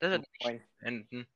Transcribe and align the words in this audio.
Das 0.00 0.10
wird 0.10 0.26
Moin. 0.42 0.54
nicht 0.54 0.66
enden. 0.80 1.28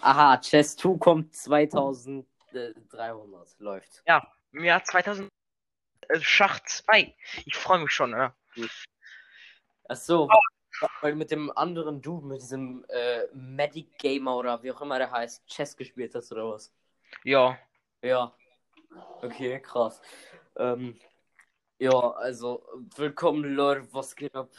Aha, 0.00 0.38
Chess 0.38 0.76
2 0.76 0.98
kommt 0.98 1.36
2300. 1.36 3.58
Läuft. 3.58 4.02
Im 4.52 4.64
Jahr 4.64 4.82
2000 4.82 5.28
äh, 6.08 6.20
Schach 6.20 6.60
2. 6.60 7.14
Ich 7.44 7.56
freue 7.56 7.80
mich 7.80 7.90
schon, 7.90 8.12
ja. 8.12 8.34
Achso, 9.88 10.28
weil 11.00 11.12
du 11.12 11.18
mit 11.18 11.30
dem 11.30 11.56
anderen 11.56 12.00
Dude, 12.00 12.26
mit 12.26 12.40
diesem 12.40 12.84
äh, 12.88 13.26
Medic 13.34 13.98
Gamer 13.98 14.36
oder 14.36 14.62
wie 14.62 14.72
auch 14.72 14.80
immer 14.80 14.98
der 14.98 15.10
heißt, 15.10 15.46
Chess 15.46 15.76
gespielt 15.76 16.14
hast 16.14 16.32
oder 16.32 16.48
was? 16.48 16.72
Ja. 17.24 17.58
Ja. 18.02 18.34
Okay, 19.20 19.60
krass. 19.60 20.00
Ähm, 20.56 20.98
ja, 21.78 21.90
also 21.90 22.66
willkommen 22.96 23.54
Leute, 23.54 23.86
was 23.92 24.16
geht 24.16 24.34
ab? 24.34 24.50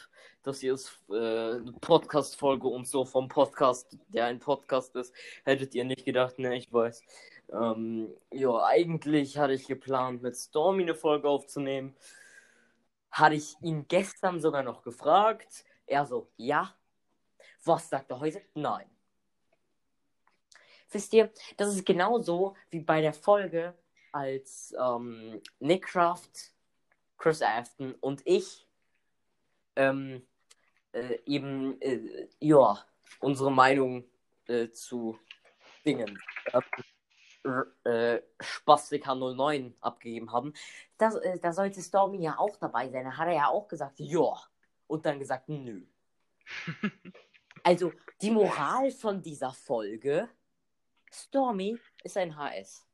Das 0.44 0.60
hier 0.60 0.74
ist 0.74 1.00
äh, 1.08 1.14
eine 1.14 1.72
Podcast-Folge 1.80 2.68
und 2.68 2.86
so 2.86 3.06
vom 3.06 3.28
Podcast, 3.28 3.96
der 4.08 4.26
ein 4.26 4.40
Podcast 4.40 4.94
ist. 4.94 5.14
Hättet 5.42 5.74
ihr 5.74 5.84
nicht 5.84 6.04
gedacht, 6.04 6.38
ne, 6.38 6.54
ich 6.54 6.70
weiß. 6.70 7.02
Ähm, 7.50 8.14
ja, 8.30 8.62
eigentlich 8.66 9.38
hatte 9.38 9.54
ich 9.54 9.66
geplant, 9.66 10.20
mit 10.20 10.36
Stormy 10.36 10.82
eine 10.82 10.94
Folge 10.94 11.30
aufzunehmen. 11.30 11.96
Hatte 13.10 13.36
ich 13.36 13.56
ihn 13.62 13.88
gestern 13.88 14.38
sogar 14.38 14.62
noch 14.62 14.82
gefragt. 14.82 15.64
Er 15.86 16.04
so, 16.04 16.30
ja. 16.36 16.74
Was 17.64 17.88
sagt 17.88 18.10
er 18.10 18.20
heute? 18.20 18.42
Nein. 18.52 18.84
Wisst 20.90 21.14
ihr, 21.14 21.32
das 21.56 21.74
ist 21.74 21.86
genauso 21.86 22.54
wie 22.68 22.80
bei 22.80 23.00
der 23.00 23.14
Folge, 23.14 23.72
als 24.12 24.74
ähm, 24.78 25.40
Nick 25.58 25.86
Kraft, 25.86 26.52
Chris 27.16 27.40
Afton 27.40 27.94
und 27.94 28.20
ich 28.26 28.68
ähm, 29.76 30.22
äh, 30.94 31.18
eben, 31.26 31.80
äh, 31.80 32.28
ja, 32.38 32.78
unsere 33.20 33.50
Meinung 33.50 34.04
äh, 34.46 34.70
zu 34.70 35.18
Dingen, 35.84 36.18
äh, 37.84 38.20
Spastika 38.40 39.14
09 39.14 39.74
abgegeben 39.80 40.32
haben. 40.32 40.54
Das, 40.96 41.16
äh, 41.16 41.38
da 41.38 41.52
sollte 41.52 41.82
Stormy 41.82 42.22
ja 42.22 42.38
auch 42.38 42.56
dabei 42.56 42.88
sein. 42.88 43.04
Da 43.04 43.16
hat 43.16 43.28
er 43.28 43.34
ja 43.34 43.48
auch 43.48 43.68
gesagt, 43.68 43.98
ja. 43.98 44.34
Und 44.86 45.04
dann 45.04 45.18
gesagt, 45.18 45.48
nö. 45.48 45.82
also, 47.62 47.92
die 48.22 48.30
Moral 48.30 48.90
von 48.90 49.20
dieser 49.20 49.52
Folge, 49.52 50.28
Stormy 51.10 51.78
ist 52.02 52.16
ein 52.16 52.36
HS. 52.36 52.86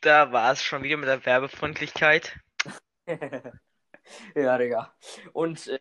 Da 0.00 0.32
war 0.32 0.52
es 0.52 0.62
schon 0.62 0.82
wieder 0.82 0.96
mit 0.96 1.08
der 1.08 1.24
Werbefreundlichkeit. 1.24 2.38
ja, 4.34 4.58
Digga. 4.58 4.94
Und 5.32 5.68
äh, 5.68 5.80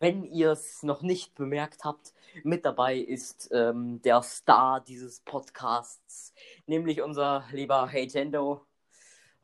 wenn 0.00 0.24
ihr 0.24 0.52
es 0.52 0.82
noch 0.82 1.02
nicht 1.02 1.34
bemerkt 1.34 1.84
habt, 1.84 2.12
mit 2.42 2.64
dabei 2.64 2.96
ist 2.96 3.50
ähm, 3.52 4.02
der 4.02 4.22
Star 4.22 4.80
dieses 4.82 5.20
Podcasts, 5.20 6.34
nämlich 6.66 7.02
unser 7.02 7.46
lieber 7.52 7.88
Hey 7.88 8.06
Tendo. 8.08 8.66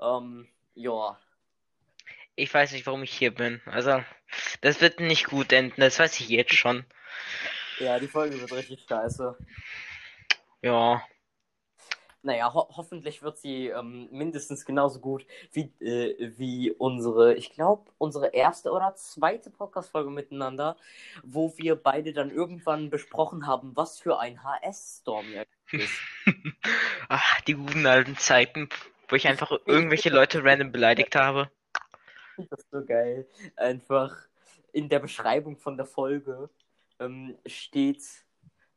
Ähm, 0.01 0.49
ja, 0.75 1.19
Ich 2.37 2.53
weiß 2.53 2.73
nicht, 2.73 2.87
warum 2.87 3.03
ich 3.03 3.13
hier 3.17 3.35
bin. 3.35 3.61
Also, 3.67 4.03
das 4.61 4.81
wird 4.81 5.01
nicht 5.01 5.27
gut 5.27 5.53
enden. 5.53 5.81
Das 5.81 5.99
weiß 5.99 6.21
ich 6.21 6.29
jetzt 6.29 6.55
schon. 6.55 6.85
ja, 7.79 7.99
die 7.99 8.09
Folge 8.09 8.41
wird 8.41 8.53
richtig 8.53 8.85
scheiße. 8.89 9.37
Ja. 10.63 11.03
Naja, 12.25 12.55
ho 12.55 12.67
hoffentlich 12.75 13.23
wird 13.23 13.37
sie 13.37 13.69
ähm, 13.69 14.09
mindestens 14.11 14.65
genauso 14.65 14.99
gut 14.99 15.27
wie, 15.53 15.71
äh, 15.85 16.33
wie 16.39 16.71
unsere, 16.71 17.35
ich 17.35 17.51
glaube, 17.51 17.91
unsere 17.99 18.29
erste 18.29 18.73
oder 18.73 18.95
zweite 18.95 19.51
Podcast-Folge 19.51 20.09
miteinander, 20.09 20.79
wo 21.23 21.53
wir 21.59 21.77
beide 21.77 22.15
dann 22.15 22.31
irgendwann 22.31 22.89
besprochen 22.89 23.47
haben, 23.47 23.77
was 23.77 24.01
für 24.01 24.19
ein 24.19 24.43
HS-Storm 24.43 25.27
ist. 25.71 25.93
Ach, 27.11 27.41
die 27.43 27.55
guten 27.55 27.85
alten 27.87 28.17
Zeiten, 28.17 28.71
wo 29.09 29.17
ich 29.17 29.29
einfach 29.29 29.53
irgendwelche 29.67 30.09
Leute 30.09 30.43
random 30.43 30.73
beleidigt 30.73 31.15
habe. 31.17 31.51
Das 32.51 32.59
ist 32.59 32.71
so 32.73 32.85
geil. 32.85 33.29
Einfach 33.55 34.17
in 34.73 34.89
der 34.89 34.99
Beschreibung 34.99 35.57
von 35.57 35.77
der 35.77 35.87
Folge 35.87 36.51
ähm, 36.99 37.37
steht. 37.47 38.24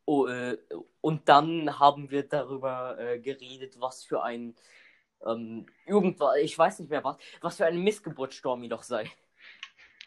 Oh, 0.08 0.28
äh, 0.28 0.58
und 1.02 1.28
dann 1.30 1.80
haben 1.80 2.10
wir 2.12 2.24
darüber 2.24 2.98
äh, 2.98 3.20
geredet, 3.20 3.76
was 3.80 4.06
für 4.06 4.24
ein 4.24 4.56
ähm, 5.26 5.68
irgendwas, 5.86 6.38
ich 6.42 6.58
weiß 6.58 6.80
nicht 6.80 6.90
mehr 6.90 7.04
was, 7.04 7.18
was 7.42 7.58
für 7.58 7.66
eine 7.66 7.78
Missgeburt 7.80 8.34
Stormy 8.34 8.70
doch 8.70 8.84
sei. 8.84 9.12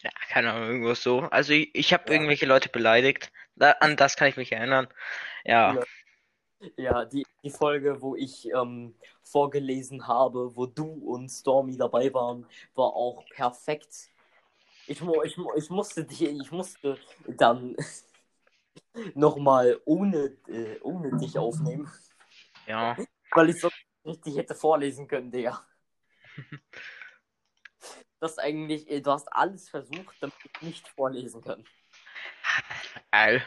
Ja, 0.03 0.09
keine 0.29 0.51
Ahnung, 0.53 0.69
irgendwas 0.69 1.03
so. 1.03 1.19
Also, 1.21 1.53
ich, 1.53 1.69
ich 1.75 1.93
habe 1.93 2.03
Ja. 2.07 2.13
irgendwelche 2.13 2.45
Leute 2.47 2.69
beleidigt. 2.69 3.31
Da, 3.55 3.71
an 3.73 3.95
das 3.97 4.15
kann 4.15 4.29
ich 4.29 4.37
mich 4.37 4.51
erinnern. 4.51 4.87
Ja. 5.45 5.83
Ja. 6.77 7.05
Die, 7.05 7.25
die 7.43 7.49
Folge, 7.51 8.01
wo 8.01 8.15
ich 8.15 8.47
ähm, 8.49 8.95
vorgelesen 9.23 10.07
habe, 10.07 10.55
wo 10.55 10.65
du 10.65 10.85
und 10.85 11.29
Stormy 11.29 11.77
dabei 11.77 12.13
waren, 12.13 12.47
war 12.75 12.93
auch 12.95 13.23
perfekt. 13.29 14.09
Ich, 14.87 15.01
ich, 15.01 15.37
ich 15.57 15.69
musste 15.69 16.03
dich, 16.05 16.21
ich 16.23 16.51
musste 16.51 16.97
dann 17.27 17.75
nochmal 19.15 19.79
ohne, 19.85 20.37
äh, 20.47 20.79
ohne 20.81 21.17
dich 21.17 21.37
aufnehmen, 21.37 21.91
Ja. 22.67 22.95
weil 23.31 23.49
ich 23.49 23.59
sonst 23.59 23.75
nicht 24.03 24.17
richtig 24.17 24.37
hätte 24.37 24.55
vorlesen 24.55 25.07
können, 25.07 25.31
Digga. 25.31 25.65
Das 28.19 28.37
eigentlich, 28.37 28.87
äh, 28.87 29.01
du 29.01 29.11
hast 29.11 29.33
alles 29.33 29.67
versucht, 29.67 30.15
damit 30.19 30.35
ich 30.43 30.61
nicht 30.61 30.87
vorlesen 30.89 31.41
kann. 31.41 31.65
Geil. 33.11 33.43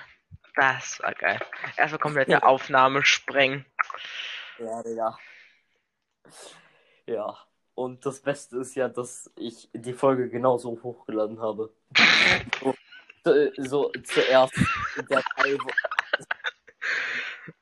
Das 0.57 0.99
war 1.01 1.15
geil. 1.15 1.41
Erstmal 1.77 2.01
komplette 2.01 2.43
Aufnahme 2.43 3.05
sprengen. 3.05 3.65
Ja, 4.59 4.83
Digga. 4.83 5.17
Ja. 7.07 7.39
Und 7.75 8.05
das 8.05 8.21
Beste 8.21 8.59
ist 8.59 8.75
ja, 8.75 8.89
dass 8.89 9.31
ich 9.37 9.69
die 9.73 9.93
Folge 9.93 10.29
genauso 10.29 10.71
hochgeladen 10.83 11.41
habe. 11.41 11.73
So, 12.61 12.75
so 13.57 13.91
zuerst 14.05 14.55
der 15.11 15.23
Teil, 15.37 15.59
wo, 15.59 15.69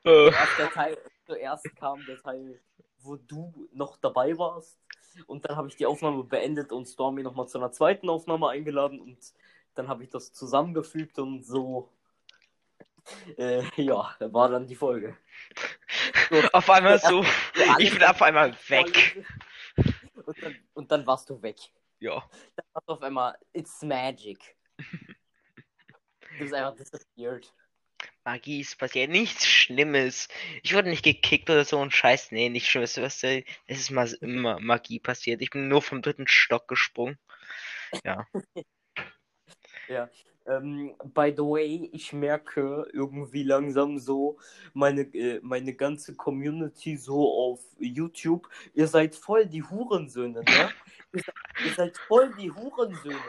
Äh, 0.03 0.31
zuerst, 0.31 0.59
der 0.59 0.69
Teil, 0.71 0.97
zuerst 1.25 1.75
kam 1.75 2.05
der 2.05 2.21
Teil, 2.21 2.61
wo 2.99 3.15
du 3.15 3.69
noch 3.73 3.97
dabei 3.97 4.37
warst. 4.37 4.79
Und 5.27 5.45
dann 5.45 5.55
habe 5.55 5.67
ich 5.67 5.75
die 5.75 5.85
Aufnahme 5.85 6.23
beendet 6.23 6.71
und 6.71 6.87
Stormy 6.87 7.21
nochmal 7.21 7.47
zu 7.47 7.57
einer 7.57 7.71
zweiten 7.71 8.09
Aufnahme 8.09 8.49
eingeladen 8.49 8.99
und 8.99 9.19
dann 9.75 9.87
habe 9.87 10.03
ich 10.03 10.09
das 10.09 10.33
zusammengefügt 10.33 11.19
und 11.19 11.45
so. 11.45 11.91
Äh, 13.37 13.63
ja, 13.75 14.15
war 14.19 14.49
dann 14.49 14.65
die 14.65 14.75
Folge. 14.75 15.17
So, 16.29 16.41
auf 16.53 16.69
einmal 16.69 16.99
so. 16.99 17.23
Ich 17.77 17.91
bin 17.91 18.03
auf 18.03 18.21
einmal 18.21 18.55
weg. 18.69 19.23
Und 20.25 20.41
dann, 20.41 20.55
und 20.73 20.91
dann 20.91 21.05
warst 21.05 21.29
du 21.29 21.41
weg. 21.41 21.57
Ja. 21.99 22.23
Dann 22.55 22.65
warst 22.73 22.87
du 22.87 22.93
auf 22.93 23.01
einmal, 23.01 23.37
it's 23.51 23.81
magic. 23.81 24.57
Du 26.33 26.39
bist 26.39 26.53
einfach 26.53 26.75
disappeared. 26.75 27.53
Magie 28.25 28.61
ist 28.61 28.77
passiert. 28.77 29.09
Nichts 29.09 29.47
Schlimmes. 29.47 30.27
Ich 30.61 30.73
wurde 30.73 30.89
nicht 30.89 31.03
gekickt 31.03 31.49
oder 31.49 31.65
so 31.65 31.79
und 31.79 31.93
Scheiß. 31.93 32.31
Nee, 32.31 32.49
nicht 32.49 32.69
Schlimmes. 32.69 32.97
Was, 32.97 33.23
es 33.23 33.43
ist 33.67 33.91
mal 33.91 34.11
immer 34.21 34.59
Magie 34.59 34.99
passiert. 34.99 35.41
Ich 35.41 35.49
bin 35.49 35.67
nur 35.67 35.81
vom 35.81 36.01
dritten 36.01 36.27
Stock 36.27 36.67
gesprungen. 36.67 37.17
Ja. 38.03 38.27
Ja. 39.89 40.09
Ähm, 40.45 40.95
by 41.13 41.33
the 41.35 41.43
way, 41.43 41.89
ich 41.93 42.11
merke 42.11 42.87
irgendwie 42.93 43.43
langsam 43.43 43.97
so 43.99 44.39
meine, 44.73 45.01
äh, 45.13 45.39
meine 45.41 45.73
ganze 45.73 46.15
Community 46.15 46.97
so 46.97 47.31
auf 47.31 47.61
YouTube. 47.79 48.49
Ihr 48.73 48.87
seid 48.87 49.15
voll 49.15 49.45
die 49.45 49.63
Hurensöhne, 49.63 50.39
ne? 50.39 50.69
ihr, 51.13 51.21
seid, 51.21 51.35
ihr 51.65 51.73
seid 51.73 51.97
voll 51.97 52.33
die 52.35 52.51
Hurensöhne. 52.51 53.19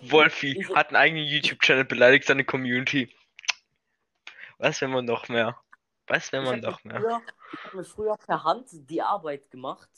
Wolfi 0.00 0.58
Ich- 0.60 0.74
hat 0.74 0.88
einen 0.88 0.96
eigenen 0.96 1.24
YouTube-Channel, 1.26 1.84
beleidigt 1.84 2.26
seine 2.26 2.44
Community. 2.44 3.14
Was 4.58 4.80
will 4.80 4.88
man 4.88 5.04
noch 5.04 5.28
mehr? 5.28 5.60
Was 6.06 6.30
will 6.32 6.40
Ich 6.40 6.46
man 6.46 6.56
habe 6.56 6.66
noch 6.70 6.84
mehr? 6.84 7.00
früher- 7.00 7.22
ich 7.52 7.64
hab 7.64 7.74
mir 7.74 7.84
früher 7.84 8.16
per 8.16 8.44
Hand 8.44 8.68
die 8.72 9.02
Arbeit 9.02 9.50
gemacht, 9.50 9.88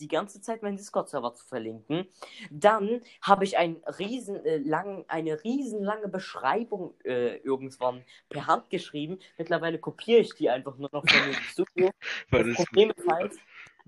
die 0.00 0.08
ganze 0.08 0.40
Zeit 0.40 0.62
meinen 0.62 0.76
Discord-Server 0.76 1.34
zu 1.34 1.44
verlinken. 1.46 2.06
Dann 2.50 3.02
habe 3.22 3.44
ich 3.44 3.58
ein 3.58 3.76
riesen, 3.98 4.44
äh, 4.44 4.58
lang, 4.58 5.04
eine 5.08 5.42
riesenlange 5.44 6.08
Beschreibung 6.08 6.94
äh, 7.04 7.36
irgendwann 7.38 8.04
per 8.28 8.46
Hand 8.46 8.70
geschrieben. 8.70 9.18
Mittlerweile 9.36 9.78
kopiere 9.78 10.20
ich 10.20 10.34
die 10.34 10.48
einfach 10.48 10.76
nur 10.76 10.90
noch 10.92 11.04
von 11.08 11.22
dem 11.24 11.34
Studio. 11.34 11.90
Das 12.30 12.46
das 12.46 12.56
Problem 12.56 12.92
ist 12.96 13.08
halt, 13.08 13.32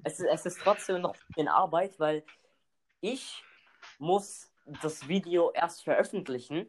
es 0.05 0.21
ist, 0.21 0.27
es 0.29 0.47
ist 0.47 0.61
trotzdem 0.63 1.01
noch 1.03 1.15
in 1.37 1.49
Arbeit, 1.49 1.99
weil 1.99 2.25
ich 3.01 3.43
muss 3.99 4.50
das 4.83 5.09
Video 5.09 5.51
erst 5.53 5.83
veröffentlichen. 5.85 6.67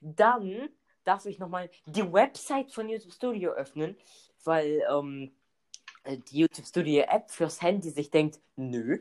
Dann 0.00 0.68
darf 1.04 1.26
ich 1.26 1.38
nochmal 1.38 1.70
die 1.86 2.12
Website 2.12 2.72
von 2.72 2.88
YouTube 2.88 3.12
Studio 3.12 3.52
öffnen, 3.52 3.96
weil 4.44 4.82
ähm, 4.90 5.32
äh, 6.04 6.18
die 6.18 6.38
YouTube 6.40 6.66
Studio 6.66 7.04
App 7.08 7.30
fürs 7.30 7.60
Handy 7.62 7.90
sich 7.90 8.10
denkt, 8.10 8.40
nö, 8.56 8.98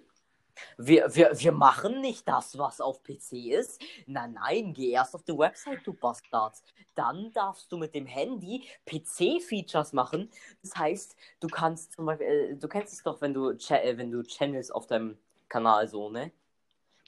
Wir, 0.77 1.13
wir, 1.15 1.31
wir 1.39 1.51
machen 1.51 2.01
nicht 2.01 2.27
das, 2.27 2.57
was 2.57 2.79
auf 2.81 3.01
PC 3.03 3.33
ist. 3.51 3.81
Nein, 4.05 4.33
nein, 4.33 4.73
geh 4.73 4.91
erst 4.91 5.15
auf 5.15 5.23
die 5.23 5.37
Website, 5.37 5.85
du 5.85 5.93
Bastard. 5.93 6.61
Dann 6.95 7.31
darfst 7.33 7.71
du 7.71 7.77
mit 7.77 7.95
dem 7.95 8.05
Handy 8.05 8.63
PC-Features 8.85 9.93
machen. 9.93 10.29
Das 10.61 10.75
heißt, 10.75 11.15
du 11.39 11.47
kannst 11.47 11.93
zum 11.93 12.05
Beispiel, 12.05 12.27
äh, 12.27 12.55
du 12.55 12.67
kennst 12.67 12.93
es 12.93 13.03
doch, 13.03 13.21
wenn 13.21 13.33
du, 13.33 13.49
äh, 13.51 13.97
wenn 13.97 14.11
du 14.11 14.23
Channels 14.23 14.71
auf 14.71 14.87
deinem 14.87 15.17
Kanal 15.49 15.87
so, 15.87 16.09
ne? 16.09 16.31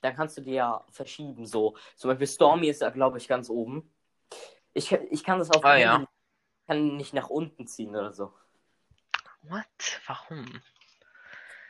Dann 0.06 0.16
kannst 0.16 0.38
du 0.38 0.42
die 0.42 0.52
ja 0.54 0.86
verschieben, 0.92 1.48
so. 1.48 1.76
Zum 1.96 2.10
Beispiel 2.10 2.28
Stormy 2.28 2.68
ist 2.70 2.84
da, 2.84 2.92
glaube 2.92 3.18
ich, 3.18 3.28
ganz 3.28 3.50
oben. 3.50 3.92
Ich, 4.76 4.92
ich 4.92 5.24
kann 5.24 5.40
das 5.40 5.50
auf 5.50 5.62
dem 5.62 5.66
Ah, 5.66 5.78
ja. 5.78 6.06
kann 6.68 6.96
nicht 6.96 7.16
nach 7.16 7.32
unten 7.32 7.66
ziehen 7.66 7.90
oder 7.96 8.14
so. 8.14 8.32
What? 9.42 9.66
Warum? 10.06 10.62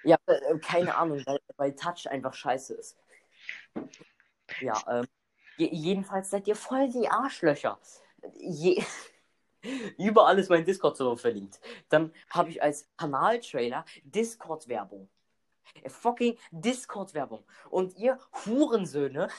Ja, 0.03 0.17
äh, 0.25 0.59
keine 0.59 0.95
Ahnung, 0.95 1.21
weil, 1.25 1.39
weil 1.55 1.75
Touch 1.77 2.09
einfach 2.09 2.33
scheiße 2.33 2.73
ist. 2.73 2.97
Ja, 4.59 4.83
ähm, 4.89 5.07
je, 5.55 5.69
jedenfalls 5.71 6.29
seid 6.29 6.45
ihr 6.49 6.57
voll 6.57 6.89
die 6.89 7.07
Arschlöcher. 7.07 7.79
Je, 8.33 8.83
überall 9.97 10.37
ist 10.39 10.49
mein 10.49 10.65
Discord-Server 10.65 11.15
verlinkt. 11.17 11.61
Dann 11.87 12.13
habe 12.29 12.49
ich 12.49 12.61
als 12.61 12.89
Kanaltrailer 12.97 13.85
Discord-Werbung. 14.03 15.07
Äh, 15.81 15.89
Fucking 15.89 16.37
Discord-Werbung. 16.51 17.45
Und 17.69 17.95
ihr 17.97 18.19
Hurensöhne 18.45 19.29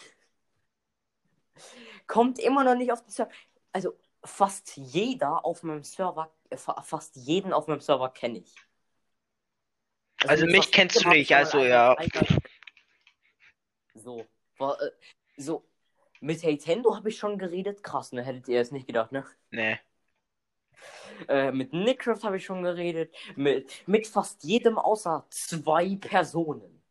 kommt 2.07 2.39
immer 2.39 2.65
noch 2.65 2.75
nicht 2.75 2.93
auf 2.93 3.03
den 3.03 3.11
Server. 3.11 3.31
Also 3.73 3.99
fast 4.25 4.77
jeder 4.77 5.45
auf 5.45 5.63
meinem 5.63 5.83
Server, 5.83 6.33
äh, 6.51 6.57
fa- 6.57 6.81
fast 6.83 7.17
jeden 7.17 7.53
auf 7.53 7.67
meinem 7.67 7.81
Server 7.81 8.11
kenne 8.11 8.39
ich. 8.39 8.55
Also 10.27 10.47
mit 10.47 10.57
mich 10.57 10.73
kennst 10.73 11.05
du 11.05 11.09
nicht, 11.09 11.35
also 11.35 11.59
ja. 11.59 11.95
So, 13.95 14.27
war, 14.59 14.81
äh, 14.81 14.91
so. 15.37 15.65
Mit 16.21 16.43
Nintendo 16.43 16.97
habe 16.97 17.11
ich 17.11 17.19
schon 17.19 17.39
geredet. 17.39 17.83
Krass, 17.83 18.13
ne? 18.13 18.23
Hättet 18.25 18.49
ihr 18.49 18.61
es 18.61 18.73
nicht 18.73 18.87
gedacht, 18.87 19.13
ne? 19.13 19.25
Nee. 19.51 19.79
Äh, 21.29 21.53
mit 21.53 21.73
Nickcraft 21.73 22.23
habe 22.25 22.37
ich 22.37 22.45
schon 22.45 22.63
geredet. 22.63 23.15
Mit, 23.37 23.87
mit 23.87 24.07
fast 24.07 24.45
jedem 24.45 24.79
außer 24.79 25.27
zwei 25.31 25.97
Personen. 25.97 26.83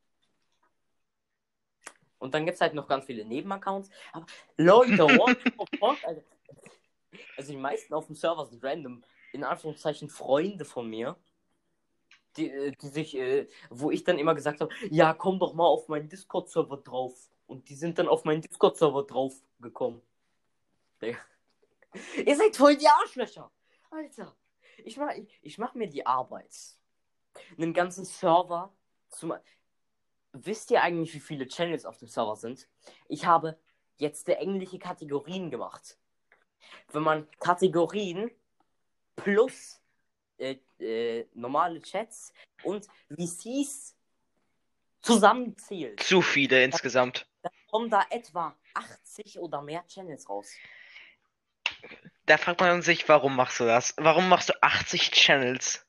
Und 2.19 2.33
dann 2.33 2.45
gibt 2.45 2.55
es 2.55 2.61
halt 2.61 2.73
noch 2.73 2.87
ganz 2.87 3.05
viele 3.05 3.25
Nebenaccounts. 3.25 3.89
Aber 4.11 4.25
Leute, 4.57 4.97
what 5.19 5.37
the 5.43 5.77
fuck, 5.77 6.03
Alter? 6.03 6.23
Also 7.37 7.51
die 7.51 7.57
meisten 7.57 7.93
auf 7.93 8.07
dem 8.07 8.15
Server 8.15 8.45
sind 8.45 8.63
random, 8.63 9.03
in 9.31 9.43
Anführungszeichen 9.43 10.09
Freunde 10.09 10.65
von 10.65 10.89
mir. 10.89 11.17
Die, 12.37 12.49
äh, 12.49 12.71
die 12.81 12.87
sich, 12.87 13.15
äh, 13.15 13.47
wo 13.69 13.91
ich 13.91 14.03
dann 14.03 14.19
immer 14.19 14.35
gesagt 14.35 14.61
habe, 14.61 14.73
ja, 14.89 15.13
komm 15.13 15.39
doch 15.39 15.53
mal 15.53 15.65
auf 15.65 15.87
meinen 15.87 16.09
Discord-Server 16.09 16.77
drauf. 16.77 17.13
Und 17.47 17.69
die 17.69 17.75
sind 17.75 17.99
dann 17.99 18.07
auf 18.07 18.25
meinen 18.25 18.41
Discord-Server 18.41 19.03
drauf 19.03 19.35
gekommen. 19.59 20.01
Ihr 21.01 22.35
seid 22.35 22.55
voll 22.55 22.75
die 22.75 22.87
Arschlöcher. 22.87 23.51
Alter, 23.95 24.35
ich 24.83 24.97
mach, 24.97 25.13
ich, 25.13 25.39
ich 25.41 25.57
mach 25.57 25.73
mir 25.73 25.87
die 25.87 26.05
Arbeit. 26.05 26.53
Einen 27.57 27.73
ganzen 27.73 28.03
Server 28.05 28.73
zum. 29.09 29.33
Wisst 30.33 30.69
ihr 30.71 30.81
eigentlich, 30.81 31.13
wie 31.13 31.19
viele 31.21 31.47
Channels 31.47 31.85
auf 31.85 31.97
dem 31.97 32.09
Server 32.09 32.35
sind? 32.35 32.67
Ich 33.07 33.25
habe 33.25 33.57
jetzt 33.97 34.27
englische 34.27 34.79
Kategorien 34.79 35.49
gemacht. 35.49 35.97
Wenn 36.91 37.03
man 37.03 37.29
Kategorien 37.39 38.29
plus 39.15 39.81
äh, 40.37 40.57
äh, 40.79 41.25
normale 41.33 41.81
Chats 41.81 42.33
und 42.63 42.87
VCs 43.09 43.95
zusammenzählt, 45.01 46.01
Zu 46.01 46.21
viele 46.21 46.63
insgesamt. 46.63 47.27
kommen 47.69 47.89
da 47.89 48.03
etwa 48.09 48.57
80 48.73 49.39
oder 49.39 49.61
mehr 49.61 49.85
Channels 49.87 50.27
raus. 50.27 50.51
Da 52.25 52.37
fragt 52.37 52.59
man 52.61 52.81
sich, 52.81 53.07
warum 53.07 53.35
machst 53.35 53.59
du 53.59 53.65
das? 53.65 53.93
Warum 53.97 54.29
machst 54.29 54.49
du 54.49 54.53
80 54.61 55.11
Channels? 55.11 55.85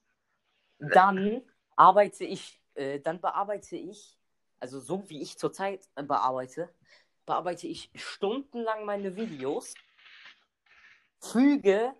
Dann 0.78 1.42
arbeite 1.76 2.24
ich, 2.24 2.60
äh, 2.74 3.00
dann 3.00 3.20
bearbeite 3.20 3.76
ich, 3.76 4.18
also 4.60 4.80
so 4.80 5.08
wie 5.08 5.22
ich 5.22 5.38
zurzeit 5.38 5.88
äh, 5.94 6.02
bearbeite, 6.02 6.68
bearbeite 7.24 7.66
ich 7.66 7.90
stundenlang 7.94 8.84
meine 8.84 9.16
Videos, 9.16 9.74
füge 11.20 11.94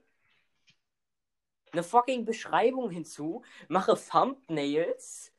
eine 1.72 1.82
fucking 1.82 2.24
Beschreibung 2.24 2.90
hinzu, 2.90 3.42
mache 3.68 3.96
Thumbnails, 3.96 5.32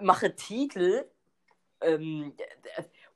mache 0.00 0.34
Titel, 0.34 1.08
ähm, 1.80 2.34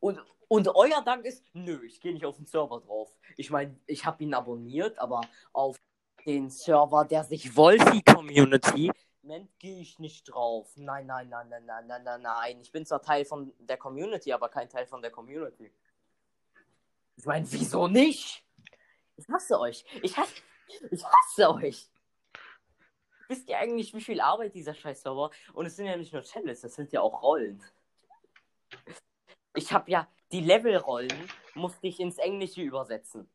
und, 0.00 0.20
und 0.50 0.66
euer 0.74 1.00
Dank 1.02 1.24
ist, 1.26 1.44
nö, 1.52 1.80
ich 1.84 2.00
gehe 2.00 2.12
nicht 2.12 2.24
auf 2.24 2.36
den 2.36 2.44
Server 2.44 2.80
drauf. 2.80 3.16
Ich 3.36 3.50
meine, 3.50 3.78
ich 3.86 4.04
habe 4.04 4.24
ihn 4.24 4.34
abonniert, 4.34 4.98
aber 4.98 5.20
auf 5.52 5.80
den 6.26 6.50
Server, 6.50 7.04
der 7.04 7.22
sich 7.22 7.56
Wolfi 7.56 8.02
Community 8.02 8.90
nennt, 9.22 9.56
gehe 9.60 9.80
ich 9.80 10.00
nicht 10.00 10.24
drauf. 10.24 10.68
Nein, 10.74 11.06
nein, 11.06 11.28
nein, 11.28 11.48
nein, 11.48 11.64
nein, 11.66 11.86
nein, 11.86 12.02
nein, 12.02 12.22
nein. 12.22 12.60
Ich 12.60 12.72
bin 12.72 12.84
zwar 12.84 13.00
Teil 13.00 13.24
von 13.24 13.54
der 13.60 13.76
Community, 13.76 14.32
aber 14.32 14.48
kein 14.48 14.68
Teil 14.68 14.88
von 14.88 15.00
der 15.00 15.12
Community. 15.12 15.72
Ich 17.16 17.24
meine, 17.24 17.46
wieso 17.52 17.86
nicht? 17.86 18.44
Ich 19.16 19.28
hasse 19.28 19.60
euch. 19.60 19.84
Ich 20.02 20.16
hasse, 20.16 20.34
ich 20.90 21.04
hasse 21.04 21.54
euch. 21.54 21.88
Wisst 23.28 23.48
ihr 23.48 23.56
eigentlich, 23.56 23.94
wie 23.94 24.00
viel 24.00 24.20
Arbeit 24.20 24.56
dieser 24.56 24.74
Scheiß-Server? 24.74 25.30
Und 25.52 25.66
es 25.66 25.76
sind 25.76 25.86
ja 25.86 25.96
nicht 25.96 26.12
nur 26.12 26.22
Channels, 26.22 26.62
das 26.62 26.74
sind 26.74 26.90
ja 26.90 27.02
auch 27.02 27.22
Rollen. 27.22 27.62
Ich 29.54 29.72
habe 29.72 29.88
ja 29.88 30.08
die 30.32 30.40
Level-Rollen, 30.40 31.28
musste 31.54 31.86
ich 31.86 32.00
ins 32.00 32.18
Englische 32.18 32.62
übersetzen. 32.62 33.28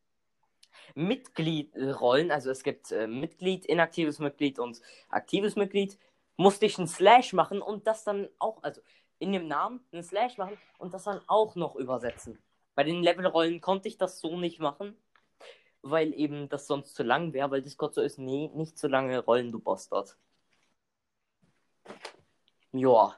Mitgliedrollen, 0.93 2.31
also 2.31 2.51
es 2.51 2.63
gibt 2.63 2.91
äh, 2.91 3.07
Mitglied, 3.07 3.65
inaktives 3.65 4.19
Mitglied 4.19 4.59
und 4.59 4.81
aktives 5.09 5.55
Mitglied, 5.55 5.97
musste 6.37 6.65
ich 6.65 6.77
einen 6.77 6.87
Slash 6.87 7.33
machen 7.33 7.61
und 7.61 7.87
das 7.87 8.03
dann 8.03 8.29
auch, 8.39 8.61
also 8.61 8.81
in 9.19 9.31
dem 9.31 9.47
Namen 9.47 9.83
einen 9.91 10.03
Slash 10.03 10.37
machen 10.37 10.57
und 10.77 10.93
das 10.93 11.05
dann 11.05 11.21
auch 11.27 11.55
noch 11.55 11.75
übersetzen. 11.75 12.39
Bei 12.75 12.83
den 12.83 13.01
Levelrollen 13.01 13.61
konnte 13.61 13.87
ich 13.87 13.97
das 13.97 14.19
so 14.19 14.37
nicht 14.37 14.59
machen, 14.59 14.97
weil 15.81 16.13
eben 16.13 16.49
das 16.49 16.67
sonst 16.67 16.93
zu 16.93 17.03
lang 17.03 17.33
wäre, 17.33 17.51
weil 17.51 17.61
Discord 17.61 17.93
so 17.93 18.01
ist, 18.01 18.19
nee, 18.19 18.51
nicht 18.53 18.77
so 18.77 18.87
lange 18.87 19.19
Rollen, 19.19 19.51
du 19.51 19.59
Bastard. 19.59 20.17
Joa. 22.71 23.15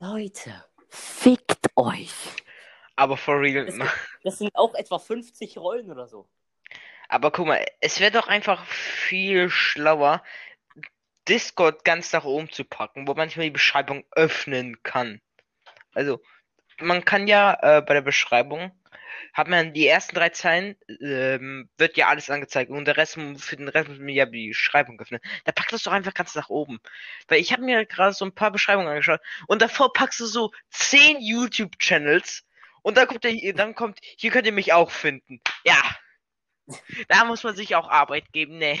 Leute, 0.00 0.64
fickt 0.88 1.57
euch. 1.78 2.12
Aber 2.96 3.16
for 3.16 3.40
real. 3.40 3.66
Das, 3.66 3.88
das 4.24 4.38
sind 4.38 4.54
auch 4.54 4.74
etwa 4.74 4.98
50 4.98 5.56
Rollen 5.58 5.90
oder 5.90 6.08
so. 6.08 6.28
Aber 7.08 7.30
guck 7.30 7.46
mal, 7.46 7.64
es 7.80 8.00
wäre 8.00 8.10
doch 8.10 8.28
einfach 8.28 8.66
viel 8.66 9.48
schlauer, 9.48 10.22
Discord 11.28 11.84
ganz 11.84 12.12
nach 12.12 12.24
oben 12.24 12.50
zu 12.50 12.64
packen, 12.64 13.06
wo 13.06 13.14
man 13.14 13.28
nicht 13.28 13.36
mehr 13.36 13.46
die 13.46 13.50
Beschreibung 13.50 14.04
öffnen 14.12 14.82
kann. 14.82 15.20
Also, 15.94 16.20
man 16.80 17.04
kann 17.04 17.26
ja 17.26 17.56
äh, 17.60 17.82
bei 17.82 17.94
der 17.94 18.02
Beschreibung, 18.02 18.72
hat 19.32 19.48
man 19.48 19.72
die 19.72 19.86
ersten 19.86 20.14
drei 20.14 20.30
Zeilen, 20.30 20.76
ähm, 21.00 21.68
wird 21.78 21.96
ja 21.96 22.08
alles 22.08 22.30
angezeigt 22.30 22.70
und 22.70 22.84
der 22.84 22.96
Rest, 22.96 23.14
für 23.14 23.56
den 23.56 23.68
Rest 23.68 23.88
muss 23.88 23.98
man 23.98 24.08
ja 24.08 24.26
die 24.26 24.48
Beschreibung 24.48 25.00
öffnen. 25.00 25.20
Da 25.44 25.52
packt 25.52 25.72
das 25.72 25.82
doch 25.82 25.92
einfach 25.92 26.14
ganz 26.14 26.34
nach 26.34 26.48
oben. 26.48 26.80
Weil 27.28 27.40
ich 27.40 27.52
habe 27.52 27.62
mir 27.62 27.86
gerade 27.86 28.12
so 28.12 28.24
ein 28.24 28.34
paar 28.34 28.50
Beschreibungen 28.50 28.88
angeschaut 28.88 29.20
und 29.46 29.62
davor 29.62 29.92
packst 29.92 30.20
du 30.20 30.26
so 30.26 30.52
zehn 30.70 31.20
YouTube-Channels 31.20 32.44
und 32.82 32.96
dann 32.96 33.06
kommt 33.06 33.24
der, 33.24 33.34
dann 33.54 33.74
kommt, 33.74 33.98
hier 34.02 34.30
könnt 34.30 34.46
ihr 34.46 34.52
mich 34.52 34.72
auch 34.72 34.90
finden. 34.90 35.40
Ja. 35.64 35.82
Da 37.08 37.24
muss 37.24 37.44
man 37.44 37.56
sich 37.56 37.74
auch 37.76 37.88
Arbeit 37.88 38.32
geben, 38.32 38.58
ne. 38.58 38.78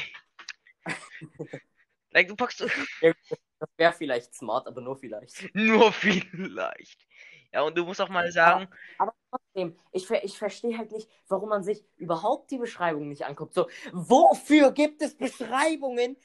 like, 2.10 2.28
du 2.28 2.36
packst 2.36 2.60
Das 2.60 2.70
wäre 3.76 3.92
vielleicht 3.92 4.34
smart, 4.34 4.66
aber 4.66 4.80
nur 4.80 4.98
vielleicht. 4.98 5.54
nur 5.54 5.92
vielleicht. 5.92 7.06
Ja, 7.52 7.62
und 7.62 7.76
du 7.76 7.84
musst 7.84 8.00
auch 8.00 8.08
mal 8.08 8.30
sagen, 8.30 8.68
Aber 8.96 9.14
trotzdem, 9.30 9.76
ich, 9.92 10.10
ich 10.10 10.38
verstehe 10.38 10.76
halt 10.76 10.92
nicht, 10.92 11.08
warum 11.28 11.50
man 11.50 11.62
sich 11.62 11.84
überhaupt 11.96 12.50
die 12.50 12.58
Beschreibung 12.58 13.08
nicht 13.08 13.24
anguckt. 13.26 13.54
So, 13.54 13.68
wofür 13.92 14.72
gibt 14.72 15.02
es 15.02 15.16
Beschreibungen 15.16 16.16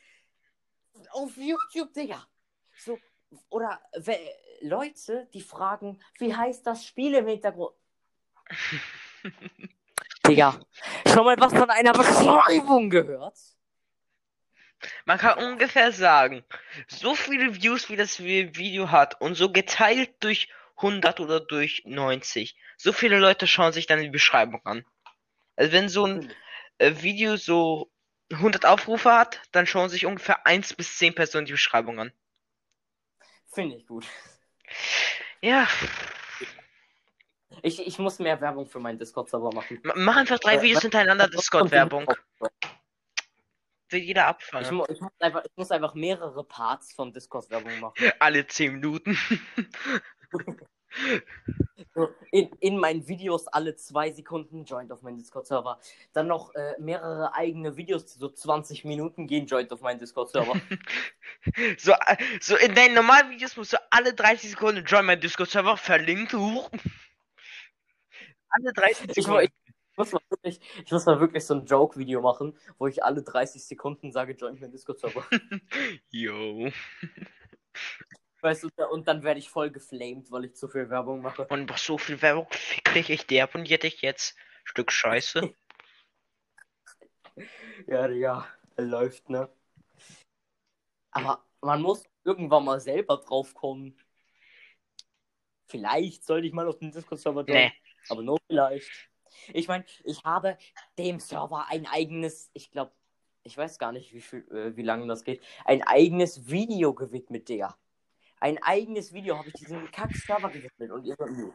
auf 1.12 1.36
YouTube, 1.38 1.94
Digga? 1.94 2.28
So, 2.78 2.98
oder 3.50 3.82
Leute, 4.62 5.28
die 5.34 5.42
fragen, 5.42 6.00
wie 6.20 6.36
heißt 6.36 6.66
das 6.66 6.86
Spiel 6.86 7.14
im 7.16 7.28
Hintergrund? 7.28 7.76
Digga, 10.28 10.60
schon 11.08 11.26
mal 11.26 11.38
was 11.40 11.54
von 11.54 11.70
einer 11.70 11.94
Beschreibung 11.94 12.90
gehört? 12.90 13.38
man 15.06 15.18
kann 15.18 15.38
ungefähr 15.40 15.92
sagen, 15.92 16.44
so 16.88 17.16
viele 17.16 17.56
Views 17.62 17.90
wie 17.90 17.96
das 17.96 18.20
Vi- 18.20 18.56
Video 18.58 18.92
hat 18.92 19.20
und 19.22 19.36
so 19.36 19.52
geteilt 19.52 20.12
durch 20.22 20.50
100 20.78 21.20
oder 21.20 21.40
durch 21.40 21.84
90, 21.86 22.58
so 22.78 22.92
viele 22.94 23.20
Leute 23.20 23.48
schauen 23.48 23.74
sich 23.74 23.86
dann 23.88 24.02
die 24.02 24.10
Beschreibung 24.10 24.66
an. 24.66 24.86
Also 25.56 25.72
wenn 25.72 25.88
so 25.90 26.06
ein 26.06 26.34
äh, 26.80 26.94
Video 27.02 27.36
so 27.38 27.92
100 28.32 28.66
Aufrufe 28.66 29.12
hat, 29.14 29.42
dann 29.52 29.68
schauen 29.68 29.90
sich 29.90 30.06
ungefähr 30.06 30.46
1 30.48 30.74
bis 30.74 30.98
10 30.98 31.14
Personen 31.14 31.46
die 31.46 31.52
Beschreibung 31.52 32.00
an. 32.00 32.12
Finde 33.52 33.76
ich 33.76 33.86
gut. 33.86 34.06
Ja, 35.42 35.68
Ich, 37.62 37.80
ich 37.86 38.00
muss 38.00 38.18
mehr 38.20 38.42
Werbung 38.42 38.66
für 38.66 38.80
meinen 38.80 38.98
Discord-Server 38.98 39.52
machen. 39.54 39.80
m- 39.84 39.92
mach 40.04 40.16
einfach 40.18 40.40
drei 40.40 40.56
Äh, 40.56 40.62
Videos 40.64 40.82
hintereinander 40.82 41.28
Discord-Werbung. 41.28 42.08
Will 43.90 44.02
jeder 44.02 44.22
Ich, 44.24 44.28
abfangen. 44.28 44.76
mu 44.76 44.86
ich, 44.90 45.00
muss 45.00 45.12
einfach, 45.20 45.44
ich 45.46 45.52
muss 45.56 45.70
einfach 45.72 45.94
mehrere 45.94 46.44
Parts 46.44 46.94
von 46.94 47.14
Discord-Werbung 47.14 47.80
machen. 47.80 47.94
Alle 48.20 48.48
10 48.48 48.74
Minuten. 48.74 49.18
In, 52.32 52.50
in 52.60 52.78
meinen 52.78 53.08
Videos 53.08 53.48
alle 53.48 53.76
zwei 53.76 54.12
Sekunden 54.12 54.64
joint 54.64 54.92
auf 54.92 55.02
meinen 55.02 55.18
Discord-Server. 55.18 55.80
Dann 56.14 56.28
noch 56.28 56.54
äh, 56.56 56.74
mehrere 56.80 57.34
eigene 57.34 57.78
Videos, 57.78 58.06
die 58.06 58.20
so 58.20 58.30
20 58.30 58.86
Minuten 58.86 59.28
gehen, 59.28 59.46
joint 59.48 59.72
auf 59.72 59.82
meinen 59.82 60.00
Discord-Server. 60.00 60.54
So, 61.78 61.92
äh, 61.92 62.16
so 62.40 62.56
in 62.56 62.74
deinen 62.74 62.96
normalen 62.96 63.30
Videos 63.30 63.58
musst 63.58 63.74
du 63.74 63.78
alle 63.92 64.14
30 64.14 64.52
Sekunden 64.52 64.86
join 64.86 65.06
mein 65.06 65.20
Discord-Server 65.20 65.76
verlinkt. 65.78 66.34
Huch. 66.34 66.70
Alle 68.50 68.72
30 68.74 69.10
Ich, 69.18 69.28
mu- 69.28 69.34
Sekunden. 69.40 69.46
ich, 69.92 69.98
muss 69.98 70.12
mal 70.14 70.22
wirklich, 70.30 70.60
ich 70.86 70.92
muss 70.92 71.06
mal 71.06 71.20
wirklich 71.20 71.46
so 71.46 71.54
ein 71.56 71.66
Joke-Video 71.66 72.22
machen, 72.22 72.58
wo 72.78 72.88
ich 72.88 73.04
alle 73.04 73.24
30 73.24 73.64
Sekunden 73.64 74.12
sage, 74.12 74.34
joint 74.34 74.62
meinen 74.62 74.72
Discord-Server. 74.72 75.26
Yo. 76.12 76.70
Weißt 78.44 78.64
du, 78.64 78.70
und 78.92 79.08
dann 79.08 79.24
werde 79.24 79.40
ich 79.40 79.50
voll 79.50 79.72
geflamed, 79.72 80.30
weil 80.30 80.44
ich 80.44 80.56
zu 80.56 80.68
viel 80.68 80.90
Werbung 80.90 81.22
mache. 81.22 81.48
Und 81.48 81.70
was 81.70 81.86
so 81.86 81.98
viel 81.98 82.22
Werbung 82.22 82.46
fick 82.52 82.94
dich, 82.94 83.10
ich 83.10 83.26
deabonniert 83.26 83.84
dich 83.84 84.02
jetzt. 84.02 84.36
Stück 84.66 84.92
Scheiße. 84.92 85.54
Ja, 87.88 88.08
Digga, 88.08 88.48
läuft, 88.78 89.28
ne? 89.28 89.50
Aber 91.10 91.44
man 91.62 91.82
muss 91.82 92.04
irgendwann 92.24 92.64
mal 92.64 92.80
selber 92.80 93.18
drauf 93.18 93.56
kommen. 93.56 93.98
Vielleicht 95.66 96.24
sollte 96.24 96.46
ich 96.46 96.54
mal 96.54 96.68
auf 96.68 96.78
den 96.78 96.92
Discord-Server 96.92 97.44
joinen. 97.44 97.72
Nee. 97.72 97.74
Aber 98.10 98.22
nur 98.22 98.38
vielleicht. 98.46 99.10
Ich 99.52 99.68
meine, 99.68 99.84
ich 100.04 100.24
habe 100.24 100.60
dem 101.00 101.20
Server 101.20 101.66
ein 101.70 101.88
eigenes, 101.88 102.52
ich 102.54 102.70
glaube, 102.70 102.94
ich 103.42 103.58
weiß 103.58 103.80
gar 103.80 103.92
nicht, 103.92 104.14
wie 104.14 104.22
viel, 104.22 104.48
äh, 104.52 104.78
wie 104.78 104.84
lange 104.84 105.08
das 105.08 105.24
geht, 105.24 105.44
ein 105.66 105.82
eigenes 105.82 106.48
Video 106.48 106.94
gewidmet, 106.94 107.50
Digga. 107.50 107.76
Ein 108.44 108.62
eigenes 108.62 109.14
Video 109.14 109.38
habe 109.38 109.48
ich 109.48 109.54
diesem 109.54 109.90
Kack-Server 109.90 110.50
gewidmet 110.50 110.92
und 110.92 111.06
ihr 111.06 111.16
nö. 111.18 111.50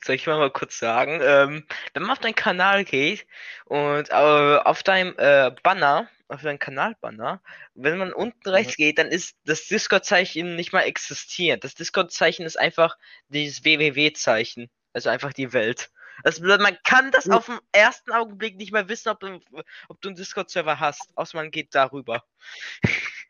Soll 0.00 0.14
ich 0.14 0.24
mal, 0.24 0.38
mal 0.38 0.52
kurz 0.52 0.78
sagen? 0.78 1.18
Ähm, 1.20 1.66
wenn 1.92 2.02
man 2.02 2.12
auf 2.12 2.20
deinen 2.20 2.36
Kanal 2.36 2.84
geht 2.84 3.26
und 3.64 4.08
äh, 4.10 4.12
auf 4.12 4.84
deinem 4.84 5.12
äh, 5.18 5.50
Banner, 5.64 6.08
auf 6.28 6.42
deinem 6.42 6.60
Kanalbanner, 6.60 7.42
wenn 7.74 7.98
man 7.98 8.12
unten 8.12 8.48
rechts 8.48 8.76
geht, 8.76 8.98
dann 8.98 9.08
ist 9.08 9.38
das 9.44 9.66
Discord-Zeichen 9.66 10.54
nicht 10.54 10.72
mal 10.72 10.82
existiert. 10.82 11.64
Das 11.64 11.74
Discord-Zeichen 11.74 12.46
ist 12.46 12.56
einfach 12.56 12.96
dieses 13.26 13.64
www-Zeichen. 13.64 14.70
Also 14.92 15.08
einfach 15.08 15.32
die 15.32 15.52
Welt. 15.52 15.90
Das 16.22 16.38
bedeutet, 16.38 16.62
man 16.62 16.78
kann 16.84 17.10
das 17.10 17.24
Ja. 17.24 17.34
auf 17.34 17.46
den 17.46 17.58
ersten 17.72 18.12
Augenblick 18.12 18.56
nicht 18.56 18.70
mehr 18.70 18.88
wissen, 18.88 19.08
ob 19.08 19.18
du, 19.18 19.40
ob 19.88 20.00
du 20.00 20.10
einen 20.10 20.16
Discord-Server 20.16 20.78
hast, 20.78 21.10
außer 21.16 21.36
man 21.36 21.50
geht 21.50 21.74
darüber. 21.74 22.24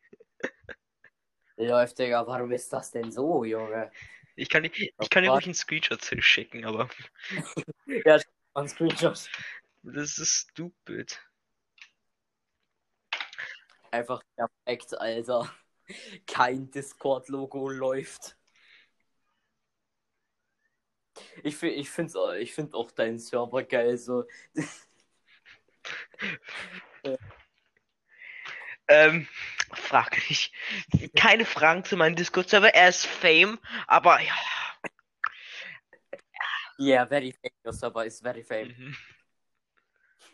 Läuft, 1.60 1.98
Digga, 1.98 2.26
warum 2.26 2.50
ist 2.52 2.72
das 2.72 2.90
denn 2.90 3.12
so, 3.12 3.44
Junge? 3.44 3.90
Ich 4.34 4.48
kann, 4.48 4.62
dir- 4.62 4.70
ich 4.74 5.10
kann 5.10 5.22
dir 5.22 5.30
ruhig 5.30 5.44
einen 5.44 5.54
Screenshot 5.54 6.02
schicken, 6.20 6.64
aber 6.64 6.88
Ja, 8.06 8.18
ein 8.54 8.68
Screenshot. 8.68 9.28
das 9.82 10.18
ist 10.18 10.48
stupid. 10.50 11.20
Einfach 13.90 14.22
perfekt, 14.36 14.98
Alter. 14.98 15.52
Kein 16.26 16.70
Discord-Logo 16.70 17.68
läuft. 17.68 18.36
Ich, 21.42 21.62
ich 21.62 21.90
finde 21.90 22.38
ich 22.38 22.54
find 22.54 22.74
auch 22.74 22.90
deinen 22.90 23.18
Server 23.18 23.62
geil. 23.64 23.98
So. 23.98 24.24
Ähm, 28.88 29.28
frag 29.72 30.16
nicht. 30.28 30.52
Keine 31.16 31.44
Fragen 31.44 31.84
zu 31.84 31.96
meinem 31.96 32.16
Discord-Server. 32.16 32.74
Er 32.74 32.88
ist 32.88 33.06
Fame, 33.06 33.58
aber 33.86 34.20
ja. 34.20 34.34
Yeah, 36.78 37.06
very 37.06 37.32
fame. 37.32 37.52
Your 37.64 37.72
Server 37.72 38.06
ist 38.06 38.22
very 38.22 38.42
fame. 38.42 38.96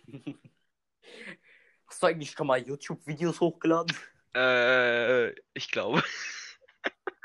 mhm. 0.07 0.39
Hast 1.87 2.03
du 2.03 2.07
eigentlich 2.07 2.33
schon 2.33 2.47
mal 2.47 2.59
YouTube-Videos 2.59 3.41
hochgeladen? 3.41 3.97
Äh, 4.35 5.31
ich 5.55 5.71
glaube. 5.71 6.03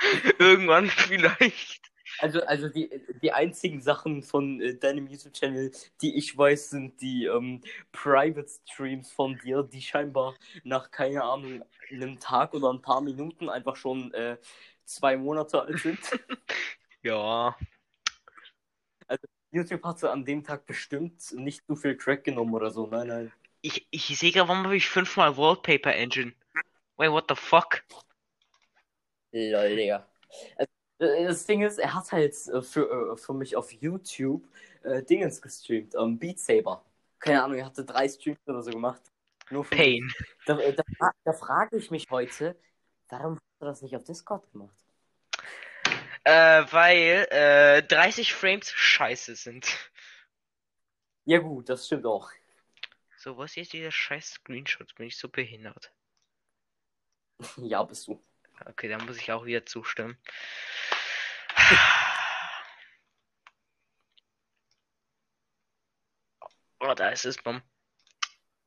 Irgendwann 0.39 0.89
vielleicht. 0.89 1.90
Also, 2.21 2.41
also 2.43 2.69
die, 2.69 2.87
die 3.23 3.31
einzigen 3.31 3.81
Sachen 3.81 4.21
von 4.21 4.61
äh, 4.61 4.75
deinem 4.75 5.07
YouTube-Channel, 5.07 5.71
die 6.01 6.15
ich 6.15 6.37
weiß, 6.37 6.69
sind 6.69 7.01
die 7.01 7.25
ähm, 7.25 7.61
Private 7.91 8.47
Streams 8.47 9.11
von 9.11 9.39
dir, 9.39 9.63
die 9.63 9.81
scheinbar 9.81 10.35
nach, 10.63 10.91
keine 10.91 11.23
Ahnung, 11.23 11.63
einem 11.89 12.19
Tag 12.19 12.53
oder 12.53 12.71
ein 12.71 12.81
paar 12.81 13.01
Minuten 13.01 13.49
einfach 13.49 13.75
schon 13.75 14.13
äh, 14.13 14.37
zwei 14.85 15.17
Monate 15.17 15.61
alt 15.61 15.79
sind. 15.79 15.99
Ja. 17.03 17.55
YouTube 19.51 19.83
hatte 19.83 20.11
an 20.11 20.23
dem 20.23 20.43
Tag 20.43 20.67
bestimmt 20.67 21.31
nicht 21.31 21.63
so 21.67 21.75
viel 21.75 21.97
Crack 21.97 22.23
genommen 22.23 22.53
oder 22.53 22.69
so. 22.69 22.85
Nein, 22.85 23.07
nein. 23.07 23.31
Ich, 23.61 23.87
ich 23.89 24.19
sehe 24.19 24.31
gerade, 24.31 24.47
warum 24.47 24.65
habe 24.65 24.77
ich 24.77 24.87
fünfmal 24.87 25.35
Wallpaper 25.35 25.95
Engine? 25.95 26.35
Wait, 26.97 27.09
what 27.09 27.25
the 27.27 27.35
fuck? 27.35 27.83
Lol, 29.31 29.75
Digga. 29.75 30.07
Also, 30.57 30.71
das 31.01 31.45
Ding 31.45 31.63
ist, 31.63 31.79
er 31.79 31.93
hat 31.93 32.11
halt 32.11 32.35
äh, 32.47 32.61
für, 32.61 33.13
äh, 33.13 33.17
für 33.17 33.33
mich 33.33 33.55
auf 33.55 33.71
YouTube 33.71 34.43
äh, 34.83 35.01
Dingens 35.01 35.41
gestreamt, 35.41 35.95
ähm, 35.95 36.17
Beat 36.17 36.39
Saber. 36.39 36.83
Keine 37.19 37.43
Ahnung, 37.43 37.57
er 37.57 37.65
hatte 37.65 37.85
drei 37.85 38.07
Streams 38.07 38.39
oder 38.47 38.61
so 38.61 38.71
gemacht. 38.71 39.01
Nur 39.49 39.65
für 39.65 39.75
Pain. 39.75 40.11
Da, 40.45 40.57
äh, 40.59 40.73
da, 40.73 40.83
da 41.23 41.33
frage 41.33 41.77
ich 41.77 41.91
mich 41.91 42.07
heute, 42.09 42.55
warum 43.09 43.35
hast 43.35 43.61
du 43.61 43.65
das 43.65 43.81
nicht 43.81 43.95
auf 43.95 44.03
Discord 44.03 44.49
gemacht? 44.51 44.75
Äh, 46.23 46.63
weil 46.71 47.27
äh, 47.31 47.83
30 47.83 48.33
Frames 48.33 48.71
scheiße 48.71 49.35
sind. 49.35 49.67
Ja 51.25 51.39
gut, 51.39 51.69
das 51.69 51.87
stimmt 51.87 52.05
auch. 52.05 52.29
So, 53.17 53.37
was 53.37 53.51
ist 53.51 53.55
jetzt 53.55 53.73
dieser 53.73 53.91
scheiß 53.91 54.33
Screenshot? 54.33 54.93
Bin 54.95 55.07
ich 55.07 55.17
so 55.17 55.29
behindert? 55.29 55.91
ja, 57.57 57.83
bist 57.83 58.07
du. 58.07 58.21
Okay, 58.65 58.87
dann 58.87 59.05
muss 59.05 59.17
ich 59.17 59.31
auch 59.31 59.45
wieder 59.45 59.65
zustimmen. 59.65 60.17
Oh, 66.79 66.93
da 66.95 67.09
ist 67.09 67.25
es, 67.25 67.37
Bom. 67.37 67.61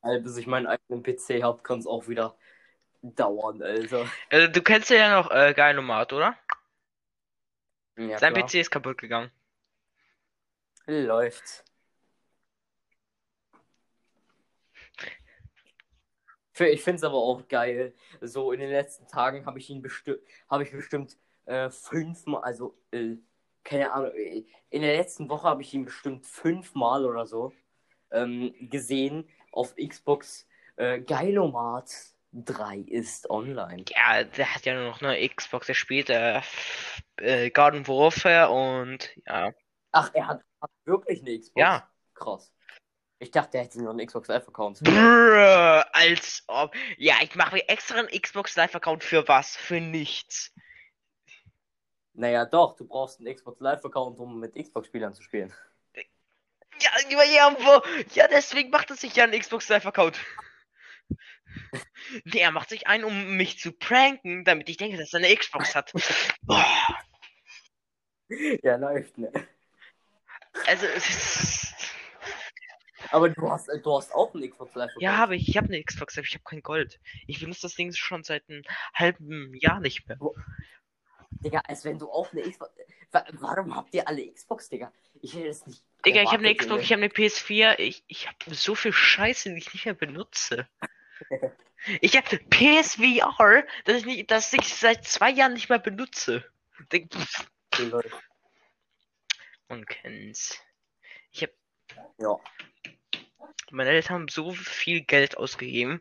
Also, 0.02 0.22
bis 0.22 0.36
ich 0.36 0.46
meinen 0.46 0.66
eigenen 0.66 1.02
PC 1.02 1.42
habe, 1.42 1.62
kann 1.62 1.78
es 1.78 1.86
auch 1.86 2.08
wieder 2.08 2.36
dauern, 3.02 3.62
Alter. 3.62 4.06
Also, 4.30 4.48
du 4.48 4.62
kennst 4.62 4.90
ja 4.90 5.20
noch 5.20 5.30
äh, 5.30 5.52
Geinomat, 5.54 6.12
oder? 6.12 6.36
Ja, 7.96 8.18
Sein 8.18 8.34
klar. 8.34 8.46
PC 8.46 8.60
ist 8.60 8.70
kaputt 8.70 8.98
gegangen. 8.98 9.30
Läuft. 10.86 11.64
Ich 16.58 16.82
finde 16.82 16.96
es 16.96 17.04
aber 17.04 17.16
auch 17.16 17.48
geil. 17.48 17.94
So 18.20 18.52
in 18.52 18.60
den 18.60 18.70
letzten 18.70 19.06
Tagen 19.08 19.44
habe 19.46 19.58
ich 19.58 19.70
ihn 19.70 19.82
bestimmt, 19.82 20.20
habe 20.48 20.62
ich 20.62 20.70
bestimmt 20.70 21.16
äh, 21.46 21.70
fünfmal, 21.70 22.42
also 22.42 22.76
äh, 22.92 23.16
keine 23.64 23.92
Ahnung, 23.92 24.12
äh, 24.14 24.44
in 24.70 24.82
der 24.82 24.96
letzten 24.96 25.28
Woche 25.28 25.48
habe 25.48 25.62
ich 25.62 25.74
ihn 25.74 25.84
bestimmt 25.84 26.26
fünfmal 26.26 27.04
oder 27.04 27.26
so 27.26 27.52
ähm, 28.12 28.54
gesehen 28.60 29.28
auf 29.52 29.74
Xbox. 29.76 30.46
Äh, 30.76 31.00
Geilomat 31.00 31.90
3 32.32 32.78
ist 32.78 33.30
online. 33.30 33.84
Ja, 33.88 34.24
der 34.24 34.54
hat 34.54 34.64
ja 34.64 34.74
nur 34.74 34.90
noch 34.90 35.02
eine 35.02 35.28
Xbox, 35.28 35.66
der 35.66 35.74
spielt 35.74 36.10
äh, 36.10 36.40
äh, 37.16 37.50
Garden 37.50 37.86
Warfare 37.86 38.50
und 38.50 39.10
ja. 39.26 39.52
Ach, 39.92 40.10
er 40.14 40.26
hat, 40.26 40.44
hat 40.60 40.70
wirklich 40.84 41.20
eine 41.20 41.38
Xbox. 41.38 41.60
Ja. 41.60 41.88
Krass. 42.14 42.53
Ich 43.18 43.30
dachte, 43.30 43.58
er 43.58 43.64
hätte 43.64 43.80
nur 43.80 43.90
einen 43.90 44.06
Xbox 44.06 44.28
Live-Account. 44.28 44.80
Brrr, 44.80 45.86
als 45.92 46.42
ob. 46.46 46.74
Ja, 46.98 47.16
ich 47.22 47.34
mache 47.34 47.54
mir 47.54 47.68
extra 47.68 47.98
einen 47.98 48.08
Xbox 48.08 48.56
Live-Account 48.56 49.04
für 49.04 49.26
was? 49.28 49.56
Für 49.56 49.80
nichts. 49.80 50.52
Naja, 52.12 52.44
doch, 52.44 52.76
du 52.76 52.86
brauchst 52.86 53.20
einen 53.20 53.34
Xbox 53.34 53.60
Live-Account, 53.60 54.18
um 54.18 54.40
mit 54.40 54.54
Xbox-Spielern 54.54 55.14
zu 55.14 55.22
spielen. 55.22 55.52
Ja, 56.80 56.90
ja, 57.08 57.82
ja, 58.14 58.28
deswegen 58.28 58.70
macht 58.70 58.90
er 58.90 58.96
sich 58.96 59.14
ja 59.14 59.24
einen 59.24 59.38
Xbox 59.38 59.68
Live-Account. 59.68 60.18
Nee, 62.24 62.40
er 62.40 62.50
macht 62.50 62.68
sich 62.68 62.86
einen, 62.86 63.04
um 63.04 63.36
mich 63.36 63.58
zu 63.58 63.72
pranken, 63.72 64.44
damit 64.44 64.68
ich 64.68 64.76
denke, 64.76 64.96
dass 64.96 65.12
er 65.12 65.20
eine 65.20 65.34
Xbox 65.34 65.74
hat. 65.74 65.92
Boah, 66.42 66.66
Ja, 68.62 68.76
läuft, 68.76 69.18
ne? 69.18 69.30
also, 70.66 70.86
es 70.86 71.08
ist... 71.08 71.73
Aber 73.14 73.28
du 73.28 73.48
hast, 73.50 73.68
äh, 73.68 73.80
du 73.80 73.96
hast 73.96 74.12
auch 74.12 74.34
einen 74.34 74.50
Xbox 74.50 74.74
Live-Account. 74.74 75.02
Ja, 75.02 75.16
habe 75.16 75.36
ich. 75.36 75.48
Ich 75.48 75.56
habe 75.56 75.68
eine 75.68 75.82
Xbox, 75.82 76.18
aber 76.18 76.26
ich 76.26 76.34
habe 76.34 76.42
kein 76.44 76.62
Gold. 76.62 76.98
Ich 77.28 77.38
benutze 77.40 77.62
das 77.62 77.74
Ding 77.76 77.92
schon 77.92 78.24
seit 78.24 78.48
einem 78.48 78.62
halben 78.92 79.54
Jahr 79.54 79.78
nicht 79.80 80.08
mehr. 80.08 80.18
Digga, 81.30 81.60
als 81.66 81.84
wenn 81.84 81.98
du 81.98 82.10
auch 82.10 82.32
eine 82.32 82.42
Xbox. 82.42 82.72
Wa- 83.12 83.24
Warum 83.32 83.76
habt 83.76 83.94
ihr 83.94 84.06
alle 84.08 84.32
Xbox, 84.32 84.68
Digga? 84.68 84.92
Ich 85.22 85.34
hätte 85.34 85.46
es 85.48 85.64
nicht. 85.66 85.84
Digga, 86.04 86.22
ich 86.22 86.32
habe 86.32 86.38
eine 86.44 86.54
Xbox, 86.54 86.82
ich 86.82 86.92
habe 86.92 87.02
eine 87.02 87.12
PS4, 87.12 87.78
ich, 87.78 88.02
ich 88.08 88.26
habe 88.26 88.54
so 88.54 88.74
viel 88.74 88.92
Scheiße, 88.92 89.50
die 89.50 89.58
ich 89.58 89.72
nicht 89.72 89.84
mehr 89.84 89.94
benutze. 89.94 90.66
Ich 92.00 92.16
habe 92.16 92.38
PSVR, 92.38 93.62
das 93.84 93.98
ich, 93.98 94.04
nicht, 94.06 94.30
das 94.30 94.50
ich 94.54 94.74
seit 94.74 95.04
zwei 95.06 95.28
Jahren 95.30 95.52
nicht 95.52 95.68
mehr 95.68 95.78
benutze. 95.78 96.42
Digga. 96.90 97.18
Man 99.68 99.84
kennt's. 99.84 100.58
Ich 101.30 101.42
habe 101.42 101.52
Ja. 102.18 102.38
Meine 103.74 103.90
Eltern 103.90 104.14
haben 104.14 104.28
so 104.28 104.52
viel 104.52 105.00
Geld 105.00 105.36
ausgegeben 105.36 106.00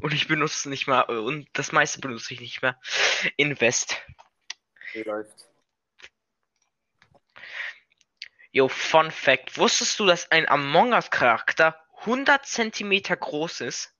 und 0.00 0.14
ich 0.14 0.28
benutze 0.28 0.54
es 0.54 0.66
nicht 0.66 0.86
mal 0.86 1.02
und 1.02 1.48
das 1.52 1.72
meiste 1.72 2.00
benutze 2.00 2.32
ich 2.32 2.40
nicht 2.40 2.62
mehr. 2.62 2.80
Invest. 3.36 4.00
Läuft. 4.94 5.48
Yo, 8.52 8.68
Fun 8.68 9.10
Fact. 9.10 9.58
Wusstest 9.58 9.98
du, 9.98 10.06
dass 10.06 10.30
ein 10.30 10.48
Among 10.48 10.92
Us 10.92 11.10
Charakter 11.10 11.84
100 12.00 12.46
Zentimeter 12.46 13.16
groß 13.16 13.62
ist? 13.62 13.92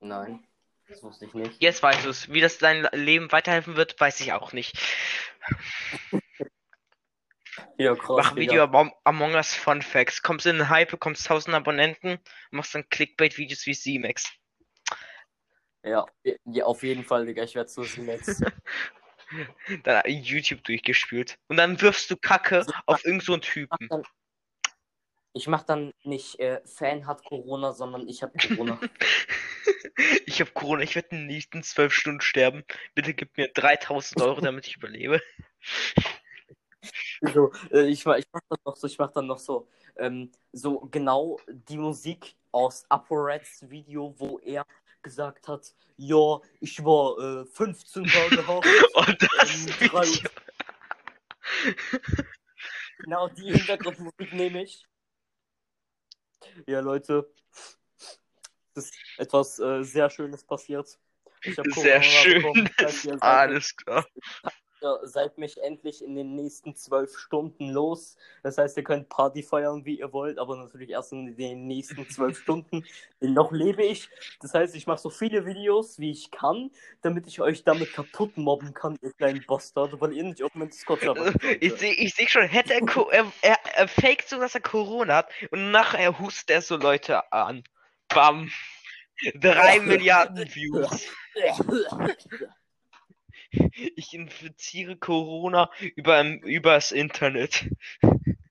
Nein. 0.00 0.44
Das 0.88 1.02
wusste 1.02 1.26
ich 1.26 1.34
nicht. 1.34 1.62
Jetzt 1.62 1.82
weißt 1.82 2.04
du 2.04 2.10
es. 2.10 2.32
Wie 2.32 2.40
das 2.40 2.58
dein 2.58 2.88
Leben 2.92 3.30
weiterhelfen 3.30 3.76
wird, 3.76 3.98
weiß 3.98 4.20
ich 4.20 4.32
auch 4.32 4.52
nicht. 4.52 4.76
Ja, 7.78 7.94
krass. 7.94 8.16
Mach 8.18 8.30
ein. 8.32 8.36
Video 8.36 8.64
über 8.64 8.78
Am- 8.78 8.92
Among 9.04 9.34
Us 9.34 9.54
Fun 9.54 9.82
Facts. 9.82 10.22
Kommst 10.22 10.46
in 10.46 10.56
den 10.58 10.68
Hype, 10.68 10.90
bekommst 10.90 11.28
1000 11.28 11.54
Abonnenten, 11.54 12.18
machst 12.50 12.74
dann 12.74 12.88
Clickbait-Videos 12.88 13.66
wie 13.66 13.74
C-Max. 13.74 14.32
Ja, 15.82 16.06
ja, 16.44 16.64
auf 16.64 16.82
jeden 16.82 17.04
Fall, 17.04 17.26
Digga. 17.26 17.42
Ich 17.42 17.54
werde 17.54 17.68
sehen 17.68 18.06
jetzt. 18.08 18.42
Dann 19.82 20.02
YouTube 20.06 20.62
durchgespült. 20.64 21.38
Und 21.48 21.56
dann 21.56 21.80
wirfst 21.80 22.10
du 22.10 22.16
Kacke 22.16 22.64
auf 22.86 23.04
irgend 23.04 23.24
so 23.24 23.36
Typen. 23.36 23.88
ich 25.34 25.46
mach 25.48 25.62
dann 25.64 25.92
nicht 26.04 26.38
äh, 26.38 26.60
Fan 26.64 27.06
hat 27.06 27.24
Corona, 27.24 27.72
sondern 27.72 28.08
ich 28.08 28.22
hab 28.22 28.32
Corona. 28.38 28.78
Ich 30.26 30.40
habe 30.40 30.50
Corona, 30.50 30.82
ich 30.82 30.94
werde 30.96 31.08
in 31.10 31.18
den 31.18 31.26
nächsten 31.26 31.62
zwölf 31.62 31.92
Stunden 31.94 32.20
sterben. 32.20 32.64
Bitte 32.94 33.14
gib 33.14 33.36
mir 33.36 33.48
3000 33.52 34.20
Euro, 34.22 34.40
damit 34.40 34.66
ich 34.66 34.76
überlebe. 34.76 35.22
So, 37.32 37.52
äh, 37.70 37.86
ich, 37.88 38.04
mach, 38.04 38.16
ich 38.16 38.26
mach 38.32 38.40
dann 38.48 38.58
noch 38.64 38.76
so, 38.76 38.86
ich 38.86 38.98
mach 38.98 39.10
dann 39.12 39.26
noch 39.26 39.38
so, 39.38 39.68
ähm, 39.96 40.30
so 40.52 40.80
genau 40.90 41.38
die 41.48 41.78
Musik 41.78 42.34
aus 42.52 42.84
ApoReds 42.88 43.68
Video, 43.68 44.14
wo 44.18 44.38
er 44.40 44.66
gesagt 45.02 45.48
hat, 45.48 45.74
ja, 45.96 46.40
ich 46.60 46.84
war 46.84 47.42
äh, 47.42 47.44
15 47.46 48.04
Tage 48.04 48.46
hoch. 48.46 48.64
Und 48.94 49.22
das 49.22 49.66
Ähm, 49.66 49.80
Video. 49.80 50.30
Genau 52.98 53.28
die 53.28 53.52
Hintergrundmusik 53.52 54.32
nehme 54.32 54.62
ich. 54.62 54.86
Ja, 56.66 56.80
Leute. 56.80 57.30
Es 58.74 58.86
ist 58.86 58.94
etwas 59.18 59.58
äh, 59.58 59.82
sehr 59.82 60.10
Schönes 60.10 60.44
passiert. 60.44 60.98
Sehr 61.42 61.64
Corona 61.64 62.02
schön. 62.02 62.42
bekommen. 62.42 63.20
Alles 63.20 63.76
klar. 63.76 64.06
Seid 65.02 65.38
mich 65.38 65.62
endlich 65.62 66.02
in 66.02 66.14
den 66.14 66.34
nächsten 66.34 66.74
zwölf 66.74 67.18
Stunden 67.18 67.70
los. 67.70 68.16
Das 68.42 68.58
heißt, 68.58 68.76
ihr 68.76 68.84
könnt 68.84 69.08
Party 69.08 69.42
feiern, 69.42 69.84
wie 69.84 69.98
ihr 69.98 70.12
wollt, 70.12 70.38
aber 70.38 70.56
natürlich 70.56 70.90
erst 70.90 71.12
in 71.12 71.36
den 71.36 71.66
nächsten 71.66 72.08
zwölf 72.10 72.38
Stunden. 72.38 72.84
Denn 73.20 73.32
noch 73.32 73.52
lebe 73.52 73.84
ich. 73.84 74.08
Das 74.40 74.54
heißt, 74.54 74.74
ich 74.74 74.86
mache 74.86 74.98
so 74.98 75.10
viele 75.10 75.46
Videos, 75.46 75.98
wie 75.98 76.10
ich 76.10 76.30
kann, 76.30 76.70
damit 77.02 77.26
ich 77.26 77.40
euch 77.40 77.64
damit 77.64 77.92
kaputt 77.92 78.36
mobben 78.36 78.74
kann, 78.74 78.98
ihr 79.02 79.12
kleinen 79.12 79.44
Bastard, 79.46 80.00
weil 80.00 80.12
ihr 80.12 80.24
nicht 80.24 80.42
auf 80.42 80.54
meinen 80.54 80.70
Discord-Server 80.70 81.32
Ich 81.60 81.74
sehe 81.74 81.94
ich 81.94 82.14
seh 82.14 82.26
schon, 82.26 82.42
hätte 82.42 82.74
er, 82.74 82.82
er, 83.10 83.32
er, 83.42 83.58
er 83.74 83.88
faked 83.88 84.28
so, 84.28 84.38
dass 84.38 84.54
er 84.54 84.60
Corona 84.60 85.16
hat 85.16 85.30
und 85.50 85.70
nachher 85.70 86.18
hustet 86.18 86.50
er 86.50 86.62
so 86.62 86.76
Leute 86.76 87.32
an. 87.32 87.64
Bam. 88.08 88.50
Drei 89.34 89.80
Milliarden 89.80 90.52
Views. 90.54 91.08
Ich 93.96 94.14
infiziere 94.14 94.96
Corona 94.96 95.70
über, 95.96 96.22
übers 96.24 96.92
Internet. 96.92 97.68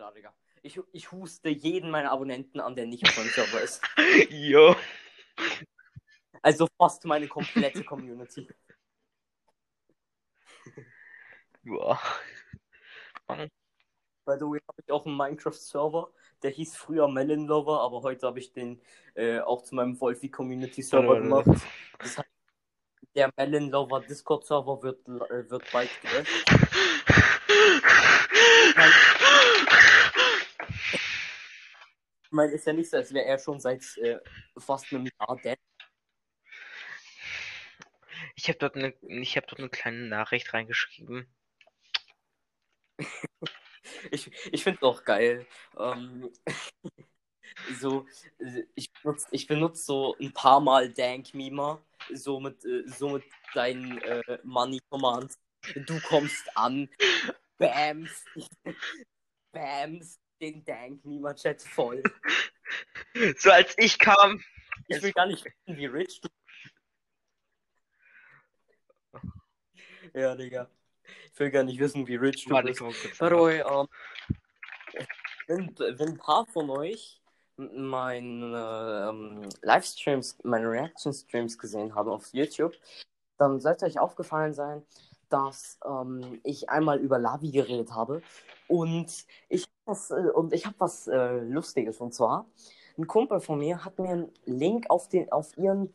Klar, 0.00 0.14
Digga. 0.14 0.32
Ich, 0.62 0.80
ich 0.92 1.12
huste 1.12 1.50
jeden 1.50 1.90
meiner 1.90 2.10
Abonnenten 2.10 2.58
an, 2.58 2.74
der 2.74 2.86
nicht 2.86 3.06
auf 3.06 3.16
meinem 3.18 3.28
Server 3.28 3.60
ist. 3.60 3.82
Jo. 4.30 4.74
Also 6.40 6.66
fast 6.78 7.04
meine 7.04 7.28
komplette 7.28 7.84
Community. 7.84 8.48
Boah. 11.62 12.00
By 13.26 14.36
the 14.38 14.46
way, 14.46 14.60
habe 14.66 14.82
ich 14.82 14.90
auch 14.90 15.04
einen 15.04 15.18
Minecraft-Server. 15.18 16.10
Der 16.42 16.50
hieß 16.50 16.76
früher 16.76 17.06
Melon 17.08 17.46
Lover, 17.46 17.82
aber 17.82 18.02
heute 18.02 18.26
habe 18.26 18.38
ich 18.38 18.52
den 18.54 18.80
äh, 19.14 19.40
auch 19.40 19.60
zu 19.62 19.74
meinem 19.74 20.00
Wolfie-Community-Server 20.00 21.08
Warte, 21.08 21.22
gemacht. 21.22 21.46
warte, 21.46 21.60
Das 21.98 22.16
heißt, 22.16 22.29
der 23.14 23.32
Melon 23.36 23.70
Lover 23.70 24.00
Discord-Server 24.00 24.82
wird, 24.82 25.06
äh, 25.08 25.50
wird 25.50 25.70
bald 25.72 25.90
gelöscht. 26.02 26.30
Ich 32.22 32.32
meine, 32.32 32.52
ist 32.52 32.66
ja 32.66 32.72
nicht 32.72 32.90
so, 32.90 32.96
als 32.96 33.12
wäre 33.12 33.26
er 33.26 33.38
schon 33.38 33.58
seit 33.58 33.82
äh, 33.98 34.18
fast 34.56 34.92
einem 34.92 35.06
Jahr 35.06 35.36
dead. 35.42 35.58
Ich 38.36 38.48
habe 38.48 38.58
dort 38.58 38.76
eine, 38.76 38.94
ich 39.02 39.36
habe 39.36 39.46
dort 39.46 39.60
eine 39.60 39.70
kleine 39.70 40.06
Nachricht 40.08 40.52
reingeschrieben. 40.54 41.26
Ich, 44.12 44.30
ich 44.52 44.62
finde 44.62 44.78
es 44.78 44.82
auch 44.82 45.04
geil. 45.04 45.46
Ähm, 45.76 46.30
so, 47.78 48.06
äh, 48.38 48.64
ich 48.74 48.92
benutze 48.92 49.26
ich 49.30 49.46
benutz 49.46 49.86
so 49.86 50.16
ein 50.20 50.32
paar 50.32 50.60
Mal 50.60 50.92
Dank 50.92 51.34
Mima, 51.34 51.80
so 52.12 52.40
mit, 52.40 52.64
äh, 52.64 52.86
so 52.86 53.10
mit 53.10 53.24
deinen 53.54 53.98
äh, 53.98 54.38
Money 54.44 54.80
Commands. 54.90 55.38
Du 55.86 56.00
kommst 56.00 56.56
an, 56.56 56.88
bams, 57.58 58.24
bams, 59.52 60.18
den 60.40 60.64
Dank 60.64 61.04
Mima 61.04 61.34
Chat 61.34 61.62
voll. 61.62 62.02
So 63.36 63.50
als 63.50 63.74
ich 63.78 63.98
kam. 63.98 64.42
Ich 64.88 65.02
will 65.02 65.12
gar 65.12 65.26
nicht 65.26 65.44
wissen, 65.44 65.76
wie 65.76 65.86
rich 65.86 66.20
du. 66.20 66.28
Ja, 70.14 70.34
Digga. 70.34 70.70
Ich 71.32 71.38
will 71.38 71.50
gar 71.50 71.64
nicht 71.64 71.78
wissen, 71.78 72.06
wie 72.06 72.16
rich 72.16 72.44
du 72.44 72.50
Warte, 72.50 72.68
bist. 72.68 72.80
way, 73.20 73.60
ähm, 73.60 73.88
wenn, 75.46 75.76
wenn 75.78 76.08
ein 76.08 76.18
paar 76.18 76.46
von 76.46 76.70
euch 76.70 77.19
meine 77.74 79.08
ähm, 79.10 79.48
Livestreams, 79.62 80.38
meine 80.42 80.70
Reaction-Streams 80.70 81.58
gesehen 81.58 81.94
haben 81.94 82.10
auf 82.10 82.28
YouTube, 82.32 82.74
dann 83.38 83.60
sollte 83.60 83.86
euch 83.86 83.98
aufgefallen 83.98 84.54
sein, 84.54 84.82
dass 85.28 85.78
ähm, 85.84 86.40
ich 86.44 86.68
einmal 86.68 86.98
über 86.98 87.18
Lavi 87.18 87.50
geredet 87.50 87.92
habe 87.92 88.22
und 88.68 89.26
ich 89.48 89.66
was, 89.84 90.10
äh, 90.10 90.30
und 90.34 90.52
ich 90.52 90.66
habe 90.66 90.76
was 90.78 91.06
äh, 91.08 91.38
Lustiges 91.40 92.00
und 92.00 92.14
zwar 92.14 92.46
ein 92.98 93.06
Kumpel 93.06 93.40
von 93.40 93.58
mir 93.58 93.84
hat 93.84 93.98
mir 93.98 94.10
einen 94.10 94.32
Link 94.44 94.90
auf 94.90 95.08
den 95.08 95.30
auf 95.32 95.56
ihren 95.56 95.92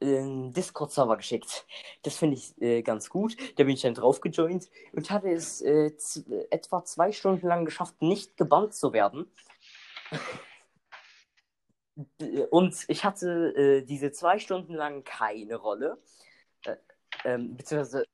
äh, 0.00 0.50
Discord-Server 0.50 1.16
geschickt. 1.16 1.66
Das 2.02 2.16
finde 2.16 2.36
ich 2.36 2.60
äh, 2.60 2.82
ganz 2.82 3.10
gut. 3.10 3.36
Da 3.56 3.64
bin 3.64 3.74
ich 3.74 3.82
dann 3.82 3.94
drauf 3.94 4.20
gejoint 4.20 4.70
und 4.92 5.10
hatte 5.10 5.30
es 5.30 5.60
äh, 5.60 5.92
etwa 6.50 6.84
zwei 6.84 7.12
Stunden 7.12 7.46
lang 7.46 7.64
geschafft, 7.64 8.00
nicht 8.00 8.36
gebannt 8.36 8.74
zu 8.74 8.92
werden. 8.92 9.26
Und 12.50 12.84
ich 12.88 13.04
hatte 13.04 13.54
äh, 13.56 13.82
diese 13.82 14.12
zwei 14.12 14.38
Stunden 14.38 14.74
lang 14.74 15.02
keine 15.04 15.56
Rolle. 15.56 15.98
Äh, 16.64 16.76
ähm, 17.24 17.56
beziehungsweise 17.56 18.04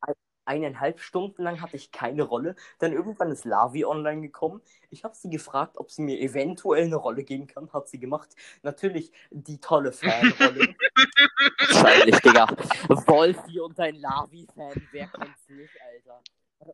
ein- 0.00 0.14
eineinhalb 0.44 1.00
Stunden 1.00 1.42
lang 1.42 1.60
hatte 1.60 1.76
ich 1.76 1.90
keine 1.90 2.22
Rolle. 2.22 2.54
Dann 2.78 2.92
irgendwann 2.92 3.30
ist 3.32 3.44
Lavi 3.44 3.84
online 3.84 4.20
gekommen. 4.22 4.62
Ich 4.90 5.02
habe 5.04 5.14
sie 5.16 5.30
gefragt, 5.30 5.76
ob 5.78 5.90
sie 5.90 6.02
mir 6.02 6.20
eventuell 6.20 6.84
eine 6.84 6.96
Rolle 6.96 7.24
geben 7.24 7.46
kann. 7.48 7.72
Hat 7.72 7.88
sie 7.88 7.98
gemacht. 7.98 8.30
Natürlich 8.62 9.10
die 9.30 9.58
tolle 9.60 9.92
Fanrolle. 9.92 10.74
Wahrscheinlich, 11.58 12.20
Digga. 12.20 12.46
Wolfi 12.88 13.60
und 13.60 13.78
ein 13.80 13.96
Lavi-Fan. 13.96 14.88
Wer 14.92 15.08
kennt's 15.08 15.48
nicht, 15.48 15.74
Alter? 15.82 16.22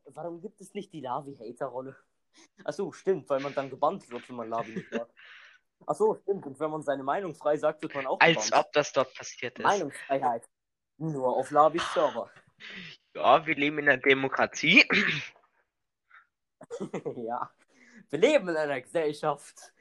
Warum 0.06 0.40
gibt 0.40 0.60
es 0.60 0.74
nicht 0.74 0.92
die 0.92 1.00
Lavi-Hater-Rolle? 1.00 1.96
Achso, 2.64 2.92
stimmt, 2.92 3.28
weil 3.30 3.40
man 3.40 3.54
dann 3.54 3.70
gebannt 3.70 4.10
wird, 4.10 4.28
wenn 4.28 4.36
man 4.36 4.50
Lavi 4.50 4.72
nicht 4.72 4.92
mag. 4.92 5.08
Achso, 5.86 6.16
stimmt. 6.22 6.46
Und 6.46 6.60
wenn 6.60 6.70
man 6.70 6.82
seine 6.82 7.02
Meinung 7.02 7.34
frei 7.34 7.56
sagt, 7.56 7.82
wird 7.82 7.94
man 7.94 8.06
auch 8.06 8.20
Als 8.20 8.46
gebannt. 8.46 8.66
ob 8.66 8.72
das 8.72 8.92
dort 8.92 9.14
passiert 9.14 9.58
ist. 9.58 9.64
Meinungsfreiheit. 9.64 10.48
Nur 10.98 11.36
auf 11.36 11.50
Lavis 11.50 11.82
Server. 11.92 12.30
Ja, 13.14 13.46
wir 13.46 13.54
leben 13.56 13.78
in 13.78 13.88
einer 13.88 14.02
Demokratie. 14.02 14.84
ja. 17.16 17.50
Wir 18.10 18.18
leben 18.18 18.48
in 18.48 18.56
einer 18.56 18.80
Gesellschaft, 18.80 19.72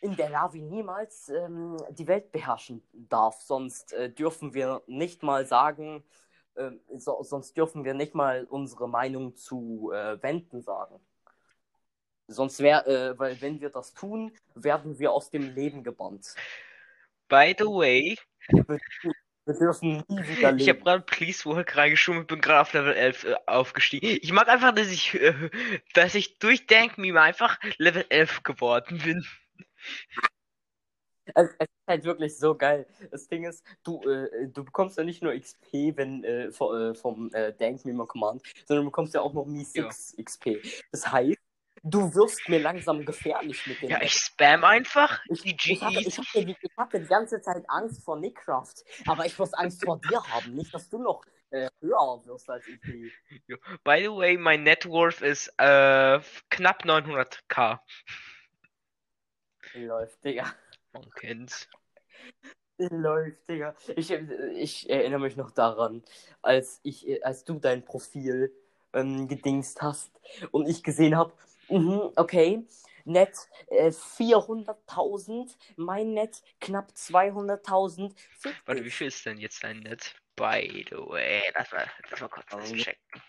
in 0.00 0.16
der 0.16 0.30
Lavi 0.30 0.62
niemals 0.62 1.28
ähm, 1.28 1.76
die 1.90 2.06
Welt 2.06 2.32
beherrschen 2.32 2.82
darf. 2.92 3.40
Sonst 3.42 3.92
äh, 3.92 4.10
dürfen 4.10 4.54
wir 4.54 4.82
nicht 4.86 5.22
mal 5.22 5.46
sagen, 5.46 6.04
ähm, 6.56 6.80
so, 6.96 7.22
sonst 7.22 7.56
dürfen 7.56 7.84
wir 7.84 7.94
nicht 7.94 8.14
mal 8.14 8.44
unsere 8.44 8.88
Meinung 8.88 9.36
zu 9.36 9.92
äh, 9.92 10.20
Wänden 10.22 10.62
sagen. 10.62 11.00
Sonst 12.28 12.60
wäre, 12.60 12.86
äh, 12.86 13.18
weil 13.18 13.40
wenn 13.40 13.60
wir 13.60 13.70
das 13.70 13.94
tun, 13.94 14.32
werden 14.54 14.98
wir 14.98 15.12
aus 15.12 15.30
dem 15.30 15.54
Leben 15.54 15.82
gebannt. 15.82 16.34
By 17.28 17.54
the 17.58 17.64
way, 17.64 18.16
Wir, 18.48 18.64
wir 19.46 19.54
dürfen 19.54 20.04
nie 20.08 20.18
wieder 20.28 20.54
ich 20.56 20.68
habe 20.68 20.78
leben. 20.78 20.84
gerade 20.84 21.02
Please 21.04 21.44
Work 21.46 21.76
reingeschoben 21.76 22.20
und 22.20 22.26
bin 22.28 22.40
gerade 22.40 22.60
auf 22.60 22.72
Level 22.74 22.94
11 22.94 23.24
äh, 23.24 23.36
aufgestiegen. 23.46 24.18
Ich 24.22 24.32
mag 24.32 24.48
einfach, 24.48 24.74
dass 24.74 24.88
ich, 24.88 25.14
äh, 25.14 25.50
dass 25.94 26.14
ich 26.14 26.38
durch 26.38 26.66
Dank 26.66 26.98
Meme 26.98 27.20
einfach 27.20 27.58
Level 27.78 28.04
11 28.10 28.42
geworden 28.42 28.98
bin. 29.02 29.24
Es, 31.34 31.48
es 31.58 31.66
ist 31.68 31.86
halt 31.86 32.04
wirklich 32.04 32.38
so 32.38 32.54
geil. 32.54 32.86
Das 33.10 33.28
Ding 33.28 33.44
ist, 33.44 33.62
du, 33.84 34.02
äh, 34.02 34.48
du 34.48 34.64
bekommst 34.64 34.96
ja 34.98 35.04
nicht 35.04 35.22
nur 35.22 35.38
XP 35.38 35.96
wenn, 35.96 36.24
äh, 36.24 36.50
vom, 36.52 36.74
äh, 36.74 36.94
vom 36.94 37.32
äh, 37.34 37.52
Dank 37.54 37.84
Memo 37.84 38.06
Command, 38.06 38.42
sondern 38.66 38.84
du 38.84 38.90
bekommst 38.90 39.14
ja 39.14 39.20
auch 39.20 39.34
noch 39.34 39.44
Mi 39.46 39.64
6 39.64 40.16
XP. 40.22 40.62
Das 40.90 41.10
heißt, 41.12 41.38
du 41.82 42.14
wirst 42.14 42.48
mir 42.48 42.58
langsam 42.60 43.04
gefährlich 43.04 43.66
mit 43.66 43.82
dem. 43.82 43.90
Ja, 43.90 44.02
ich 44.02 44.12
spam 44.14 44.64
einfach 44.64 45.20
Ich, 45.28 45.42
die 45.42 45.56
ich, 45.72 45.80
hatte, 45.82 46.00
ich, 46.00 46.18
hatte, 46.18 46.44
die- 46.44 46.56
ich 46.60 46.70
hatte 46.76 47.00
die 47.00 47.06
ganze 47.06 47.40
Zeit 47.40 47.64
Angst 47.68 48.02
vor 48.04 48.18
Nickcraft, 48.18 48.74
aber 49.06 49.26
ich 49.26 49.38
muss 49.38 49.52
Angst 49.54 49.82
vor 49.82 49.98
dir 49.98 50.22
haben, 50.22 50.54
nicht, 50.54 50.72
dass 50.74 50.88
du 50.88 50.98
noch 50.98 51.24
äh, 51.50 51.68
höher 51.80 52.22
wirst 52.24 52.48
als 52.50 52.64
ich. 52.68 52.78
By 53.84 54.00
the 54.02 54.08
way, 54.10 54.36
mein 54.36 54.62
Net 54.62 54.86
Worth 54.86 55.20
ist 55.22 55.48
äh, 55.58 56.20
knapp 56.50 56.84
900k. 56.84 57.80
Läuft, 59.74 60.24
Digga. 60.24 60.52
Man 60.92 61.08
kennt's. 61.14 61.68
Läuft, 62.78 63.48
Digga. 63.48 63.74
Ich, 63.96 64.10
ich 64.10 64.88
erinnere 64.90 65.20
mich 65.20 65.36
noch 65.36 65.50
daran, 65.50 66.02
als 66.42 66.80
ich, 66.82 67.06
äh, 67.08 67.22
als 67.22 67.44
du 67.44 67.58
dein 67.58 67.84
Profil 67.84 68.52
ähm, 68.92 69.26
gedingst 69.28 69.82
hast 69.82 70.10
und 70.52 70.68
ich 70.68 70.82
gesehen 70.82 71.16
habe, 71.16 71.32
okay, 71.68 72.66
Net 73.04 73.48
äh, 73.68 73.90
400.000, 73.90 75.56
mein 75.76 76.12
Net 76.14 76.42
knapp 76.60 76.90
200.000. 76.94 78.14
Fick 78.38 78.54
Warte, 78.66 78.84
wie 78.84 78.90
viel 78.90 79.06
ist 79.06 79.24
denn 79.24 79.38
jetzt 79.38 79.64
dein 79.64 79.80
Net? 79.80 80.14
By 80.36 80.84
the 80.90 80.96
way, 80.96 81.42
lass 81.54 81.72
mal, 81.72 81.86
lass 82.10 82.20
mal 82.20 82.28
kurz 82.28 82.46
das 82.50 82.70
Oh. 82.70 82.74
checken. 82.76 83.22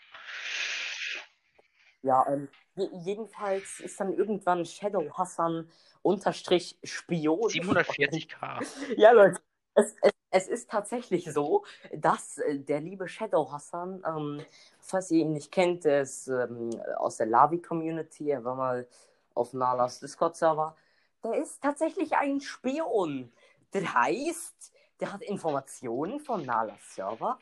Ja, 2.01 2.25
ähm, 2.31 2.47
je- 2.75 2.89
jedenfalls 3.05 3.79
ist 3.81 3.99
dann 3.99 4.13
irgendwann 4.13 4.65
Shadow 4.65 5.11
Hassan 5.17 5.69
unterstrich 6.01 6.77
Spion. 6.83 7.49
740k. 7.49 8.59
Ja, 8.97 9.11
Leute, 9.11 9.41
es, 9.75 9.95
es, 10.01 10.11
es 10.31 10.47
ist 10.47 10.69
tatsächlich 10.69 11.31
so, 11.31 11.63
dass 11.93 12.37
äh, 12.39 12.59
der 12.59 12.81
liebe 12.81 13.07
Shadow 13.07 13.51
Hassan, 13.51 14.03
ähm, 14.05 14.45
falls 14.79 15.11
ihr 15.11 15.21
ihn 15.21 15.33
nicht 15.33 15.51
kennt, 15.51 15.85
der 15.85 16.01
ist 16.01 16.27
ähm, 16.27 16.69
aus 16.97 17.17
der 17.17 17.27
Lavi-Community, 17.27 18.29
er 18.29 18.43
war 18.43 18.55
mal 18.55 18.87
auf 19.33 19.53
Nalas 19.53 19.99
Discord-Server, 19.99 20.75
der 21.23 21.33
ist 21.35 21.61
tatsächlich 21.61 22.15
ein 22.15 22.41
Spion. 22.41 23.31
Das 23.71 23.83
heißt, 23.93 24.73
der 24.99 25.13
hat 25.13 25.21
Informationen 25.21 26.19
von 26.19 26.45
Nalas 26.45 26.95
Server 26.95 27.39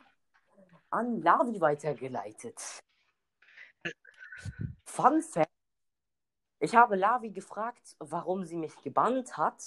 an 0.89 1.21
Lavi 1.21 1.59
weitergeleitet. 1.59 2.61
Fun 4.85 5.21
Fact. 5.21 5.49
Ich 6.59 6.75
habe 6.75 6.95
Lavi 6.95 7.29
gefragt, 7.31 7.95
warum 7.99 8.45
sie 8.45 8.55
mich 8.55 8.75
gebannt 8.81 9.37
hat. 9.37 9.63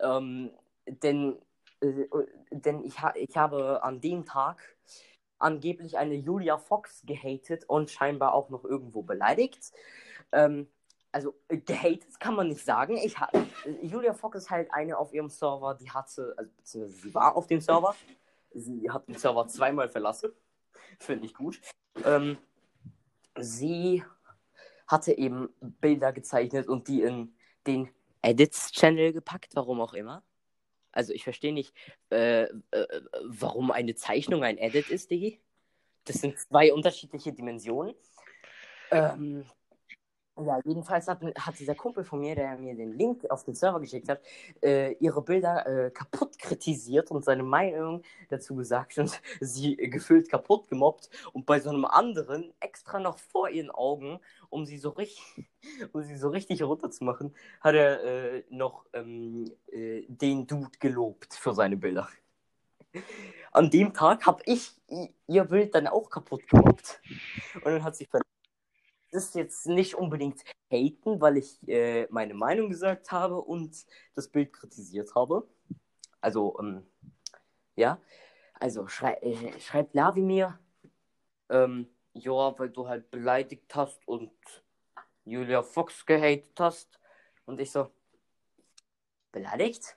Ähm, 0.00 0.50
denn 0.86 1.40
äh, 1.82 2.08
denn 2.50 2.84
ich, 2.84 3.00
ha 3.00 3.12
ich 3.16 3.36
habe 3.36 3.82
an 3.82 4.00
dem 4.00 4.24
Tag 4.24 4.76
angeblich 5.38 5.98
eine 5.98 6.14
Julia 6.14 6.56
Fox 6.56 7.02
gehatet 7.04 7.64
und 7.68 7.90
scheinbar 7.90 8.34
auch 8.34 8.48
noch 8.48 8.64
irgendwo 8.64 9.02
beleidigt. 9.02 9.72
Ähm, 10.30 10.68
also 11.10 11.34
äh, 11.48 11.58
gehatet 11.58 12.18
kann 12.20 12.34
man 12.34 12.48
nicht 12.48 12.64
sagen. 12.64 12.96
Ich 12.96 13.16
Julia 13.82 14.14
Fox 14.14 14.38
ist 14.38 14.50
halt 14.50 14.72
eine 14.72 14.96
auf 14.96 15.12
ihrem 15.12 15.28
Server, 15.28 15.74
die 15.74 15.90
hatte, 15.90 16.34
also 16.36 16.50
beziehungsweise 16.56 17.02
sie 17.02 17.14
war 17.14 17.36
auf 17.36 17.46
dem 17.46 17.60
Server. 17.60 17.94
Sie 18.54 18.90
hat 18.90 19.08
den 19.08 19.16
Server 19.16 19.46
zweimal 19.48 19.88
verlassen. 19.88 20.30
Finde 20.98 21.26
ich 21.26 21.34
gut. 21.34 21.60
Ähm, 22.04 22.38
sie 23.38 24.04
hatte 24.86 25.12
eben 25.16 25.48
Bilder 25.60 26.12
gezeichnet 26.12 26.68
und 26.68 26.88
die 26.88 27.02
in 27.02 27.34
den 27.66 27.88
Edits-Channel 28.22 29.12
gepackt, 29.12 29.54
warum 29.54 29.80
auch 29.80 29.94
immer. 29.94 30.22
Also 30.92 31.12
ich 31.12 31.24
verstehe 31.24 31.52
nicht, 31.52 31.74
äh, 32.10 32.42
äh, 32.44 32.50
warum 33.24 33.70
eine 33.70 33.94
Zeichnung 33.94 34.44
ein 34.44 34.58
Edit 34.58 34.88
ist, 34.90 35.10
Digi. 35.10 35.40
Das 36.04 36.16
sind 36.16 36.38
zwei 36.38 36.72
unterschiedliche 36.72 37.32
Dimensionen. 37.32 37.94
Ähm, 38.90 39.46
ja, 40.40 40.60
jedenfalls 40.64 41.08
hat, 41.08 41.22
hat 41.22 41.58
dieser 41.58 41.74
Kumpel 41.74 42.04
von 42.04 42.20
mir, 42.20 42.34
der 42.34 42.56
mir 42.56 42.74
den 42.74 42.96
Link 42.96 43.28
auf 43.30 43.44
den 43.44 43.54
Server 43.54 43.80
geschickt 43.80 44.08
hat, 44.08 44.20
äh, 44.62 44.92
ihre 44.94 45.22
Bilder 45.22 45.66
äh, 45.66 45.90
kaputt 45.90 46.38
kritisiert 46.38 47.10
und 47.10 47.24
seine 47.24 47.42
Meinung 47.42 48.02
dazu 48.30 48.56
gesagt 48.56 48.96
und 48.98 49.20
sie 49.40 49.76
gefühlt 49.76 50.30
kaputt 50.30 50.68
gemobbt 50.68 51.10
und 51.32 51.44
bei 51.44 51.60
so 51.60 51.70
einem 51.70 51.84
anderen 51.84 52.52
extra 52.60 52.98
noch 52.98 53.18
vor 53.18 53.50
ihren 53.50 53.70
Augen, 53.70 54.20
um 54.48 54.64
sie 54.64 54.78
so 54.78 54.90
richtig, 54.90 55.46
um 55.92 56.02
sie 56.02 56.16
so 56.16 56.30
richtig 56.30 56.62
runterzumachen, 56.62 57.34
hat 57.60 57.74
er 57.74 58.02
äh, 58.02 58.44
noch 58.48 58.86
ähm, 58.94 59.52
äh, 59.70 60.02
den 60.08 60.46
Dude 60.46 60.78
gelobt 60.80 61.34
für 61.34 61.52
seine 61.52 61.76
Bilder. 61.76 62.08
An 63.52 63.70
dem 63.70 63.92
Tag 63.92 64.26
habe 64.26 64.42
ich 64.46 64.72
ihr 65.26 65.44
Bild 65.44 65.74
dann 65.74 65.86
auch 65.86 66.10
kaputt 66.10 66.46
gemobbt 66.48 67.00
und 67.56 67.66
dann 67.66 67.84
hat 67.84 67.96
sie 67.96 68.06
ver 68.06 68.20
das 69.12 69.34
jetzt 69.34 69.66
nicht 69.66 69.94
unbedingt 69.94 70.42
haten, 70.70 71.20
weil 71.20 71.36
ich 71.36 71.56
äh, 71.68 72.06
meine 72.10 72.34
Meinung 72.34 72.70
gesagt 72.70 73.12
habe 73.12 73.40
und 73.40 73.84
das 74.14 74.28
Bild 74.28 74.52
kritisiert 74.52 75.14
habe. 75.14 75.46
Also, 76.20 76.58
ähm, 76.60 76.86
ja. 77.76 78.00
Also, 78.58 78.86
schrei 78.86 79.14
äh, 79.22 79.60
schreibt 79.60 79.94
Lavi 79.94 80.22
mir, 80.22 80.58
ähm, 81.50 81.88
ja, 82.14 82.58
weil 82.58 82.70
du 82.70 82.88
halt 82.88 83.10
beleidigt 83.10 83.74
hast 83.74 84.06
und 84.06 84.32
Julia 85.24 85.62
Fox 85.62 86.06
gehatet 86.06 86.58
hast. 86.58 86.98
Und 87.44 87.60
ich 87.60 87.70
so, 87.70 87.90
beleidigt? 89.32 89.96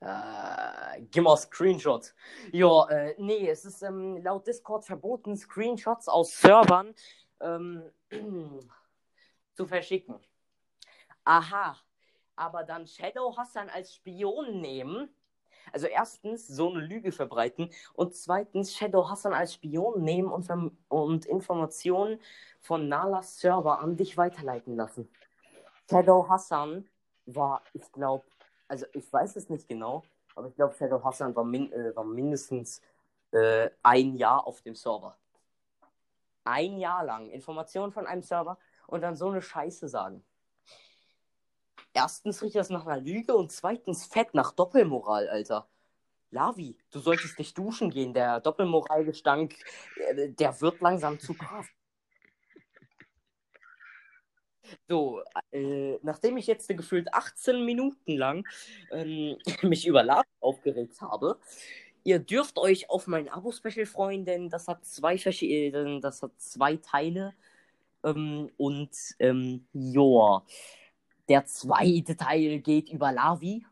Äh, 0.00 1.02
gib 1.10 1.24
mal 1.24 1.36
Screenshot. 1.36 2.14
Ja, 2.52 2.86
äh, 2.88 3.14
nee, 3.18 3.48
es 3.48 3.64
ist 3.64 3.82
ähm, 3.82 4.18
laut 4.18 4.46
Discord 4.46 4.84
verboten, 4.84 5.36
Screenshots 5.36 6.08
aus 6.08 6.38
Servern 6.40 6.94
ähm, 7.44 7.82
zu 9.54 9.66
verschicken. 9.66 10.16
Aha, 11.24 11.76
aber 12.36 12.64
dann 12.64 12.86
Shadow 12.86 13.36
Hassan 13.36 13.70
als 13.70 13.94
Spion 13.94 14.60
nehmen. 14.60 15.08
Also 15.72 15.86
erstens 15.86 16.46
so 16.46 16.70
eine 16.70 16.80
Lüge 16.80 17.10
verbreiten 17.10 17.70
und 17.94 18.14
zweitens 18.14 18.76
Shadow 18.76 19.08
Hassan 19.08 19.32
als 19.32 19.54
Spion 19.54 20.02
nehmen 20.02 20.30
und, 20.30 20.48
und 20.88 21.24
Informationen 21.24 22.20
von 22.60 22.88
Nalas 22.88 23.40
Server 23.40 23.80
an 23.80 23.96
dich 23.96 24.16
weiterleiten 24.18 24.76
lassen. 24.76 25.08
Shadow 25.88 26.28
Hassan 26.28 26.86
war, 27.26 27.62
ich 27.72 27.90
glaube, 27.92 28.26
also 28.68 28.84
ich 28.92 29.10
weiß 29.10 29.36
es 29.36 29.48
nicht 29.48 29.66
genau, 29.66 30.04
aber 30.34 30.48
ich 30.48 30.54
glaube, 30.54 30.74
Shadow 30.74 31.02
Hassan 31.02 31.34
war, 31.34 31.44
min 31.44 31.72
äh, 31.72 31.96
war 31.96 32.04
mindestens 32.04 32.82
äh, 33.30 33.70
ein 33.82 34.16
Jahr 34.16 34.46
auf 34.46 34.60
dem 34.62 34.74
Server. 34.74 35.16
Ein 36.44 36.78
Jahr 36.78 37.04
lang 37.04 37.30
Informationen 37.30 37.92
von 37.92 38.06
einem 38.06 38.22
Server 38.22 38.58
und 38.86 39.00
dann 39.00 39.16
so 39.16 39.28
eine 39.28 39.42
Scheiße 39.42 39.88
sagen. 39.88 40.24
Erstens 41.92 42.42
riecht 42.42 42.56
das 42.56 42.70
nach 42.70 42.86
einer 42.86 43.00
Lüge 43.00 43.34
und 43.34 43.52
zweitens 43.52 44.04
fett 44.04 44.34
nach 44.34 44.52
Doppelmoral, 44.52 45.28
Alter. 45.28 45.68
Lavi, 46.30 46.76
du 46.90 46.98
solltest 46.98 47.38
nicht 47.38 47.56
duschen 47.56 47.90
gehen. 47.90 48.12
Der 48.12 48.40
Doppelmoralgestank, 48.40 49.54
äh, 49.96 50.30
der 50.30 50.60
wird 50.60 50.80
langsam 50.80 51.18
zu 51.20 51.34
krass. 51.34 51.66
So, 54.88 55.22
äh, 55.52 55.98
nachdem 56.02 56.36
ich 56.36 56.46
jetzt 56.46 56.68
gefühlt 56.68 57.12
18 57.14 57.64
Minuten 57.64 58.16
lang 58.16 58.46
ähm, 58.90 59.38
mich 59.62 59.86
über 59.86 60.02
Lavi 60.02 60.26
aufgeregt 60.40 61.00
habe, 61.00 61.38
ihr 62.04 62.18
dürft 62.20 62.58
euch 62.58 62.88
auf 62.90 63.06
mein 63.06 63.28
Abo-Special 63.28 63.86
freuen, 63.86 64.24
denn 64.24 64.50
das 64.50 64.68
hat 64.68 64.84
zwei, 64.84 65.16
verschi- 65.16 65.74
äh, 65.74 66.00
das 66.00 66.22
hat 66.22 66.32
zwei 66.40 66.76
Teile. 66.76 67.34
Ähm, 68.04 68.50
und 68.58 68.90
ähm, 69.18 69.66
joa, 69.72 70.46
der 71.28 71.46
zweite 71.46 72.16
Teil 72.16 72.60
geht 72.60 72.90
über 72.90 73.10
Lavi. 73.10 73.66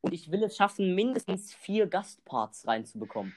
Und 0.00 0.12
ich 0.12 0.30
will 0.30 0.42
es 0.44 0.56
schaffen, 0.56 0.94
mindestens 0.94 1.54
vier 1.54 1.86
Gastparts 1.86 2.66
reinzubekommen. 2.66 3.34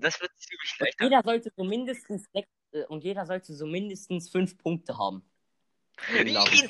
Das 0.00 0.20
wird 0.20 0.30
ziemlich 0.36 0.78
leichter. 0.78 1.04
jeder 1.04 1.22
sollte 1.22 1.52
so 1.56 1.64
mindestens 1.64 2.26
sechs, 2.32 2.48
äh, 2.72 2.84
und 2.84 3.04
jeder 3.04 3.26
sollte 3.26 3.52
so 3.54 3.66
mindestens 3.66 4.30
fünf 4.30 4.56
Punkte 4.58 4.96
haben. 4.96 5.22
Gegen 6.12 6.30
Lavi. 6.30 6.68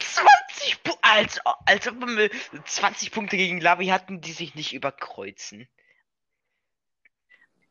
20 0.66 0.82
Punkte, 0.82 1.02
als, 1.02 1.40
als 1.64 1.88
ob 1.88 2.00
wir 2.00 2.30
20 2.64 3.12
Punkte 3.12 3.36
gegen 3.36 3.60
Lavi 3.60 3.86
hatten, 3.86 4.20
die 4.20 4.32
sich 4.32 4.54
nicht 4.54 4.72
überkreuzen. 4.72 5.68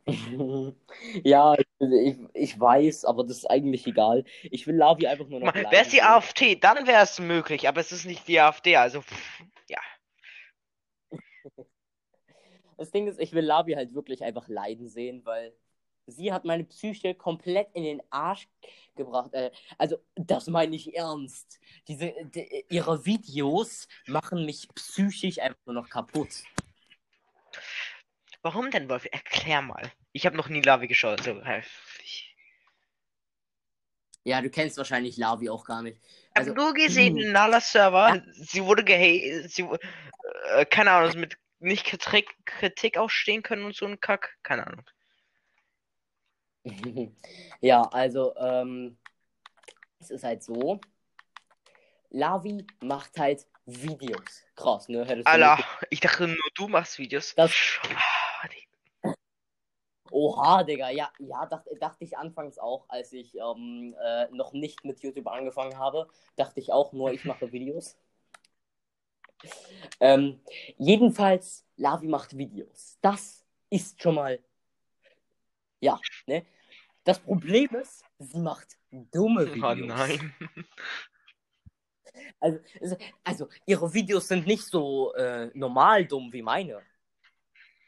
ja, 1.24 1.56
ich, 1.80 2.18
ich 2.34 2.60
weiß, 2.60 3.06
aber 3.06 3.24
das 3.24 3.38
ist 3.38 3.50
eigentlich 3.50 3.88
egal. 3.88 4.24
Ich 4.44 4.68
will 4.68 4.76
Lavi 4.76 5.08
einfach 5.08 5.28
nur 5.28 5.40
noch. 5.40 5.54
Wäre 5.54 5.82
es 5.82 5.90
die 5.90 6.04
AfD, 6.04 6.56
dann 6.56 6.86
wäre 6.86 7.04
es 7.04 7.20
möglich, 7.20 7.68
aber 7.68 7.82
es 7.82 7.92
ist 7.92 8.06
nicht 8.06 8.28
die 8.28 8.40
AfD, 8.40 8.76
also 8.76 9.02
pff, 9.02 9.44
ja. 9.68 9.80
Das 12.78 12.92
Ding 12.92 13.08
ist, 13.08 13.22
ich 13.22 13.32
will 13.32 13.46
Lavi 13.46 13.72
halt 13.74 13.94
wirklich 13.94 14.22
einfach 14.22 14.50
leiden 14.50 14.90
sehen, 14.90 15.24
weil 15.24 15.56
sie 16.08 16.32
hat 16.32 16.46
meine 16.46 16.64
Psyche 16.64 17.16
komplett 17.16 17.70
in 17.74 17.84
den 17.84 18.02
Arsch 18.10 18.48
gebracht. 18.96 19.34
Äh, 19.34 19.52
also, 19.78 19.98
das 20.16 20.48
meine 20.48 20.76
ich 20.76 20.96
ernst. 20.96 21.60
Diese, 21.88 22.14
die, 22.24 22.66
ihre 22.70 23.06
Videos 23.06 23.88
machen 24.08 24.46
mich 24.46 24.68
psychisch 24.76 25.40
einfach 25.40 25.66
nur 25.66 25.76
noch 25.76 25.90
kaputt. 25.90 26.44
Warum 28.42 28.70
denn, 28.72 28.90
Wolf? 28.90 29.08
Erklär 29.12 29.62
mal. 29.62 29.92
Ich 30.12 30.26
habe 30.26 30.38
noch 30.38 30.50
nie 30.50 30.62
Lavi 30.62 30.88
geschaut. 30.88 31.24
So. 31.24 31.42
Ja, 34.24 34.42
du 34.42 34.50
kennst 34.50 34.78
wahrscheinlich 34.78 35.18
Lavi 35.18 35.50
auch 35.50 35.66
gar 35.66 35.82
nicht. 35.82 36.00
Also, 36.34 36.52
ich 36.52 36.58
habe 36.58 36.66
nur 36.66 36.74
gesehen, 36.74 37.18
hm. 37.18 37.32
Nala 37.32 37.62
Server, 37.62 38.16
ja. 38.16 38.24
sie 38.34 38.64
wurde 38.64 38.84
gehatet, 38.84 39.52
sie, 39.52 39.68
äh, 40.56 40.66
keine 40.66 40.92
Ahnung, 40.92 41.20
mit 41.20 41.38
nicht 41.60 41.86
Kritik, 41.86 42.36
Kritik 42.46 42.98
ausstehen 42.98 43.44
können 43.44 43.64
und 43.64 43.76
so 43.76 43.86
ein 43.86 44.00
Kack, 44.00 44.38
keine 44.44 44.68
Ahnung. 44.68 44.86
Ja, 47.62 47.82
also, 47.84 48.36
ähm, 48.38 48.98
es 50.00 50.12
ist 50.12 50.24
halt 50.24 50.44
so, 50.44 50.80
Lavi 52.10 52.66
macht 52.82 53.18
halt 53.18 53.46
Videos. 53.66 54.44
Krass, 54.56 54.90
ne? 54.90 55.06
Hättest 55.06 55.28
Alter, 55.28 55.64
ich 55.90 56.00
dachte 56.00 56.28
nur 56.28 56.38
du 56.56 56.68
machst 56.68 57.00
Videos. 57.00 57.34
Das... 57.36 57.52
Oha, 60.12 60.64
Digga, 60.64 60.92
ja, 60.92 61.12
ja, 61.20 61.46
dachte, 61.46 61.76
dachte 61.78 62.06
ich 62.06 62.18
anfangs 62.18 62.58
auch, 62.58 62.86
als 62.88 63.12
ich 63.12 63.36
ähm, 63.36 63.94
äh, 64.02 64.28
noch 64.32 64.54
nicht 64.54 64.86
mit 64.86 65.02
YouTube 65.02 65.28
angefangen 65.28 65.78
habe, 65.78 66.08
dachte 66.38 66.62
ich 66.62 66.72
auch 66.72 66.94
nur, 66.94 67.12
ich 67.12 67.26
mache 67.26 67.52
Videos. 67.52 67.98
ähm, 70.00 70.40
jedenfalls, 70.78 71.66
Lavi 71.76 72.08
macht 72.08 72.38
Videos. 72.38 72.98
Das 73.02 73.46
ist 73.70 74.02
schon 74.02 74.16
mal, 74.16 74.40
ja, 75.82 76.00
ne? 76.28 76.46
Das 77.06 77.20
Problem 77.20 77.70
ist, 77.76 78.04
sie 78.18 78.40
macht 78.40 78.78
dumme 78.90 79.44
oh 79.44 79.54
Videos. 79.54 79.82
Oh 79.82 79.86
nein. 79.86 80.34
Also, 82.40 82.60
also 83.24 83.50
ihre 83.66 83.94
Videos 83.94 84.28
sind 84.30 84.48
nicht 84.48 84.64
so 84.64 85.14
äh, 85.16 85.52
normal 85.54 86.06
dumm 86.06 86.32
wie 86.32 86.42
meine. 86.42 86.82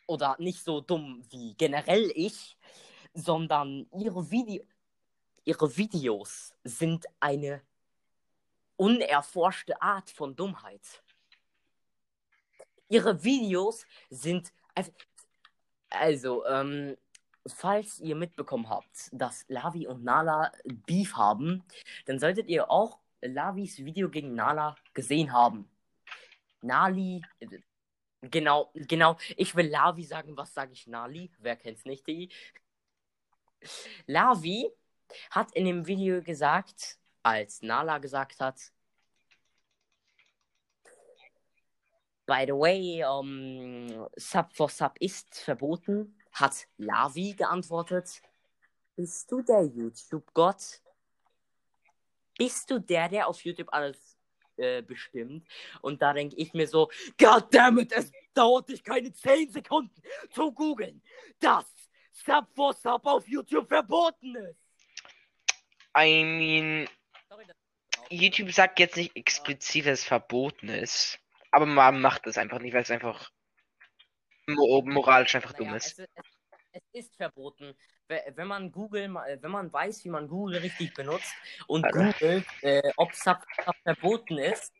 Oder 0.06 0.36
nicht 0.39 0.63
so 0.63 0.82
dumm 0.82 1.23
wie 1.30 1.53
generell 1.56 2.12
ich, 2.13 2.58
sondern 3.13 3.88
ihre, 3.97 4.30
Video 4.30 4.63
ihre 5.45 5.77
Videos 5.77 6.53
sind 6.63 7.06
eine 7.19 7.62
unerforschte 8.75 9.82
Art 9.82 10.10
von 10.10 10.36
Dummheit. 10.36 11.03
Ihre 12.89 13.23
Videos 13.23 13.86
sind. 14.10 14.51
Also, 14.75 14.91
also 15.89 16.45
ähm, 16.45 16.97
falls 17.53 17.99
ihr 17.99 18.15
mitbekommen 18.15 18.69
habt, 18.69 19.10
dass 19.12 19.45
Lavi 19.47 19.88
und 19.88 20.03
Nala 20.03 20.51
Beef 20.65 21.15
haben, 21.15 21.63
dann 22.05 22.19
solltet 22.19 22.47
ihr 22.47 22.69
auch 22.69 22.99
Lavis 23.21 23.79
Video 23.79 24.10
gegen 24.10 24.36
Nala 24.36 24.75
gesehen 24.93 25.31
haben. 25.31 25.69
Nali, 26.62 27.23
genau, 28.21 28.71
genau, 28.73 29.17
ich 29.36 29.55
will 29.55 29.67
Lavi 29.67 30.03
sagen, 30.03 30.36
was 30.38 30.53
sage 30.53 30.73
ich 30.73 30.88
Nali? 30.88 31.31
Wer 31.39 31.55
kennt's 31.55 31.86
nicht, 31.86 32.05
die? 32.07 32.29
Lavi 34.05 34.69
hat 35.31 35.51
in 35.53 35.65
dem 35.65 35.88
Video 35.88 36.21
gesagt, 36.21 36.97
als 37.23 37.62
Nala 37.62 37.97
gesagt 37.99 38.39
hat, 38.39 38.71
By 42.25 42.43
the 42.45 42.51
way, 42.51 43.05
um, 43.05 44.05
Sub 44.17 44.53
for 44.53 44.67
Sub 44.67 44.97
ist 44.99 45.39
verboten 45.39 46.16
hat 46.39 46.67
Lavi 46.78 47.34
geantwortet. 47.34 48.21
Bist 48.95 49.32
du 49.32 49.41
der 49.41 49.63
YouTube-Gott? 49.63 50.82
Bist 52.38 52.69
du 52.69 52.80
der, 52.80 53.10
der 53.10 53.28
auf 53.28 53.43
YouTube 53.43 53.71
alles 53.71 54.17
äh, 54.58 54.82
bestimmt? 54.82 55.47
Und 55.82 56.02
da 56.02 56.13
denke 56.13 56.36
ich 56.36 56.54
mir 56.54 56.67
so, 56.67 56.89
goddammit, 57.17 57.91
es 57.91 58.12
dauert 58.34 58.69
dich 58.69 58.84
keine 58.84 59.12
10 59.12 59.52
Sekunden 59.52 60.02
zu 60.32 60.52
googeln, 60.52 61.02
dass 61.39 61.65
Sub 62.12 62.47
for 62.56 62.73
Sub 62.73 63.06
auf 63.06 63.28
YouTube 63.28 63.67
verboten 63.67 64.36
ist. 64.36 64.60
I 65.97 66.23
mean, 66.23 66.89
YouTube 68.10 68.52
sagt 68.52 68.80
jetzt 68.80 68.97
nicht 68.97 69.15
explizit, 69.15 69.88
dass 69.88 70.00
es 70.00 70.06
verboten 70.06 70.69
ist. 70.69 71.19
Aber 71.52 71.65
man 71.65 72.02
macht 72.02 72.28
es 72.28 72.38
einfach 72.38 72.60
nicht, 72.60 72.73
weil 72.73 72.84
es 72.84 72.91
einfach 72.91 73.32
moralisch 74.47 75.36
einfach 75.36 75.53
naja, 75.53 75.65
dumm 75.65 75.75
ist. 75.75 75.99
Es, 75.99 76.07
es, 76.71 76.83
ist 76.93 77.15
verboten. 77.15 77.75
Wenn 78.07 78.47
man 78.47 78.71
Google, 78.71 79.13
wenn 79.13 79.51
man 79.51 79.71
weiß, 79.71 80.05
wie 80.05 80.10
man 80.10 80.27
Google 80.27 80.60
richtig 80.60 80.93
benutzt 80.93 81.33
und 81.67 81.83
also. 81.83 81.99
googelt, 81.99 82.45
äh, 82.62 82.91
ob 82.95 83.13
Sub 83.13 83.39
verboten 83.83 84.38
ist, 84.38 84.73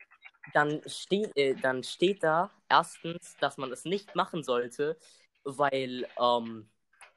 dann 0.53 0.82
steht, 0.86 1.36
äh, 1.36 1.56
dann 1.56 1.84
steht 1.84 2.23
da 2.23 2.51
erstens, 2.69 3.36
dass 3.39 3.58
man 3.58 3.71
es 3.71 3.84
nicht 3.84 4.15
machen 4.15 4.43
sollte, 4.43 4.97
weil 5.43 6.08
ähm, 6.19 6.69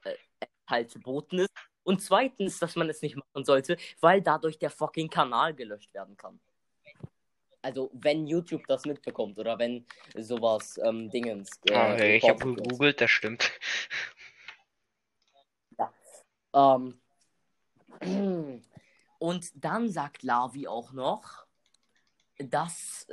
äh, 0.05 0.15
es 0.41 0.49
halt 0.69 0.91
verboten 0.91 1.41
ist. 1.41 1.51
Und 1.85 2.03
zweitens, 2.03 2.59
dass 2.59 2.75
man 2.75 2.91
es 2.91 3.03
nicht 3.03 3.17
machen 3.17 3.45
sollte, 3.45 3.77
weil 4.01 4.21
dadurch 4.21 4.59
der 4.59 4.71
fucking 4.71 5.09
Kanal 5.09 5.55
gelöscht 5.55 5.95
werden 5.95 6.17
kann 6.17 6.41
also 7.63 7.91
wenn 7.93 8.27
YouTube 8.27 8.67
das 8.67 8.85
mitbekommt 8.85 9.39
oder 9.39 9.59
wenn 9.59 9.87
sowas 10.17 10.79
ähm, 10.85 11.11
Dingens. 11.11 11.51
Äh, 11.67 11.75
ah, 11.75 11.93
okay, 11.95 12.17
ich 12.17 12.29
habe 12.29 12.55
gegoogelt, 12.55 13.01
das 13.01 13.11
stimmt. 13.11 13.51
Ja. 15.79 15.93
Ähm, 16.55 17.01
und 19.19 19.51
dann 19.55 19.91
sagt 19.91 20.23
Lavi 20.23 20.67
auch 20.67 20.93
noch, 20.93 21.47
dass 22.39 23.07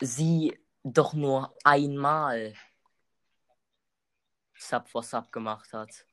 sie 0.00 0.58
doch 0.82 1.14
nur 1.14 1.56
einmal 1.64 2.54
Sub 4.54 4.88
for 4.88 5.02
Sub 5.02 5.30
gemacht 5.30 5.72
hat. 5.72 6.06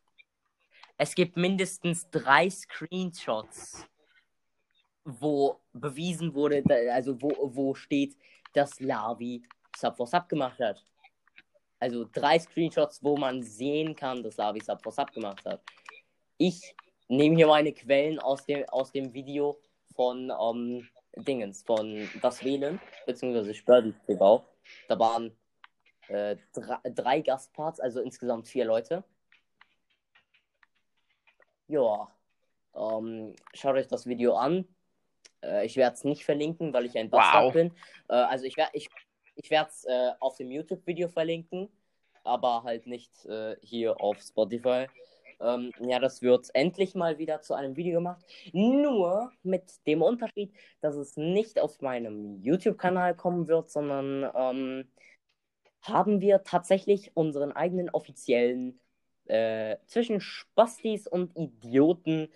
Es 0.97 1.15
gibt 1.15 1.35
mindestens 1.35 2.09
drei 2.11 2.49
Screenshots 2.49 3.87
wo 5.03 5.59
bewiesen 5.73 6.33
wurde, 6.33 6.63
also 6.91 7.21
wo, 7.21 7.31
wo 7.55 7.73
steht, 7.73 8.15
dass 8.53 8.79
Lavi 8.79 9.43
Sub 9.75 9.97
for 9.97 10.07
Sub 10.07 10.27
gemacht 10.29 10.59
hat. 10.59 10.85
Also 11.79 12.05
drei 12.11 12.37
Screenshots, 12.37 13.03
wo 13.03 13.17
man 13.17 13.41
sehen 13.41 13.95
kann, 13.95 14.21
dass 14.21 14.37
Lavi 14.37 14.59
Sub 14.59 14.81
for 14.83 14.91
Sub 14.91 15.11
gemacht 15.11 15.43
hat. 15.45 15.61
Ich 16.37 16.75
nehme 17.07 17.35
hier 17.35 17.47
meine 17.47 17.73
Quellen 17.73 18.19
aus 18.19 18.45
dem, 18.45 18.67
aus 18.69 18.91
dem 18.91 19.13
Video 19.13 19.59
von 19.95 20.31
um, 20.31 20.79
ähm, 21.15 21.23
Dingens, 21.23 21.63
von 21.63 22.09
Das 22.21 22.43
Wählen, 22.43 22.79
beziehungsweise 23.05 23.53
Spördel 23.53 23.93
TV. 24.05 24.45
Da 24.87 24.97
waren 24.97 25.35
äh, 26.07 26.37
drei, 26.53 26.77
drei 26.89 27.21
Gastparts, 27.21 27.79
also 27.79 28.01
insgesamt 28.01 28.47
vier 28.47 28.65
Leute. 28.65 29.03
Ja, 31.67 32.07
ähm, 32.75 33.35
schaut 33.53 33.75
euch 33.75 33.87
das 33.87 34.05
Video 34.05 34.35
an. 34.35 34.67
Äh, 35.43 35.65
ich 35.65 35.77
werde 35.77 35.95
es 35.95 36.03
nicht 36.03 36.25
verlinken, 36.25 36.73
weil 36.73 36.85
ich 36.85 36.97
ein 36.97 37.09
Bastard 37.09 37.45
wow. 37.45 37.53
bin. 37.53 37.71
Äh, 38.09 38.13
also 38.13 38.45
ich 38.45 38.57
werde 38.57 38.71
ich, 38.73 38.89
ich 39.35 39.49
werde 39.49 39.69
es 39.69 39.85
äh, 39.85 40.11
auf 40.19 40.37
dem 40.37 40.51
YouTube-Video 40.51 41.07
verlinken, 41.07 41.69
aber 42.23 42.63
halt 42.63 42.87
nicht 42.87 43.25
äh, 43.25 43.55
hier 43.61 43.99
auf 44.01 44.19
Spotify. 44.21 44.87
Ähm, 45.39 45.71
ja, 45.79 45.99
das 45.99 46.21
wird 46.21 46.49
endlich 46.53 46.93
mal 46.93 47.17
wieder 47.17 47.41
zu 47.41 47.53
einem 47.55 47.75
Video 47.75 47.99
gemacht. 47.99 48.23
Nur 48.53 49.31
mit 49.43 49.85
dem 49.87 50.01
Unterschied, 50.01 50.53
dass 50.81 50.95
es 50.95 51.17
nicht 51.17 51.59
auf 51.59 51.81
meinem 51.81 52.41
YouTube-Kanal 52.41 53.15
kommen 53.15 53.47
wird, 53.47 53.71
sondern 53.71 54.29
ähm, 54.35 54.87
haben 55.81 56.21
wir 56.21 56.43
tatsächlich 56.43 57.15
unseren 57.15 57.51
eigenen 57.51 57.89
offiziellen 57.89 58.79
äh, 59.25 59.77
zwischen 59.87 60.21
Spastis 60.21 61.07
und 61.07 61.35
Idioten 61.35 62.29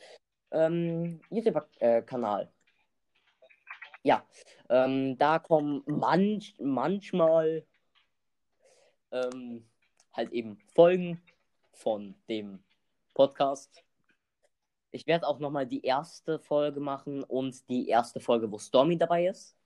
ähm, 0.51 1.21
YouTube-Kanal 1.29 2.49
ja, 4.05 4.23
ähm, 4.69 5.17
da 5.17 5.39
kommen 5.39 5.81
manch, 5.87 6.53
manchmal 6.59 7.65
ähm, 9.11 9.65
halt 10.13 10.31
eben 10.31 10.57
Folgen 10.75 11.19
von 11.71 12.13
dem 12.29 12.63
Podcast. 13.15 13.83
Ich 14.91 15.07
werde 15.07 15.27
auch 15.27 15.39
nochmal 15.39 15.65
die 15.65 15.83
erste 15.83 16.37
Folge 16.37 16.79
machen 16.79 17.23
und 17.23 17.67
die 17.67 17.89
erste 17.89 18.19
Folge, 18.19 18.51
wo 18.51 18.59
Stormy 18.59 18.95
dabei 18.95 19.25
ist. 19.25 19.57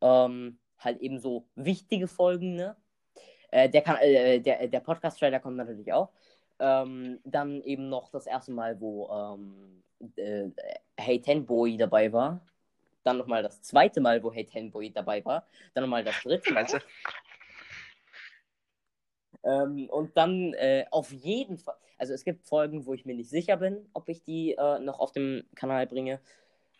Ähm, 0.00 0.58
halt 0.78 1.00
eben 1.00 1.18
so 1.18 1.46
wichtige 1.54 2.08
Folgen, 2.08 2.54
ne? 2.54 2.76
Äh, 3.50 3.68
der, 3.68 3.82
kann, 3.82 3.96
äh, 3.98 4.40
der, 4.40 4.68
der 4.68 4.80
Podcast-Trailer 4.80 5.40
kommt 5.40 5.58
natürlich 5.58 5.92
auch. 5.92 6.12
Ähm, 6.58 7.20
dann 7.24 7.60
eben 7.60 7.90
noch 7.90 8.08
das 8.08 8.26
erste 8.26 8.52
Mal, 8.52 8.80
wo 8.80 9.10
ähm, 9.10 9.82
äh, 10.16 10.48
Hey 10.96 11.20
Tenboy 11.20 11.76
dabei 11.76 12.10
war. 12.10 12.40
Dann 13.04 13.18
nochmal 13.18 13.42
das 13.42 13.62
zweite 13.62 14.00
Mal, 14.00 14.22
wo 14.22 14.32
Hey 14.32 14.44
Tenboy 14.44 14.90
dabei 14.90 15.24
war. 15.24 15.46
Dann 15.74 15.82
nochmal 15.82 16.02
das 16.02 16.20
dritte 16.22 16.52
Mal. 16.52 16.64
Also, 16.64 16.78
Ähm, 19.44 19.88
und 19.90 20.16
dann 20.16 20.54
äh, 20.54 20.86
auf 20.90 21.12
jeden 21.12 21.58
Fall, 21.58 21.76
also 21.98 22.14
es 22.14 22.24
gibt 22.24 22.46
Folgen, 22.46 22.86
wo 22.86 22.94
ich 22.94 23.04
mir 23.04 23.14
nicht 23.14 23.30
sicher 23.30 23.56
bin, 23.58 23.88
ob 23.92 24.08
ich 24.08 24.22
die 24.24 24.52
äh, 24.52 24.78
noch 24.80 24.98
auf 25.00 25.12
dem 25.12 25.44
Kanal 25.54 25.86
bringe. 25.86 26.20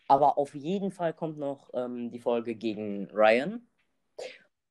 Aber 0.07 0.37
auf 0.37 0.53
jeden 0.55 0.91
Fall 0.91 1.13
kommt 1.13 1.37
noch 1.37 1.69
ähm, 1.73 2.11
die 2.11 2.19
Folge 2.19 2.55
gegen 2.55 3.07
Ryan. 3.11 3.67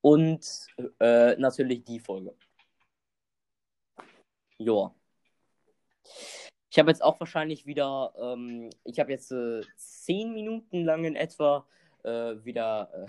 Und 0.00 0.66
äh, 1.00 1.36
natürlich 1.36 1.84
die 1.84 1.98
Folge. 1.98 2.34
Joa. 4.58 4.94
Ich 6.74 6.78
habe 6.80 6.90
jetzt 6.90 7.04
auch 7.04 7.20
wahrscheinlich 7.20 7.66
wieder, 7.66 8.12
ähm, 8.20 8.68
ich 8.82 8.98
habe 8.98 9.12
jetzt 9.12 9.30
äh, 9.30 9.60
zehn 9.76 10.34
Minuten 10.34 10.84
lang 10.84 11.04
in 11.04 11.14
etwa 11.14 11.64
äh, 12.02 12.34
wieder 12.44 13.06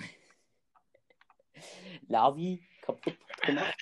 äh, 1.55 1.59
Lavi 2.07 2.61
kaputt 2.83 3.17
gemacht. 3.41 3.75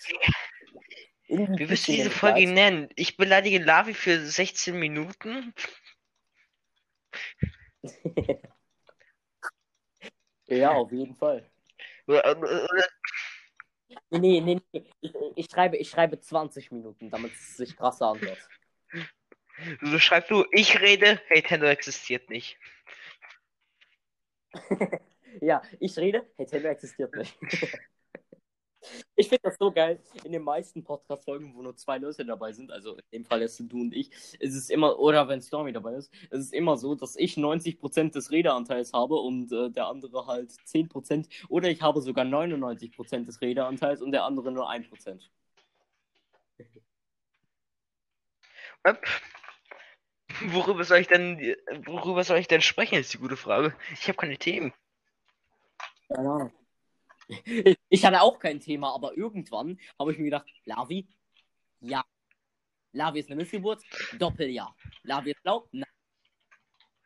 Wie 1.27 1.69
wirst 1.69 1.89
du 1.89 1.91
diese 1.91 2.11
Folge 2.11 2.49
nennen? 2.49 2.87
Ich 2.95 3.17
beleidige 3.17 3.59
Lavi 3.59 3.93
für 3.93 4.25
16 4.25 4.79
Minuten? 4.79 5.53
Ja, 10.47 10.71
auf 10.71 10.91
jeden 10.91 11.15
Fall. 11.15 11.49
Nee, 14.09 14.41
nee, 14.41 14.59
nee. 14.71 14.83
Ich, 15.01 15.13
ich, 15.35 15.47
schreibe, 15.47 15.77
ich 15.77 15.89
schreibe 15.89 16.19
20 16.19 16.71
Minuten, 16.71 17.09
damit 17.09 17.31
es 17.33 17.57
sich 17.57 17.75
krasser 17.75 18.07
anhört. 18.07 18.39
So 19.81 19.99
schreibst 19.99 20.31
du, 20.31 20.45
ich 20.51 20.79
rede, 20.81 21.19
hey, 21.27 21.41
Tendo 21.41 21.67
existiert 21.67 22.29
nicht. 22.29 22.57
Ja, 25.41 25.61
ich 25.79 25.97
rede, 25.97 26.25
hey, 26.35 26.45
Taylor 26.45 26.71
existiert 26.71 27.15
nicht. 27.15 27.37
Ich 29.15 29.29
finde 29.29 29.43
das 29.43 29.55
so 29.57 29.71
geil. 29.71 30.03
In 30.25 30.33
den 30.33 30.43
meisten 30.43 30.83
Podcast-Folgen, 30.83 31.55
wo 31.55 31.61
nur 31.61 31.73
zwei 31.77 31.99
Leute 31.99 32.25
dabei 32.25 32.51
sind, 32.51 32.69
also 32.69 32.97
in 32.97 33.03
dem 33.13 33.25
Fall 33.25 33.39
jetzt 33.39 33.57
du 33.57 33.79
und 33.79 33.93
ich, 33.93 34.11
ist 34.39 34.55
es 34.55 34.69
immer, 34.69 34.99
oder 34.99 35.25
wenn 35.29 35.41
Stormy 35.41 35.71
dabei 35.71 35.93
ist, 35.93 36.13
ist 36.13 36.31
es 36.31 36.51
immer 36.51 36.75
so, 36.75 36.93
dass 36.93 37.15
ich 37.15 37.37
90% 37.37 38.11
des 38.11 38.31
Redeanteils 38.31 38.91
habe 38.91 39.15
und 39.15 39.53
äh, 39.53 39.69
der 39.71 39.87
andere 39.87 40.27
halt 40.27 40.51
10%. 40.65 41.29
Oder 41.47 41.69
ich 41.69 41.81
habe 41.81 42.01
sogar 42.01 42.25
99% 42.25 43.23
des 43.25 43.39
Redeanteils 43.39 44.01
und 44.01 44.11
der 44.11 44.25
andere 44.25 44.51
nur 44.51 44.69
1%. 44.69 45.29
Öp. 48.85 48.99
Worüber 50.41 50.83
soll 50.83 50.99
ich 50.99 51.07
denn, 51.07 51.55
worüber 51.85 52.23
soll 52.23 52.39
ich 52.39 52.47
denn 52.47 52.61
sprechen, 52.61 52.97
ist 52.97 53.13
die 53.13 53.17
gute 53.17 53.37
Frage. 53.37 53.75
Ich 53.93 54.07
habe 54.07 54.17
keine 54.17 54.37
Themen. 54.37 54.73
Keine 56.07 56.29
Ahnung. 56.29 56.53
Ich 57.89 58.05
hatte 58.05 58.21
auch 58.21 58.39
kein 58.39 58.59
Thema, 58.59 58.93
aber 58.93 59.17
irgendwann 59.17 59.79
habe 59.97 60.11
ich 60.11 60.17
mir 60.17 60.25
gedacht, 60.25 60.47
Lavi, 60.65 61.07
ja. 61.79 62.03
Lavi 62.91 63.19
ist 63.19 63.27
eine 63.27 63.37
Missgeburt, 63.37 63.81
Doppelja. 64.19 64.75
Lavi 65.03 65.31
ist 65.31 65.41
blau, 65.41 65.67
nein. 65.71 65.89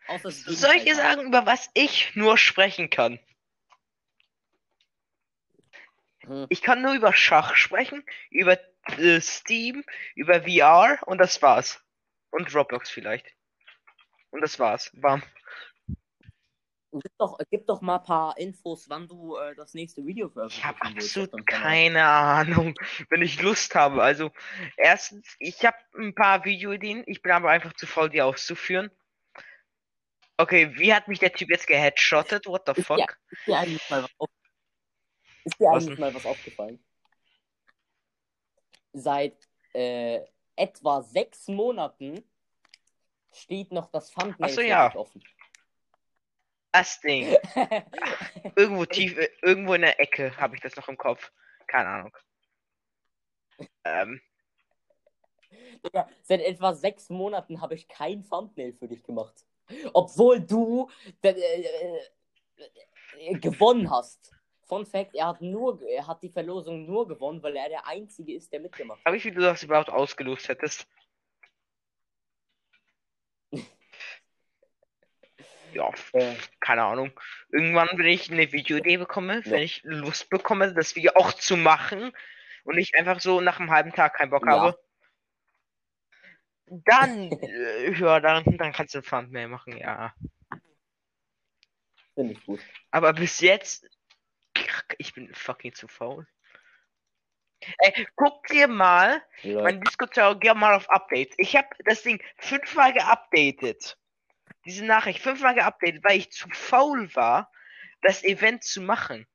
Außer 0.07 0.31
Soll 0.31 0.75
ich 0.75 0.85
dir 0.85 0.95
sagen, 0.95 1.27
über 1.27 1.45
was 1.45 1.69
ich 1.73 2.15
nur 2.15 2.37
sprechen 2.37 2.89
kann? 2.89 3.19
Hm. 6.21 6.47
Ich 6.49 6.61
kann 6.61 6.81
nur 6.81 6.93
über 6.93 7.13
Schach 7.13 7.55
sprechen, 7.55 8.03
über 8.29 8.57
äh, 8.97 9.21
Steam, 9.21 9.83
über 10.15 10.41
VR 10.43 10.99
und 11.05 11.17
das 11.19 11.41
war's. 11.41 11.81
Und 12.31 12.53
Roblox 12.53 12.89
vielleicht. 12.89 13.27
Und 14.31 14.41
das 14.41 14.59
war's. 14.59 14.91
Bam. 14.93 15.23
Gib 16.91 17.17
doch, 17.17 17.37
gib 17.51 17.67
doch 17.67 17.81
mal 17.81 17.97
ein 17.97 18.03
paar 18.03 18.37
Infos, 18.37 18.89
wann 18.89 19.07
du 19.07 19.35
äh, 19.35 19.55
das 19.55 19.73
nächste 19.73 20.05
Video 20.05 20.27
Ich 20.27 20.33
veröffentlichen 20.33 20.67
habe 20.67 20.81
absolut 20.81 21.47
keine 21.47 22.03
Ahnung, 22.05 22.73
wenn 23.09 23.21
ich 23.21 23.41
Lust 23.41 23.75
habe. 23.75 24.01
Also, 24.01 24.31
erstens, 24.77 25.35
ich 25.39 25.65
habe 25.65 25.77
ein 25.97 26.15
paar 26.15 26.45
Videoideen, 26.45 27.03
ich 27.05 27.21
bin 27.21 27.31
aber 27.31 27.49
einfach 27.49 27.73
zu 27.73 27.85
faul, 27.85 28.09
die 28.09 28.21
auszuführen. 28.21 28.89
Okay, 30.37 30.71
wie 30.77 30.93
hat 30.93 31.07
mich 31.07 31.19
der 31.19 31.33
Typ 31.33 31.49
jetzt 31.49 31.67
geheadshottet? 31.67 32.45
What 32.45 32.63
the 32.67 32.81
fuck? 32.81 32.97
dir, 32.97 33.07
ist 33.31 33.47
dir 33.47 33.57
eigentlich 33.57 33.89
mal 33.89 34.03
was, 34.03 34.11
auf, 34.17 34.29
ist 35.43 35.59
dir 35.59 35.65
Was 35.65 35.83
eigentlich 35.83 35.95
denn? 35.95 35.99
mal 35.99 36.13
was 36.15 36.25
aufgefallen? 36.25 36.83
Seit 38.93 39.35
äh, 39.73 40.21
etwa 40.58 41.02
sechs 41.02 41.48
Monaten 41.48 42.24
steht 43.32 43.72
noch 43.72 43.89
das 43.91 44.12
Thumbnail 44.12 44.50
so, 44.50 44.62
ja. 44.62 44.93
offen. 44.96 45.24
Das 46.72 47.00
Ding. 47.00 47.36
Irgendwo 48.56 48.86
tief, 48.86 49.17
äh, 49.17 49.30
irgendwo 49.41 49.74
in 49.74 49.82
der 49.82 50.00
Ecke 50.00 50.36
habe 50.38 50.56
ich 50.56 50.62
das 50.62 50.76
noch 50.76 50.88
im 50.89 50.98
Kopf. 50.98 51.32
Keine 51.65 51.89
Ahnung. 51.89 52.17
Ähm, 53.84 54.22
Digga, 55.84 56.10
seit 56.24 56.41
etwa 56.41 56.74
sechs 56.74 57.10
Monaten 57.10 57.62
habe 57.62 57.76
ich 57.76 57.88
kein 57.88 58.28
Thumbnail 58.28 58.74
für 58.74 58.88
dich 58.88 59.04
gemacht. 59.04 59.46
Obwohl 59.93 60.39
du 60.39 60.89
äh, 61.22 61.30
äh, 61.30 62.00
äh, 63.17 63.39
gewonnen 63.39 63.89
hast. 63.89 64.32
Fun 64.67 64.86
Fact, 64.86 65.15
er 65.15 65.27
hat 65.27 65.41
nur, 65.41 65.82
er 65.82 66.06
hat 66.06 66.21
die 66.21 66.30
Verlosung 66.30 66.86
nur 66.86 67.08
gewonnen, 67.08 67.41
weil 67.41 67.56
er 67.56 67.69
der 67.69 67.88
Einzige 67.88 68.34
ist, 68.34 68.51
der 68.51 68.60
mitgemacht 68.60 68.99
hat. 68.99 69.06
aber 69.06 69.15
wie 69.15 69.19
viel 69.21 69.34
du 69.34 69.41
das 69.41 69.63
überhaupt 69.63 69.89
ausgelost 69.89 70.49
hättest? 70.49 70.88
Ja, 75.73 75.91
Äh, 76.13 76.36
keine 76.62 76.84
Ahnung. 76.84 77.12
Irgendwann, 77.51 77.89
wenn 77.97 78.06
ich 78.08 78.32
eine 78.32 78.51
Videoidee 78.51 78.97
bekomme, 78.97 79.41
Ja. 79.45 79.51
wenn 79.51 79.62
ich 79.62 79.82
Lust 79.84 80.30
bekomme, 80.30 80.73
das 80.73 80.95
Video 80.95 81.12
auch 81.15 81.34
zu 81.34 81.56
machen 81.58 82.13
und 82.63 82.77
ich 82.77 82.95
einfach 82.95 83.19
so 83.19 83.41
nach 83.41 83.60
einem 83.60 83.69
halben 83.69 83.91
Tag 83.91 84.15
keinen 84.15 84.30
Bock 84.32 84.45
Ja. 84.45 84.53
habe, 84.53 84.80
dann, 86.67 87.32
äh, 87.32 87.91
ja, 87.99 88.19
dann, 88.21 88.43
dann 88.58 88.71
kannst 88.71 88.95
du 88.95 88.99
ein 88.99 89.03
Thumbnail 89.03 89.49
machen, 89.49 89.77
ja. 89.77 90.13
Finde 92.15 92.34
ich 92.34 92.45
gut. 92.45 92.62
Aber 92.91 93.13
bis 93.13 93.39
jetzt, 93.41 93.86
ich 94.97 95.13
bin 95.13 95.34
fucking 95.34 95.73
zu 95.73 95.88
faul. 95.88 96.28
Ey, 97.80 98.08
guck 98.15 98.45
dir 98.47 98.67
mal 98.67 99.23
Lol. 99.43 99.63
mein 99.63 99.82
Discord-Server, 99.82 100.39
geh 100.39 100.54
mal 100.54 100.76
auf 100.76 100.89
Updates. 100.89 101.36
Ich 101.38 101.56
habe 101.56 101.67
das 101.86 102.04
Ding 102.04 102.21
fünfmal 102.38 102.93
geupdatet. 102.93 103.97
Diese 104.65 104.86
Nachricht 104.86 105.21
fünfmal 105.21 105.56
geupdatet, 105.56 106.04
weil 106.04 106.17
ich 106.17 106.32
zu 106.32 106.47
faul 106.50 107.13
war, 107.15 107.52
das 108.02 108.23
Event 108.23 108.63
zu 108.63 108.82
machen. 108.82 109.28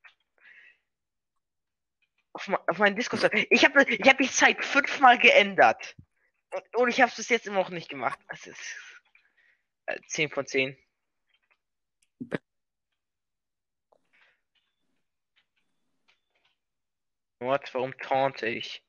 Auf, 2.31 2.47
mein, 2.47 2.59
auf 2.67 2.77
meinen 2.77 2.95
Discord-Server. 2.95 3.45
Ich 3.49 3.65
habe 3.65 3.83
ich 3.83 4.09
hab 4.09 4.17
die 4.17 4.31
Zeit 4.31 4.63
fünfmal 4.63 5.17
geändert. 5.17 5.95
Und, 6.51 6.75
und 6.75 6.89
ich 6.89 7.01
habe 7.01 7.09
es 7.09 7.17
bis 7.17 7.29
jetzt 7.29 7.47
immer 7.47 7.59
noch 7.59 7.69
nicht 7.69 7.89
gemacht. 7.89 8.19
Das 8.29 8.47
ist 8.47 8.77
äh, 9.87 9.99
10 10.07 10.29
von 10.29 10.45
10. 10.45 10.77
What? 17.43 17.73
Warum 17.73 17.97
taunte 17.97 18.47
ich? 18.47 18.83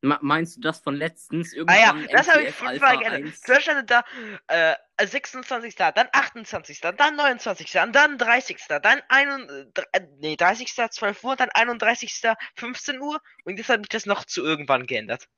Ma- 0.00 0.18
Meinst 0.22 0.56
du 0.56 0.60
das 0.60 0.78
von 0.78 0.94
letztens? 0.94 1.52
Ah 1.66 1.74
ja, 1.74 1.86
Irgendwann 1.88 2.16
das 2.16 2.28
habe 2.28 2.42
ich 2.44 2.54
fünfmal 2.54 2.98
geändert. 2.98 3.24
1? 3.24 3.40
Zuerst 3.40 3.62
stand 3.62 3.90
da 3.90 4.04
äh, 4.46 4.76
26. 5.04 5.74
Dann 5.74 6.08
28. 6.12 6.80
Dann 6.80 7.16
29. 7.16 7.78
Und 7.80 7.92
dann 7.96 8.16
30. 8.16 8.58
Dann 8.68 9.02
1, 9.08 9.50
äh, 9.92 10.00
nee, 10.18 10.36
30. 10.36 10.72
12 10.72 11.24
Uhr. 11.24 11.34
Dann 11.36 11.50
31. 11.50 12.22
15 12.54 13.00
Uhr. 13.00 13.20
Und 13.44 13.56
jetzt 13.56 13.70
habe 13.70 13.82
ich 13.82 13.88
das 13.88 14.06
noch 14.06 14.24
zu 14.24 14.44
irgendwann 14.44 14.86
geändert. 14.86 15.28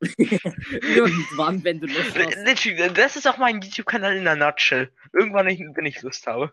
Irgendwann, 0.18 1.64
wenn 1.64 1.80
du 1.80 1.86
Lust 1.86 2.14
hast. 2.14 2.98
Das 2.98 3.16
ist 3.16 3.26
auch 3.26 3.38
mein 3.38 3.62
YouTube-Kanal 3.62 4.16
in 4.16 4.24
der 4.24 4.36
Nutshell. 4.36 4.92
Irgendwann, 5.12 5.46
wenn 5.46 5.86
ich 5.86 6.02
Lust 6.02 6.26
habe. 6.26 6.52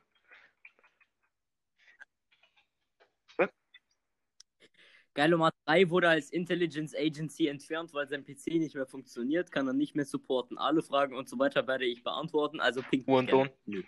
Geilomar 5.14 5.52
3 5.66 5.90
wurde 5.90 6.10
als 6.10 6.30
Intelligence 6.30 6.96
Agency 6.96 7.48
entfernt, 7.48 7.94
weil 7.94 8.08
sein 8.08 8.24
PC 8.24 8.56
nicht 8.56 8.76
mehr 8.76 8.86
funktioniert, 8.86 9.52
kann 9.52 9.68
er 9.68 9.74
nicht 9.74 9.96
mehr 9.96 10.06
supporten. 10.06 10.58
Alle 10.58 10.82
Fragen 10.82 11.16
und 11.16 11.28
so 11.28 11.38
weiter 11.38 11.68
werde 11.68 11.86
ich 11.86 12.04
beantworten, 12.04 12.60
also 12.60 12.82
pink. 12.82 13.06
Hurensohn. 13.08 13.50
Nö. 13.66 13.84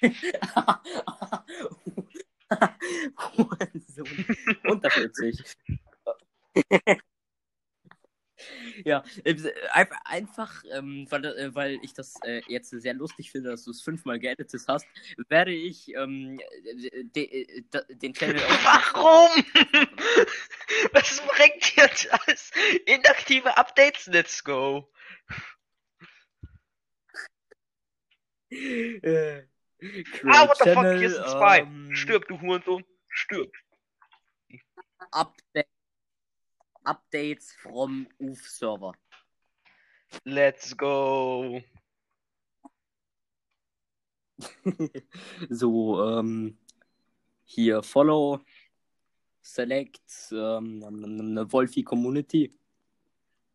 Hurensohn. 3.36 4.26
Unterschiedlich. 4.64 5.42
Ja, 8.84 9.04
äh, 9.24 9.36
einfach, 9.70 9.98
einfach 10.04 10.64
ähm, 10.72 11.06
weil, 11.10 11.24
äh, 11.24 11.54
weil 11.54 11.78
ich 11.82 11.92
das 11.92 12.14
äh, 12.24 12.42
jetzt 12.48 12.70
sehr 12.70 12.94
lustig 12.94 13.30
finde, 13.30 13.50
dass 13.50 13.64
du 13.64 13.70
es 13.70 13.82
fünfmal 13.82 14.18
geeditet 14.18 14.62
hast, 14.68 14.86
werde 15.28 15.52
ich 15.52 15.94
ähm, 15.94 16.40
de, 16.74 17.04
de, 17.04 17.62
de, 17.62 17.96
den 17.96 18.14
Channel. 18.14 18.40
Warum? 18.64 19.44
Was 20.92 21.20
bringt 21.26 21.76
jetzt 21.76 22.12
alles? 22.12 22.50
Inaktive 22.86 23.56
Updates, 23.56 24.06
let's 24.06 24.42
go. 24.42 24.88
Äh, 28.50 29.42
ah, 30.24 30.48
what 30.48 30.58
the 30.58 30.70
fuck, 30.72 30.98
hier 30.98 31.10
sind 31.10 31.28
zwei. 31.28 31.60
ähm, 31.60 31.94
Stirb, 31.94 32.26
du 32.28 32.40
Hurensohn. 32.40 32.84
Stirb. 33.08 33.52
Update, 35.10 35.66
Updates 36.88 37.52
from 37.52 38.06
UF 38.18 38.40
Server. 38.48 38.92
Let's 40.24 40.74
go. 40.74 41.60
so, 45.50 46.18
ähm, 46.18 46.56
hier 47.44 47.82
Follow, 47.82 48.40
Select, 49.42 50.00
ähm, 50.32 50.82
eine 50.82 51.52
Wolfi 51.52 51.82
Community. 51.82 52.58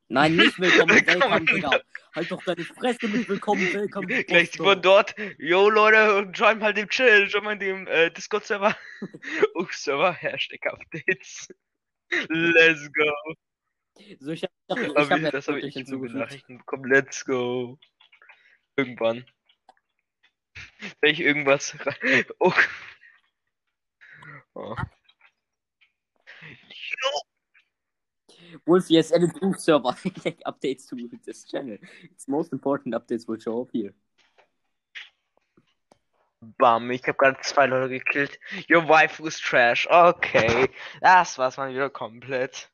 Nein, 0.09 0.35
nicht 0.35 0.59
willkommen, 0.59 0.95
Willkommen, 0.95 1.45
Digga. 1.47 1.79
Halt 2.15 2.29
doch 2.29 2.43
deine 2.43 2.63
Fresse 2.63 3.07
mit 3.07 3.27
willkommen, 3.27 3.73
willkommen. 3.73 4.07
Gleich 4.27 4.51
sieht 4.51 4.61
man 4.61 4.79
dort, 4.79 5.15
yo 5.39 5.71
Leute, 5.71 6.17
und 6.17 6.37
join 6.37 6.59
mal 6.59 6.71
dem 6.71 6.87
Chill, 6.87 7.27
join 7.27 7.43
mal 7.43 7.57
dem 7.57 7.87
äh, 7.87 8.11
Discord-Server. 8.11 8.77
Ux-Server, 9.55 10.13
Hashtag 10.13 10.67
Updates. 10.67 11.47
Let's 12.29 12.89
go. 12.91 13.33
So, 14.19 14.31
ich 14.31 14.43
hab, 14.43 14.51
ich 14.67 14.75
hab, 14.77 14.97
ich 14.97 15.09
hab 15.09 15.19
jetzt 15.19 15.33
das 15.33 15.47
habe 15.47 15.57
wirklich 15.57 15.75
ich 15.75 15.75
hinzugefügt. 15.75 16.19
Nachrichten 16.19 16.57
bekommen. 16.57 16.91
Let's 16.91 17.23
go. 17.25 17.77
Irgendwann. 18.75 19.25
Wenn 21.01 21.11
ich 21.11 21.19
irgendwas 21.19 21.75
rein. 21.85 22.25
Oh. 22.39 22.53
oh. 24.55 24.75
Wolf, 28.65 28.89
yes, 28.89 29.11
edit 29.11 29.41
UF 29.41 29.59
Server. 29.59 29.89
updates 30.45 30.87
to 30.87 30.95
this 31.25 31.45
channel. 31.45 31.77
Its 32.03 32.27
most 32.27 32.53
important 32.53 32.93
updates 32.93 33.27
will 33.27 33.39
show 33.39 33.61
up 33.61 33.69
here. 33.71 33.93
Bam, 36.57 36.91
ich 36.91 37.01
habe 37.03 37.17
gerade 37.17 37.39
zwei 37.41 37.65
Leute 37.65 37.89
gekillt. 37.89 38.39
Your 38.69 38.87
wife 38.87 39.21
is 39.25 39.39
trash. 39.39 39.87
Okay. 39.89 40.69
Das 41.01 41.37
war's 41.37 41.57
mal 41.57 41.71
wieder 41.71 41.89
komplett. 41.89 42.69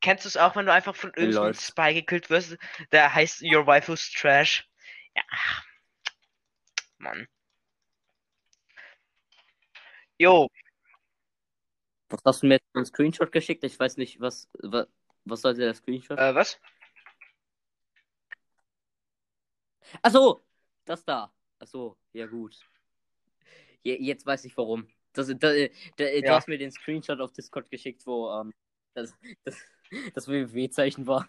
Kennst 0.00 0.24
du 0.24 0.28
es 0.28 0.36
auch, 0.36 0.56
wenn 0.56 0.66
du 0.66 0.72
einfach 0.72 0.96
von 0.96 1.12
irgendeinem? 1.14 1.54
Spy 1.54 1.92
gekillt 1.94 2.30
wirst? 2.30 2.56
Der 2.92 3.14
heißt 3.14 3.42
Your 3.42 3.66
wife 3.66 3.92
is 3.92 4.10
trash. 4.10 4.66
Ja. 5.14 5.22
Mann. 6.98 7.26
Jo, 10.18 10.48
Was 12.10 12.20
hast 12.24 12.42
du 12.42 12.46
mir 12.46 12.54
jetzt 12.54 12.66
für 12.72 12.78
einen 12.78 12.84
Screenshot 12.86 13.32
geschickt? 13.32 13.64
Ich 13.64 13.78
weiß 13.78 13.96
nicht, 13.96 14.20
was, 14.20 14.48
was, 14.54 14.86
was 15.24 15.40
sollte 15.42 15.60
der 15.60 15.74
Screenshot? 15.74 16.18
äh, 16.18 16.34
was? 16.34 16.58
Achso, 20.02 20.44
das 20.84 21.04
da. 21.04 21.32
Achso, 21.60 21.96
ja 22.14 22.26
gut. 22.26 22.58
Je, 23.82 23.96
jetzt 24.00 24.24
weiß 24.26 24.44
ich 24.46 24.56
warum. 24.56 24.88
Das, 25.12 25.28
da, 25.28 25.34
da, 25.34 25.48
da, 25.48 25.68
Du 25.96 26.06
Ja. 26.22 26.34
hast 26.36 26.48
mir 26.48 26.58
den 26.58 26.72
Screenshot 26.72 27.20
auf 27.20 27.32
Discord 27.32 27.70
geschickt, 27.70 28.06
wo 28.06 28.30
ähm, 28.32 28.52
das, 28.94 29.14
das, 29.44 29.58
das 30.14 30.28
WW-Zeichen 30.28 31.06
war. 31.06 31.28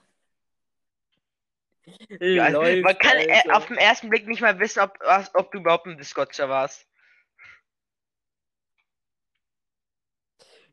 Ja, 2.20 2.48
Läuft, 2.48 2.84
man 2.84 2.98
kann 2.98 3.18
äh, 3.18 3.32
Alter. 3.32 3.58
auf 3.58 3.66
den 3.68 3.78
ersten 3.78 4.10
Blick 4.10 4.28
nicht 4.28 4.42
mal 4.42 4.58
wissen, 4.60 4.80
ob, 4.80 4.98
ob 5.34 5.52
du 5.52 5.58
überhaupt 5.60 5.88
im 5.88 5.98
Discord-Server 5.98 6.54
warst. 6.54 6.88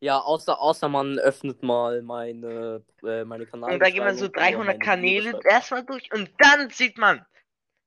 Ja, 0.00 0.20
außer, 0.20 0.60
außer 0.60 0.88
man 0.88 1.18
öffnet 1.18 1.62
mal 1.64 2.02
meine, 2.02 2.84
äh, 3.02 3.24
meine 3.24 3.46
Kanal. 3.46 3.72
Und 3.72 3.80
da 3.80 3.90
geht 3.90 3.98
man 3.98 4.16
so 4.16 4.28
300 4.28 4.80
Kanäle 4.80 5.40
erstmal 5.44 5.84
durch 5.84 6.12
und 6.12 6.30
dann 6.38 6.70
sieht 6.70 6.98
man 6.98 7.26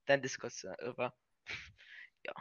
dein 0.06 0.20
Discord-Server. 0.20 1.14
Ja. 2.24 2.34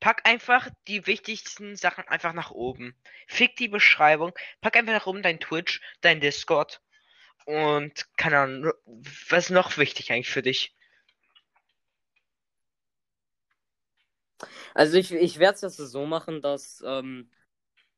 Pack 0.00 0.26
einfach 0.28 0.68
die 0.88 1.06
wichtigsten 1.06 1.76
Sachen 1.76 2.06
einfach 2.08 2.32
nach 2.32 2.50
oben. 2.50 2.94
Fick 3.26 3.56
die 3.56 3.68
Beschreibung. 3.68 4.32
Pack 4.60 4.76
einfach 4.76 4.92
nach 4.92 5.06
oben 5.06 5.22
dein 5.22 5.40
Twitch, 5.40 5.80
dein 6.00 6.20
Discord. 6.20 6.80
Und 7.46 8.06
keine 8.16 8.38
Ahnung, 8.38 8.72
was 9.28 9.46
ist 9.46 9.50
noch 9.50 9.76
wichtig 9.76 10.12
eigentlich 10.12 10.30
für 10.30 10.42
dich? 10.42 10.74
Also 14.74 14.98
ich, 14.98 15.12
ich 15.12 15.38
werde 15.38 15.54
es 15.54 15.60
jetzt 15.62 15.76
so 15.76 16.06
machen, 16.06 16.42
dass 16.42 16.82
ähm, 16.86 17.30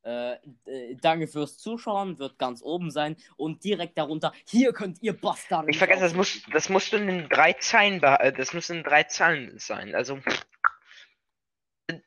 äh, 0.07 0.35
äh, 0.67 0.95
Danke 1.01 1.27
fürs 1.27 1.59
Zuschauen 1.59 2.19
wird 2.21 2.39
ganz 2.39 2.63
oben 2.63 2.93
sein 2.93 3.17
und 3.37 3.65
direkt 3.65 3.99
darunter, 3.99 4.33
hier 4.47 4.73
könnt 4.73 5.03
ihr 5.03 5.13
Bastarde. 5.13 5.69
Ich 5.69 5.79
vergesse, 5.79 6.03
das 6.03 6.15
muss, 6.15 6.43
das 6.53 6.69
musst 6.69 6.93
du 6.93 6.97
in 6.97 7.09
den 7.09 7.29
drei 7.29 7.55
Zeilen, 7.55 8.01
äh, 8.03 8.33
das 8.33 8.55
muss 8.55 8.71
in 8.71 8.85
drei 8.85 9.03
Zeilen 9.03 9.59
sein. 9.59 9.97
Also 9.97 10.21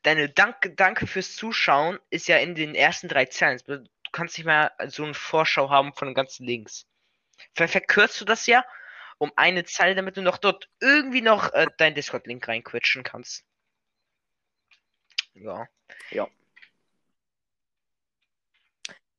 deine 0.03 0.29
Dank, 0.29 0.55
Danke 0.77 1.07
fürs 1.07 1.35
Zuschauen 1.35 1.99
ist 2.09 2.29
ja 2.29 2.37
in 2.37 2.55
den 2.55 2.73
ersten 2.73 3.09
drei 3.09 3.25
Zeilen. 3.25 3.59
Du 3.67 3.83
kannst 4.13 4.37
nicht 4.37 4.45
mehr 4.45 4.71
so 4.87 5.03
eine 5.03 5.13
Vorschau 5.13 5.69
haben 5.69 5.93
von 5.93 6.07
den 6.07 6.15
ganzen 6.15 6.45
Links. 6.45 6.87
Vielleicht 7.53 7.73
verkürzt 7.73 8.21
du 8.21 8.25
das 8.25 8.45
ja 8.47 8.63
um 9.17 9.33
eine 9.35 9.65
Zeile, 9.65 9.95
damit 9.95 10.15
du 10.15 10.21
noch 10.21 10.37
dort 10.37 10.69
irgendwie 10.79 11.21
noch 11.21 11.51
äh, 11.51 11.67
deinen 11.77 11.95
Discord-Link 11.95 12.47
reinquetschen 12.47 13.03
kannst. 13.03 13.43
Ja. 15.33 15.67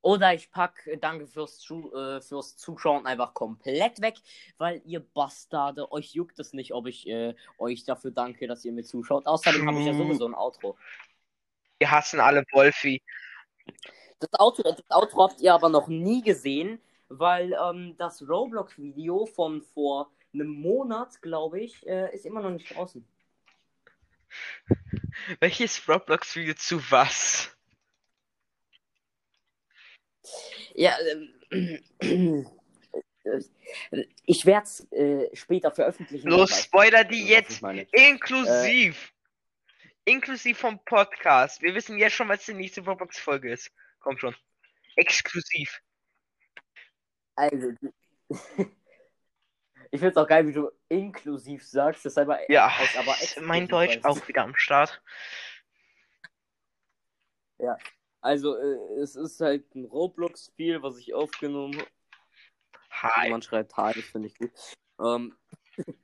Oder 0.01 0.33
ich 0.33 0.51
pack 0.51 0.87
äh, 0.87 0.97
Danke 0.97 1.27
fürs, 1.27 1.59
Zu 1.59 1.93
äh, 1.93 2.21
fürs 2.21 2.57
Zuschauen 2.57 3.05
einfach 3.05 3.33
komplett 3.33 4.01
weg, 4.01 4.15
weil 4.57 4.81
ihr 4.85 4.99
Bastarde, 4.99 5.91
euch 5.91 6.13
juckt 6.13 6.39
es 6.39 6.53
nicht, 6.53 6.73
ob 6.73 6.87
ich 6.87 7.07
äh, 7.07 7.35
euch 7.57 7.83
dafür 7.83 8.11
danke, 8.11 8.47
dass 8.47 8.65
ihr 8.65 8.71
mir 8.71 8.83
zuschaut. 8.83 9.25
Außerdem 9.27 9.67
habe 9.67 9.79
ich 9.79 9.85
ja 9.85 9.93
sowieso 9.93 10.25
ein 10.25 10.33
Outro. 10.33 10.77
Wir 11.79 11.91
hassen 11.91 12.19
alle 12.19 12.43
Wolfi. 12.51 13.01
Das 14.19 14.29
Outro, 14.39 14.63
das 14.63 14.83
Outro 14.89 15.23
habt 15.23 15.41
ihr 15.41 15.53
aber 15.53 15.69
noch 15.69 15.87
nie 15.87 16.21
gesehen, 16.21 16.79
weil 17.09 17.53
ähm, 17.53 17.95
das 17.97 18.27
Roblox-Video 18.27 19.25
von 19.25 19.61
vor 19.61 20.11
einem 20.33 20.47
Monat, 20.47 21.21
glaube 21.21 21.59
ich, 21.59 21.85
äh, 21.87 22.13
ist 22.13 22.25
immer 22.25 22.41
noch 22.41 22.51
nicht 22.51 22.75
draußen. 22.75 23.05
Welches 25.39 25.87
Roblox-Video 25.87 26.53
zu 26.55 26.79
was? 26.91 27.55
Ja, 30.73 30.95
ähm, 31.51 31.87
ich 34.25 34.45
werde 34.45 34.63
es 34.63 34.91
äh, 34.91 35.35
später 35.35 35.71
veröffentlichen. 35.71 36.29
Los, 36.29 36.51
weiß 36.51 36.63
spoiler 36.63 37.03
die 37.03 37.27
jetzt. 37.27 37.51
ich 37.51 37.61
meine. 37.61 37.87
Inklusiv. 37.91 39.13
Inklusiv 40.05 40.57
vom 40.57 40.83
Podcast. 40.85 41.61
Wir 41.61 41.75
wissen 41.75 41.97
jetzt 41.97 42.13
schon, 42.13 42.29
was 42.29 42.45
die 42.45 42.53
nächste 42.53 42.81
Roblox-Folge 42.81 43.51
ist. 43.51 43.71
Komm 43.99 44.17
schon. 44.17 44.35
Exklusiv. 44.95 45.79
Also, 47.35 47.71
ich 48.29 49.99
finde 49.99 50.09
es 50.09 50.17
auch 50.17 50.27
geil, 50.27 50.47
wie 50.47 50.53
du 50.53 50.71
inklusiv 50.89 51.63
sagst. 51.63 52.05
Das 52.05 52.13
ist 52.13 52.17
aber, 52.17 52.49
Ja, 52.51 52.71
aber 52.97 53.15
mein 53.41 53.67
Deutsch 53.67 53.97
heißt. 53.97 54.05
auch 54.05 54.27
wieder 54.27 54.43
am 54.43 54.55
Start. 54.55 55.01
Also, 58.21 58.55
äh, 58.55 58.99
es 59.01 59.15
ist 59.15 59.41
halt 59.41 59.73
ein 59.75 59.85
Roblox-Spiel, 59.85 60.81
was 60.83 60.97
ich 60.99 61.13
aufgenommen 61.13 61.75
habe. 61.77 61.89
Hi. 62.91 63.29
Man 63.29 63.41
schreibt 63.41 63.75
Hi, 63.77 63.93
das 63.93 64.03
finde 64.03 64.27
ich 64.27 64.35
gut. 64.35 64.51
Ähm, 64.99 65.33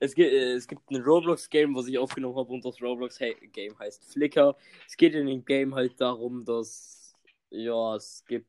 es, 0.00 0.14
gibt, 0.14 0.32
äh, 0.32 0.52
es 0.54 0.66
gibt 0.66 0.90
ein 0.90 1.02
Roblox-Game, 1.02 1.74
was 1.76 1.86
ich 1.86 1.98
aufgenommen 1.98 2.36
habe 2.36 2.52
und 2.52 2.64
das 2.64 2.82
Roblox-Game 2.82 3.78
heißt 3.78 4.12
Flickr. 4.12 4.56
Es 4.88 4.96
geht 4.96 5.14
in 5.14 5.26
dem 5.26 5.44
Game 5.44 5.74
halt 5.74 6.00
darum, 6.00 6.44
dass 6.44 7.14
ja, 7.50 7.94
es 7.94 8.24
gibt 8.26 8.48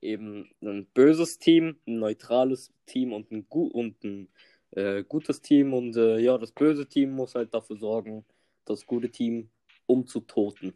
eben 0.00 0.50
ein 0.62 0.86
böses 0.94 1.38
Team, 1.38 1.78
ein 1.86 1.98
neutrales 1.98 2.72
Team 2.86 3.12
und 3.12 3.30
ein, 3.30 3.46
gu 3.48 3.66
und 3.66 4.02
ein 4.04 4.28
äh, 4.70 5.04
gutes 5.04 5.42
Team 5.42 5.74
und 5.74 5.96
äh, 5.96 6.18
ja, 6.18 6.38
das 6.38 6.52
böse 6.52 6.86
Team 6.86 7.12
muss 7.12 7.34
halt 7.34 7.52
dafür 7.52 7.76
sorgen, 7.76 8.24
das 8.64 8.86
gute 8.86 9.10
Team 9.10 9.50
umzutoten. 9.86 10.72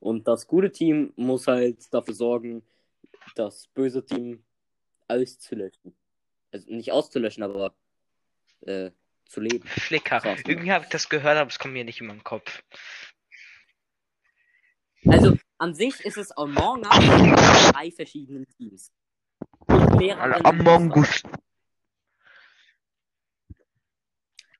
Und 0.00 0.28
das 0.28 0.46
gute 0.46 0.70
Team 0.70 1.12
muss 1.16 1.46
halt 1.46 1.92
dafür 1.92 2.14
sorgen, 2.14 2.62
das 3.34 3.66
böse 3.68 4.04
Team 4.04 4.44
auszulöschen. 5.08 5.94
Also 6.52 6.70
nicht 6.70 6.92
auszulöschen, 6.92 7.42
aber 7.42 7.74
äh, 8.62 8.90
zu 9.26 9.40
leben. 9.40 9.66
Flicker. 9.68 10.22
Irgendwie 10.24 10.72
habe 10.72 10.84
ich 10.84 10.90
das 10.90 11.08
gehört, 11.08 11.36
aber 11.36 11.50
es 11.50 11.58
kommt 11.58 11.74
mir 11.74 11.84
nicht 11.84 12.00
in 12.00 12.06
meinen 12.06 12.24
Kopf. 12.24 12.62
Also 15.06 15.36
an 15.58 15.74
sich 15.74 16.00
ist 16.00 16.16
es 16.16 16.30
Among 16.32 16.84
Us 16.84 16.98
mit 16.98 17.74
drei 17.74 17.90
verschiedenen 17.90 18.46
Teams. 18.48 18.92
Among 19.66 20.92
Us. 20.92 21.22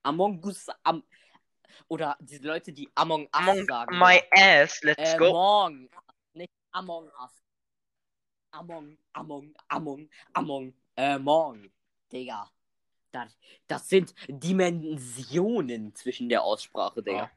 Among 0.03 0.43
Us 0.43 0.67
am 0.83 1.03
oder 1.87 2.17
diese 2.19 2.47
Leute, 2.47 2.73
die 2.73 2.89
Among 2.95 3.23
Us 3.23 3.29
Among 3.31 3.65
sagen. 3.65 3.97
my 3.97 4.21
ass, 4.31 4.81
let's 4.83 5.13
äh, 5.13 5.17
go. 5.17 5.27
Among, 5.29 5.89
nicht 6.33 6.53
Among 6.71 7.05
Us. 7.21 7.31
Among, 8.51 8.97
Among, 9.13 9.53
Among, 9.67 10.09
Among, 10.33 10.73
Among. 10.95 11.71
Digga. 12.11 12.49
Das, 13.11 13.37
das 13.67 13.89
sind 13.89 14.13
Dimensionen 14.27 15.95
zwischen 15.95 16.29
der 16.29 16.43
Aussprache, 16.43 17.01
Digga. 17.01 17.31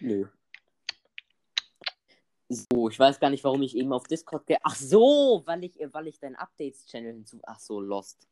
Nö. 0.00 0.28
So, 2.48 2.90
ich 2.90 2.98
weiß 2.98 3.18
gar 3.18 3.30
nicht, 3.30 3.42
warum 3.44 3.62
ich 3.62 3.74
eben 3.76 3.92
auf 3.92 4.06
Discord 4.06 4.46
gehe. 4.46 4.58
Ach 4.62 4.76
so, 4.76 5.42
weil 5.46 5.64
ich, 5.64 5.74
weil 5.92 6.08
ich 6.08 6.18
deinen 6.18 6.36
Updates-Channel 6.36 7.14
hinzu. 7.14 7.40
Ach 7.44 7.58
so, 7.58 7.80
Lost. 7.80 8.28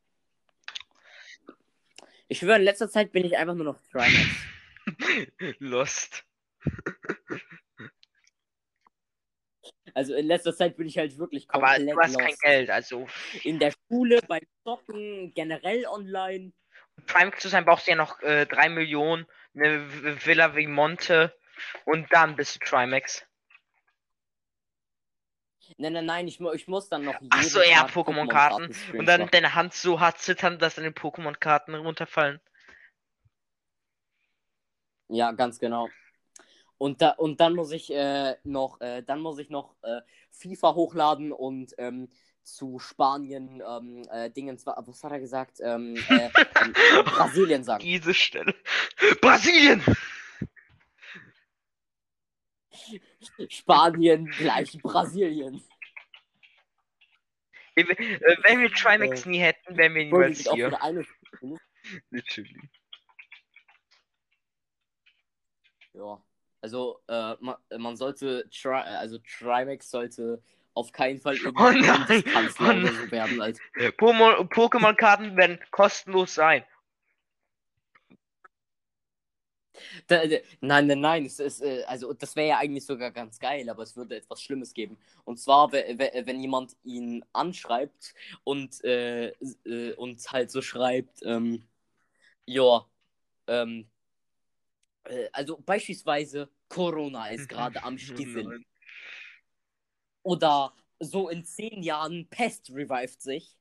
Ich 2.30 2.38
schwöre, 2.38 2.58
in 2.58 2.62
letzter 2.62 2.88
Zeit 2.88 3.10
bin 3.10 3.24
ich 3.24 3.36
einfach 3.36 3.56
nur 3.56 3.64
noch 3.64 3.80
Trimax. 3.90 4.14
Lost. 5.58 6.24
Also 9.94 10.14
in 10.14 10.26
letzter 10.26 10.54
Zeit 10.54 10.76
bin 10.76 10.86
ich 10.86 10.96
halt 10.96 11.18
wirklich 11.18 11.46
Aber 11.48 11.74
komplett 11.74 11.96
du 11.96 12.00
hast 12.00 12.16
kein 12.16 12.28
lost. 12.28 12.42
Geld, 12.42 12.70
also 12.70 13.08
In 13.42 13.58
der 13.58 13.72
Schule, 13.72 14.20
beim 14.28 14.42
Zocken, 14.62 15.32
generell 15.34 15.84
online. 15.86 16.52
Prime 17.06 17.32
zu 17.36 17.48
sein 17.48 17.64
brauchst 17.64 17.88
du 17.88 17.90
ja 17.90 17.96
noch 17.96 18.20
äh, 18.20 18.46
3 18.46 18.68
Millionen, 18.68 19.26
eine 19.56 20.24
Villa 20.24 20.54
wie 20.54 20.68
Monte 20.68 21.36
und 21.84 22.06
dann 22.12 22.36
bist 22.36 22.54
du 22.54 22.58
Trimax. 22.60 23.26
Nein, 25.80 25.94
nein, 25.94 26.04
nein, 26.04 26.28
ich, 26.28 26.38
ich 26.38 26.68
muss 26.68 26.90
dann 26.90 27.04
noch 27.04 27.14
Ach 27.30 27.42
so, 27.42 27.62
ja, 27.62 27.86
Pokémon-Karten. 27.86 28.70
Und 28.98 29.06
dann 29.06 29.30
deine 29.30 29.54
Hand 29.54 29.72
so 29.72 29.98
hart 29.98 30.18
zittern, 30.18 30.58
dass 30.58 30.74
deine 30.74 30.90
Pokémon-Karten 30.90 31.74
runterfallen. 31.74 32.38
Ja, 35.08 35.32
ganz 35.32 35.58
genau. 35.58 35.88
Und, 36.76 37.00
da, 37.00 37.12
und 37.12 37.40
dann 37.40 37.54
muss 37.54 37.72
ich 37.72 37.90
äh, 37.94 38.36
noch, 38.44 38.78
äh, 38.82 39.02
dann 39.02 39.20
muss 39.20 39.38
ich 39.38 39.48
noch 39.48 39.74
äh, 39.82 40.02
FIFA 40.30 40.74
hochladen 40.74 41.32
und 41.32 41.74
ähm, 41.78 42.10
zu 42.42 42.78
Spanien 42.78 43.62
ähm, 43.66 44.02
äh, 44.10 44.30
Dingen, 44.30 44.58
zwar- 44.58 44.82
was 44.86 45.02
hat 45.02 45.12
er 45.12 45.20
gesagt? 45.20 45.60
Ähm, 45.62 45.96
äh, 46.10 46.28
ähm, 46.62 46.74
äh, 46.74 47.02
Brasilien 47.04 47.64
sagen. 47.64 47.82
Diese 47.82 48.12
Stelle. 48.12 48.54
Brasilien! 49.22 49.82
Spanien 53.48 54.26
gleich 54.26 54.78
Brasilien. 54.82 55.62
Äh, 57.88 58.36
Wenn 58.44 58.60
wir 58.60 58.70
Trimax 58.70 59.26
nie 59.26 59.38
hätten, 59.38 59.76
wären 59.76 59.94
wir 59.94 60.04
niemals 60.04 60.50
hier. 60.52 60.82
eine. 60.82 61.04
Literally. 62.10 62.70
Ja. 65.94 66.22
Also, 66.62 67.00
äh, 67.08 67.34
man, 67.40 67.56
man 67.78 67.96
sollte, 67.96 68.48
Tri 68.50 68.74
also 68.74 69.18
Trimax 69.18 69.90
sollte 69.90 70.42
auf 70.74 70.92
keinen 70.92 71.20
Fall 71.20 71.36
irgendwie 71.36 71.62
Oh 71.62 71.70
nein, 71.72 72.24
oh 72.34 72.62
oder 72.62 72.74
nein. 72.74 72.92
so 72.94 73.06
werden, 73.10 73.38
Pokémon-Karten 74.50 75.36
werden 75.36 75.58
kostenlos 75.70 76.34
sein. 76.34 76.64
Da, 80.06 80.26
da, 80.26 80.36
nein, 80.60 80.86
nein, 80.86 81.00
nein, 81.00 81.24
es 81.26 81.38
ist, 81.38 81.60
äh, 81.62 81.82
also 81.84 82.12
das 82.12 82.36
wäre 82.36 82.48
ja 82.48 82.58
eigentlich 82.58 82.84
sogar 82.84 83.10
ganz 83.10 83.38
geil, 83.38 83.68
aber 83.68 83.82
es 83.82 83.96
würde 83.96 84.16
etwas 84.16 84.42
Schlimmes 84.42 84.74
geben. 84.74 84.98
Und 85.24 85.38
zwar, 85.38 85.72
we- 85.72 85.94
we- 85.98 86.26
wenn 86.26 86.40
jemand 86.40 86.76
ihn 86.84 87.24
anschreibt 87.32 88.14
und, 88.44 88.82
äh, 88.84 89.28
äh, 89.64 89.94
und 89.94 90.20
halt 90.32 90.50
so 90.50 90.62
schreibt, 90.62 91.20
ähm, 91.24 91.66
ja, 92.46 92.86
ähm, 93.46 93.88
äh, 95.04 95.28
also 95.32 95.58
beispielsweise 95.64 96.48
Corona 96.68 97.28
ist 97.28 97.48
gerade 97.48 97.82
am 97.82 97.98
Stiefeln. 97.98 98.64
Oder 100.22 100.74
so 100.98 101.28
in 101.28 101.44
zehn 101.44 101.82
Jahren 101.82 102.28
Pest 102.28 102.70
revived 102.70 103.22
sich. 103.22 103.56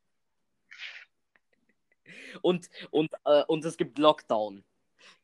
Und, 2.41 2.69
und, 2.91 3.09
äh, 3.25 3.43
und 3.45 3.63
es 3.65 3.77
gibt 3.77 3.97
Lockdown. 3.97 4.63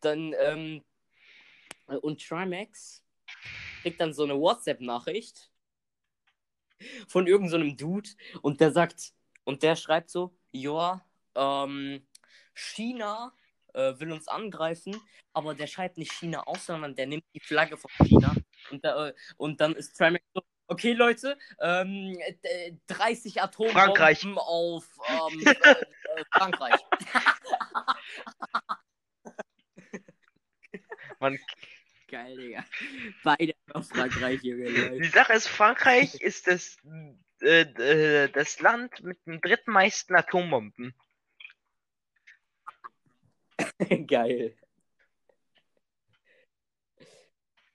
Dann, 0.02 0.34
ähm, 0.40 0.84
äh, 1.88 1.96
und 1.96 2.26
Trimax 2.26 3.04
kriegt 3.82 4.00
dann 4.00 4.14
so 4.14 4.24
eine 4.24 4.40
WhatsApp-Nachricht 4.40 5.52
von 7.08 7.28
irgendeinem 7.28 7.72
so 7.72 7.76
Dude 7.76 8.10
und 8.42 8.60
der 8.60 8.72
sagt, 8.72 9.14
und 9.44 9.64
der 9.64 9.76
schreibt 9.76 10.10
so, 10.10 10.36
ja, 10.52 11.06
ähm, 11.36 12.06
China 12.54 13.34
äh, 13.74 13.94
will 14.00 14.12
uns 14.12 14.28
angreifen, 14.28 15.00
aber 15.34 15.54
der 15.54 15.68
schreibt 15.68 15.98
nicht 15.98 16.14
China 16.14 16.44
aus, 16.48 16.66
sondern 16.66 16.96
der 16.96 17.08
nimmt 17.08 17.26
die 17.34 17.40
Flagge 17.40 17.78
von 17.78 17.92
China 18.06 18.34
und, 18.72 18.84
da, 18.84 19.10
äh, 19.10 19.14
und 19.38 19.62
dann 19.62 19.76
ist 19.76 19.98
Trimax 19.98 20.26
so, 20.34 20.42
okay 20.68 20.94
Leute, 20.94 21.38
ähm, 21.60 22.18
äh, 22.42 22.74
30 22.88 23.42
Atombomben 23.42 24.38
auf 24.38 24.86
ähm, 25.08 25.42
äh, 25.46 25.52
äh, 25.52 26.24
Frankreich. 26.32 26.80
Man, 31.26 31.40
Geil, 32.08 32.38
Digga. 32.38 32.64
Beide 33.24 33.56
auf 33.74 33.88
Frankreich, 33.88 34.44
Junge. 34.44 34.70
Leute. 34.70 35.00
die 35.00 35.10
Sache 35.10 35.34
ist, 35.34 35.48
Frankreich 35.48 36.14
ist 36.22 36.46
das, 36.46 36.78
äh, 37.42 37.62
äh, 37.62 38.30
das 38.30 38.60
Land 38.60 39.02
mit 39.02 39.18
den 39.26 39.42
drittmeisten 39.42 40.16
Atombomben. 40.16 40.94
Geil. 44.08 44.56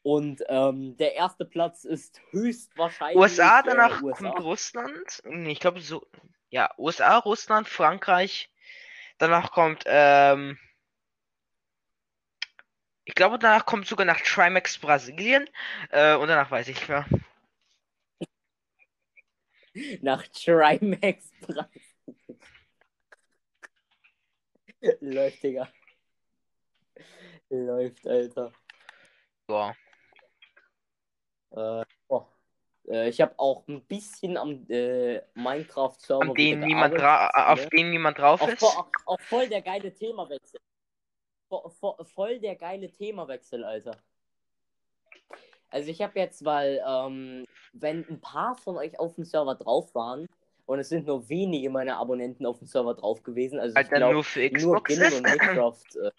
Und 0.03 0.45
ähm, 0.49 0.97
der 0.97 1.17
erste 1.17 1.45
Platz 1.45 1.83
ist 1.85 2.21
höchstwahrscheinlich 2.31 3.17
USA, 3.17 3.63
danach 3.63 4.01
äh, 4.01 4.05
USA. 4.05 4.31
kommt 4.31 4.45
Russland. 4.45 5.23
Nee, 5.25 5.53
ich 5.53 5.61
glaube 5.61 5.81
so. 5.81 6.07
Ja, 6.51 6.73
USA, 6.79 7.19
Russland, 7.19 7.69
Frankreich. 7.69 8.49
Danach 9.19 9.51
kommt, 9.51 9.83
ähm. 9.87 10.57
Ich 13.11 13.17
glaube, 13.17 13.41
danach 13.41 13.67
kommt 13.67 13.89
sogar 13.89 14.07
nach 14.07 14.21
Trimax 14.21 14.79
Brasilien. 14.79 15.51
Äh, 15.91 16.15
und 16.15 16.29
danach 16.29 16.49
weiß 16.49 16.69
ich 16.69 16.89
mehr. 16.89 17.05
Nach 20.01 20.25
Trimax 20.29 21.33
Preis. 21.41 21.67
Läuft, 25.01 25.43
Digga. 25.43 25.69
Läuft, 27.49 28.07
Alter. 28.07 28.53
Ja. 29.49 29.75
Äh, 31.51 31.85
oh. 32.07 32.27
äh, 32.87 33.09
ich 33.09 33.21
habe 33.21 33.35
auch 33.39 33.67
ein 33.67 33.85
bisschen 33.87 34.37
am 34.37 34.65
äh, 34.69 35.21
Minecraft-Server 35.35 36.33
niemand 36.33 36.95
dra- 36.95 37.29
auf 37.53 37.59
ne? 37.59 37.69
denen 37.71 37.91
niemand 37.91 38.19
drauf 38.19 38.41
Auch, 38.41 38.49
ist. 38.49 38.63
vo- 38.63 38.67
auch, 38.67 38.89
auch 39.07 39.21
voll 39.23 39.49
der 39.49 39.63
geile 39.63 39.93
Themawechsel. 39.93 40.61
Vo- 41.51 41.69
vo- 41.81 42.05
voll 42.05 42.39
der 42.39 42.55
geile 42.55 42.91
Themawechsel, 42.91 43.65
Alter. 43.65 43.97
Also 45.69 45.91
ich 45.91 46.01
habe 46.01 46.19
jetzt, 46.19 46.45
weil, 46.45 46.83
ähm, 46.87 47.45
wenn 47.73 48.09
ein 48.09 48.21
paar 48.21 48.57
von 48.57 48.77
euch 48.77 48.99
auf 48.99 49.15
dem 49.17 49.25
Server 49.25 49.55
drauf 49.57 49.95
waren, 49.95 50.27
und 50.67 50.79
es 50.79 50.89
sind 50.89 51.07
nur 51.07 51.29
wenige 51.29 51.69
meiner 51.69 51.97
Abonnenten 51.97 52.47
auf 52.47 52.59
dem 52.59 52.69
Server 52.69 52.95
drauf 52.95 53.23
gewesen, 53.25 53.59
also 53.59 53.77
ich 53.81 53.89
glaube, 53.91 54.15
nur 54.15 54.25
für 54.25 54.49
nur. 54.51 54.85
Ginning 54.85 55.13
und 55.15 55.23
Nickcraft, 55.33 55.97
äh, 55.97 56.11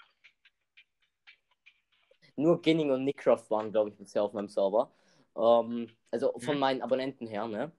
nur 2.36 2.62
Ginning 2.62 2.92
und 2.92 3.06
Nickcraft 3.06 3.50
waren, 3.50 3.72
glaube 3.72 3.90
ich, 3.90 3.96
bisher 3.96 4.24
auf 4.24 4.34
meinem 4.34 4.50
Server. 4.50 4.92
Ähm, 5.38 5.88
also 6.12 6.34
von 6.40 6.56
Mhm. 6.56 6.60
meinen 6.60 6.82
Abonnenten 6.82 7.28
her, 7.28 7.48
ne? 7.48 7.72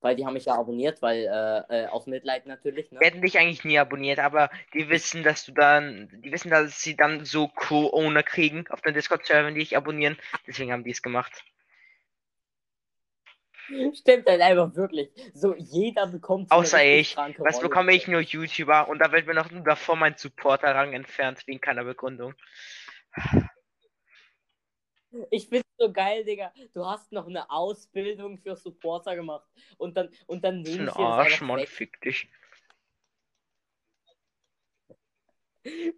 Weil 0.00 0.14
die 0.14 0.24
haben 0.24 0.34
mich 0.34 0.44
ja 0.44 0.54
abonniert, 0.54 1.02
weil, 1.02 1.24
äh, 1.26 1.84
äh, 1.84 1.86
auf 1.88 2.06
Mitleid 2.06 2.46
natürlich, 2.46 2.92
ne? 2.92 3.00
Die 3.00 3.06
hätten 3.06 3.22
dich 3.22 3.36
eigentlich 3.36 3.64
nie 3.64 3.78
abonniert, 3.78 4.20
aber 4.20 4.48
die 4.72 4.88
wissen, 4.88 5.24
dass 5.24 5.44
du 5.44 5.52
dann, 5.52 6.08
die 6.22 6.30
wissen, 6.30 6.50
dass 6.50 6.80
sie 6.80 6.96
dann 6.96 7.24
so 7.24 7.48
Co-Owner 7.48 8.22
kriegen 8.22 8.66
auf 8.68 8.80
den 8.80 8.94
Discord-Servern, 8.94 9.54
die 9.54 9.60
dich 9.60 9.76
abonnieren. 9.76 10.16
Deswegen 10.46 10.72
haben 10.72 10.84
die 10.84 10.92
es 10.92 11.02
gemacht. 11.02 11.42
Stimmt 13.94 14.26
halt 14.26 14.40
einfach 14.40 14.74
wirklich. 14.76 15.10
So, 15.34 15.54
jeder 15.56 16.06
bekommt 16.06 16.48
so 16.48 16.54
Außer 16.54 16.82
ich. 16.84 17.16
Was 17.38 17.60
bekomme 17.60 17.92
ich 17.92 18.08
nur 18.08 18.20
YouTuber 18.20 18.88
und 18.88 18.98
da 19.00 19.12
wird 19.12 19.26
mir 19.26 19.34
noch 19.34 19.48
davor 19.64 19.96
mein 19.96 20.16
Supporter-Rang 20.16 20.94
entfernt, 20.94 21.42
wegen 21.46 21.60
keiner 21.60 21.84
Begründung. 21.84 22.34
Ich 25.30 25.48
find's 25.48 25.68
so 25.78 25.92
geil, 25.92 26.24
Digga. 26.24 26.52
Du 26.74 26.84
hast 26.84 27.12
noch 27.12 27.26
eine 27.26 27.50
Ausbildung 27.50 28.38
für 28.38 28.56
Supporter 28.56 29.16
gemacht. 29.16 29.48
Und 29.78 29.96
dann, 29.96 30.10
und 30.26 30.44
dann 30.44 30.62
nehme 30.62 30.82
ein 30.82 30.88
ich 30.88 30.94
dir 30.94 31.02
das 31.02 31.12
Arsch, 31.12 31.40
Mann, 31.40 31.66
fick 31.66 32.00
dich. 32.00 32.28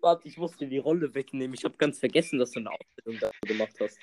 Warte, 0.01 0.27
ich 0.27 0.37
musste 0.37 0.67
die 0.67 0.79
Rolle 0.79 1.15
wegnehmen. 1.15 1.55
Ich 1.55 1.65
habe 1.65 1.77
ganz 1.77 1.99
vergessen, 1.99 2.39
dass 2.39 2.53
du 2.53 2.61
eine 2.61 2.71
Ausbildung 2.71 3.21
dafür 3.21 3.47
gemacht 3.47 3.77
hast. 3.81 3.99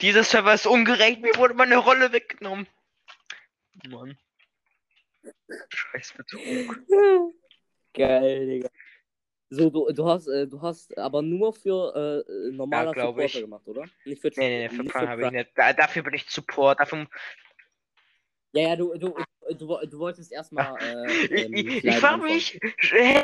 Dieser 0.00 0.24
Server 0.24 0.54
ist 0.54 0.66
ungerecht, 0.66 1.20
mir 1.20 1.34
wurde 1.36 1.54
meine 1.54 1.76
Rolle 1.78 2.12
weggenommen. 2.12 2.66
Mann. 3.88 4.18
Scheiß 5.68 6.14
Betrug. 6.14 6.80
Geil, 7.94 8.46
Digga. 8.46 8.70
So, 9.52 9.68
du, 9.68 9.92
du 9.92 10.06
hast, 10.06 10.28
äh, 10.28 10.46
du 10.46 10.62
hast 10.62 10.96
aber 10.96 11.22
nur 11.22 11.52
für 11.52 12.24
äh, 12.24 12.52
normaler 12.52 12.94
Ja, 12.96 13.08
Supporter 13.08 13.24
ich. 13.24 13.40
gemacht, 13.40 13.66
oder? 13.66 13.84
Nicht 14.04 14.22
für 14.22 14.30
Nee, 14.36 14.48
nee, 14.48 14.68
nee, 14.68 14.68
für 14.68 14.84
Prime 14.84 15.08
habe 15.08 15.26
ich 15.26 15.32
nicht. 15.32 15.50
Da, 15.56 15.72
dafür 15.72 16.02
bin 16.04 16.14
ich 16.14 16.30
Support. 16.30 16.78
Dafür, 16.78 17.08
Ja, 18.52 18.62
ja, 18.62 18.76
du, 18.76 18.96
du, 18.96 19.16
du, 19.48 19.54
du, 19.54 19.86
du 19.86 19.98
wolltest 19.98 20.30
erstmal. 20.30 20.78
Äh, 20.80 21.26
ich 21.26 21.46
ähm, 21.46 21.80
ich, 21.82 21.96
frage 21.96 22.22
mich. 22.22 22.60
äh, 22.92 23.22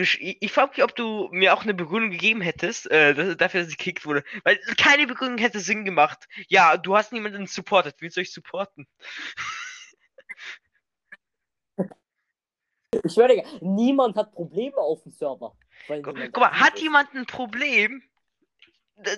Ich, 0.00 0.42
ich 0.42 0.52
frage 0.52 0.72
mich, 0.72 0.82
ob 0.82 0.96
du 0.96 1.28
mir 1.30 1.54
auch 1.54 1.62
eine 1.62 1.74
Begründung 1.74 2.10
gegeben 2.10 2.40
hättest, 2.40 2.90
äh, 2.90 3.14
dass, 3.14 3.36
dafür, 3.36 3.60
dass 3.60 3.70
ich 3.70 3.78
gekickt 3.78 4.04
wurde. 4.04 4.24
Weil 4.42 4.58
keine 4.78 5.06
Begründung 5.06 5.38
hätte 5.38 5.60
Sinn 5.60 5.84
gemacht. 5.84 6.26
Ja, 6.48 6.76
du 6.76 6.96
hast 6.96 7.12
niemanden 7.12 7.46
supportet. 7.46 7.96
Wie 8.00 8.08
soll 8.10 8.22
ich 8.22 8.32
supporten? 8.32 8.88
Ich 13.04 13.12
schwöre, 13.12 13.28
Digga, 13.28 13.48
niemand 13.60 14.16
hat 14.16 14.32
Probleme 14.32 14.76
auf 14.76 15.02
dem 15.02 15.12
Server. 15.12 15.54
Guck, 15.88 16.04
guck 16.04 16.36
mal, 16.36 16.50
hat 16.52 16.74
ist. 16.74 16.82
jemand 16.82 17.12
ein 17.14 17.26
Problem? 17.26 18.02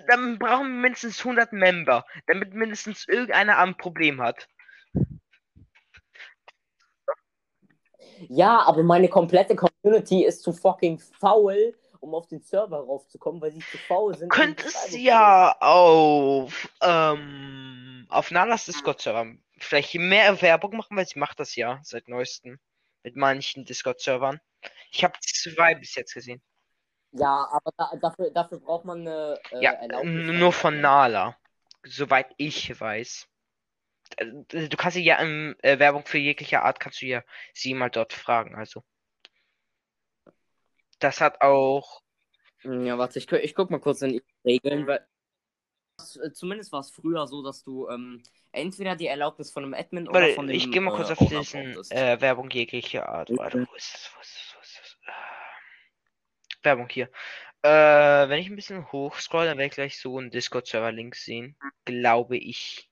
Dann 0.08 0.38
brauchen 0.38 0.68
wir 0.68 0.80
mindestens 0.80 1.18
100 1.18 1.52
Member, 1.52 2.06
damit 2.26 2.54
mindestens 2.54 3.06
irgendeiner 3.06 3.58
ein 3.58 3.76
Problem 3.76 4.20
hat. 4.20 4.48
Ja, 8.28 8.60
aber 8.60 8.82
meine 8.82 9.08
komplette 9.08 9.56
Community 9.56 10.24
ist 10.24 10.42
zu 10.42 10.52
fucking 10.52 10.98
faul, 10.98 11.76
um 12.00 12.14
auf 12.14 12.26
den 12.28 12.40
Server 12.40 12.78
raufzukommen, 12.78 13.40
weil 13.42 13.52
sie 13.52 13.60
zu 13.60 13.76
faul 13.76 14.16
sind. 14.16 14.30
Könntest 14.30 14.92
zu 14.92 14.98
ja 14.98 15.54
auf, 15.60 16.68
ähm, 16.80 18.06
auf 18.08 18.30
Nalas 18.30 18.66
Discord-Server 18.66 19.26
vielleicht 19.58 19.94
mehr 19.94 20.40
Werbung 20.40 20.76
machen, 20.76 20.96
weil 20.96 21.06
sie 21.06 21.18
macht 21.18 21.40
das 21.40 21.56
ja 21.56 21.80
seit 21.82 22.08
neuestem 22.08 22.58
mit 23.04 23.14
manchen 23.16 23.64
Discord-Servern. 23.64 24.40
Ich 24.90 25.04
habe 25.04 25.14
zwei 25.20 25.74
bis 25.74 25.94
jetzt 25.94 26.14
gesehen. 26.14 26.42
Ja, 27.12 27.48
aber 27.52 27.70
da, 27.76 27.92
dafür, 28.00 28.30
dafür 28.30 28.58
braucht 28.58 28.84
man 28.84 29.02
eine 29.02 29.38
äh, 29.52 29.62
Ja, 29.62 29.72
Erlaubnis. 29.72 30.26
nur 30.36 30.52
von 30.52 30.80
Nala, 30.80 31.36
soweit 31.84 32.32
ich 32.38 32.80
weiß. 32.80 33.28
Äh, 34.16 34.26
Du 34.48 34.76
kannst 34.76 34.96
sie 34.96 35.04
ja 35.04 35.18
in 35.18 35.54
äh, 35.62 35.78
Werbung 35.78 36.04
für 36.06 36.18
jegliche 36.18 36.62
Art, 36.62 36.80
kannst 36.80 37.02
du 37.02 37.06
ja 37.06 37.22
sie 37.52 37.74
mal 37.74 37.90
dort 37.90 38.12
fragen, 38.12 38.56
also. 38.56 38.82
Das 40.98 41.20
hat 41.20 41.40
auch. 41.40 42.02
Ja, 42.62 42.96
warte, 42.98 43.18
ich, 43.18 43.26
gu- 43.28 43.36
ich 43.36 43.54
guck 43.54 43.70
mal 43.70 43.80
kurz 43.80 44.00
in 44.02 44.10
die 44.14 44.22
Regeln, 44.44 44.86
weil 44.86 45.06
zumindest 46.32 46.72
war 46.72 46.80
es 46.80 46.90
früher 46.90 47.26
so, 47.26 47.42
dass 47.42 47.62
du 47.62 47.88
ähm, 47.88 48.22
entweder 48.52 48.96
die 48.96 49.06
Erlaubnis 49.06 49.50
von 49.50 49.64
einem 49.64 49.74
Admin 49.74 50.08
oder 50.08 50.20
Warte, 50.20 50.34
von 50.34 50.46
dem 50.46 50.56
ich 50.56 50.70
gehe 50.70 50.80
mal 50.80 50.94
kurz 50.94 51.10
äh, 51.10 51.12
auf 51.12 51.18
diesen 51.18 51.76
äh, 51.90 52.20
Werbung 52.20 52.50
jeglicher 52.50 53.08
Art. 53.08 53.30
Warte, 53.36 53.66
wo 53.68 53.74
ist 53.74 53.94
das? 53.94 54.10
Wo 54.14 54.20
ist 54.20 54.34
das? 54.34 54.54
Wo 54.54 54.60
ist 54.60 54.76
das? 54.76 54.96
Äh, 55.06 56.64
Werbung 56.64 56.88
hier. 56.88 57.10
Äh, 57.62 58.28
wenn 58.28 58.38
ich 58.40 58.48
ein 58.48 58.56
bisschen 58.56 58.90
hochscroll, 58.92 59.46
dann 59.46 59.58
werde 59.58 59.68
ich 59.68 59.74
gleich 59.74 60.00
so 60.00 60.18
einen 60.18 60.30
Discord-Server-Link 60.30 61.14
sehen. 61.14 61.56
Glaube 61.84 62.36
ich. 62.36 62.90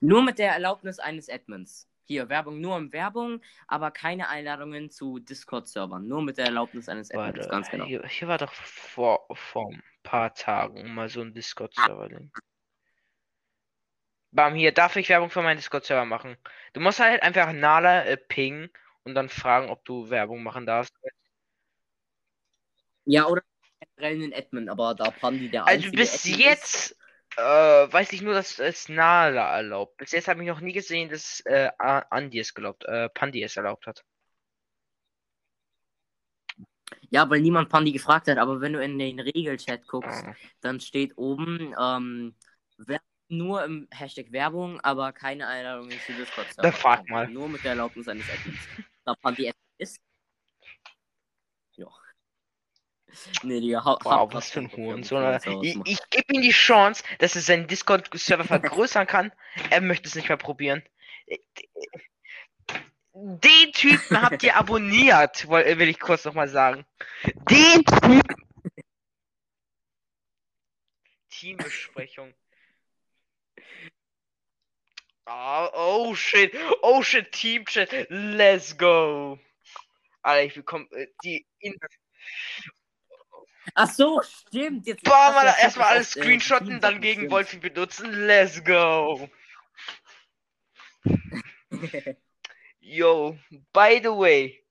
Nur 0.00 0.22
mit 0.22 0.38
der 0.38 0.52
Erlaubnis 0.52 0.98
eines 0.98 1.28
Admins. 1.28 1.89
Hier, 2.10 2.28
Werbung, 2.28 2.60
nur 2.60 2.74
um 2.74 2.92
Werbung, 2.92 3.40
aber 3.68 3.92
keine 3.92 4.28
Einladungen 4.28 4.90
zu 4.90 5.20
Discord-Servern. 5.20 6.08
Nur 6.08 6.22
mit 6.22 6.38
der 6.38 6.46
Erlaubnis 6.46 6.88
eines 6.88 7.12
Admins, 7.12 7.48
ganz 7.48 7.70
genau. 7.70 7.84
hier, 7.84 8.04
hier 8.04 8.26
war 8.26 8.36
doch 8.36 8.52
vor, 8.52 9.28
vor 9.32 9.70
ein 9.70 9.80
paar 10.02 10.34
Tagen 10.34 10.92
mal 10.92 11.08
so 11.08 11.20
ein 11.20 11.32
Discord-Server-Link. 11.34 12.36
Bam, 14.32 14.56
hier 14.56 14.72
darf 14.72 14.96
ich 14.96 15.08
Werbung 15.08 15.30
für 15.30 15.42
meinen 15.42 15.58
Discord-Server 15.58 16.04
machen. 16.04 16.36
Du 16.72 16.80
musst 16.80 16.98
halt 16.98 17.22
einfach 17.22 17.52
Nala 17.52 18.04
äh, 18.04 18.16
pingen 18.16 18.70
und 19.04 19.14
dann 19.14 19.28
fragen, 19.28 19.70
ob 19.70 19.84
du 19.84 20.10
Werbung 20.10 20.42
machen 20.42 20.66
darfst. 20.66 20.92
Ja, 23.04 23.28
oder 23.28 23.42
generell 23.96 24.20
einen 24.20 24.34
Admin, 24.34 24.68
aber 24.68 24.96
da 24.96 25.12
Pandi 25.12 25.48
der 25.48 25.64
Also 25.64 25.92
bis 25.92 26.24
jetzt 26.24 26.96
äh, 27.36 27.42
weiß 27.92 28.12
ich 28.12 28.22
nur, 28.22 28.34
dass 28.34 28.58
es 28.58 28.88
Nala 28.88 29.56
erlaubt. 29.56 29.96
Bis 29.96 30.12
jetzt 30.12 30.28
habe 30.28 30.42
ich 30.42 30.48
noch 30.48 30.60
nie 30.60 30.72
gesehen, 30.72 31.08
dass 31.08 31.40
äh, 31.46 31.70
Andi 31.78 32.38
es 32.40 32.50
erlaubt, 32.50 32.84
äh, 32.84 33.08
Pandi 33.10 33.42
es 33.42 33.56
erlaubt 33.56 33.86
hat. 33.86 34.04
Ja, 37.10 37.28
weil 37.28 37.40
niemand 37.40 37.68
Pandi 37.68 37.92
gefragt 37.92 38.28
hat, 38.28 38.38
aber 38.38 38.60
wenn 38.60 38.72
du 38.72 38.82
in 38.82 38.98
den 38.98 39.18
Regelchat 39.20 39.86
guckst, 39.88 40.24
Ah. 40.24 40.34
dann 40.60 40.80
steht 40.80 41.16
oben 41.16 41.74
ähm, 41.80 42.36
nur 43.28 43.64
im 43.64 43.88
Hashtag 43.90 44.32
Werbung, 44.32 44.80
aber 44.80 45.12
keine 45.12 45.46
Einladungen 45.46 45.98
zu 46.06 46.12
Discord-Servern. 46.12 46.70
Dann 46.70 46.72
frag 46.72 47.08
mal. 47.08 47.28
Nur 47.28 47.48
mit 47.48 47.64
der 47.64 47.70
Erlaubnis 47.72 48.08
eines 48.08 48.28
Admins. 48.30 48.58
Da 49.04 49.14
Pandi 49.14 49.52
ist. 49.78 50.00
Ja. 51.72 51.88
Nee, 53.42 53.60
Digga, 53.60 53.84
hau, 53.84 53.98
Wow, 54.02 54.12
hau- 54.12 54.32
was 54.32 54.50
für 54.50 54.60
ein 54.60 54.72
Hurensohn. 54.72 55.38
Ich, 55.62 55.76
ich 55.84 55.98
gebe 56.10 56.34
ihm 56.34 56.42
die 56.42 56.50
Chance, 56.50 57.02
dass 57.18 57.34
er 57.36 57.42
seinen 57.42 57.66
Discord-Server 57.66 58.44
vergrößern 58.44 59.06
kann. 59.06 59.32
Er 59.70 59.80
möchte 59.80 60.08
es 60.08 60.14
nicht 60.14 60.28
mehr 60.28 60.36
probieren. 60.36 60.82
Den 63.12 63.72
Typen 63.72 64.20
habt 64.22 64.42
ihr 64.42 64.56
abonniert, 64.56 65.48
will 65.48 65.88
ich 65.88 66.00
kurz 66.00 66.24
nochmal 66.24 66.48
sagen. 66.48 66.86
Den 67.50 67.84
Typen. 67.84 68.22
Teambesprechung. 71.30 72.34
Ah, 75.26 75.70
oh 75.74 76.14
shit, 76.14 76.52
oh 76.82 77.02
shit, 77.02 77.30
Teamchat, 77.30 78.06
let's 78.08 78.76
go. 78.76 79.38
Alter, 80.22 80.44
ich 80.44 80.54
bekomme 80.54 80.86
äh, 80.90 81.06
die 81.22 81.46
in 81.60 81.76
Ach 83.74 83.88
so, 83.90 84.20
stimmt. 84.22 84.86
Jetzt 84.86 85.04
Alter, 85.10 85.44
ja 85.44 85.56
erstmal 85.62 85.88
alles 85.88 86.16
äh, 86.16 86.20
screenshotten, 86.22 86.80
dann 86.80 87.00
gegen 87.00 87.20
stimmt. 87.22 87.32
Wolfi 87.32 87.58
benutzen. 87.58 88.10
Let's 88.26 88.62
go. 88.64 89.28
Yo, 92.80 93.38
by 93.72 94.00
the 94.02 94.08
way, 94.10 94.64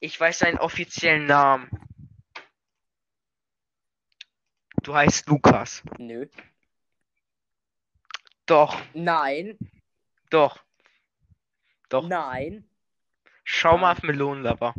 ich 0.00 0.18
weiß 0.18 0.38
deinen 0.40 0.58
offiziellen 0.58 1.26
Namen. 1.26 1.70
Du 4.82 4.94
heißt 4.94 5.26
Lukas. 5.28 5.82
Nö. 5.98 6.26
Doch, 8.46 8.80
Nein, 8.94 9.58
doch. 10.30 10.62
Doch. 11.88 12.06
nein, 12.08 12.68
Schau 13.44 13.78
mal 13.78 13.88
Nein. 13.88 13.96
auf 13.96 14.02
Melonenlover. 14.02 14.74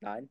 nein. 0.00 0.30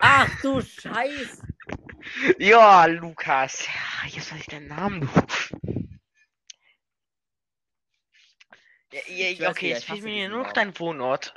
Ach 0.00 0.40
du 0.42 0.60
Scheiß! 0.60 1.42
Ja, 2.38 2.86
Lukas. 2.86 3.66
Ja, 3.66 4.08
jetzt 4.08 4.32
weiß 4.32 4.40
ich 4.40 4.46
deinen 4.46 4.68
Namen, 4.68 5.00
du. 5.00 5.08
Ja, 8.92 9.00
ja, 9.08 9.30
Ich 9.30 9.40
weiß 9.40 9.48
okay, 9.48 9.68
jetzt 9.70 9.80
ich 9.80 9.86
fehlt 9.86 10.04
mir 10.04 10.28
nur 10.28 10.44
noch 10.44 10.52
dein 10.52 10.78
Wohnort. 10.78 11.34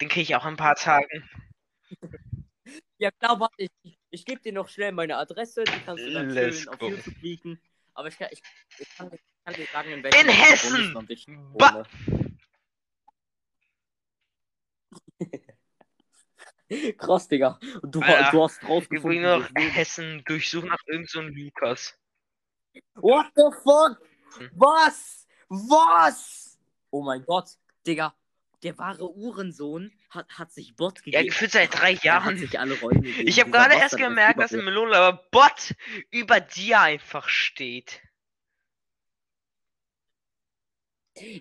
Den 0.00 0.08
kriege 0.08 0.22
ich 0.22 0.36
auch 0.36 0.44
in 0.44 0.54
ein 0.54 0.56
paar 0.56 0.76
Tagen. 0.76 1.28
Ja 2.98 3.10
klar, 3.10 3.40
warte, 3.40 3.54
ich, 3.58 3.98
ich, 4.10 4.24
gebe 4.24 4.40
dir 4.40 4.52
noch 4.52 4.68
schnell 4.68 4.92
meine 4.92 5.16
Adresse, 5.16 5.64
die 5.64 5.80
kannst 5.84 6.04
du 6.04 6.12
dann 6.12 6.30
Let's 6.30 6.60
schön 6.60 6.68
auf 6.68 6.78
go. 6.78 6.88
YouTube 6.88 7.20
liegen. 7.20 7.60
Aber 7.92 8.08
ich 8.08 8.16
kann, 8.16 8.28
ich, 8.30 8.42
ich 8.78 8.88
kann, 8.96 9.12
ich 9.12 9.20
kann 9.44 9.54
dir 9.54 9.66
sagen, 9.66 9.90
in 9.90 10.02
welchem 10.02 10.20
In 10.20 10.28
Hessen! 10.32 10.94
Bundesland 10.94 11.10
ich 11.10 11.26
wohne. 11.28 11.86
Krass, 16.98 17.28
Digga. 17.28 17.58
Und 17.82 17.94
du, 17.94 18.00
Alter, 18.00 18.30
du 18.30 18.42
hast 18.42 18.62
Wir 18.62 18.68
rausgefunden. 18.68 19.02
bringen 19.02 19.44
wohne. 19.54 19.70
Hessen 19.70 20.22
durchsuchen 20.24 20.68
nach 20.68 20.78
irgendeinem 20.86 21.06
so 21.08 21.20
Lukas. 21.42 21.98
What 22.94 23.26
the 23.36 23.42
fuck? 23.62 24.00
Hm. 24.38 24.50
Was? 24.54 25.26
Was? 25.48 26.58
Oh 26.90 27.02
mein 27.02 27.24
Gott, 27.24 27.50
Digga. 27.86 28.14
Der 28.62 28.78
wahre 28.78 29.10
Uhrensohn 29.14 29.92
hat, 30.08 30.26
hat 30.38 30.50
sich 30.50 30.74
Bot 30.74 30.98
Ja, 31.00 31.02
gegeben. 31.20 31.26
gefühlt 31.28 31.52
seit 31.52 31.78
drei 31.78 31.92
Jahren. 32.02 32.42
Ich 32.42 33.38
habe 33.38 33.50
gerade 33.50 33.74
erst 33.74 33.98
gemerkt, 33.98 34.40
dass 34.40 34.52
im 34.52 34.60
überhaupt- 34.60 34.74
Melonenlover 34.90 35.28
Bot 35.30 35.74
über 36.10 36.40
dir 36.40 36.80
einfach 36.80 37.28
steht. 37.28 38.00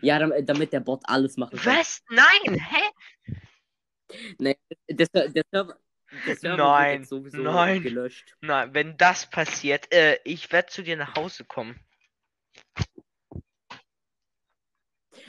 Ja, 0.02 0.20
damit, 0.20 0.48
damit 0.48 0.72
der 0.74 0.82
Bot 0.82 1.02
alles 1.06 1.38
machen 1.38 1.58
kann. 1.58 1.78
Was? 1.78 2.04
Nein, 2.10 2.60
hä? 2.60 3.36
Nee, 4.40 4.58
der, 4.90 5.08
der 5.08 5.44
Server, 5.52 5.78
der 6.28 6.36
Server 6.36 6.58
Nein, 6.58 7.00
wird 7.00 7.10
sowieso 7.10 7.42
nein. 7.42 7.82
gelöscht. 7.82 8.36
Nein, 8.42 8.74
wenn 8.74 8.98
das 8.98 9.30
passiert, 9.30 9.92
äh, 9.94 10.20
ich 10.24 10.52
werde 10.52 10.70
zu 10.70 10.84
dir 10.84 10.98
nach 10.98 11.16
Hause 11.16 11.46
kommen. 11.46 11.80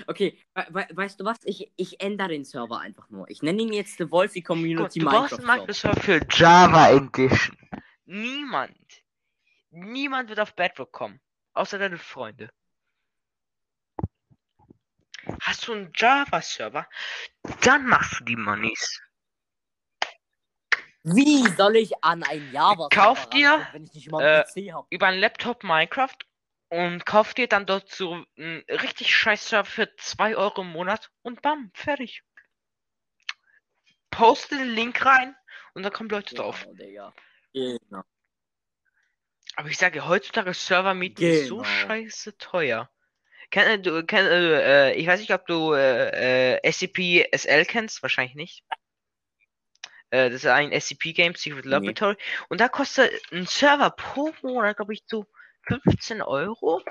Okay, 0.06 0.38
we 0.54 0.66
we 0.70 0.86
weißt 0.96 1.20
du 1.20 1.24
was? 1.24 1.38
Ich, 1.44 1.70
ich 1.76 2.00
ändere 2.00 2.28
den 2.28 2.44
Server 2.44 2.80
einfach 2.80 3.08
nur. 3.10 3.28
Ich 3.30 3.42
nenne 3.42 3.62
ihn 3.62 3.72
jetzt 3.72 3.98
The 3.98 4.10
Wolfie 4.10 4.42
Community 4.42 4.98
du 4.98 5.06
brauchst 5.06 5.38
Minecraft. 5.38 5.60
einen 5.60 5.72
Server. 5.72 5.94
Microsoft 5.96 6.04
für 6.04 6.20
Java 6.30 6.90
Edition. 6.90 7.56
Niemand. 8.06 9.02
Niemand 9.70 10.28
wird 10.28 10.40
auf 10.40 10.54
Bedrock 10.54 10.92
kommen. 10.92 11.20
Außer 11.52 11.78
deine 11.78 11.98
Freunde. 11.98 12.50
Hast 15.40 15.66
du 15.66 15.72
einen 15.72 15.92
Java-Server? 15.94 16.88
Dann 17.62 17.86
machst 17.86 18.20
du 18.20 18.24
die 18.24 18.36
Monies. 18.36 19.00
Wie 21.02 21.46
soll 21.56 21.76
ich 21.76 21.92
an 22.02 22.22
ein 22.22 22.50
Java 22.52 22.88
Kauf 22.88 23.28
dir, 23.28 23.66
wenn 23.72 23.84
ich 23.84 23.92
nicht 23.92 24.10
mal 24.10 24.22
äh, 24.22 24.44
einen? 24.56 24.84
Über 24.90 25.08
einen 25.08 25.20
Laptop 25.20 25.62
Minecraft 25.62 26.16
und 26.70 27.04
kauf 27.04 27.34
dir 27.34 27.46
dann 27.46 27.66
dort 27.66 27.90
so 27.90 28.24
einen 28.36 28.64
richtig 28.68 29.14
scheiß 29.14 29.50
Server 29.50 29.68
für 29.68 29.96
2 29.96 30.36
Euro 30.36 30.62
im 30.62 30.72
Monat 30.72 31.10
und 31.22 31.42
bam, 31.42 31.70
fertig. 31.74 32.22
Poste 34.10 34.56
den 34.56 34.70
Link 34.70 35.04
rein 35.04 35.36
und 35.74 35.82
dann 35.82 35.92
kommen 35.92 36.08
Leute 36.08 36.34
drauf. 36.34 36.62
Genau, 36.62 36.74
Digga. 36.74 37.14
Genau. 37.52 38.02
Aber 39.56 39.68
ich 39.68 39.76
sage, 39.76 40.06
heutzutage 40.06 40.54
Server 40.54 40.94
mieten 40.94 41.22
ist 41.22 41.48
so 41.48 41.56
Genau. 41.58 41.68
scheiße 41.68 42.38
teuer. 42.38 42.90
Kenn, 43.54 43.68
äh, 43.68 43.78
du, 43.78 44.04
kenn, 44.04 44.26
äh, 44.26 44.90
äh, 44.90 44.94
ich 44.94 45.06
weiß 45.06 45.20
nicht, 45.20 45.32
ob 45.32 45.46
du 45.46 45.74
äh, 45.74 46.56
äh, 46.56 46.72
SCP 46.72 47.28
SL 47.32 47.64
kennst, 47.64 48.02
wahrscheinlich 48.02 48.34
nicht. 48.34 48.64
Äh, 50.10 50.28
das 50.28 50.42
ist 50.42 50.46
ein 50.46 50.72
SCP-Game, 50.72 51.36
Secret 51.36 51.64
Nee. 51.64 51.70
Laboratory. 51.70 52.16
Und 52.48 52.60
da 52.60 52.68
kostet 52.68 53.12
ein 53.30 53.46
Server 53.46 53.90
pro 53.90 54.32
Monat, 54.42 54.78
glaube 54.78 54.92
ich, 54.92 55.04
so 55.06 55.26
15 55.68 56.20
Euro. 56.20 56.82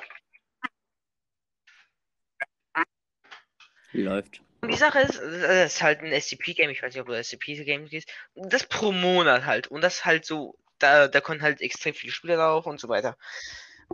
Läuft. 3.92 4.42
Und 4.62 4.72
die 4.72 4.78
Sache 4.78 5.00
ist, 5.00 5.16
es 5.20 5.74
ist 5.74 5.82
halt 5.82 6.00
ein 6.00 6.14
SCP-Game, 6.14 6.70
ich 6.70 6.82
weiß 6.82 6.94
nicht, 6.94 7.02
ob 7.02 7.08
du 7.08 7.22
SCP-Game 7.22 7.90
gehst. 7.90 8.10
Das 8.36 8.66
pro 8.66 8.94
Monat 8.94 9.46
halt. 9.46 9.68
Und 9.68 9.82
das 9.82 10.06
halt 10.06 10.24
so, 10.24 10.58
da, 10.80 11.10
da 11.10 11.20
kommen 11.20 11.42
halt 11.42 11.60
extrem 11.60 11.94
viele 11.94 12.14
Spieler 12.14 12.38
drauf 12.38 12.66
und 12.68 12.80
so 12.80 12.88
weiter. 12.88 13.18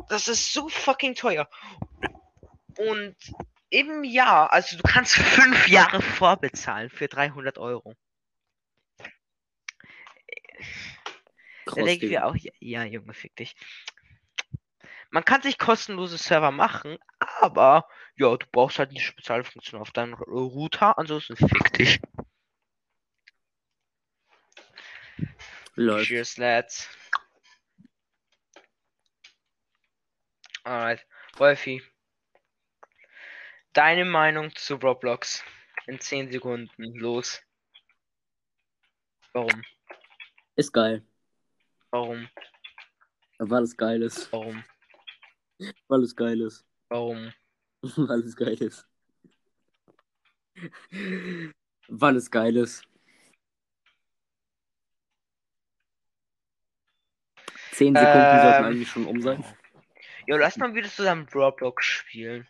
Das 0.07 0.27
ist 0.27 0.53
so 0.53 0.69
fucking 0.69 1.15
teuer. 1.15 1.49
Und 2.79 3.15
im 3.69 4.03
Jahr, 4.05 4.53
also 4.53 4.77
du 4.77 4.83
kannst 4.83 5.13
fünf 5.15 5.67
Jahre 5.67 6.01
vorbezahlen 6.01 6.89
für 6.89 7.07
300 7.09 7.57
Euro. 7.57 7.93
Da 11.73 11.83
Krass, 11.83 11.83
denke 11.83 12.05
ich 12.05 12.09
Digga. 12.09 12.19
mir 12.19 12.25
auch, 12.25 12.35
ja, 12.35 12.51
ja, 12.59 12.83
Junge, 12.85 13.13
fick 13.13 13.35
dich. 13.35 13.55
Man 15.11 15.25
kann 15.25 15.41
sich 15.41 15.57
kostenlose 15.57 16.17
Server 16.17 16.51
machen, 16.51 16.97
aber 17.19 17.87
ja, 18.15 18.35
du 18.37 18.45
brauchst 18.51 18.79
halt 18.79 18.91
die 18.91 18.99
Spezialfunktion 18.99 19.81
auf 19.81 19.91
deinen 19.91 20.13
Ru- 20.15 20.47
Router, 20.49 20.97
ansonsten 20.97 21.35
fick 21.35 21.73
dich. 21.73 21.99
Läuft. 25.75 26.07
Cheers, 26.07 26.37
lads. 26.37 26.87
Alright, 30.65 31.05
Wolfi. 31.37 31.81
Deine 33.73 34.05
Meinung 34.05 34.53
zu 34.55 34.75
Roblox 34.75 35.43
in 35.87 35.99
10 35.99 36.31
Sekunden. 36.31 36.95
Los. 36.95 37.41
Warum? 39.33 39.63
Ist 40.55 40.73
geil. 40.73 41.05
Warum? 41.91 42.27
Weil 43.37 43.63
es 43.63 43.77
geil 43.77 44.01
ist. 44.01 44.31
Warum? 44.33 44.63
Weil 45.87 46.03
es 46.03 46.15
geil 46.15 46.41
ist. 46.41 46.65
Warum? 46.89 47.31
Weil 47.81 48.19
es 48.19 48.35
geil 48.35 48.57
ist. 48.61 48.87
Weil 51.87 52.15
es 52.17 52.29
geil 52.29 52.55
ist. 52.57 52.83
Zehn 57.71 57.95
Sekunden 57.95 58.41
sollten 58.41 58.59
Ähm. 58.59 58.65
eigentlich 58.65 58.89
schon 58.89 59.05
um 59.05 59.21
sein. 59.21 59.43
Jo, 60.27 60.37
lass 60.37 60.57
mal 60.57 60.73
wieder 60.75 60.89
zusammen 60.89 61.27
Roblox 61.33 61.85
spielen. 61.85 62.47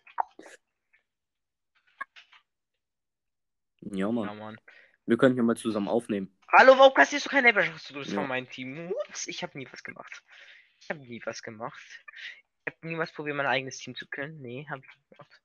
Ja, 3.81 3.97
Ja, 4.07 4.11
Mann. 4.11 4.37
Mann. 4.37 4.59
Wir 5.05 5.17
können 5.17 5.33
hier 5.33 5.43
mal 5.43 5.55
zusammen 5.57 5.87
aufnehmen. 5.87 6.37
Hallo, 6.51 6.77
warum 6.77 6.93
kassierst 6.93 7.25
du 7.25 7.29
keine 7.29 7.49
Average? 7.49 7.71
Du 7.93 7.99
bist 7.99 8.11
Ja. 8.11 8.19
von 8.19 8.27
meinem 8.27 8.49
Team. 8.49 8.91
Ups, 9.07 9.27
ich 9.27 9.41
habe 9.43 9.57
nie 9.57 9.67
was 9.71 9.83
gemacht. 9.83 10.23
Ich 10.79 10.89
habe 10.89 10.99
nie 10.99 11.21
was 11.25 11.41
gemacht. 11.41 11.79
Ich 12.65 12.73
habe 12.73 12.87
niemals 12.87 13.11
probiert, 13.11 13.35
mein 13.35 13.45
eigenes 13.45 13.77
Team 13.77 13.95
zu 13.95 14.07
können. 14.07 14.39
Nee, 14.41 14.67
hab 14.69 14.79
ich 14.79 14.85
nicht 14.95 15.09
gemacht. 15.09 15.41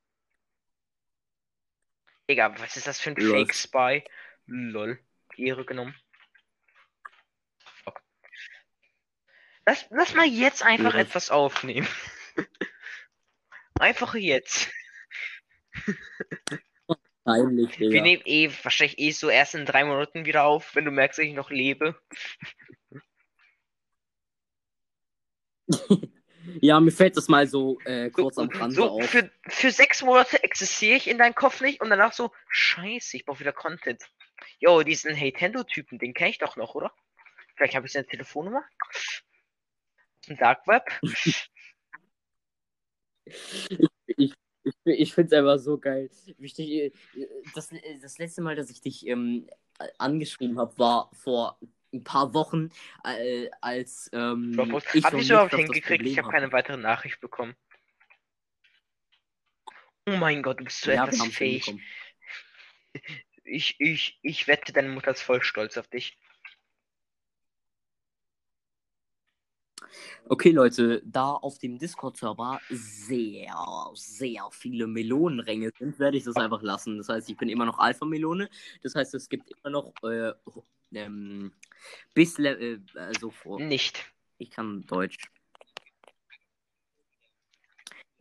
Egal, 2.27 2.59
was 2.59 2.77
ist 2.77 2.87
das 2.87 3.01
für 3.01 3.11
ein. 3.11 3.17
Fake 3.17 3.55
Spy? 3.55 4.05
Lol. 4.47 4.99
Ehre 5.37 5.65
genommen. 5.65 5.95
Fuck. 7.85 8.03
Lass, 9.67 9.87
lass 9.91 10.15
mal 10.15 10.27
jetzt 10.27 10.63
einfach 10.63 10.95
Ja. 10.95 11.01
etwas 11.01 11.31
aufnehmen. 11.31 11.89
einfach 13.81 14.15
jetzt. 14.15 14.71
Peinlich, 17.25 17.79
Wir 17.79 17.89
Digga. 17.89 18.03
nehmen 18.03 18.23
eh 18.27 18.51
wahrscheinlich 18.63 18.99
eh 18.99 19.11
so 19.11 19.29
erst 19.31 19.55
in 19.55 19.65
drei 19.67 19.85
Monaten 19.85 20.27
wieder 20.27 20.45
auf, 20.45 20.75
wenn 20.75 20.85
du 20.85 20.91
merkst, 20.91 21.19
dass 21.19 21.27
ich 21.27 21.35
noch 21.35 21.51
lebe. 21.51 21.99
Ja, 26.61 26.79
mir 26.79 26.91
fällt 26.93 27.17
das 27.17 27.29
mal 27.29 27.47
so 27.47 27.81
äh, 27.87 28.11
So, 28.11 28.23
kurz 28.25 28.37
am 28.37 28.51
Rande 28.51 28.75
so 28.77 28.91
auf. 28.91 29.09
für, 29.09 29.31
für 29.49 29.71
sechs 29.71 30.03
Monate 30.03 30.43
existiere 30.43 30.97
ich 30.97 31.09
in 31.09 31.17
deinem 31.17 31.35
Kopf 31.35 31.63
nicht 31.63 31.81
und 31.81 31.89
danach 31.89 32.13
so, 32.13 32.33
scheiße, 32.49 33.17
ich 33.17 33.25
brauche 33.25 33.41
wieder 33.41 33.53
Content. 33.55 34.03
Jo, 34.59 34.83
diesen 34.83 35.15
Heytendo-Typen, 35.15 35.99
den 35.99 36.13
kenne 36.13 36.31
ich 36.31 36.39
doch 36.39 36.57
noch, 36.57 36.75
oder? 36.75 36.93
Vielleicht 37.57 37.75
habe 37.75 37.87
ich 37.87 37.93
seine 37.93 38.07
Telefonnummer? 38.07 38.63
Ein 40.29 40.37
Dark 40.37 40.67
Web? 40.67 40.85
Ich, 43.27 43.89
ich 44.85 45.15
finde 45.15 45.35
es 45.35 45.39
einfach 45.39 45.59
so 45.59 45.79
geil. 45.79 46.11
Wichtig, 46.39 46.71
äh, 46.71 46.93
das, 47.55 47.71
das 48.01 48.19
letzte 48.19 48.43
Mal, 48.43 48.57
dass 48.57 48.71
ich 48.71 48.81
dich 48.81 49.07
ähm, 49.07 49.47
angeschrieben 49.99 50.59
habe, 50.59 50.79
war 50.79 51.11
vor 51.13 51.59
ein 51.93 52.05
paar 52.05 52.35
Wochen, 52.35 52.71
äh, 53.05 53.49
als 53.61 54.11
ähm, 54.13 54.53
Dropbox. 54.57 54.95
ich 54.95 55.05
Hab 55.05 55.15
und 55.15 55.21
ich 55.21 55.31
überhaupt 55.31 55.55
hingekriegt? 55.55 56.07
Ich 56.07 56.19
habe 56.19 56.29
keine 56.29 56.53
weitere 56.53 56.77
Nachricht 56.77 57.21
bekommen. 57.21 57.55
Oh 60.07 60.17
mein 60.17 60.43
Gott, 60.43 60.61
du 60.61 60.65
bist 60.65 60.81
so. 60.83 60.91
Ja, 60.91 61.07
etwas 61.07 61.29
fähig. 61.29 61.75
Ich, 63.45 63.77
ich, 63.79 64.19
ich 64.23 64.49
wette, 64.49 64.73
deine 64.73 64.89
Mutter 64.89 65.11
ist 65.11 65.23
voll 65.23 65.43
stolz 65.43 65.77
auf 65.77 65.89
dich. 65.89 66.17
Okay, 70.29 70.51
Leute, 70.51 71.03
da 71.05 71.31
auf 71.31 71.59
dem 71.59 71.79
Discord-Server 71.79 72.61
sehr, 72.71 73.55
sehr 73.95 74.49
viele 74.51 74.87
Melonenränge 74.87 75.71
sind, 75.79 75.99
werde 75.99 76.17
ich 76.17 76.25
das 76.25 76.37
einfach 76.37 76.63
lassen. 76.63 76.99
Das 76.99 77.09
heißt, 77.09 77.29
ich 77.29 77.37
bin 77.37 77.49
immer 77.49 77.67
noch 77.67 77.79
Alpha-Melone. 77.79 78.49
Das 78.83 78.95
heißt, 78.95 79.15
es 79.15 79.29
gibt 79.29 79.51
immer 79.51 79.71
noch 79.71 79.93
äh, 80.03 80.33
ähm, 80.95 81.53
bis 82.15 82.39
Level, 82.39 82.83
äh, 82.95 82.99
also 82.99 83.31
vor. 83.31 83.61
Nicht. 83.61 84.13
Ich 84.39 84.51
kann 84.51 84.85
Deutsch. 84.87 85.19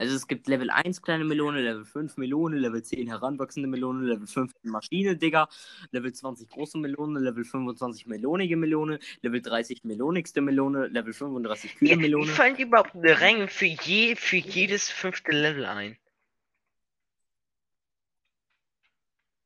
Also 0.04 0.18
es 0.18 0.28
gibt 0.28 0.50
Level 0.50 0.70
1 0.70 1.02
kleine 1.02 1.24
Melone, 1.24 1.62
Level 1.62 1.86
5 1.86 2.18
Melone, 2.18 2.58
Level 2.58 2.84
10 2.84 3.08
heranwachsende 3.08 3.70
Melone, 3.70 4.06
Level 4.06 4.28
15 4.28 4.70
Maschine, 4.70 5.16
Digga, 5.16 5.48
Level 5.92 6.12
20 6.12 6.50
große 6.50 6.78
Melone, 6.78 7.22
Level 7.22 7.46
25 7.46 8.08
melonige 8.08 8.58
Melone, 8.58 9.00
Level 9.22 9.42
30 9.42 9.86
melonigste 9.86 10.42
Melone, 10.42 10.88
Level 10.88 11.14
35 11.14 11.76
kühle 11.76 11.92
Wie, 11.92 11.96
wie 11.96 12.02
Melone. 12.02 12.26
fallen 12.26 12.58
die 12.58 12.64
überhaupt 12.64 12.94
Ränge 12.96 13.48
für, 13.48 13.66
je, 13.66 14.18
für 14.18 14.36
jedes 14.36 14.90
fünfte 14.90 15.32
Level 15.32 15.64
ein? 15.64 15.98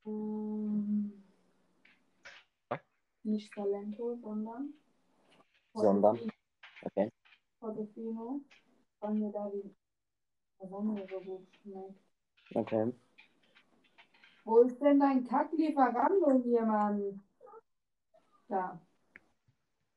Ähm, 0.08 1.14
nicht 3.22 3.54
Salento, 3.54 4.18
sondern 4.24 4.74
Sondern? 5.76 6.20
Okay. 6.82 7.12
Portofino, 7.60 8.42
weil 9.02 9.22
Okay. 12.54 12.94
Wo 14.44 14.60
ist 14.60 14.82
denn 14.82 15.00
dein 15.00 15.26
Kacklieferando 15.26 16.42
hier, 16.44 16.66
Mann? 16.66 17.22
Da. 18.48 18.80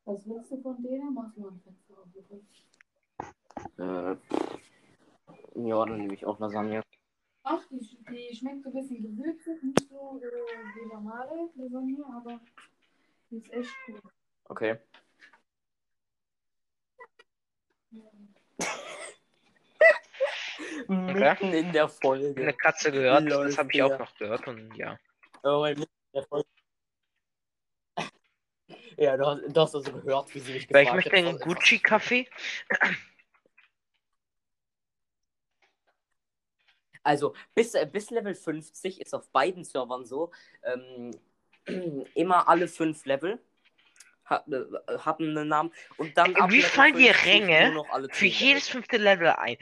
Was 0.05 0.27
willst 0.27 0.51
du 0.51 0.61
von 0.61 0.83
denen? 0.83 1.15
Mach 1.15 1.37
mal 1.37 1.51
ein 1.51 1.61
Fenster 1.61 1.95
auf, 1.99 2.09
bitte. 2.13 2.43
Äh, 3.79 4.17
ja, 5.69 5.85
dann 5.85 5.99
nehme 5.99 6.15
ich 6.15 6.27
auch 6.27 6.39
Lasagne. 6.41 6.83
Ach, 7.45 7.65
die, 7.71 7.79
die 7.79 8.35
schmeckt 8.35 8.63
so 8.63 8.71
ein 8.71 8.75
bisschen 8.75 9.03
gewürzig, 9.03 9.63
nicht 9.63 9.89
so 9.89 10.21
äh, 10.21 10.27
wie 10.75 10.87
normale 10.93 11.49
Lasagne, 11.55 12.05
aber 12.07 12.41
die 13.31 13.37
ist 13.37 13.53
echt 13.53 13.75
gut. 13.87 14.03
Okay. 14.45 14.79
Mitten 20.89 21.53
in 21.53 21.73
der 21.73 21.89
Folge. 21.89 22.41
Eine 22.41 22.53
Katze 22.53 22.93
gehört, 22.93 23.25
Lol, 23.25 23.47
das 23.47 23.59
habe 23.59 23.69
ich 23.69 23.73
Digga. 23.73 23.87
auch 23.87 23.99
noch 23.99 24.15
gehört 24.17 24.47
und 24.47 24.75
ja. 24.77 24.99
Oh, 25.43 25.63
mitten 25.65 25.83
in 25.83 25.89
der 26.15 26.23
Folge. 26.25 26.49
Ja, 28.97 29.17
du 29.17 29.25
hast, 29.25 29.43
du 29.49 29.61
hast 29.61 29.75
also 29.75 29.93
gehört, 29.93 30.35
wie 30.35 30.41
sie 30.41 30.53
mich 30.53 30.73
Weil 30.73 30.83
ich 30.83 30.93
gefragt 30.93 31.13
möchte 31.13 31.13
einen. 31.13 31.39
Gucci-Kaffee. 31.39 32.29
Also 37.03 37.35
bis, 37.55 37.75
äh, 37.75 37.89
bis 37.91 38.11
Level 38.11 38.35
50 38.35 39.01
ist 39.01 39.15
auf 39.15 39.31
beiden 39.31 39.65
Servern 39.65 40.05
so. 40.05 40.33
Ähm, 40.63 41.13
immer 42.15 42.47
alle 42.47 42.69
fünf 42.69 43.07
Level 43.07 43.41
haben 44.31 45.29
einen 45.29 45.49
Namen. 45.49 45.73
Und 45.97 46.17
dann 46.17 46.35
Wie 46.51 46.63
fallen 46.63 46.97
die 46.97 47.09
50 47.09 47.27
Ränge 47.27 47.73
noch 47.73 47.91
alle 47.91 48.09
Für 48.11 48.27
jedes 48.27 48.69
fünfte 48.69 48.97
Level 48.97 49.29
ein. 49.29 49.57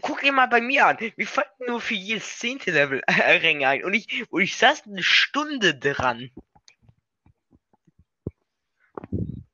Guck 0.00 0.20
dir 0.20 0.32
mal 0.32 0.46
bei 0.46 0.60
mir 0.60 0.86
an. 0.86 0.98
Wir 0.98 1.26
fallen 1.26 1.48
nur 1.66 1.80
für 1.80 1.94
jedes 1.94 2.38
zehnte 2.38 2.70
Level 2.70 3.02
äh, 3.06 3.38
Ränge 3.38 3.66
ein. 3.66 3.84
Und 3.84 3.94
ich, 3.94 4.30
und 4.30 4.42
ich 4.42 4.56
saß 4.56 4.84
eine 4.86 5.02
Stunde 5.02 5.74
dran. 5.74 6.30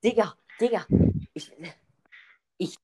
Digga, 0.02 0.36
Digga, 0.60 0.86
ich, 1.34 1.52
ich, 2.58 2.76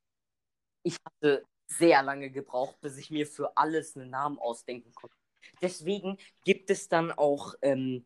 ich 0.83 0.97
hatte 1.05 1.45
sehr 1.67 2.03
lange 2.03 2.31
gebraucht, 2.31 2.81
bis 2.81 2.97
ich 2.97 3.11
mir 3.11 3.27
für 3.27 3.57
alles 3.57 3.97
einen 3.97 4.11
Namen 4.11 4.39
ausdenken 4.39 4.93
konnte. 4.95 5.17
Deswegen 5.61 6.19
gibt 6.45 6.71
es 6.71 6.89
dann 6.89 7.13
auch 7.13 7.55
ähm, 7.63 8.05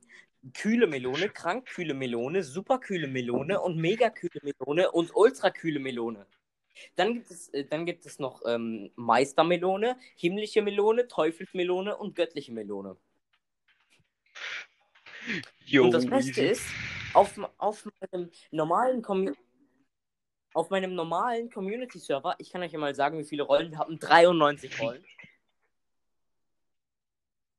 kühle 0.54 0.86
Melone, 0.86 1.28
krank 1.28 1.66
kühle 1.66 1.94
Melone, 1.94 2.42
super 2.42 2.78
kühle 2.78 3.08
Melone 3.08 3.60
und 3.60 3.76
mega 3.76 4.10
kühle 4.10 4.40
Melone 4.42 4.90
und 4.90 5.14
ultra 5.14 5.50
kühle 5.50 5.80
Melone. 5.80 6.26
Dann 6.94 7.14
gibt 7.14 7.30
es, 7.30 7.48
äh, 7.48 7.64
dann 7.64 7.86
gibt 7.86 8.06
es 8.06 8.18
noch 8.18 8.42
ähm, 8.46 8.90
Meistermelone, 8.96 9.98
himmlische 10.16 10.62
Melone, 10.62 11.08
Teufelsmelone 11.08 11.96
und 11.96 12.14
göttliche 12.14 12.52
Melone. 12.52 12.96
Jo, 15.64 15.84
Und 15.84 15.92
das 15.92 16.06
Beste 16.06 16.42
ist, 16.42 16.66
auf, 17.12 17.38
auf 17.58 17.88
meinem 18.00 18.30
normalen 18.50 19.02
Commu 19.02 19.32
auf 20.54 20.70
meinem 20.70 20.94
normalen 20.94 21.50
Community-Server, 21.50 22.36
ich 22.38 22.50
kann 22.50 22.62
euch 22.62 22.72
ja 22.72 22.78
mal 22.78 22.94
sagen, 22.94 23.18
wie 23.18 23.24
viele 23.24 23.42
Rollen 23.42 23.72
wir 23.72 23.78
haben. 23.78 23.98
93 23.98 24.80
Rollen. 24.80 25.04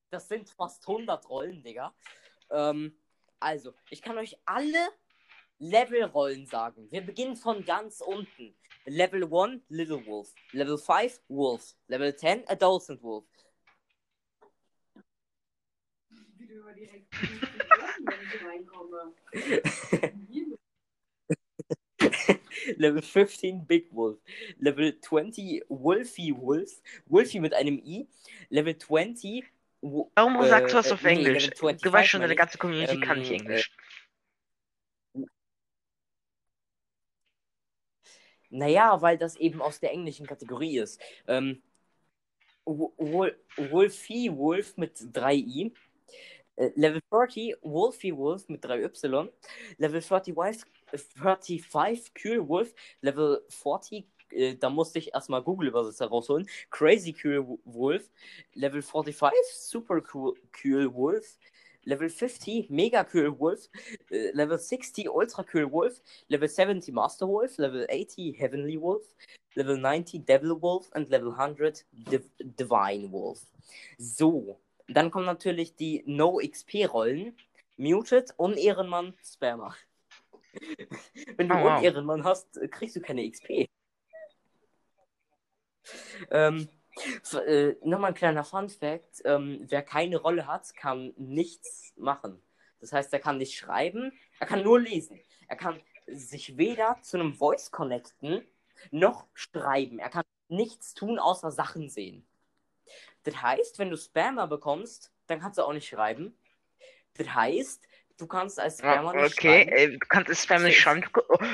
Das 0.09 0.27
sind 0.27 0.49
fast 0.49 0.87
100 0.87 1.29
Rollen, 1.29 1.61
Digga. 1.61 1.93
Ähm, 2.49 2.97
also, 3.39 3.73
ich 3.89 4.01
kann 4.01 4.17
euch 4.17 4.37
alle 4.45 4.89
Level-Rollen 5.59 6.45
sagen. 6.45 6.87
Wir 6.91 7.01
beginnen 7.01 7.35
von 7.35 7.65
ganz 7.65 8.01
unten. 8.01 8.55
Level 8.85 9.23
1, 9.23 9.63
Little 9.69 10.05
Wolf. 10.05 10.33
Level 10.51 10.77
5, 10.77 11.21
Wolf. 11.27 11.75
Level 11.87 12.15
10, 12.15 12.47
Adolescent 12.47 13.01
Wolf. 13.01 13.25
Level 22.77 23.01
15 23.01 23.65
Big 23.65 23.93
Wolf. 23.93 24.19
Level 24.59 24.99
20 24.99 25.63
Wolfie 25.69 26.35
Wolf. 26.35 26.81
Wolfie 27.05 27.39
mit 27.39 27.53
einem 27.53 27.79
I. 27.79 28.07
Level 28.49 28.77
20. 28.77 29.45
Warum 30.15 30.41
äh, 30.41 30.47
sagst 30.47 30.73
du 30.73 30.77
das 30.77 30.87
äh, 30.87 30.93
auf 30.93 31.03
nee, 31.03 31.09
Englisch? 31.11 31.43
25 31.45 31.81
du 31.81 31.93
weißt 31.93 32.09
schon, 32.09 32.21
deine 32.21 32.35
ganze 32.35 32.57
Community 32.57 32.99
kann 32.99 33.19
nicht 33.19 33.31
Ähm, 33.31 33.39
Englisch. 33.41 33.71
Naja, 38.49 39.01
weil 39.01 39.17
das 39.17 39.35
eben 39.35 39.61
aus 39.61 39.79
der 39.79 39.91
englischen 39.91 40.25
Kategorie 40.25 40.77
ist. 40.79 41.01
Ähm, 41.27 41.61
Wo- 42.65 42.93
Wol- 42.97 43.35
Wolfie 43.57 44.29
Wolf 44.35 44.75
mit 44.77 44.97
3i. 45.13 45.71
Äh, 46.57 46.71
Level 46.75 47.01
30 47.09 47.55
Wolfie 47.61 48.15
Wolf 48.15 48.47
mit 48.49 48.63
3y. 48.65 49.31
Level 49.77 50.01
35, 50.01 50.65
äh, 50.91 50.97
35 50.97 52.13
Kühl 52.13 52.47
Wolf. 52.47 52.73
Level 53.01 53.43
40, 53.49 54.05
äh, 54.31 54.55
da 54.55 54.69
musste 54.69 54.99
ich 54.99 55.13
erstmal 55.13 55.41
Google-Übersetzer 55.43 56.07
rausholen. 56.07 56.47
Crazy 56.69 57.13
Kühl 57.13 57.45
Wolf. 57.65 58.09
Level 58.53 58.81
45 58.81 59.31
Super 59.53 60.01
Cool 60.13 60.35
Kühl 60.51 60.93
Wolf. 60.93 61.37
Level 61.83 62.09
50 62.09 62.69
Mega 62.69 63.03
Kühl 63.03 63.37
Wolf. 63.39 63.69
Äh, 64.09 64.31
Level 64.31 64.57
60 64.57 65.09
Ultra 65.09 65.43
Kühl 65.43 65.71
Wolf. 65.71 66.01
Level 66.27 66.49
70 66.49 66.93
Master 66.93 67.27
Wolf. 67.27 67.57
Level 67.57 67.87
80 67.89 68.39
Heavenly 68.39 68.79
Wolf. 68.81 69.05
Level 69.55 69.77
90 69.77 70.25
Devil 70.25 70.61
Wolf 70.61 70.89
und 70.93 71.09
Level 71.09 71.33
100 71.33 71.85
Div 71.91 72.29
Divine 72.39 73.11
Wolf. 73.11 73.41
So, 73.97 74.59
dann 74.87 75.11
kommen 75.11 75.25
natürlich 75.25 75.75
die 75.75 76.03
No 76.05 76.37
XP 76.37 76.85
Rollen. 76.91 77.35
Muted, 77.77 78.33
Unehrenmann, 78.37 79.13
Spammer. 79.23 79.75
Wenn 81.37 81.47
du 81.49 81.55
Oh, 81.55 81.63
wow. 81.63 81.77
Unehrenmann 81.79 82.23
hast, 82.23 82.59
kriegst 82.71 82.95
du 82.95 83.01
keine 83.01 83.29
XP. 83.29 83.67
Ähm, 86.31 86.69
äh, 87.45 87.73
Nochmal 87.83 88.11
ein 88.11 88.15
kleiner 88.15 88.43
Fun 88.43 88.69
Fact: 88.69 89.21
ähm, 89.25 89.59
Wer 89.67 89.83
keine 89.83 90.17
Rolle 90.17 90.47
hat, 90.47 90.73
kann 90.75 91.13
nichts 91.17 91.93
machen. 91.97 92.41
Das 92.79 92.91
heißt, 92.93 93.11
er 93.13 93.19
kann 93.19 93.37
nicht 93.37 93.57
schreiben, 93.57 94.11
er 94.39 94.47
kann 94.47 94.63
nur 94.63 94.79
lesen. 94.79 95.19
Er 95.47 95.55
kann 95.55 95.79
sich 96.07 96.57
weder 96.57 96.97
zu 97.01 97.17
einem 97.17 97.33
Voice 97.33 97.71
connecten, 97.71 98.45
noch 98.91 99.25
schreiben. 99.33 99.99
Er 99.99 100.09
kann 100.09 100.23
nichts 100.47 100.93
tun, 100.93 101.19
außer 101.19 101.51
Sachen 101.51 101.89
sehen. 101.89 102.25
Das 103.23 103.41
heißt, 103.41 103.79
wenn 103.79 103.89
du 103.89 103.97
Spammer 103.97 104.47
bekommst, 104.47 105.11
dann 105.27 105.39
kannst 105.39 105.57
du 105.57 105.63
auch 105.63 105.73
nicht 105.73 105.87
schreiben. 105.89 106.37
Das 107.15 107.33
heißt, 107.33 107.85
du 108.17 108.27
kannst 108.27 108.59
als 108.59 108.79
Ah, 108.81 108.93
Spammer 108.93 109.13
nicht 109.13 109.33
okay, 109.37 109.63
schreiben. 109.65 109.71
äh, 109.71 109.89
du 109.97 110.07
kannst 110.07 110.29
als 110.29 110.43
Spammer 110.43 110.65
nicht 110.65 110.79
schreiben. 110.79 111.01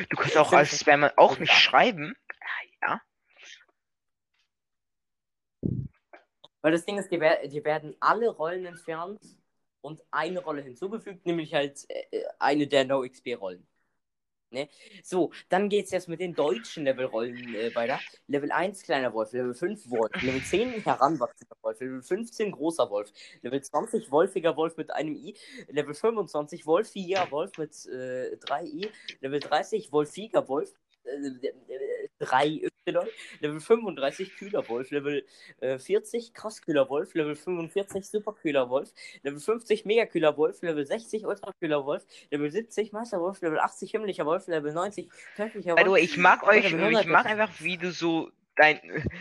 Du, 0.09 0.17
kannst 0.17 0.37
auch 0.37 0.53
als 0.53 0.77
Spammer 0.79 1.13
auch 1.17 1.39
nicht 1.39 1.53
schreiben. 1.53 2.15
Ah, 2.41 2.45
Ja. 2.89 3.01
Weil 6.63 6.71
das 6.71 6.85
Ding 6.85 6.97
ist, 6.97 7.11
dir, 7.11 7.19
wer 7.19 7.45
dir 7.45 7.63
werden 7.65 7.95
alle 7.99 8.29
Rollen 8.29 8.65
entfernt 8.65 9.19
und 9.81 10.01
eine 10.11 10.39
Rolle 10.39 10.61
hinzugefügt, 10.61 11.25
nämlich 11.25 11.53
halt 11.53 11.85
äh, 11.89 12.23
eine 12.39 12.67
der 12.67 12.85
No-XP-Rollen. 12.85 13.67
Ne? 14.49 14.69
So, 15.03 15.31
dann 15.49 15.67
geht's 15.67 15.91
jetzt 15.91 16.07
mit 16.07 16.21
den 16.21 16.35
deutschen 16.35 16.85
Level-Rollen 16.85 17.53
äh, 17.55 17.75
weiter. 17.75 17.99
Level 18.27 18.51
1 18.51 18.83
kleiner 18.83 19.13
Wolf, 19.13 19.33
Level 19.33 19.53
5 19.53 19.89
Wolf, 19.89 20.11
Level 20.21 20.41
10 20.41 20.83
heranwachsender 20.83 21.55
Wolf, 21.63 21.79
Level 21.81 22.01
15 22.01 22.51
großer 22.51 22.89
Wolf, 22.89 23.11
Level 23.41 23.61
20 23.61 24.09
wolfiger 24.09 24.55
Wolf 24.55 24.77
mit 24.77 24.91
einem 24.91 25.15
I, 25.15 25.35
Level 25.67 25.93
25 25.93 26.65
wolfiger 26.65 27.29
Wolf 27.31 27.57
mit 27.57 27.71
äh, 27.87 28.37
3i, 28.37 28.89
Level 29.19 29.39
30 29.41 29.91
wolfiger 29.91 30.47
Wolf, 30.47 30.71
äh, 31.03 31.09
äh, 31.09 32.02
3y, 32.23 32.69
Level 33.39 33.59
35 33.59 34.35
kühler 34.35 34.67
Wolf, 34.67 34.91
Level 34.91 35.25
äh, 35.61 35.79
40 35.79 36.33
krass 36.33 36.61
kühler 36.61 36.89
Wolf, 36.89 37.13
Level 37.13 37.35
45 37.35 38.05
super 38.05 38.33
kühler 38.33 38.69
Wolf, 38.69 38.91
Level 39.23 39.39
50 39.39 39.85
mega 39.85 40.05
kühler 40.05 40.35
Wolf, 40.37 40.61
Level 40.61 40.85
60 40.85 41.25
ultra 41.25 41.53
kühler 41.59 41.85
Wolf, 41.85 42.05
Level 42.31 42.51
70 42.51 42.91
Meister 42.91 43.19
Wolf, 43.19 43.41
Level 43.41 43.59
80 43.59 43.91
himmlischer 43.91 44.25
Wolf, 44.25 44.47
Level 44.47 44.73
90 44.73 45.09
tödlicher 45.35 45.77
Wolf. 45.77 45.91
way, 45.91 46.01
ich 46.01 46.17
mag 46.17 46.43
euch, 46.43 46.65
ich 46.65 46.73
100 46.73 47.07
mag 47.07 47.25
einfach, 47.25 47.49
wie 47.59 47.77
du 47.77 47.91
so 47.91 48.29
dein. 48.55 48.79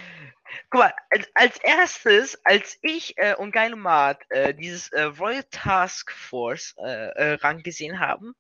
Guck 0.69 0.83
mal, 0.83 0.95
als, 1.09 1.31
als 1.35 1.59
erstes, 1.63 2.39
als 2.45 2.79
ich 2.83 3.17
äh, 3.17 3.35
und 3.37 3.53
Geilomat 3.53 4.21
äh, 4.29 4.53
dieses 4.53 4.91
äh, 4.93 5.05
Royal 5.05 5.45
Task 5.51 6.13
Force 6.13 6.75
äh, 6.79 7.09
äh, 7.09 7.33
Rang 7.35 7.63
gesehen 7.63 8.01
haben, 8.01 8.35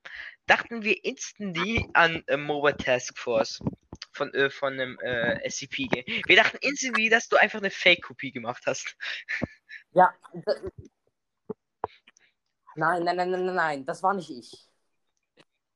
dachten 0.46 0.82
wir 0.82 1.02
instantly 1.06 1.88
an 1.94 2.22
äh, 2.26 2.36
Mobile 2.36 2.76
Task 2.76 3.16
Force 3.18 3.62
von, 4.12 4.32
äh, 4.34 4.50
von 4.50 4.74
einem 4.74 4.98
äh, 5.00 5.48
SCP-Game. 5.48 6.04
Wir 6.26 6.36
dachten 6.36 6.58
instantly, 6.60 7.08
dass 7.08 7.28
du 7.28 7.36
einfach 7.36 7.58
eine 7.58 7.70
Fake-Kopie 7.70 8.32
gemacht 8.32 8.62
hast. 8.66 8.96
Ja. 9.92 10.14
Nein, 12.74 13.04
nein, 13.04 13.16
nein, 13.16 13.30
nein, 13.30 13.44
nein, 13.46 13.54
nein, 13.54 13.84
das 13.84 14.02
war 14.02 14.14
nicht 14.14 14.30
ich. 14.30 14.68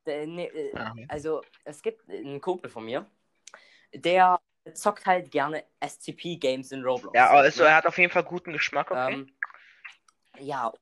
Der, 0.07 0.26
nee, 0.26 0.47
äh, 0.47 0.76
Ah. 0.76 0.95
also, 1.09 1.43
es 1.64 1.82
gibt 1.82 2.09
einen 2.09 2.41
Kumpel 2.41 2.70
von 2.70 2.84
mir, 2.84 3.11
der 3.93 4.41
zockt 4.72 5.05
halt 5.07 5.30
gerne 5.30 5.64
SCP-Games 5.80 6.72
in 6.72 6.84
Roblox. 6.84 7.14
Ja, 7.14 7.30
also 7.30 7.64
er 7.64 7.76
hat 7.76 7.87
auf 7.87 7.99
jeden 7.99 8.12
Fall 8.12 8.24
guten 8.24 8.53
Geschmack, 8.53 8.91
okay? 8.91 9.14
Ähm, 9.14 9.37
ja. 10.39 10.72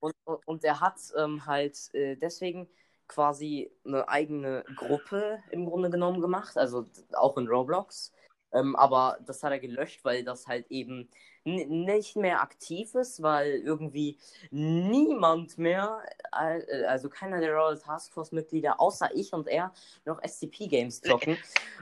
Und, 0.00 0.14
und, 0.24 0.46
und 0.46 0.64
er 0.64 0.80
hat 0.80 0.98
ähm, 1.16 1.46
halt 1.46 1.76
äh, 1.94 2.16
deswegen 2.16 2.68
quasi 3.08 3.70
eine 3.84 4.08
eigene 4.08 4.64
Gruppe 4.76 5.38
im 5.50 5.66
Grunde 5.66 5.90
genommen 5.90 6.20
gemacht, 6.20 6.56
also 6.56 6.86
auch 7.12 7.36
in 7.36 7.48
Roblox. 7.48 8.12
Ähm, 8.52 8.76
aber 8.76 9.18
das 9.26 9.42
hat 9.42 9.52
er 9.52 9.58
gelöscht, 9.58 10.04
weil 10.04 10.24
das 10.24 10.46
halt 10.46 10.70
eben 10.70 11.08
nicht 11.44 12.16
mehr 12.16 12.40
aktiv 12.40 12.94
ist, 12.94 13.20
weil 13.22 13.56
irgendwie 13.56 14.18
niemand 14.50 15.58
mehr, 15.58 16.02
äh, 16.32 16.84
also 16.86 17.10
keiner 17.10 17.40
der 17.40 17.52
Royal 17.52 17.78
Task 17.78 18.12
Force 18.12 18.32
Mitglieder, 18.32 18.80
außer 18.80 19.10
ich 19.14 19.32
und 19.34 19.48
er, 19.48 19.74
noch 20.06 20.22
SCP-Games 20.22 21.02
zocken. 21.02 21.36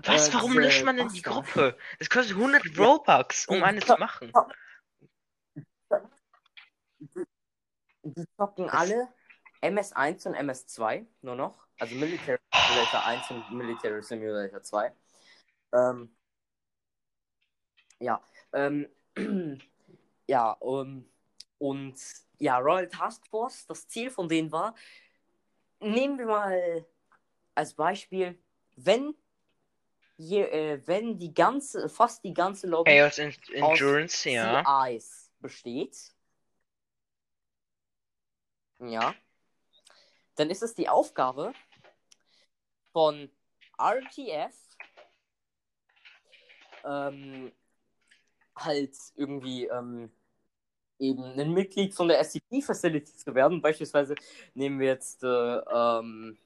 Was? 0.04 0.30
Äh, 0.30 0.34
Warum 0.34 0.58
löscht 0.58 0.84
man 0.84 0.96
denn 0.96 1.08
die. 1.08 1.22
Gruppe? 1.22 1.76
Das 2.00 2.10
kostet 2.10 2.36
100 2.36 2.76
Robux, 2.76 3.46
um 3.46 3.62
eine 3.62 3.80
zu 3.80 3.96
machen. 3.98 4.32
Die 8.02 8.24
zocken 8.36 8.68
alle 8.68 9.08
MS1 9.62 10.26
und 10.26 10.34
MS2 10.34 11.06
nur 11.22 11.36
noch. 11.36 11.66
Also 11.78 11.94
Military 11.94 12.38
Simulator 12.52 13.06
1 13.06 13.30
und 13.30 13.50
Military 13.52 14.02
Simulator 14.02 14.62
2. 14.62 14.92
Ähm, 15.72 16.14
ja, 17.98 18.22
ähm, 18.52 18.88
ja, 20.26 20.52
um, 20.52 21.08
und 21.58 21.94
ja, 22.38 22.58
Royal 22.58 22.88
Task 22.88 23.26
Force, 23.28 23.66
das 23.66 23.86
Ziel 23.86 24.10
von 24.10 24.28
denen 24.28 24.50
war, 24.50 24.74
nehmen 25.80 26.18
wir 26.18 26.26
mal 26.26 26.86
als 27.54 27.74
Beispiel, 27.74 28.38
wenn, 28.76 29.14
je, 30.16 30.42
äh, 30.42 30.86
wenn 30.86 31.18
die 31.18 31.32
ganze, 31.32 31.88
fast 31.88 32.24
die 32.24 32.34
ganze 32.34 32.66
Lobby 32.66 32.96
Chaos 32.96 33.18
in 33.18 33.34
Endurance, 33.52 34.28
ja. 34.28 34.64
CIs 34.64 35.30
besteht, 35.40 35.96
ja, 38.80 39.14
dann 40.36 40.50
ist 40.50 40.62
es 40.62 40.74
die 40.74 40.88
Aufgabe 40.88 41.52
von 42.92 43.30
RTF, 43.78 44.54
ähm, 46.84 47.52
halt 48.56 48.96
irgendwie 49.16 49.66
ähm, 49.66 50.10
eben 50.98 51.22
ein 51.38 51.52
Mitglied 51.52 51.94
von 51.94 52.08
der 52.08 52.20
SCP-Facility 52.20 53.16
zu 53.16 53.34
werden. 53.34 53.60
Beispielsweise 53.60 54.14
nehmen 54.54 54.78
wir 54.78 54.88
jetzt 54.88 55.22
äh, 55.24 55.26
ähm, 55.26 56.38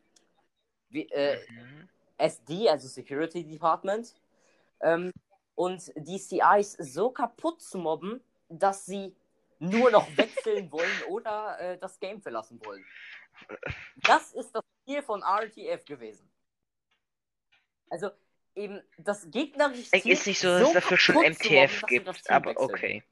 wie, 0.88 1.08
äh, 1.10 1.38
Mhm. 1.50 1.88
SD, 2.18 2.68
also 2.70 2.88
Security 2.88 3.44
Department, 3.44 4.14
ähm, 4.80 5.12
und 5.54 5.92
die 5.96 6.18
CIs 6.18 6.72
so 6.72 7.10
kaputt 7.10 7.60
zu 7.60 7.78
mobben, 7.78 8.22
dass 8.48 8.86
sie 8.86 9.14
nur 9.58 9.90
noch 9.90 10.06
wechseln 10.16 10.70
wollen 10.70 11.02
oder 11.08 11.58
äh, 11.58 11.78
das 11.78 11.98
Game 11.98 12.20
verlassen 12.20 12.60
wollen. 12.64 12.84
Das 13.96 14.32
ist 14.32 14.52
das 14.52 14.64
Ziel 14.84 15.02
von 15.02 15.22
RTF 15.22 15.84
gewesen. 15.84 16.30
Also 17.88 18.10
eben 18.54 18.82
das 18.98 19.30
gegnerische 19.30 19.88
Es 19.92 20.02
Team 20.02 20.12
ist 20.12 20.26
nicht 20.26 20.40
so, 20.40 20.48
dass 20.48 20.68
es 20.68 20.74
dafür 20.74 20.98
schon 20.98 21.16
MTF 21.16 21.80
sie 21.80 21.86
gibt, 21.86 22.30
aber 22.30 22.50
wechseln. 22.50 22.70
okay. 22.70 23.04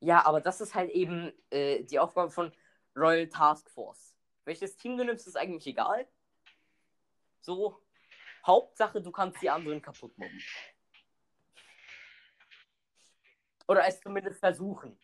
Ja, 0.00 0.24
aber 0.24 0.40
das 0.40 0.60
ist 0.60 0.74
halt 0.74 0.90
eben 0.90 1.32
äh, 1.50 1.82
die 1.82 1.98
Aufgabe 1.98 2.30
von 2.30 2.52
Royal 2.96 3.28
Task 3.28 3.68
Force. 3.70 4.14
Welches 4.44 4.76
Team 4.76 4.96
du 4.96 5.04
nimmst, 5.04 5.26
ist 5.26 5.36
eigentlich 5.36 5.66
egal. 5.66 6.08
So, 7.40 7.82
Hauptsache, 8.46 9.02
du 9.02 9.10
kannst 9.10 9.42
die 9.42 9.50
anderen 9.50 9.82
kaputt 9.82 10.16
mobben. 10.16 10.42
Oder 13.68 13.86
es 13.86 14.00
zumindest 14.00 14.40
versuchen. 14.40 14.98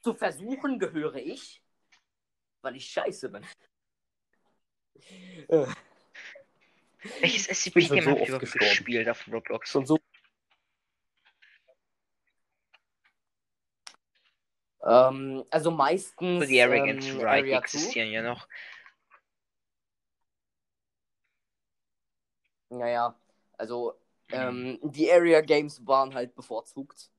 Zu 0.00 0.14
versuchen 0.14 0.78
gehöre 0.78 1.16
ich, 1.16 1.62
weil 2.62 2.76
ich 2.76 2.86
scheiße 2.86 3.28
bin. 3.28 3.44
Äh, 5.48 5.66
Welches 7.20 7.46
SCP-Game 7.48 8.04
so 8.04 8.10
ihr 8.10 8.16
oft 8.16 8.28
überhaupt 8.28 8.40
gestorben. 8.40 8.68
gespielt 8.68 9.08
auf 9.08 9.26
Roblox? 9.26 9.70
schon 9.70 9.86
so. 9.86 9.98
Ähm, 14.82 15.44
also 15.50 15.70
meistens 15.70 16.42
So 16.42 16.46
die 16.48 16.62
Arrogance 16.62 17.08
ähm, 17.08 17.20
Right 17.20 17.44
Area 17.44 17.58
2. 17.58 17.64
existieren 17.64 18.10
ja 18.10 18.22
noch. 18.22 18.48
Naja, 22.68 23.18
also 23.58 24.00
ähm, 24.30 24.78
die 24.82 25.10
Area 25.10 25.40
Games 25.40 25.84
waren 25.84 26.14
halt 26.14 26.34
bevorzugt. 26.36 27.10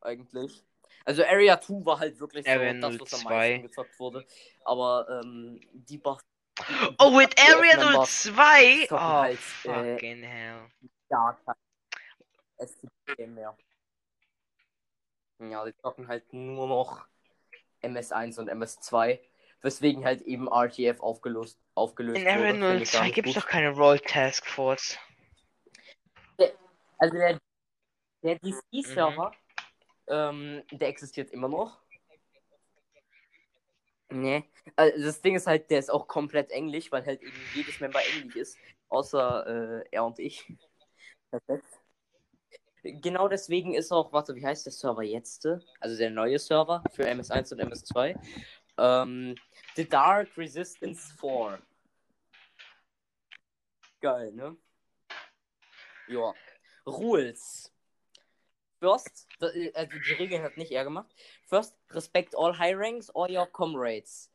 Eigentlich. 0.00 0.64
Also 1.04 1.24
Area 1.24 1.60
2 1.60 1.84
war 1.84 1.98
halt 1.98 2.18
wirklich 2.18 2.44
so 2.44 2.50
Area 2.50 2.72
das, 2.74 2.98
was 3.00 3.14
am 3.14 3.20
02. 3.20 3.24
meisten 3.28 3.62
gezockt 3.62 3.98
wurde. 4.00 4.26
Aber 4.64 5.22
ähm, 5.22 5.60
die 5.72 5.98
Bach 5.98 6.20
Oh, 6.98 7.20
die 7.20 7.38
Area 7.38 7.76
Members 7.76 8.22
02! 8.22 8.86
zocken 8.86 8.96
Oh, 8.96 8.98
halt, 8.98 9.38
äh, 9.38 9.38
fucking 9.92 10.22
hell. 10.22 10.70
gar 11.10 11.38
kein 11.44 11.54
SCP 12.66 13.26
mehr. 13.26 13.56
Ja, 15.38 15.64
die 15.66 15.76
zocken 15.76 16.08
halt 16.08 16.32
nur 16.32 16.66
noch 16.66 17.06
MS1 17.82 18.38
und 18.38 18.50
MS2. 18.50 19.20
Weswegen 19.60 20.04
halt 20.04 20.22
eben 20.22 20.48
RTF 20.48 21.00
aufgelöst, 21.00 21.58
aufgelöst 21.74 22.20
In 22.20 22.26
Area 22.26 22.54
wurde. 22.54 22.82
Ich 22.82 22.92
gar 22.92 23.02
02 23.02 23.06
nicht 23.06 23.14
gibt 23.14 23.28
es 23.28 23.34
doch 23.34 23.46
keine 23.46 23.70
Roll 23.70 23.98
Task 24.00 24.46
Force. 24.46 24.98
Also 26.98 27.16
der, 27.16 27.38
der 28.22 28.38
Mhm. 28.42 29.30
Ähm, 30.08 30.62
der 30.70 30.88
existiert 30.88 31.30
immer 31.30 31.48
noch. 31.48 31.80
Nee. 34.08 34.44
Also 34.76 35.04
das 35.04 35.20
Ding 35.20 35.34
ist 35.34 35.46
halt, 35.46 35.70
der 35.70 35.80
ist 35.80 35.90
auch 35.90 36.06
komplett 36.06 36.50
englisch, 36.52 36.92
weil 36.92 37.04
halt 37.04 37.22
eben 37.22 37.36
jedes 37.54 37.80
Member 37.80 38.00
englisch 38.14 38.36
ist. 38.36 38.58
Außer 38.88 39.80
äh, 39.82 39.84
er 39.90 40.04
und 40.04 40.18
ich. 40.18 40.46
Perfekt. 41.30 41.66
Genau 42.82 43.26
deswegen 43.26 43.74
ist 43.74 43.90
auch, 43.90 44.12
warte, 44.12 44.36
wie 44.36 44.46
heißt 44.46 44.64
der 44.64 44.72
Server 44.72 45.02
jetzt? 45.02 45.46
Also 45.80 45.96
der 45.96 46.10
neue 46.10 46.38
Server 46.38 46.84
für 46.92 47.02
MS1 47.02 47.52
und 47.52 47.60
MS2. 47.60 48.14
Ähm, 48.78 49.34
The 49.74 49.88
Dark 49.88 50.36
Resistance 50.36 51.12
4. 51.18 51.58
Geil, 54.00 54.32
ne? 54.32 54.56
Ja. 56.06 56.32
Rules. 56.86 57.72
First, 58.86 59.26
also 59.74 59.98
die 59.98 60.12
Regeln 60.12 60.42
hat 60.44 60.56
nicht 60.56 60.70
er 60.70 60.84
gemacht. 60.84 61.12
First, 61.48 61.74
respect 61.90 62.36
all 62.36 62.56
high 62.56 62.72
ranks 62.72 63.10
or 63.14 63.28
your 63.28 63.46
comrades. 63.46 64.30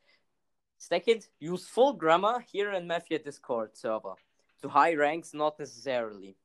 Second, 0.77 1.29
use 1.39 1.65
full 1.69 1.97
grammar 1.97 2.41
here 2.51 2.73
in 2.73 2.85
Mafia 2.85 3.19
Discord 3.19 3.77
server. 3.77 4.17
To 4.61 4.69
high 4.69 4.93
ranks, 4.97 5.33
not 5.33 5.57
necessarily. 5.57 6.35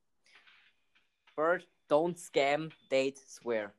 Third, 1.34 1.66
don't 1.88 2.16
scam, 2.16 2.70
date, 2.90 3.18
swear. 3.18 3.74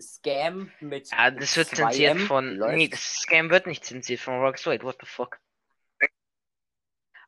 Scam 0.00 0.70
mit. 0.80 1.10
Ja, 1.10 1.32
das 1.32 1.56
wird 1.56 1.68
2M 1.68 1.76
zensiert 1.76 2.20
von. 2.20 2.54
läuft. 2.54 2.76
Nee, 2.76 2.88
das 2.88 3.22
Scam 3.22 3.50
wird 3.50 3.66
nicht 3.66 3.84
zensiert 3.84 4.20
von. 4.20 4.40
Wait, 4.40 4.84
what 4.84 4.98
the 5.00 5.06
fuck? 5.06 5.40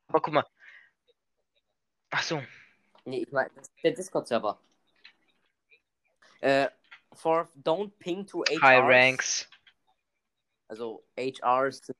Aber 0.07 0.21
guck 0.21 0.33
mal. 0.33 0.47
Ach 2.11 2.23
so. 2.23 2.41
Nee, 3.05 3.23
ich 3.23 3.33
meine, 3.33 3.51
der 3.83 3.91
Discord-Server. 3.93 4.61
Äh, 6.43 6.69
for 7.15 7.49
don't 7.63 7.97
ping 7.99 8.27
to 8.27 8.45
HRs. 8.49 8.61
High 8.61 8.81
Ranks. 8.81 9.47
Also 10.69 11.03
HRs 11.17 11.85
sind 11.87 11.97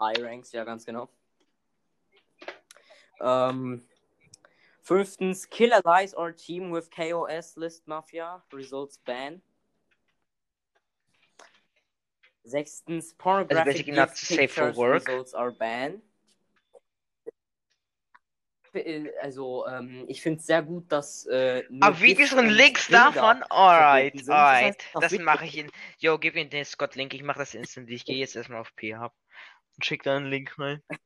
High 0.00 0.20
Ranks, 0.20 0.52
ja, 0.52 0.64
ganz 0.64 0.84
genau. 0.84 1.08
Ähm, 3.20 3.82
fünftens, 4.82 5.48
kill 5.48 5.72
allies 5.72 6.14
or 6.14 6.32
team 6.32 6.72
with 6.72 6.90
KOS 6.90 7.56
list 7.56 7.86
Mafia. 7.86 8.42
Results 8.52 8.98
ban. 9.04 9.42
Sechstens, 12.44 13.16
pornographic 13.16 13.86
gift 13.86 14.16
safe 14.16 14.50
for 14.50 14.66
pictures 14.66 14.76
work. 14.76 15.08
results 15.08 15.34
are 15.34 15.52
banned. 15.52 16.00
Äh, 18.74 19.10
Also, 19.22 19.66
ähm, 19.66 20.04
ich 20.08 20.20
finde 20.22 20.40
es 20.40 20.46
sehr 20.46 20.62
gut, 20.62 20.90
dass. 20.90 21.26
Äh, 21.26 21.64
Aber 21.80 22.00
Videos 22.00 22.32
und 22.32 22.48
Links 22.48 22.88
davon? 22.88 23.42
Alright, 23.50 24.14
sind. 24.14 24.28
Das 24.28 24.34
alright. 24.34 24.64
heißt, 24.64 24.84
Das 24.94 25.18
mache 25.18 25.44
ich 25.46 25.58
in. 25.58 25.70
Yo, 25.98 26.18
gib 26.18 26.34
mir 26.34 26.44
den 26.44 26.50
Discord-Link. 26.50 27.14
Ich 27.14 27.22
mache 27.22 27.38
das 27.38 27.54
instant. 27.54 27.90
Ich 27.90 28.04
gehe 28.04 28.16
jetzt 28.16 28.36
erstmal 28.36 28.60
auf 28.60 28.74
P-Hub. 28.76 29.12
Und 29.76 29.84
schick 29.84 30.02
da 30.02 30.16
einen 30.16 30.26
Link 30.26 30.58
rein. 30.58 30.82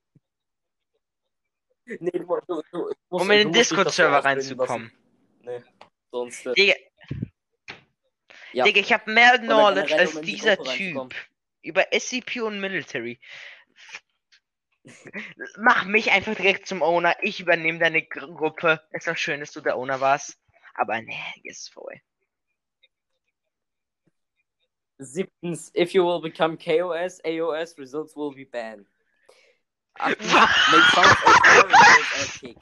Nee, 1.84 2.10
du, 2.12 2.24
du, 2.46 2.62
du, 2.70 2.78
musst- 2.78 2.96
Um 3.10 3.30
in 3.32 3.38
den 3.38 3.52
Discord-Server 3.52 4.24
reinzukommen. 4.24 4.92
Nee, 5.40 5.62
sonst. 6.12 6.46
Äh, 6.46 6.54
Digga, 6.54 6.74
ja. 8.52 8.64
Digga, 8.64 8.80
ich 8.80 8.92
habe 8.92 9.10
mehr 9.12 9.38
Knowledge 9.38 9.94
als 9.96 10.20
dieser 10.20 10.56
Typ. 10.62 11.12
Über 11.62 11.86
SCP 11.92 12.40
und 12.40 12.60
Military. 12.60 13.20
Mach 15.58 15.84
mich 15.84 16.10
einfach 16.10 16.34
direkt 16.34 16.66
zum 16.66 16.82
Owner. 16.82 17.14
Ich 17.22 17.40
übernehme 17.40 17.78
deine 17.78 18.02
Gru- 18.02 18.34
Gruppe. 18.34 18.80
Ist 18.90 19.06
doch 19.06 19.16
schön, 19.16 19.40
dass 19.40 19.52
du 19.52 19.60
der 19.60 19.76
Owner 19.76 20.00
warst. 20.00 20.38
Aber 20.74 21.00
nee, 21.00 21.16
ist 21.44 21.72
voll. 21.72 22.00
Siebtens, 24.98 25.70
if 25.74 25.92
you 25.92 26.04
will 26.04 26.20
become 26.20 26.56
KOS, 26.56 27.20
AOS 27.24 27.76
results 27.78 28.16
will 28.16 28.32
be 28.34 28.44
banned. 28.44 28.86
Achtung, 29.98 30.26
Was? 30.26 30.50
make 30.72 30.96
horrible 30.96 31.76
as 32.20 32.38
kick. 32.40 32.56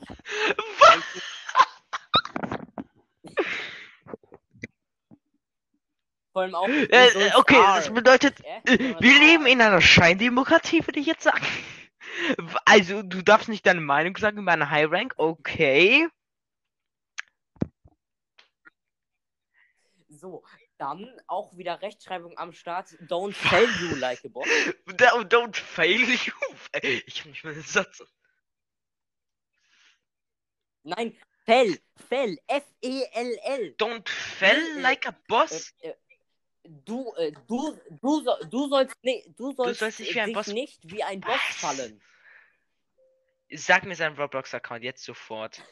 Vor 6.32 6.42
allem 6.42 6.54
auch. 6.54 6.68
Äh, 6.68 7.32
okay, 7.34 7.56
das 7.74 7.92
bedeutet, 7.92 8.38
wir 8.64 9.18
leben 9.18 9.46
in 9.46 9.60
einer 9.60 9.80
Scheindemokratie, 9.80 10.86
würde 10.86 11.00
ich 11.00 11.06
jetzt 11.06 11.24
sagen. 11.24 11.44
Also, 12.64 13.02
du 13.02 13.22
darfst 13.22 13.48
nicht 13.48 13.66
deine 13.66 13.80
Meinung 13.80 14.16
sagen 14.16 14.38
über 14.38 14.52
einen 14.52 14.70
High 14.70 14.90
Rank, 14.90 15.14
okay. 15.16 16.08
So, 20.08 20.44
dann 20.78 21.08
auch 21.26 21.56
wieder 21.56 21.80
Rechtschreibung 21.82 22.36
am 22.36 22.52
Start. 22.52 22.88
Don't 23.08 23.32
fail 23.32 23.68
you 23.80 23.96
like 23.96 24.24
a 24.24 24.28
boss. 24.28 24.46
Don't, 24.86 25.28
don't 25.28 25.56
fail 25.56 26.00
you. 26.00 26.32
Ich 27.06 27.22
kann 27.22 27.30
nicht 27.30 27.44
mehr 27.44 27.54
den 27.54 27.62
Satz. 27.62 28.02
Nein, 30.82 31.16
fell, 31.44 31.78
fell, 32.08 32.38
F-E-L-L. 32.46 33.74
Don't 33.78 34.08
fail 34.08 34.74
Nee, 34.74 34.78
äh, 34.78 34.82
like 34.82 35.06
a 35.06 35.14
boss. 35.28 35.72
Äh, 35.80 35.90
äh, 35.90 35.94
du, 36.64 37.12
äh, 37.16 37.32
du, 37.46 37.78
du, 38.00 38.24
du 38.50 38.68
sollst, 38.68 38.94
nee, 39.02 39.24
du 39.36 39.52
sollst, 39.52 39.80
sollst 39.80 40.00
nicht 40.00 40.14
wie 40.14 40.20
ein 40.20 40.32
Boss- 40.32 40.46
nicht 40.48 40.90
wie 40.90 41.02
ein 41.04 41.20
Boss 41.20 41.40
fallen. 41.56 42.00
Sag 43.52 43.84
mir 43.84 43.96
seinen 43.96 44.16
Roblox-Account 44.16 44.82
jetzt 44.84 45.04
sofort. 45.04 45.62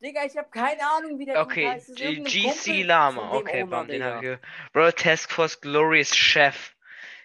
Digga, 0.00 0.24
ich 0.24 0.36
habe 0.36 0.48
keine 0.50 0.80
Ahnung, 0.88 1.18
wie 1.18 1.24
der 1.24 1.40
Okay, 1.40 1.80
GC 2.24 2.82
Lama. 2.84 3.32
Okay, 3.32 3.62
Owner, 3.62 3.70
bam, 3.70 3.88
den 3.88 4.04
habe 4.04 4.16
ich. 4.16 4.22
ge- 4.22 4.38
Royal 4.74 4.92
Task 4.92 5.30
Force 5.32 5.60
Glorious 5.60 6.14
Chef. 6.14 6.76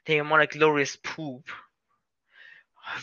Digga, 0.07 0.23
like 0.37 0.51
Glorious 0.51 0.97
Poop. 0.97 1.45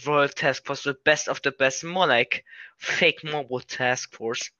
Royal 0.05 0.29
Task 0.29 0.67
Force, 0.67 0.83
the 0.83 0.95
best 1.05 1.29
of 1.29 1.41
the 1.45 1.53
best. 1.53 1.85
Like 1.85 2.45
Fake 2.79 3.23
Mobile 3.23 3.61
Task 3.61 4.13
Force. 4.15 4.51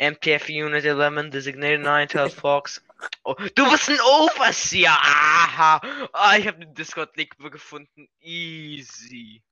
MTF 0.00 0.48
Unit 0.48 0.84
11, 0.84 1.30
Designated 1.30 1.80
9, 1.80 2.08
Tail 2.08 2.28
Fox. 2.42 2.80
Oh, 3.24 3.34
du 3.34 3.70
bist 3.70 3.88
ein 3.90 4.00
Overseer! 4.00 4.92
Aha! 4.92 5.80
Ah, 6.12 6.36
ich 6.36 6.46
habe 6.46 6.60
den 6.60 6.74
Discord-Link 6.74 7.36
gefunden. 7.38 8.08
Easy. 8.20 9.42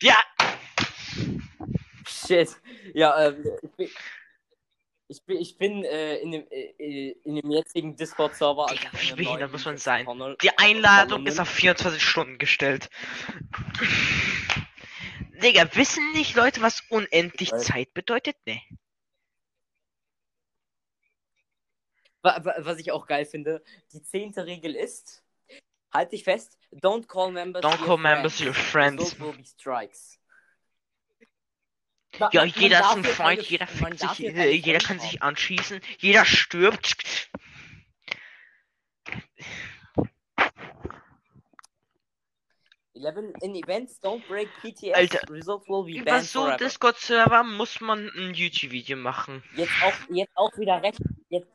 Ja! 0.00 0.16
Shit. 2.06 2.56
Ja, 2.94 3.28
ähm, 3.28 3.44
ich 5.08 5.22
bin, 5.24 5.36
ich 5.36 5.58
bin, 5.58 5.84
äh, 5.84 6.16
in, 6.16 6.32
dem, 6.32 6.46
äh, 6.50 7.10
in 7.24 7.36
dem 7.36 7.50
jetzigen 7.50 7.94
Discord-Server. 7.94 8.66
In 8.70 8.78
wie 9.00 9.12
behindert 9.12 9.52
muss 9.52 9.64
man 9.64 9.76
sein? 9.76 10.06
Die 10.42 10.58
Einladung 10.58 11.26
ist 11.26 11.38
auf 11.38 11.48
24 11.48 12.02
Stunden 12.02 12.38
gestellt. 12.38 12.88
Digga, 15.42 15.68
wissen 15.74 16.12
nicht 16.12 16.36
Leute, 16.36 16.62
was 16.62 16.82
unendlich 16.88 17.52
Zeit 17.54 17.92
bedeutet? 17.92 18.36
Ne. 18.46 18.62
Was 22.24 22.78
ich 22.78 22.90
auch 22.90 23.06
geil 23.06 23.26
finde, 23.26 23.62
die 23.92 24.02
zehnte 24.02 24.46
Regel 24.46 24.74
ist, 24.74 25.22
halt 25.92 26.10
dich 26.12 26.24
fest, 26.24 26.58
don't 26.72 27.06
call 27.06 27.30
members 27.30 27.62
Don't 27.62 27.78
your 27.80 27.86
call 27.86 27.98
members 27.98 28.36
friends. 28.36 28.46
your 28.46 28.54
friends. 28.54 29.02
Those 29.10 29.20
will 29.20 29.32
be 29.36 29.44
strikes. 29.44 30.18
Ja, 32.18 32.30
man- 32.32 32.48
jeder 32.48 32.80
ist 32.80 32.96
ein 32.96 33.04
Freund, 33.04 33.40
keine- 33.40 33.48
jeder 33.48 33.66
fickt 33.66 33.98
sich, 33.98 34.18
jeder 34.18 34.78
kann 34.78 35.00
sich 35.00 35.22
anschießen, 35.22 35.80
jeder 35.98 36.24
stirbt. 36.24 37.28
Eleven 42.94 43.32
in 43.42 43.54
events 43.56 43.98
don't 44.02 44.22
break 44.28 44.48
PTS. 44.62 44.94
Alter, 44.94 45.20
Results 45.28 45.68
will 45.68 45.84
be 45.84 45.98
Über 45.98 46.20
so 46.20 46.42
forever. 46.42 46.56
Discord-Server 46.58 47.42
muss 47.42 47.80
man 47.80 48.08
ein 48.16 48.34
YouTube-Video 48.34 48.96
machen. 48.96 49.42
Jetzt 49.56 49.72
auch, 49.82 49.92
jetzt 50.10 50.36
auch 50.36 50.56
wieder 50.56 50.80
recht. 50.80 51.00
Jetzt, 51.28 51.48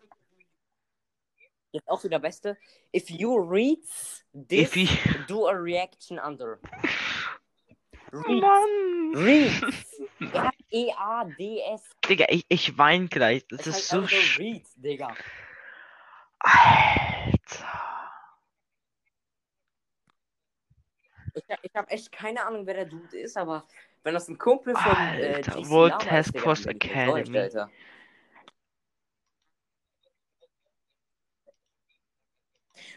jetzt 1.71 1.87
auch 1.89 2.03
wieder 2.03 2.19
beste. 2.19 2.57
If 2.95 3.09
you 3.09 3.35
read 3.37 3.79
this, 4.33 4.75
If 4.75 4.75
you- 4.75 4.87
do 5.27 5.47
a 5.47 5.53
reaction 5.53 6.19
under. 6.19 6.59
Read. 8.11 8.41
Mann! 8.41 9.13
Read. 9.15 9.53
R-E-A-D-S. 10.33 11.83
Digga, 12.07 12.25
ich, 12.29 12.45
ich 12.49 12.77
wein 12.77 13.07
gleich. 13.07 13.45
Das 13.47 13.61
Es 13.61 13.67
ist 13.77 13.87
so 13.89 13.97
einfach 13.99 14.11
nur 14.11 14.21
sch... 14.21 14.39
Read, 14.39 14.65
Digga. 14.77 15.15
Alter. 16.39 17.31
Ich, 21.35 21.43
hab- 21.49 21.59
ich 21.63 21.75
habe 21.75 21.89
echt 21.91 22.11
keine 22.11 22.45
Ahnung, 22.45 22.65
wer 22.65 22.73
der 22.73 22.85
Dude 22.85 23.17
ist, 23.17 23.37
aber 23.37 23.65
wenn 24.03 24.13
das 24.13 24.27
ein 24.27 24.37
Kumpel 24.37 24.73
von 24.75 24.91
äh, 24.91 25.35
Alter, 25.35 25.59
JC 25.59 25.69
World 25.69 25.95
ich 26.03 26.11
enttäuscht, 26.11 26.65
Academy. 26.65 27.37
Alter. 27.37 27.69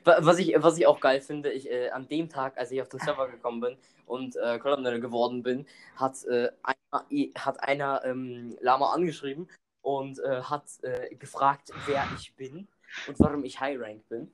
Was 0.04 0.38
ich, 0.38 0.54
was 0.56 0.78
ich 0.78 0.86
auch 0.86 1.00
geil 1.00 1.20
finde, 1.20 1.52
ich, 1.52 1.70
äh, 1.70 1.90
an 1.90 2.08
dem 2.08 2.28
Tag, 2.28 2.58
als 2.58 2.70
ich 2.72 2.82
auf 2.82 2.88
den 2.88 3.00
Server 3.00 3.28
gekommen 3.28 3.60
bin 3.60 3.76
und 4.06 4.34
äh, 4.36 4.58
Colonel 4.58 5.00
geworden 5.00 5.42
bin, 5.42 5.66
hat 5.96 6.24
äh, 6.24 6.50
einer, 6.62 7.06
hat 7.36 7.62
einer 7.62 8.04
ähm, 8.04 8.56
Lama 8.60 8.92
angeschrieben 8.92 9.48
und 9.82 10.18
äh, 10.18 10.42
hat 10.42 10.64
äh, 10.82 11.14
gefragt, 11.14 11.70
wer 11.86 12.04
ich 12.18 12.34
bin 12.34 12.66
und 13.06 13.18
warum 13.20 13.44
ich 13.44 13.60
High 13.60 13.78
Rank 13.80 14.08
bin. 14.08 14.32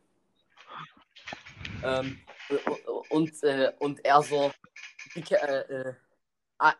Ähm, 1.85 2.19
und, 3.11 3.43
äh, 3.43 3.73
und 3.79 4.05
er 4.05 4.23
so, 4.23 4.51
"Beca- 5.14 5.37
äh, 5.45 5.95
I, 6.61 6.73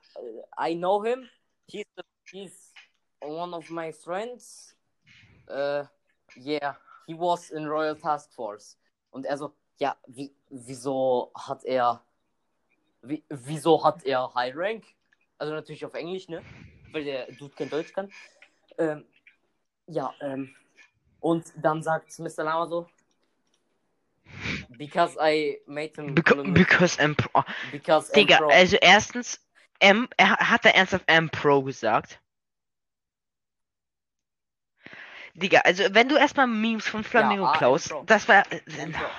I 0.71 0.75
know 0.75 1.03
him, 1.05 1.29
he's, 1.67 1.85
he's 2.31 2.73
one 3.21 3.55
of 3.55 3.69
my 3.71 3.93
friends. 3.93 4.75
Yeah, 6.37 6.77
he 7.09 7.15
was 7.15 7.51
in 7.51 7.67
Royal 7.67 7.97
Task 7.97 8.31
Force. 8.33 8.77
Und 9.11 9.25
er 9.25 9.39
so, 9.39 9.55
ja, 9.79 9.97
wie, 10.07 10.31
wieso 10.51 11.33
hat 11.35 11.65
er, 11.65 12.03
wie, 13.03 13.25
wieso 13.31 13.83
hat 13.83 14.05
er 14.05 14.33
High 14.35 14.55
Rank? 14.55 14.85
Also 15.39 15.55
natürlich 15.55 15.85
auf 15.87 15.95
Englisch, 15.95 16.29
ne? 16.29 16.43
Weil 16.93 17.05
der 17.05 17.33
Dude 17.33 17.55
kein 17.55 17.71
Deutsch 17.71 17.93
kann. 17.95 18.11
Ähm, 18.77 19.07
ja, 19.87 20.13
ähm, 20.21 20.55
und 21.21 21.47
dann 21.57 21.83
sagt 21.83 22.19
Mr. 22.19 22.45
Lama 22.45 22.67
so, 22.67 22.87
because 24.77 25.17
I 25.19 25.61
made 25.67 25.95
him, 25.97 26.15
Beca 26.15 26.35
because 26.43 27.01
M 27.01 27.17
Pro. 27.17 27.43
because 27.73 28.13
Digga, 28.13 28.37
Emperor- 28.37 28.53
also 28.53 28.77
erstens, 28.83 29.41
M, 29.81 30.09
er 30.19 30.37
hat 30.37 30.67
er 30.67 30.75
ernsthaft 30.75 31.05
M 31.09 31.31
Pro 31.31 31.63
gesagt. 31.63 32.21
Digga, 35.39 35.61
also 35.61 35.85
wenn 35.95 36.09
du 36.09 36.17
erstmal 36.17 36.47
Memes 36.47 36.89
von 36.89 37.05
Flamingo 37.05 37.45
ah, 37.47 37.53
M 37.53 37.59
klaust, 37.59 37.91
Pro. 37.91 38.03
das 38.05 38.29
war. 38.29 38.45
äh. 38.53 38.61
Alter. 38.81 39.11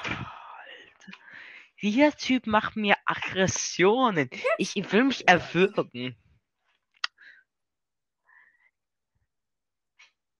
Dieser 1.82 2.12
Typ 2.12 2.46
macht 2.46 2.76
mir 2.76 2.96
Aggressionen. 3.06 4.30
Ich 4.58 4.76
will 4.92 5.06
mich 5.06 5.28
erwürgen. 5.30 6.16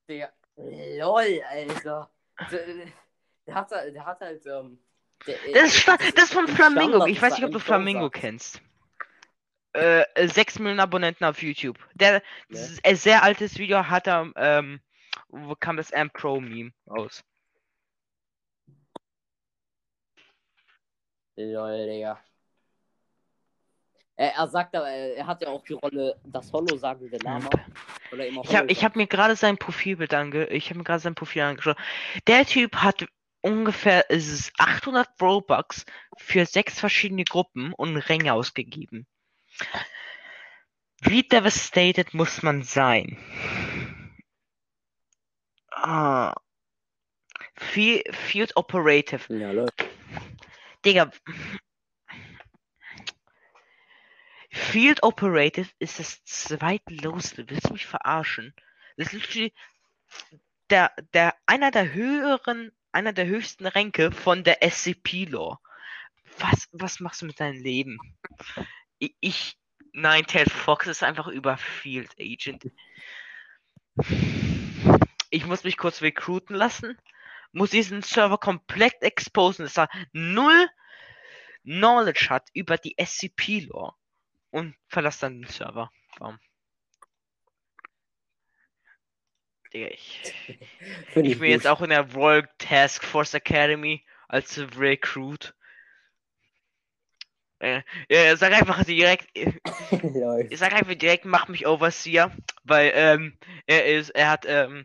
Der, 0.10 0.34
lol, 0.58 1.42
Alter. 1.50 2.10
Der, 3.48 3.56
hat, 3.56 3.72
halt- 3.72 3.96
der 3.96 4.06
hat 4.06 4.20
halt, 4.22 4.46
ähm, 4.46 4.80
der, 5.26 5.38
Das 5.54 5.76
ist, 5.76 5.88
das 5.88 6.02
ist 6.26 6.34
von 6.34 6.48
Flamingo. 6.48 6.90
Standard, 6.90 7.10
Ich 7.10 7.22
weiß 7.22 7.36
nicht, 7.36 7.46
ob 7.46 7.52
du 7.52 7.60
Flamingo 7.60 8.06
sagt. 8.06 8.16
kennst. 8.16 8.62
Äh, 9.74 10.02
äh, 10.16 10.28
6 10.28 10.60
Millionen 10.60 10.80
Abonnenten 10.80 11.26
auf 11.26 11.42
YouTube. 11.42 11.78
Der 11.94 12.14
Ne? 12.14 12.22
s- 12.50 12.80
ein 12.84 12.96
sehr 12.96 13.24
altes 13.24 13.58
Video 13.60 13.86
hat 13.88 14.08
er, 14.08 14.32
ähm, 14.36 14.82
kam 15.60 15.78
das 15.78 15.92
M 15.92 16.10
Pro 16.12 16.40
Meme 16.40 16.72
raus? 16.90 17.24
Lol, 21.36 21.88
Digga. 21.88 22.20
Er, 24.20 24.34
er 24.34 24.48
sagt 24.50 24.76
aber, 24.76 24.90
er 24.90 25.26
hat 25.26 25.42
ja 25.42 25.48
auch 25.48 25.64
die 25.64 25.74
Rolle 25.74 26.20
das 26.26 26.52
Hollow-sagende 26.52 27.18
Lama. 27.20 27.50
Oder 28.12 28.28
immer 28.28 28.42
Ich 28.44 28.54
habe 28.54 28.74
hab 28.74 28.96
mir 28.98 29.08
gerade 29.08 29.38
sein 29.38 29.58
Profilbild 29.58 30.14
ange 30.14 30.48
ich 30.48 30.70
habe 30.70 30.80
mir 30.80 30.84
gerade 30.84 31.00
sein 31.00 31.16
Profil 31.16 31.44
angeschaut. 31.44 31.78
Der 32.28 32.46
Typ 32.46 32.76
hat 32.76 33.06
ungefähr 33.42 34.06
es 34.10 34.28
ist 34.28 34.52
800 34.58 35.08
Robux 35.22 35.86
für 36.18 36.46
sechs 36.46 36.78
verschiedene 36.78 37.24
Gruppen 37.24 37.74
und 37.74 37.96
Ränge 37.96 38.34
ausgegeben. 38.34 39.08
Wie 41.02 41.24
devastated 41.24 42.14
muss 42.14 42.44
man 42.44 42.64
sein? 42.64 43.18
Ah. 45.82 46.34
Field, 47.56 48.56
Operative. 48.56 49.34
Ja, 49.34 49.52
lol. 49.52 49.70
Digga. 50.86 51.12
Field 54.52 55.04
Operative 55.04 55.70
ist 55.80 56.00
das 56.00 56.24
zweitloseste. 56.24 57.50
Willst 57.50 57.70
du 57.70 57.74
mich 57.74 57.86
verarschen? 57.86 58.54
Das 58.98 59.14
ist 59.14 59.52
der, 60.70 60.92
der, 61.14 61.36
einer 61.46 61.72
der 61.72 61.94
höheren 61.94 62.72
einer 62.92 63.14
der 63.14 63.28
höchsten 63.28 63.66
Ränke 63.66 64.12
von 64.12 64.44
der 64.44 64.64
SCP-Lore. 64.64 65.60
Was, 66.40 66.68
was 66.72 67.00
machst 67.00 67.22
du 67.22 67.26
mit 67.26 67.40
deinem 67.40 67.62
Leben? 67.62 68.00
Ich, 68.98 69.16
ich 69.20 69.58
nein, 69.94 70.26
Ted 70.26 70.52
Fox 70.52 70.88
ist 70.88 71.04
einfach 71.04 71.28
über 71.28 71.58
Field 71.58 72.16
Agent. 72.20 72.72
Ich 75.30 75.46
muss 75.46 75.64
mich 75.64 75.78
kurz 75.78 76.02
recruiten 76.02 76.56
lassen, 76.56 76.98
muss 77.52 77.72
diesen 77.72 78.02
Server 78.02 78.38
komplett 78.38 79.02
exposen, 79.02 79.66
dass 79.66 79.78
er 79.78 79.90
null 80.12 80.68
Knowledge 81.64 82.28
hat 82.30 82.50
über 82.54 82.78
die 82.78 82.96
SCP-Lore 82.98 83.94
und 84.50 84.76
verlasse 84.88 85.22
dann 85.22 85.42
den 85.42 85.50
Server. 85.50 85.92
Warum? 86.18 86.40
Digga, 89.74 89.88
ich, 89.88 90.34
ich 91.16 91.40
bin 91.40 91.52
jetzt 91.52 91.68
auch 91.68 91.82
in 91.82 91.92
der 91.92 92.12
Royal 92.14 92.50
Task 92.58 93.04
Force 93.04 93.36
Academy 93.36 94.04
als 94.28 94.60
Recruit. 94.78 95.54
Äh, 97.60 97.82
ja, 98.10 98.36
sag 98.38 98.54
einfach 98.54 98.84
direkt, 98.86 99.28
äh, 99.38 99.52
sag 100.56 100.74
einfach 100.74 100.96
direkt, 100.96 101.26
mach 101.26 101.50
mich 101.50 101.68
Overseer, 101.68 102.32
weil 102.64 102.92
ähm, 102.96 103.38
er 103.66 103.86
ist, 103.86 104.12
er 104.12 104.30
hat 104.30 104.46
ähm, 104.48 104.84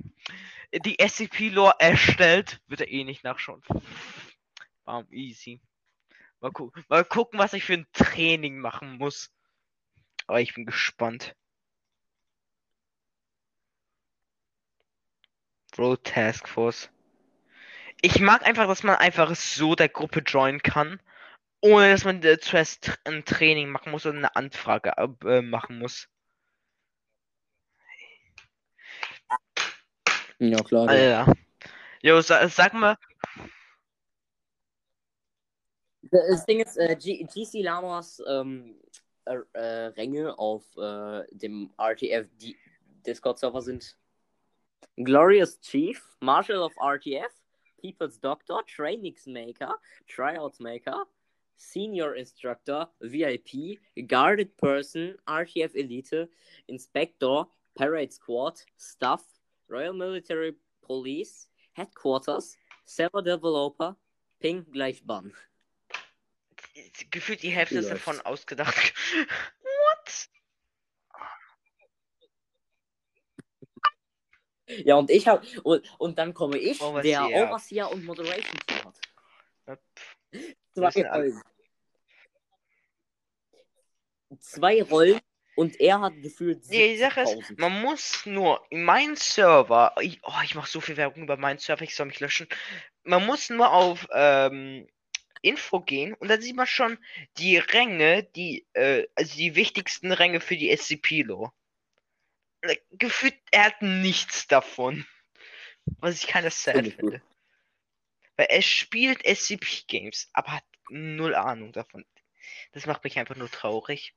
die 0.85 0.99
SCP-Lore 0.99 1.77
erstellt, 1.79 2.61
wird 2.67 2.81
er 2.81 2.91
eh 2.91 3.05
nicht 3.05 3.23
nachschauen. 3.23 3.63
Bam, 4.85 5.07
easy. 5.11 5.61
Mal, 6.41 6.51
gu 6.51 6.71
mal 6.89 7.05
gucken, 7.05 7.39
was 7.39 7.53
ich 7.53 7.65
für 7.65 7.75
ein 7.75 7.87
Training 7.93 8.59
machen 8.59 8.99
muss. 8.99 9.31
Aber 10.27 10.41
ich 10.41 10.55
bin 10.55 10.67
gespannt. 10.67 11.37
Road 15.79 16.05
Task 16.05 16.49
Force. 16.49 16.91
Ich 18.01 18.21
mag 18.21 18.47
einfach, 18.47 18.67
dass 18.67 18.83
man 18.83 18.97
einfach 18.97 19.35
so 19.35 19.75
der 19.75 19.89
Gruppe 19.89 20.21
joinen 20.21 20.63
kann, 20.63 21.01
ohne 21.65 21.93
dass 21.93 22.05
man 22.05 22.23
äh, 22.23 22.39
zuerst 22.39 23.01
ein 23.05 23.25
Training 23.25 23.71
machen 23.71 23.91
muss 23.91 24.05
oder 24.05 24.19
eine 24.19 24.37
Anfrage 24.37 24.93
äh, 25.25 25.41
machen 25.41 25.79
muss. 25.79 26.09
Ja, 30.39 30.63
klar. 30.63 30.95
ja. 30.95 31.25
Alter. 31.25 31.33
Jo, 32.03 32.21
sa 32.21 32.47
sag 32.49 32.75
mal, 32.75 32.99
Das 36.11 36.45
Ding 36.45 36.61
ist, 36.61 36.77
äh, 36.77 36.95
GC 36.97 37.63
Lamas 37.63 38.23
ähm, 38.29 38.79
äh, 39.25 39.39
äh, 39.55 39.87
Ränge 39.87 40.39
auf 40.39 40.65
äh, 40.77 41.25
dem 41.33 41.73
RTF 41.79 42.29
Discord-Server 43.07 43.63
sind 43.63 43.97
Glorious 44.97 45.59
Chief, 45.61 45.99
Marshal 46.21 46.59
of 46.59 46.75
RTF, 46.77 47.33
People's 47.81 48.21
Doctor, 48.21 48.61
Trainings 48.67 49.25
Maker, 49.25 49.77
Tryouts 50.07 50.61
Maker, 50.61 51.07
Senior 51.57 52.15
Instructor, 52.15 52.89
VIP, 53.01 53.79
Guarded 54.07 54.57
Person, 54.57 55.17
RTF 55.27 55.75
Elite, 55.75 56.29
Inspector, 56.69 57.47
Parade 57.75 58.13
Squad, 58.13 58.61
Staff, 58.77 59.23
Royal 59.69 59.93
Military 59.93 60.55
Police, 60.83 61.49
Headquarters, 61.73 62.57
Server 62.85 63.23
Developer, 63.23 63.97
Ping 64.41 64.65
gleich 64.71 65.05
Ban. 65.05 65.33
gefühlt 67.11 67.43
die 67.43 67.51
Hälfte 67.51 67.79
ist 67.79 67.91
davon 67.91 68.21
ausgedacht. 68.21 68.75
What? 69.63 70.29
Ja, 74.85 74.97
und 74.97 75.11
ich 75.11 75.29
habe 75.29 75.47
und, 75.63 75.85
und 75.99 76.19
dann 76.19 76.33
komme 76.33 76.59
ich, 76.59 76.81
Overseer. 76.81 77.29
der 77.29 77.49
Overseer 77.49 77.91
und 77.91 78.05
Moderation 78.05 78.59
hat. 79.67 79.79
Zwei 80.75 81.09
Rollen. 81.09 81.43
Zwei 84.41 84.83
Rollen 84.83 85.21
und 85.57 85.81
er 85.81 86.01
hat 86.01 86.21
gefühlt 86.21 86.71
Die 86.71 86.97
Sache 86.97 87.23
ist, 87.23 87.33
70.000. 87.33 87.61
man 87.61 87.81
muss 87.81 88.27
nur 88.27 88.65
in 88.71 88.85
meinen 88.85 89.17
Server, 89.17 89.95
ich, 90.01 90.21
oh, 90.25 90.41
ich 90.43 90.55
mache 90.55 90.69
so 90.69 90.81
viel 90.81 90.97
Werbung 90.97 91.23
über 91.25 91.37
meinen 91.37 91.59
Server, 91.59 91.83
ich 91.83 91.95
soll 91.95 92.07
mich 92.07 92.21
löschen. 92.21 92.49
Man 93.05 93.25
muss 93.25 93.51
nur 93.51 93.73
auf 93.73 94.09
ähm, 94.13 94.89
Info 95.43 95.81
gehen 95.81 96.15
und 96.15 96.29
dann 96.29 96.41
sieht 96.41 96.57
man 96.57 96.67
schon 96.67 96.99
die 97.39 97.59
Ränge, 97.59 98.25
die, 98.25 98.67
äh, 98.73 99.07
also 99.15 99.37
die 99.37 99.55
wichtigsten 99.55 100.11
Ränge 100.11 100.41
für 100.41 100.57
die 100.57 100.77
SCP-Lore. 100.77 101.53
Like, 102.63 102.83
Gefühlt, 102.93 103.35
er 103.53 103.67
hat 103.67 103.83
nichts 103.83 104.49
davon. 104.49 105.07
Was 105.99 106.17
ich 106.17 106.27
keine 106.27 106.51
sad 106.51 106.89
finde. 106.89 107.23
Weil 108.37 108.47
er 108.47 108.63
spielt 108.63 109.25
SCP-Games, 109.25 110.29
aber 110.33 110.53
hat 110.53 110.65
null 110.89 111.35
Ahnung 111.35 111.73
davon. 111.73 112.05
Das 112.73 112.87
macht 112.87 113.05
mich 113.05 113.19
einfach 113.19 113.37
nur 113.37 113.51
traurig. 113.51 114.15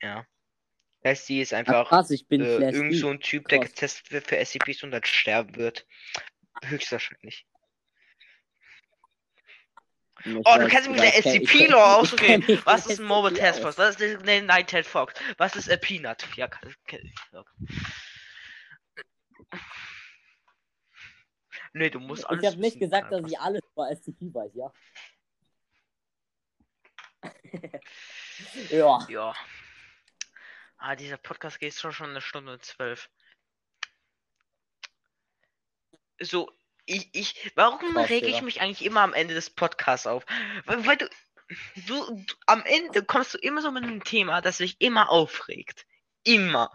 Ja. 0.00 0.26
Das 1.02 1.26
die 1.26 1.40
ist 1.40 1.52
Ach, 1.52 1.58
einfach 1.58 1.88
krass, 1.88 2.10
ich 2.10 2.28
bin 2.28 2.42
äh, 2.42 2.70
irgend 2.70 2.96
so 2.96 3.10
ein 3.10 3.20
Typ, 3.20 3.48
der 3.48 3.58
Krass. 3.58 3.70
getestet 3.70 4.12
wird 4.12 4.26
für 4.26 4.36
SCPs 4.44 4.82
und 4.84 4.92
dann 4.92 5.04
sterben 5.04 5.56
wird. 5.56 5.86
Höchstwahrscheinlich. 6.64 7.46
Ich 10.24 10.32
Oh, 10.36 10.54
du 10.56 10.64
weiß, 10.64 10.70
kannst 10.70 10.90
mit 10.90 11.00
der 11.00 11.18
ich 11.18 11.26
ich 11.26 11.50
SCP-Lore 11.50 12.04
ich 12.04 12.48
mich 12.48 12.66
Was 12.66 12.86
ist 12.86 13.00
ein 13.00 13.06
Mobile 13.06 13.34
Task 13.34 13.58
aus. 13.64 13.74
Force? 13.74 13.78
Was 13.78 14.00
ist 14.00 14.22
eine 14.22 14.42
Night 14.42 14.68
Ted 14.68 14.86
Fox? 14.86 15.14
Was 15.38 15.56
ist 15.56 15.68
a 15.68 15.76
Peanut? 15.76 16.24
Ja, 16.36 16.46
kann, 16.46 16.72
kann, 16.86 17.12
ja. 17.32 17.44
Nee, 21.74 21.90
du 21.90 22.00
musst 22.00 22.26
alles 22.28 22.42
Ich 22.42 22.48
habe 22.48 22.60
nicht 22.60 22.78
gesagt, 22.78 23.12
dass 23.12 23.26
ich 23.26 23.38
alles 23.38 23.62
über 23.72 23.94
SCP 23.94 24.34
weiß, 24.34 24.52
ja. 24.54 24.72
ja. 28.70 29.06
Ja. 29.08 29.34
Ah, 30.76 30.96
dieser 30.96 31.16
Podcast 31.16 31.60
geht 31.60 31.74
schon 31.74 31.92
schon 31.92 32.10
eine 32.10 32.20
Stunde 32.20 32.52
und 32.52 32.64
zwölf. 32.64 33.08
So, 36.18 36.50
ich, 36.84 37.08
ich, 37.12 37.52
warum 37.54 37.94
Krass, 37.94 38.10
rege 38.10 38.26
ich 38.26 38.34
Digga. 38.34 38.44
mich 38.44 38.60
eigentlich 38.60 38.84
immer 38.84 39.00
am 39.00 39.14
Ende 39.14 39.34
des 39.34 39.50
Podcasts 39.50 40.06
auf? 40.06 40.26
Weil, 40.64 40.86
weil 40.86 40.96
du, 40.96 41.08
du, 41.86 42.14
du, 42.14 42.34
am 42.46 42.62
Ende 42.64 43.04
kommst 43.04 43.34
du 43.34 43.38
immer 43.38 43.62
so 43.62 43.70
mit 43.70 43.84
einem 43.84 44.04
Thema, 44.04 44.40
das 44.40 44.58
dich 44.58 44.80
immer 44.80 45.10
aufregt. 45.10 45.86
Immer. 46.24 46.70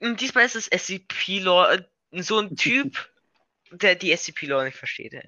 Und 0.00 0.20
diesmal 0.20 0.46
ist 0.46 0.56
es 0.56 0.66
SCP-Lore, 0.66 1.90
so 2.22 2.38
ein 2.38 2.56
Typ, 2.56 3.10
der 3.70 3.94
die 3.94 4.16
SCP-Lore 4.16 4.66
nicht 4.66 4.76
versteht. 4.76 5.12
Ja. 5.12 5.22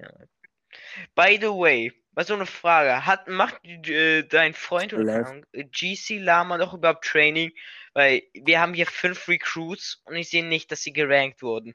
By 1.15 1.37
the 1.39 1.47
way, 1.47 1.93
mal 2.13 2.25
so 2.25 2.33
eine 2.33 2.45
Frage. 2.45 3.05
Hat, 3.05 3.27
macht 3.27 3.63
äh, 3.65 4.23
dein 4.23 4.53
Freund 4.53 4.93
oder 4.93 5.41
GC 5.53 6.19
Lama 6.19 6.57
noch 6.57 6.73
überhaupt 6.73 7.05
Training? 7.05 7.51
Weil 7.93 8.23
wir 8.33 8.59
haben 8.59 8.73
hier 8.73 8.85
fünf 8.85 9.27
Recruits 9.27 10.01
und 10.05 10.15
ich 10.15 10.29
sehe 10.29 10.45
nicht, 10.45 10.71
dass 10.71 10.83
sie 10.83 10.93
gerankt 10.93 11.41
wurden. 11.41 11.73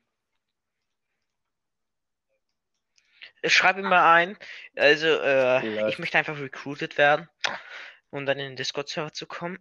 Schreib 3.45 3.77
ihm 3.77 3.89
mal 3.89 4.15
ein. 4.15 4.39
Also, 4.77 5.09
äh, 5.09 5.89
ich 5.89 5.99
möchte 5.99 6.17
einfach 6.17 6.39
recruited 6.39 6.97
werden, 6.97 7.29
um 8.11 8.25
dann 8.25 8.39
in 8.39 8.51
den 8.51 8.57
Discord-Server 8.57 9.13
zu 9.13 9.27
kommen. 9.27 9.59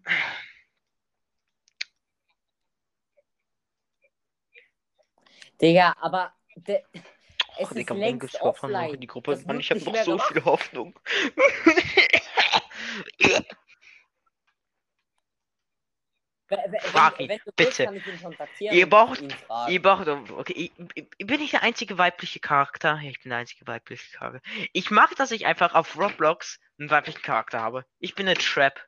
Digga, 5.61 5.95
aber 5.99 6.33
de, 6.55 6.83
es 6.93 7.01
Och, 7.65 7.71
ist 7.71 7.77
Digga, 7.77 7.93
längst 7.93 8.33
noch 8.35 8.41
offline. 8.41 8.93
in 8.95 9.01
die 9.01 9.07
Gruppe? 9.07 9.31
Das 9.31 9.45
Mann, 9.45 9.59
ich 9.59 9.69
habe 9.69 9.79
noch 9.81 9.95
so 9.95 10.11
gemacht. 10.11 10.33
viel 10.33 10.45
Hoffnung. 10.45 10.99
Frag 16.81 17.19
ihn, 17.19 17.39
bitte. 17.55 17.83
ihn 17.83 18.73
Ihr 18.73 18.89
braucht-. 18.89 19.23
Ihr 19.69 19.81
braucht, 19.81 20.07
okay, 20.07 20.53
ich, 20.53 20.71
ich, 21.17 21.25
bin 21.25 21.41
ich 21.41 21.51
der 21.51 21.63
einzige 21.63 21.97
weibliche 21.97 22.39
Charakter? 22.39 22.99
Ja, 23.01 23.09
ich 23.09 23.21
bin 23.21 23.29
der 23.29 23.39
einzige 23.39 23.65
weibliche 23.67 24.17
Charakter. 24.17 24.41
Ich 24.73 24.91
mag, 24.91 25.15
dass 25.15 25.31
ich 25.31 25.45
einfach 25.45 25.73
auf 25.73 25.97
Roblox 25.97 26.59
einen 26.77 26.89
weiblichen 26.89 27.21
Charakter 27.21 27.61
habe. 27.61 27.85
Ich 27.99 28.15
bin 28.15 28.27
eine 28.27 28.35
Trap. 28.37 28.85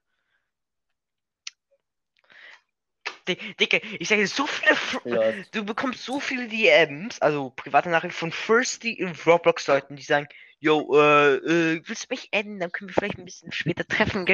Dicke, 3.28 3.82
ich 4.00 4.08
sage 4.08 4.28
so 4.28 4.46
viele. 4.46 4.76
Fr 4.76 5.02
Läuft. 5.08 5.56
Du 5.56 5.66
bekommst 5.66 6.04
so 6.04 6.20
viele 6.20 6.48
DMs, 6.48 7.22
also 7.22 7.52
private 7.52 7.90
Nachrichten 7.90 8.18
von 8.18 8.32
Firsty 8.32 8.94
in 8.94 9.16
Roblox-Leuten, 9.26 9.96
die 9.96 10.04
sagen, 10.04 10.28
yo, 10.60 10.96
äh, 10.96 11.36
äh, 11.36 11.82
willst 11.86 12.06
du 12.06 12.08
mich 12.14 12.30
adden? 12.34 12.60
Dann 12.60 12.72
können 12.72 12.90
wir 12.90 12.94
vielleicht 12.94 13.18
ein 13.18 13.26
bisschen 13.26 13.52
später 13.52 13.86
treffen. 13.88 14.26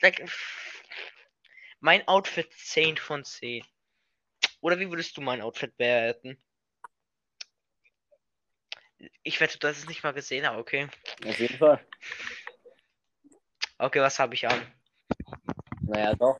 Like, 0.00 0.24
mein 1.80 2.06
Outfit 2.08 2.52
10 2.52 2.96
von 2.96 3.24
10. 3.24 3.64
Oder 4.60 4.78
wie 4.78 4.90
würdest 4.90 5.16
du 5.16 5.20
mein 5.20 5.40
Outfit 5.40 5.76
bewerten? 5.76 6.36
Ich 9.22 9.40
wette, 9.40 9.58
du 9.58 9.68
hast 9.68 9.78
es 9.78 9.88
nicht 9.88 10.02
mal 10.02 10.12
gesehen, 10.12 10.44
aber 10.44 10.58
okay. 10.58 10.88
Auf 11.24 11.38
jeden 11.38 11.58
Fall. 11.58 11.86
Okay, 13.78 14.00
was 14.00 14.18
habe 14.18 14.34
ich 14.34 14.48
an? 14.48 14.60
Naja, 15.82 16.14
doch. 16.14 16.38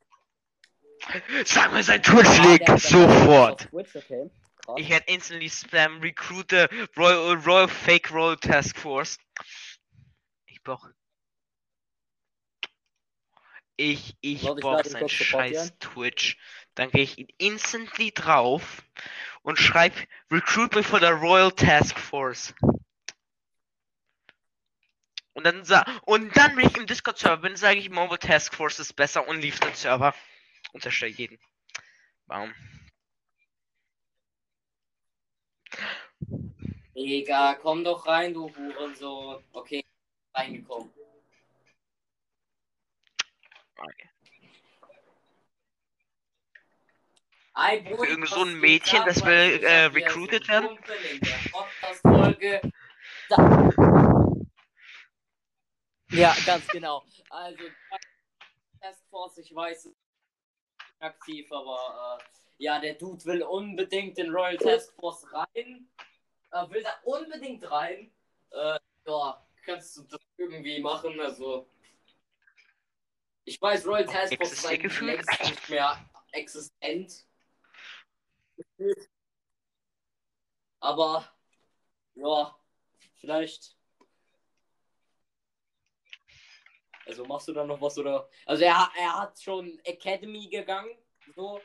Sag 1.44 1.72
mir 1.72 1.82
sein 1.82 2.02
der- 2.02 2.58
der- 2.58 2.78
sofort! 2.78 3.62
auf 3.62 3.70
Twitch, 3.70 3.96
okay. 3.96 4.30
Ich 4.76 4.90
hätte 4.90 5.12
instantly 5.12 5.48
Spam 5.48 6.00
Recruiter 6.00 6.68
Royal, 6.96 7.36
Royal 7.36 7.68
Fake 7.68 8.10
Royal 8.10 8.36
Task 8.36 8.78
Force. 8.78 9.18
Ich 10.46 10.62
brauch. 10.62 10.86
Ich, 13.76 14.16
ich 14.20 14.42
Warte, 14.42 14.58
ich 14.58 14.62
brauch 14.62 14.84
ihn 14.84 14.90
sein 14.90 15.08
scheiß 15.08 15.78
Twitch. 15.78 16.36
Dann 16.74 16.90
gehe 16.90 17.04
ich 17.04 17.18
ihn 17.18 17.28
instantly 17.38 18.12
drauf 18.12 18.82
und 19.42 19.58
schreib 19.58 19.94
Recruit 20.30 20.74
me 20.74 20.82
for 20.82 21.00
the 21.00 21.06
Royal 21.06 21.50
Task 21.50 21.98
Force. 21.98 22.54
Und 25.32 25.44
dann 25.44 25.62
und 26.02 26.36
dann, 26.36 26.56
wenn 26.56 26.66
ich 26.66 26.76
im 26.76 26.86
Discord-Server 26.86 27.36
bin, 27.38 27.56
sage 27.56 27.78
ich 27.78 27.90
Mobile 27.90 28.18
Task 28.18 28.54
Force 28.54 28.80
ist 28.80 28.94
besser 28.94 29.26
und 29.28 29.40
lief 29.40 29.60
den 29.60 29.72
Server. 29.74 30.12
Unterstelle 30.72 31.12
jeden. 31.12 31.38
Warum? 32.26 32.54
Digga, 36.94 37.54
komm 37.54 37.84
doch 37.84 38.06
rein, 38.06 38.34
du 38.34 38.54
Hurensohn. 38.54 39.42
Okay, 39.52 39.84
reingekommen. 40.34 40.92
Okay. 43.76 44.10
Für 47.96 48.06
irgend 48.06 48.28
so 48.28 48.44
ein 48.44 48.60
Mädchen, 48.60 49.04
das 49.04 49.24
will, 49.24 49.64
äh, 49.64 49.86
recruited 49.86 50.46
werden? 50.48 50.78
Ja, 56.10 56.36
ganz 56.46 56.66
genau. 56.68 57.04
Also, 57.30 57.64
Taskforce, 58.80 59.38
ich 59.38 59.54
weiß, 59.54 59.90
aktiv, 61.00 61.50
aber 61.52 62.18
äh, 62.20 62.24
ja, 62.58 62.80
der 62.80 62.94
Dude 62.94 63.24
will 63.24 63.42
unbedingt 63.42 64.18
in 64.18 64.30
Royal 64.30 64.56
Task 64.56 64.94
Force 64.94 65.26
rein. 65.32 65.88
Äh, 66.50 66.70
will 66.70 66.82
da 66.82 66.94
unbedingt 67.04 67.70
rein. 67.70 68.10
Äh, 68.50 68.78
ja, 69.06 69.46
kannst 69.64 69.96
du 69.96 70.02
das 70.02 70.20
irgendwie 70.36 70.80
machen? 70.80 71.18
Also, 71.20 71.68
ich 73.44 73.60
weiß, 73.60 73.86
Royal 73.86 74.06
Task 74.06 74.36
Force 74.36 74.52
ist 74.52 74.66
eigentlich 74.66 75.00
längst 75.00 75.40
nicht 75.40 75.68
mehr 75.68 76.10
existent. 76.32 77.26
Aber, 80.80 81.32
ja, 82.14 82.58
vielleicht. 83.16 83.77
Also 87.08 87.24
machst 87.24 87.48
du 87.48 87.52
da 87.54 87.64
noch 87.64 87.80
was 87.80 87.96
oder? 87.98 88.28
Also 88.44 88.64
er, 88.64 88.90
er 88.98 89.20
hat 89.20 89.40
schon 89.40 89.78
Academy 89.84 90.46
gegangen, 90.46 90.90
so. 91.34 91.60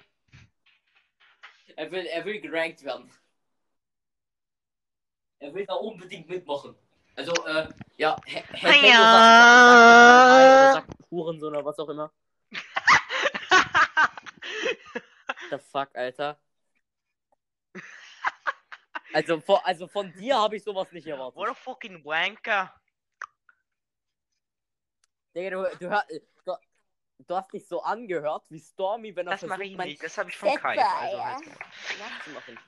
Er 1.76 1.92
will, 1.92 2.06
er 2.06 2.24
will 2.24 2.40
gerankt 2.40 2.82
werden. 2.84 3.12
Er 5.40 5.54
will 5.54 5.66
da 5.66 5.74
unbedingt 5.74 6.30
mitmachen. 6.30 6.76
Also, 7.16 7.34
äh, 7.46 7.68
ja, 7.98 8.16
H- 8.16 8.54
H- 8.54 8.56
Hendo 8.58 8.88
Ja. 8.88 9.12
sagt, 9.12 10.74
sagt, 10.74 10.88
sagt 10.88 11.12
Hurensohn 11.12 11.54
oder 11.56 11.66
was 11.66 11.78
auch 11.78 11.90
immer. 11.90 12.12
The 15.50 15.60
fuck, 15.60 15.94
Alter. 15.96 16.40
Also, 19.14 19.42
von, 19.42 19.60
also 19.64 19.88
von 19.88 20.12
dir 20.14 20.38
habe 20.40 20.56
ich 20.56 20.64
sowas 20.64 20.90
nicht 20.92 21.06
erwartet. 21.06 21.36
What 21.36 21.50
a 21.50 21.54
fucking 21.54 22.04
wanker. 22.06 22.74
Digga, 25.36 25.50
du, 25.50 25.78
du, 25.80 25.90
hör- 25.90 26.06
du, 26.46 26.54
du 27.28 27.36
hast 27.36 27.52
dich 27.54 27.68
so 27.68 27.82
angehört 27.82 28.46
wie 28.50 28.60
Stormy, 28.60 29.16
wenn 29.16 29.28
er 29.28 29.32
Das 29.32 29.42
mache 29.44 29.58
versucht, 29.58 29.72
ich 29.72 29.78
mein 29.78 29.88
nicht. 29.90 30.04
Das 30.04 30.18
habe 30.18 30.30
ich 30.30 30.38
von 30.38 30.50
Kai. 30.56 30.78
Also 30.80 31.18
nachzumachen. 32.00 32.60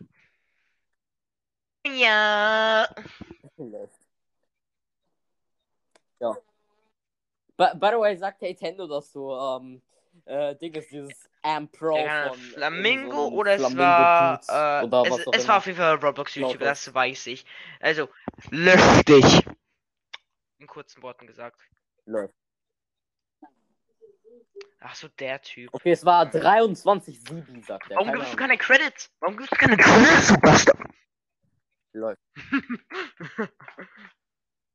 Ja. 1.87 2.87
Ja. 6.19 6.37
By, 7.57 7.67
by 7.75 7.89
the 7.91 7.99
way, 7.99 8.17
sagt 8.17 8.41
Nintendo, 8.41 8.87
dass 8.87 9.11
du, 9.11 9.31
ähm, 9.31 9.81
äh, 10.25 10.55
Ding 10.55 10.73
ist 10.73 10.91
dieses 10.91 11.29
Am 11.41 11.69
Pro 11.69 11.97
Ja, 11.97 12.29
von 12.29 12.39
Flamingo 12.39 13.27
oder 13.27 13.53
es 13.53 13.61
Flamingo 13.61 13.81
war 13.83 14.81
äh, 14.81 14.85
oder 14.85 15.03
es, 15.05 15.27
es 15.41 15.47
war 15.47 15.57
auf 15.57 15.65
jeden 15.65 15.77
Fall 15.77 15.95
Roblox 15.95 16.35
Laut 16.35 16.51
YouTuber, 16.53 16.65
das 16.65 16.93
weiß 16.93 17.27
ich. 17.27 17.45
Also 17.79 18.09
lösch 18.49 19.03
dich. 19.03 19.45
In 20.57 20.67
kurzen 20.67 21.03
Worten 21.03 21.27
gesagt. 21.27 21.61
Lol. 22.05 22.33
Ach 24.87 24.93
so, 24.93 25.07
der 25.07 25.41
Typ. 25.41 25.73
Okay, 25.73 25.91
es 25.93 26.05
war 26.05 26.27
23,7, 26.27 27.65
sagt 27.65 27.89
er. 27.89 27.95
Warum 27.95 28.07
Keine 28.07 28.19
gibst 28.19 28.33
du 28.33 28.37
keine 28.37 28.57
Credits? 28.57 29.11
Warum 29.19 29.35
gibst 29.37 29.51
du 29.51 29.55
keine 29.55 29.77
Credits, 29.77 30.27
du 30.27 30.39
Bastard? 30.39 30.79
Lol. 31.93 32.17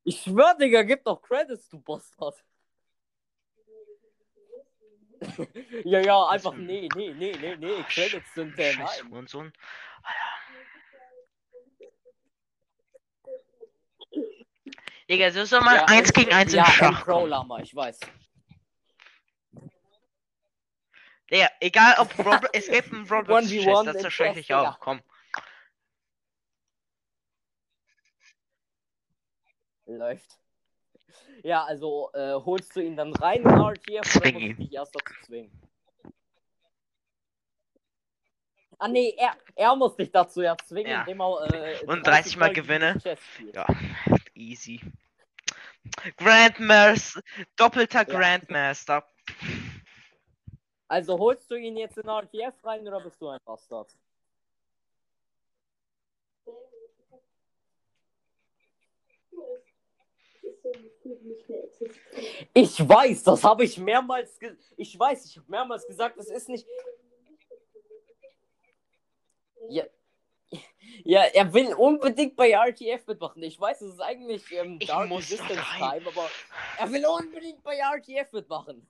Ich 0.03 0.23
schwör, 0.23 0.55
Digga, 0.55 0.83
gib 0.83 1.05
doch 1.05 1.21
Credits, 1.21 1.69
du 1.69 1.79
Bastard. 1.79 2.35
ja, 5.85 6.01
ja, 6.01 6.27
einfach 6.29 6.55
nee, 6.55 6.89
nee, 6.97 7.13
nee, 7.13 7.37
nee, 7.39 7.57
nee, 7.57 7.83
Credits 7.83 8.35
sind 8.35 8.59
äh, 8.59 8.73
Scheiß 8.73 9.03
nein. 9.03 9.13
Hurensohn. 9.13 9.53
Digga, 15.09 15.31
so 15.31 15.45
soll 15.45 15.61
man 15.61 15.77
Ja, 15.77 15.85
eins 15.85 16.13
gegen 16.13 16.33
eins 16.33 16.53
ja, 16.53 16.65
im 16.65 16.71
Schach 16.73 17.05
Pro 17.05 17.13
kommen. 17.13 17.29
Lama, 17.29 17.61
ich 17.61 17.77
weiß. 17.77 18.01
Digga, 21.31 21.49
egal 21.61 21.95
ob 21.99 22.19
Roblox, 22.19 22.49
es 22.53 22.69
gibt 22.69 22.93
einen 22.93 23.07
Roblox 23.09 23.47
1v1 23.47 23.85
Chess, 23.85 24.03
das 24.03 24.13
Chess, 24.13 24.37
ich 24.37 24.53
auch. 24.53 24.79
Komm. 24.81 25.01
Läuft. 29.87 30.39
Ja, 31.43 31.65
also 31.65 32.11
äh, 32.15 32.35
holst 32.35 32.75
du 32.77 32.81
ihn 32.81 32.97
dann 32.97 33.15
rein 33.15 33.43
in 33.43 33.49
RTF 33.49 34.17
oder 34.17 34.33
musst 34.33 34.45
du 34.45 34.55
dich 34.55 34.73
erst 34.75 34.95
dazu 34.95 35.15
zwingen? 35.25 35.51
Ah 38.79 38.89
nee, 38.89 39.15
er, 39.19 39.37
er 39.57 39.77
muss 39.77 39.95
dich 39.97 40.11
dazu 40.11 40.43
ja 40.43 40.57
zwingen, 40.57 40.91
Ja. 40.91 41.01
indem 41.01 41.21
er 41.21 41.55
äh, 41.55 41.85
Und 41.87 42.07
30 42.07 42.37
Mal 42.39 42.53
gewinne. 42.53 42.99
Ja, 43.53 43.67
easy. 44.35 44.81
Grandmaster, 46.17 47.21
doppelter 47.57 48.09
Ja. 48.09 48.19
Grandmaster. 48.19 49.05
Also 50.91 51.17
holst 51.17 51.49
du 51.49 51.55
ihn 51.55 51.77
jetzt 51.77 51.99
in 51.99 52.09
RTF 52.09 52.65
rein 52.65 52.87
oder 52.89 53.01
bist 53.01 53.23
du 53.23 53.29
ein 53.29 53.39
Bastard? 53.45 53.97
Ich 62.53 62.89
weiß, 62.89 63.23
das 63.23 63.45
habe 63.45 63.63
ich 63.63 63.79
mehrmals 63.79 64.37
ge 64.41 64.57
Ich 64.77 64.99
weiß, 64.99 65.27
ich 65.27 65.37
habe 65.37 65.49
mehrmals 65.49 65.87
gesagt, 65.87 66.19
das 66.19 66.29
ist 66.29 66.49
nicht. 66.49 66.67
Ja. 69.69 69.85
Ja, 71.05 71.23
er 71.23 71.55
will 71.55 71.73
unbedingt 71.75 72.35
bei 72.35 72.51
RTF 72.51 73.07
mitmachen. 73.07 73.45
Ich 73.45 73.61
weiß, 73.61 73.81
es 73.83 73.95
ist 73.95 74.01
eigentlich 74.01 74.51
ähm, 74.51 74.81
Dark 74.81 75.09
Resistance. 75.09 75.63
Time, 75.79 76.03
aber 76.09 76.29
er 76.79 76.91
will 76.91 77.07
unbedingt 77.07 77.63
bei 77.63 77.77
RTF 77.77 78.33
mitmachen. 78.33 78.85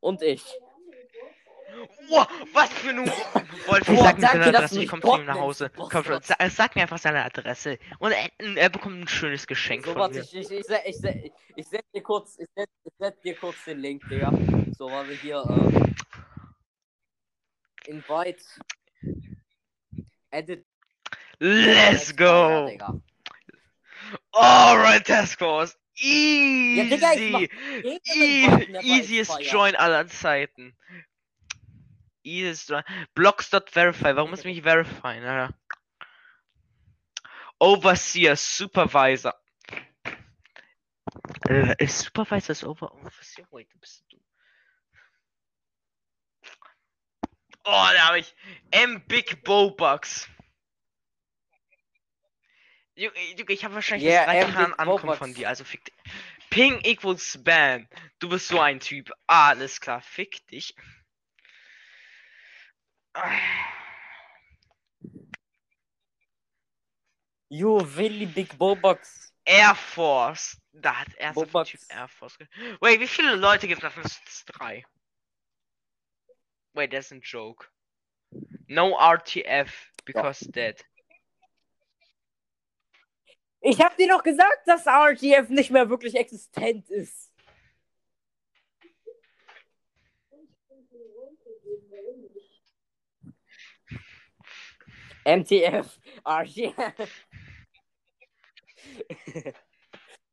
Und 0.00 0.22
ich. 0.22 0.44
Oh, 2.10 2.24
was 2.52 2.68
für 2.70 2.90
ein 2.90 3.06
Wolf, 3.06 3.86
Boah, 3.86 4.04
sag 4.04 4.18
mir 4.18 4.26
seine 4.26 4.46
Adresse, 4.46 4.74
ich 4.74 4.80
mich 4.80 4.90
komm 4.90 5.02
zu 5.02 5.20
ihm 5.20 5.26
nach 5.26 5.38
Hause. 5.38 5.70
Komm 5.76 6.04
schon, 6.04 6.20
sag, 6.22 6.50
sag 6.50 6.74
mir 6.74 6.82
einfach 6.82 6.98
seine 6.98 7.24
Adresse. 7.24 7.78
Und 7.98 8.12
er, 8.12 8.28
er 8.56 8.68
bekommt 8.70 9.00
ein 9.00 9.08
schönes 9.08 9.46
Geschenk 9.46 9.84
So, 9.86 9.92
von 9.92 10.00
warte, 10.00 10.16
mir. 10.16 10.22
ich, 10.22 10.34
ich, 10.34 10.50
ich, 10.50 10.66
ich, 10.84 10.96
se- 10.98 11.32
ich 11.56 11.66
setz 11.68 11.84
dir 11.94 12.02
kurz, 12.02 12.38
ich 12.38 12.48
setz, 12.56 12.68
ich 12.84 12.92
setz 12.98 13.20
dir 13.20 13.34
kurz 13.36 13.64
den 13.64 13.78
Link, 13.78 14.02
Digga. 14.08 14.32
So, 14.76 14.90
weil 14.90 15.08
wir 15.08 15.16
hier, 15.16 15.44
äh, 17.86 17.90
Invite. 17.90 18.42
Edit. 20.30 20.64
Let's 21.38 22.14
go! 22.14 22.70
Alright, 24.32 25.06
Task 25.06 25.38
Force. 25.38 25.76
Easy! 26.00 26.76
Ja, 26.76 26.84
Digga, 26.84 27.12
E 27.14 27.48
Invite 27.84 28.72
never 28.72 28.84
easiest 28.84 29.30
expire. 29.32 29.52
Join 29.52 29.76
aller 29.76 30.06
Zeiten. 30.06 30.76
Easiest 32.22 32.70
Join. 32.70 32.82
Blocks.verify. 33.14 34.16
Warum 34.16 34.30
muss 34.30 34.40
ich 34.40 34.46
mich 34.46 34.62
verifieren, 34.62 35.24
Alter? 35.24 35.54
Overseer, 37.58 38.36
Supervisor. 38.36 39.34
Äh, 41.48 41.86
Supervisor 41.86 42.52
ist 42.52 42.64
over 42.64 42.94
Overseer? 42.94 43.46
Wait, 43.50 43.68
bist 43.78 44.04
du. 44.10 44.16
Oh, 47.64 47.88
da 47.94 48.08
habe 48.08 48.20
ich 48.20 48.34
M 48.70 49.02
Big 49.06 49.44
Bobucks. 49.44 50.26
Junge, 50.26 50.39
Junge, 53.00 53.52
ich 53.52 53.64
habe 53.64 53.74
wahrscheinlich 53.74 54.10
Yeah, 54.10 54.26
das 54.26 54.46
Big 54.46 54.78
ankommen 54.78 55.16
von 55.16 55.32
dir, 55.32 55.48
also 55.48 55.64
fick 55.64 55.86
dich. 55.86 55.94
Ping 56.50 56.80
equals 56.82 57.42
Ban. 57.42 57.88
Du 58.18 58.28
bist 58.28 58.48
so 58.48 58.60
ein 58.60 58.78
Typ. 58.78 59.10
Alles 59.26 59.80
klar, 59.80 60.02
fick 60.02 60.46
dich. 60.48 60.74
Jo, 67.48 67.80
Willi 67.96 68.26
Big 68.26 68.58
Bobox. 68.58 69.32
Air 69.46 69.74
Force. 69.74 70.60
Da 70.72 71.00
hat 71.00 71.14
er. 71.14 71.32
Typ 71.32 71.80
Air 71.88 72.08
Force. 72.08 72.36
Wait, 72.80 73.00
wie 73.00 73.08
viele 73.08 73.34
Leute 73.36 73.66
gibt 73.66 73.82
es? 73.82 73.96
Es 73.96 74.20
sind 74.36 74.58
Drei. 74.58 74.84
Wait, 76.74 76.90
that's 76.90 77.12
a 77.12 77.16
joke. 77.16 77.66
No 78.66 78.94
RTF 78.98 79.72
because 80.04 80.46
dead. 80.50 80.84
Ich 83.62 83.80
hab 83.80 83.96
dir 83.96 84.08
doch 84.08 84.22
gesagt, 84.22 84.66
dass 84.66 84.86
RTF 84.86 85.50
nicht 85.50 85.70
mehr 85.70 85.88
wirklich 85.90 86.14
existent 86.14 86.88
ist. 86.88 87.30
MTF, 95.26 95.98
RTF. 96.24 97.20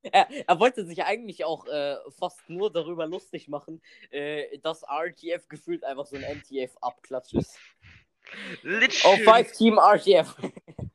er, 0.04 0.30
er 0.48 0.60
wollte 0.60 0.86
sich 0.86 1.04
eigentlich 1.04 1.44
auch 1.44 1.68
äh, 1.68 1.98
fast 2.18 2.50
nur 2.50 2.72
darüber 2.72 3.06
lustig 3.06 3.50
machen, 3.50 3.82
äh, 4.12 4.58
dass 4.60 4.84
RTF 4.84 5.50
gefühlt 5.50 5.84
einfach 5.84 6.06
so 6.06 6.16
ein 6.16 6.24
MTF-Abklatsch 6.24 7.34
ist. 7.34 7.60
Oh, 8.32 8.38
Literally. 8.64 9.24
five 9.24 9.52
Team 9.52 9.78
RTF. 9.78 10.36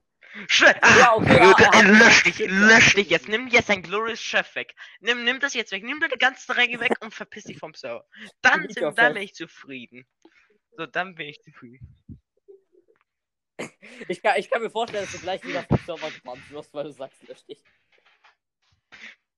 Sch- 0.49 0.99
Ja, 0.99 1.15
okay, 1.15 1.39
Ah, 1.41 1.55
ja, 1.61 1.71
ja. 1.75 1.81
lösch 1.83 2.23
dich, 2.25 2.39
lösch 2.39 2.95
dich 2.95 3.11
jetzt. 3.11 3.29
Nimm 3.29 3.49
jetzt 3.49 3.69
dein 3.69 3.83
Glorious 3.83 4.21
Chef 4.21 4.55
weg. 4.55 4.75
Nimm, 5.01 5.25
nimm 5.25 5.41
das 5.41 5.55
jetzt 5.55 5.73
weg. 5.73 5.85
Nimm 5.85 6.01
deine 6.01 6.17
ganzen 6.17 6.53
Ränge 6.53 6.81
weg 6.81 6.93
und 7.01 7.13
verpiss 7.15 7.45
dich 7.45 7.59
vom 7.59 7.75
Server. 7.75 8.07
Dann, 8.41 8.63
sind, 8.69 8.81
dann 8.83 8.95
Chef. 8.97 9.15
bin 9.15 9.23
ich 9.23 9.35
zufrieden. 9.35 10.07
So, 10.77 10.87
dann 10.87 11.15
bin 11.15 11.29
ich 11.29 11.41
zufrieden. 11.43 11.99
Ich 14.09 14.23
kann, 14.23 14.39
ich 14.39 14.51
kann 14.51 14.63
mir 14.63 14.71
vorstellen, 14.71 15.05
dass 15.05 15.13
du 15.13 15.19
gleich 15.21 15.45
wieder 15.45 15.63
vom 15.65 15.79
Server 15.85 16.11
gebannt 16.11 16.51
wirst, 16.51 16.73
weil 16.73 16.85
du 16.85 16.93
sagst, 16.93 17.23
lösch 17.29 17.45
dich. 17.45 17.63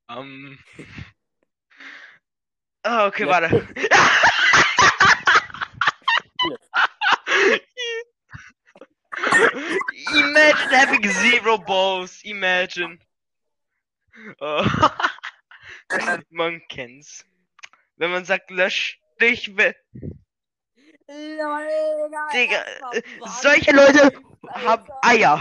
Ähm. 0.08 0.58
Ah, 2.82 3.06
okay, 3.06 3.26
warte. 3.26 3.66
Imagine 10.16 10.70
having 10.70 11.08
zero 11.08 11.58
balls. 11.58 12.22
Imagine. 12.24 12.98
Oh. 14.40 14.64
man 16.30 16.60
kennt's. 16.68 17.24
Wenn 17.96 18.10
man 18.10 18.24
sagt, 18.24 18.50
lösch 18.50 19.00
dich 19.20 19.56
weg. 19.56 19.76
Digga, 21.06 22.64
äh, 22.92 23.02
solche 23.40 23.72
Leute 23.72 24.10
haben 24.48 24.86
Eier. 25.02 25.38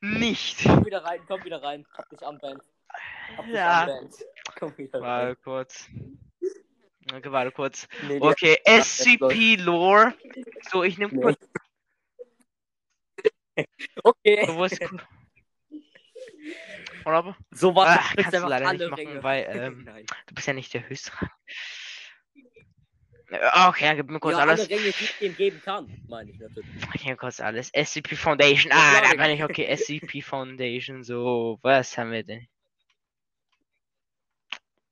Nicht. 0.00 0.62
Komm 0.64 0.86
wieder 0.86 1.04
rein, 1.04 1.20
komm 1.26 1.44
wieder 1.44 1.62
rein. 1.62 1.86
Hab 1.96 2.08
dich 2.08 2.20
unbanned. 2.22 2.62
Hab 3.36 3.44
dich 3.44 3.54
Ja. 3.54 3.82
unbanned. 3.82 4.14
Komm 4.58 4.78
wieder 4.78 5.00
rein. 5.00 5.02
Warte 5.02 5.36
kurz. 5.36 5.86
Okay, 7.12 7.32
warte 7.32 7.50
kurz. 7.50 7.88
Nee, 8.06 8.18
Okay, 8.20 8.56
jetzt 8.64 9.00
SCP 9.00 9.56
Lore. 9.56 10.14
So, 10.70 10.84
ich 10.84 10.96
nehme 10.98 11.20
kurz. 11.20 11.38
Okay. 14.02 14.44
Wo 14.48 14.64
ist. 14.64 14.80
Oder? 17.04 17.36
So 17.50 17.74
was 17.74 17.88
Ah, 17.88 17.96
kriegst 18.14 18.30
kannst 18.30 18.44
du 18.44 18.48
leider 18.48 18.72
nicht 18.72 18.90
machen, 18.90 19.06
Ränge. 19.06 19.22
weil, 19.22 19.46
ähm. 19.50 19.86
Du 20.26 20.34
bist 20.34 20.46
ja 20.46 20.52
nicht 20.52 20.72
der 20.74 20.88
Höchstrang. 20.88 21.30
Äh, 23.30 23.38
Okay, 23.68 23.84
dann 23.84 23.96
gib 23.96 24.10
mir 24.10 24.20
kurz 24.20 24.36
ja, 24.36 24.42
alles. 24.42 24.60
alle 24.60 24.70
Ränge, 24.70 24.82
die 24.82 24.88
ich 24.90 25.20
ihm 25.22 25.36
geben 25.36 25.62
kann, 25.64 26.02
meine 26.08 26.30
ich 26.30 26.38
natürlich. 26.38 26.68
Ich 26.94 27.04
nehme 27.04 27.16
kurz 27.16 27.40
alles. 27.40 27.70
SCP 27.72 28.16
Foundation. 28.16 28.72
Ah, 28.72 29.00
da 29.02 29.10
bin 29.22 29.30
ich 29.34 29.42
okay. 29.44 29.74
SCP 29.76 30.20
Foundation. 30.22 31.02
So, 31.04 31.58
was 31.62 31.96
haben 31.96 32.12
wir 32.12 32.24
denn? 32.24 32.46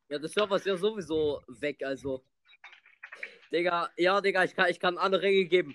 Ja, 0.08 0.18
der 0.18 0.28
Server 0.28 0.56
ist 0.56 0.66
ja 0.66 0.76
sowieso 0.76 1.42
weg, 1.48 1.82
also. 1.84 2.24
Digga, 3.52 3.90
ja, 3.96 4.20
Digga, 4.20 4.44
ich 4.44 4.54
kann, 4.54 4.70
ich 4.70 4.78
kann 4.80 4.96
alle 4.98 5.20
Ränge 5.20 5.44
geben. 5.46 5.74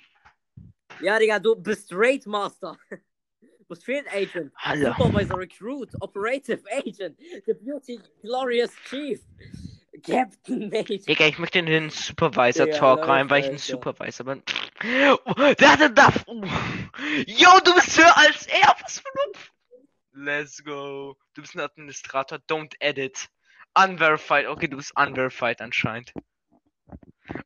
Ja, 1.02 1.20
Digga, 1.20 1.40
du 1.40 1.56
bist 1.56 1.92
Raid 1.92 2.26
Master. 2.26 2.78
Du 2.90 3.66
bist 3.68 3.84
Field 3.84 4.08
Agent. 4.14 4.52
Hallo. 4.58 4.94
Supervisor 4.98 5.40
Recruit, 5.40 5.90
Operative 6.02 6.62
Agent, 6.72 7.18
Deputy 7.48 8.00
Glorious 8.22 8.72
Chief, 8.90 9.20
Captain 10.06 10.70
Mate. 10.70 11.00
Digga, 11.00 11.28
ich 11.28 11.40
möchte 11.40 11.60
in 11.60 11.66
den 11.66 11.90
Supervisor 11.90 12.66
Digga, 12.66 12.78
Talk 12.78 13.08
rein, 13.08 13.30
weil 13.30 13.42
ich 13.42 13.48
ein 13.48 13.54
Alter. 13.54 13.64
Supervisor 13.64 14.26
bin. 14.26 14.44
Oh, 15.26 15.54
der 15.60 15.72
hatte 15.72 15.92
da. 15.92 16.14
Oh. 16.28 16.44
Yo, 17.26 17.50
du 17.64 17.74
bist 17.74 17.98
höher 17.98 18.18
als 18.18 18.48
er. 18.48 18.76
Was 18.82 19.00
für 19.00 19.08
ein. 19.08 19.32
Let's 20.26 20.64
go. 20.64 21.18
Du 21.34 21.42
bist 21.42 21.56
ein 21.56 21.62
Administrator. 21.62 22.38
Don't 22.50 22.74
edit. 22.80 23.28
Unverified. 23.76 24.46
Okay, 24.48 24.68
du 24.68 24.78
bist 24.78 24.92
unverified 24.96 25.62
anscheinend. 25.62 26.14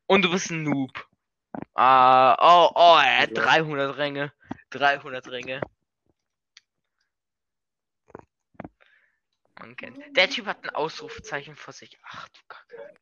Und 0.06 0.24
du 0.24 0.30
bist 0.30 0.50
ein 0.50 0.64
Noob. 0.64 1.06
Ah, 1.74 2.36
oh, 2.40 2.70
oh, 2.74 2.98
er 2.98 3.22
hat 3.22 3.36
Ja. 3.36 3.42
300 3.44 3.96
Ränge. 3.96 4.32
300 4.70 5.28
Ränge. 5.28 5.60
Man 9.58 9.76
kennt. 9.76 9.98
Der 10.16 10.28
Typ 10.30 10.46
hat 10.46 10.62
ein 10.62 10.70
Ausrufezeichen 10.70 11.56
vor 11.56 11.72
sich. 11.72 11.98
Ach 12.02 12.28
du 12.28 12.40
Kacke. 12.48 12.98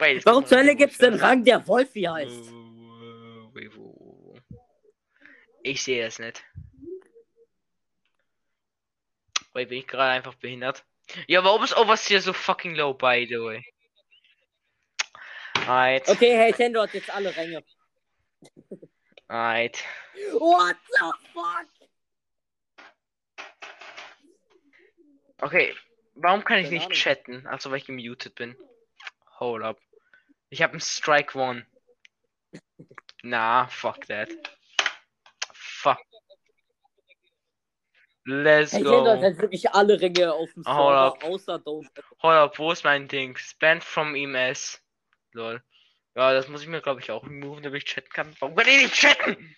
Jetzt 0.00 0.24
Warum 0.24 0.46
zur 0.46 0.58
Hölle 0.58 0.76
gibt's 0.76 0.98
den 0.98 1.14
Rang, 1.14 1.44
der 1.44 1.66
Wolfi 1.66 2.02
heißt? 2.02 2.52
Ich 5.62 5.82
sehe 5.82 6.06
es 6.06 6.18
nicht. 6.18 6.42
Wait, 9.52 9.68
bin 9.68 9.78
ich 9.78 9.86
gerade 9.86 10.12
einfach 10.12 10.34
behindert? 10.36 10.84
Ja, 11.26 11.44
warum 11.44 11.62
ist 11.64 11.76
Overseer 11.76 12.22
so 12.22 12.32
fucking 12.32 12.76
low, 12.76 12.94
by 12.94 13.26
the 13.28 13.36
way? 13.36 13.64
Alright, 15.70 16.08
Okay, 16.08 16.36
hey, 16.36 16.52
Tendo 16.52 16.82
hat 16.82 16.92
jetzt 16.94 17.14
alle 17.14 17.30
Ränge. 17.36 17.62
alright. 19.28 19.78
What 20.32 20.76
the 20.98 21.12
fuck? 21.32 21.68
Okay, 25.42 25.72
warum 26.16 26.42
kann 26.42 26.58
ich 26.58 26.64
Keine 26.64 26.74
nicht 26.74 26.86
Ahnung. 26.86 26.96
chatten? 26.96 27.46
Also, 27.46 27.70
weil 27.70 27.78
ich 27.78 27.86
gemutet 27.86 28.34
bin. 28.34 28.56
Hold 29.38 29.62
up. 29.62 29.78
Ich 30.48 30.60
habe 30.60 30.72
einen 30.72 30.80
Strike 30.80 31.38
One. 31.38 31.64
Na, 33.22 33.68
fuck 33.68 34.04
that. 34.08 34.28
Fuck. 35.54 35.98
Let's 38.24 38.72
Hey, 38.72 38.82
go. 38.82 39.06
Jetzt 39.14 39.40
wirklich 39.40 39.70
alle 39.70 40.00
Ränge 40.00 40.32
auf 40.32 40.52
dem 40.52 40.64
Hold 40.64 40.66
Server, 40.66 41.06
up. 41.14 41.22
außer 41.24 41.54
Don't. 41.60 41.86
Hold 42.22 42.34
up, 42.34 42.58
wo 42.58 42.72
ist 42.72 42.82
mein 42.82 43.06
Ding? 43.06 43.38
Banned 43.60 43.84
from 43.84 44.16
EMS. 44.16 44.82
Lol. 45.32 45.62
Ja, 46.16 46.32
das 46.32 46.48
muss 46.48 46.62
ich 46.62 46.68
mir, 46.68 46.80
glaube 46.80 47.00
ich, 47.00 47.10
auch 47.10 47.24
removen, 47.24 47.62
damit 47.62 47.82
ich 47.82 47.88
chatten 47.88 48.10
kann. 48.10 48.34
Warum 48.40 48.56
kann 48.56 48.66
ich 48.68 48.82
nicht 48.82 48.94
chatten? 48.94 49.56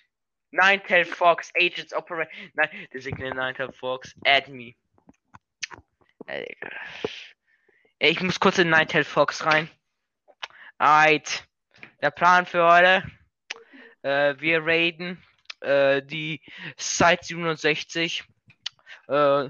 Ninetail 0.51 1.07
Fox, 1.07 1.51
Agents 1.57 1.95
Operate. 1.95 2.31
Nein, 2.55 2.69
designate 2.93 3.35
Ninetail 3.35 3.73
Fox. 3.73 4.15
Add 4.25 4.51
me. 4.51 4.75
Äh, 6.27 6.55
ich 7.99 8.21
muss 8.21 8.39
kurz 8.39 8.59
in 8.59 8.69
Ninetail 8.69 9.05
Fox 9.05 9.47
rein. 9.47 9.71
Alright. 10.79 11.49
Der 12.03 12.11
Plan 12.11 12.45
für 12.45 12.65
heute. 12.65 13.03
Äh, 14.03 14.35
wir 14.41 14.67
raiden 14.67 15.23
äh, 15.61 16.03
die 16.03 16.43
Site 16.77 17.23
67. 17.23 18.25
Äh, 19.09 19.49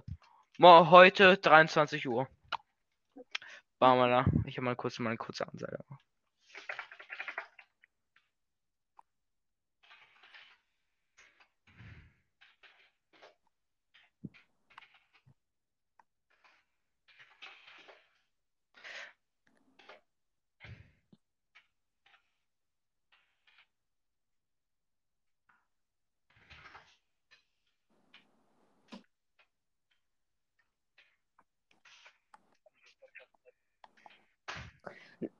heute 0.60 1.36
23 1.38 2.06
Uhr. 2.06 2.28
Bamala. 3.78 4.26
Ich 4.46 4.56
habe 4.58 4.66
mal 4.66 4.76
kurz 4.76 4.98
mal 5.00 5.10
eine 5.10 5.16
kurze 5.16 5.48
Ansage. 5.48 5.78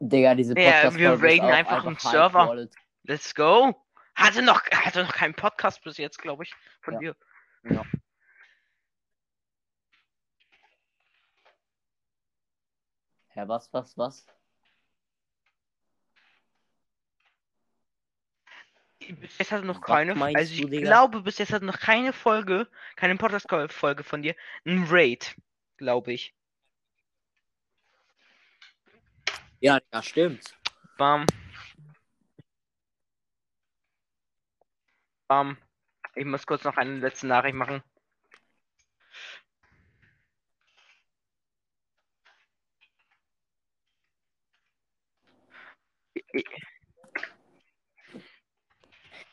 Digga, 0.05 0.35
diese 0.35 0.55
Ja, 0.59 0.73
podcast 0.73 0.99
wir 0.99 1.11
raiden 1.12 1.51
einfach 1.51 1.85
einen 1.85 1.97
Server. 1.97 2.69
Let's 3.05 3.35
go. 3.35 3.81
Hatte 4.16 4.43
noch, 4.43 4.61
hatte 4.70 5.05
noch 5.05 5.12
keinen 5.12 5.35
Podcast 5.35 5.83
bis 5.85 5.97
jetzt, 5.97 6.19
glaube 6.19 6.43
ich, 6.43 6.53
von 6.81 6.95
Ja. 6.95 7.01
dir. 7.01 7.16
Ja, 13.35 13.49
was, 13.49 13.73
was, 13.73 13.97
was? 13.97 14.27
Bis 18.99 19.39
jetzt 19.39 19.53
hat 19.53 19.65
noch 19.65 19.81
Was 19.81 19.87
keine, 19.87 20.37
also 20.37 20.53
ich 20.55 20.61
du, 20.62 20.69
glaube, 20.69 21.23
bis 21.23 21.39
jetzt 21.39 21.53
hat 21.53 21.62
noch 21.62 21.79
keine 21.79 22.12
Folge, 22.12 22.69
keine 22.97 23.16
Podcast-Folge 23.16 24.03
von 24.03 24.23
dir, 24.23 24.35
ein 24.65 24.85
Raid, 24.89 25.37
glaube 25.77 26.12
ich. 26.12 26.35
Ja, 29.62 29.78
ja, 29.93 30.02
stimmt. 30.02 30.59
Bam. 30.98 31.24
Bam. 35.28 35.56
Ich 36.16 36.24
muss 36.24 36.47
kurz 36.47 36.64
noch 36.64 36.76
eine 36.76 36.98
letzte 36.98 37.26
Nachricht 37.28 37.55
machen. 37.55 37.82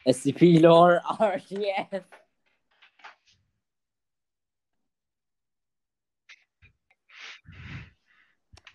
SCP-Lore, 0.05 1.01
RTF. 1.19 2.18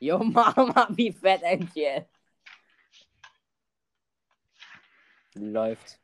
Yo, 0.01 0.19
Mama, 0.19 0.89
wie 0.91 1.13
fett 1.13 1.43
NTF. 1.43 2.07
Läuft. 5.35 5.99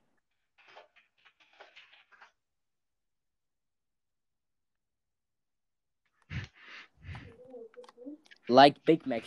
Like 8.48 8.84
Big 8.84 9.06
Mac. 9.06 9.22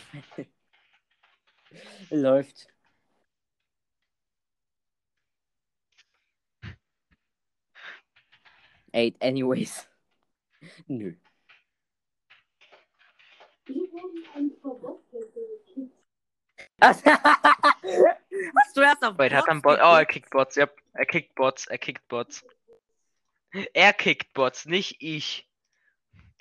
Läuft. 2.10 2.66
Eight, 8.92 9.16
anyways. 9.20 9.88
Nö. 10.88 11.14
Hast 16.80 17.06
du 18.76 18.80
erst 18.80 19.04
auf 19.04 19.18
Wait, 19.18 19.32
hat 19.32 19.48
er 19.48 19.54
Bots 19.54 19.62
Bot? 19.62 19.78
Oh, 19.78 19.96
er 19.96 20.06
kickt 20.06 20.30
Bots, 20.30 20.56
ja. 20.56 20.68
Er 20.92 21.06
kickt 21.06 21.34
Bots, 21.34 21.66
er 21.66 21.78
kickt 21.78 22.06
Bots. 22.08 22.44
Er 23.72 23.92
kickt 23.92 24.32
Bots, 24.34 24.66
nicht 24.66 24.96
ich. 25.00 25.48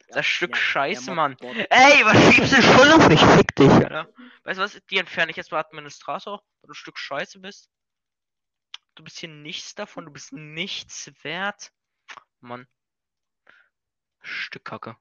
Das 0.09 0.25
Stück 0.25 0.51
Ja, 0.51 0.57
Scheiße, 0.57 1.11
Mann. 1.11 1.37
Ey, 1.39 2.05
was 2.05 2.33
schiebst 2.33 2.53
du 2.53 2.61
schon 2.61 2.91
auf 2.91 3.07
mich? 3.07 3.19
Fick 3.21 3.55
dich, 3.55 3.71
Alter. 3.71 4.07
Weißt 4.43 4.59
du 4.59 4.63
was? 4.63 4.81
Die 4.89 4.97
entferne 4.97 5.31
ich 5.31 5.37
jetzt 5.37 5.51
mal 5.51 5.59
Administrator, 5.59 6.43
weil 6.61 6.67
du 6.67 6.71
ein 6.71 6.75
Stück 6.75 6.99
Scheiße 6.99 7.39
bist. 7.39 7.69
Du 8.95 9.03
bist 9.03 9.17
hier 9.19 9.29
nichts 9.29 9.73
davon, 9.73 10.05
du 10.05 10.11
bist 10.11 10.33
nichts 10.33 11.11
wert. 11.23 11.71
Mann. 12.41 12.67
Stück 14.21 14.65
Kacke. 14.65 14.97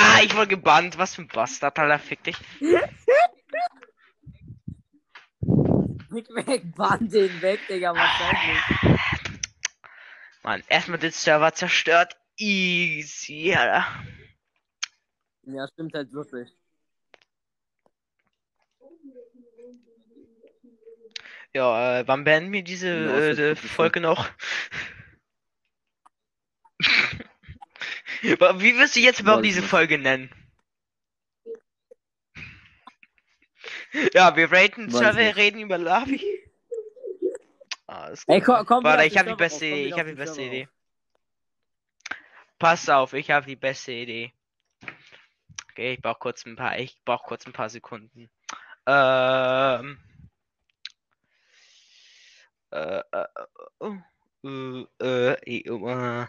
Ah, 0.00 0.20
ich 0.22 0.34
wurde 0.36 0.48
gebannt. 0.48 0.98
Was 0.98 1.14
für 1.14 1.22
ein 1.22 1.28
Bastard, 1.28 1.78
Alter. 1.78 1.98
Fick 1.98 2.22
dich. 2.24 2.36
Big 6.10 6.30
Mac 6.30 6.62
bann 6.74 7.08
den 7.08 7.42
weg, 7.42 7.60
Digga, 7.68 7.94
wahrscheinlich. 7.94 8.98
Mann, 10.42 10.62
erstmal 10.68 10.98
den 10.98 11.10
Server 11.12 11.52
zerstört. 11.52 12.16
Easy, 12.36 13.54
Alter. 13.54 13.86
Ja, 15.42 15.66
stimmt 15.72 15.94
halt 15.94 16.12
wirklich. 16.12 16.48
Ja, 21.54 22.00
äh, 22.00 22.06
wann 22.06 22.24
beenden 22.24 22.52
wir 22.52 22.62
diese 22.62 22.88
Ja, 22.88 23.18
äh, 23.50 23.56
Folge 23.56 24.00
noch? 24.00 24.28
Wie 28.22 28.78
wirst 28.78 28.96
du 28.96 29.00
jetzt 29.00 29.20
überhaupt 29.20 29.44
diese. 29.44 29.62
Folge 29.62 29.98
nennen? 29.98 30.30
Ja, 34.12 34.36
wir 34.36 34.52
raten 34.52 34.90
nicht. 35.16 35.36
reden 35.36 35.60
über 35.60 35.78
Lavi. 35.78 36.22
Ah, 37.86 38.12
Ey, 38.26 38.40
komm, 38.42 38.66
komm 38.66 38.84
Warte, 38.84 39.00
auf 39.00 39.06
ich 39.06 39.16
habe 39.16 39.30
die 39.30 39.36
beste 39.36 39.66
komm 39.66 39.78
Idee. 39.78 39.86
Ich 39.86 39.92
auf 39.94 39.98
habe 40.00 40.10
die 40.10 40.16
beste 40.16 40.42
Idee. 40.42 40.62
rauf. 40.64 40.68
Pass 42.58 42.88
auf, 42.88 43.12
ich 43.14 43.30
habe 43.30 43.46
die 43.46 43.56
beste 43.56 43.92
Idee. 43.92 44.32
Okay, 45.70 45.94
ich 45.94 46.02
brauche 46.02 46.18
kurz 46.18 46.44
ein 46.44 46.56
paar. 46.56 46.78
Ich 46.78 47.02
brauche 47.04 47.24
kurz 47.26 47.46
ein 47.46 47.52
paar 47.52 47.70
Sekunden. 47.70 48.28
Ähm. 48.86 49.98
Äh, 52.70 52.98
äh, 52.98 53.26
äh, 53.80 53.96
äh, 54.44 54.86
äh, 55.00 55.34
äh, 55.42 56.22
äh. 56.22 56.26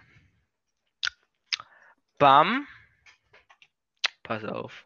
Bam. 2.20 2.68
Pass 4.24 4.44
auf. 4.44 4.86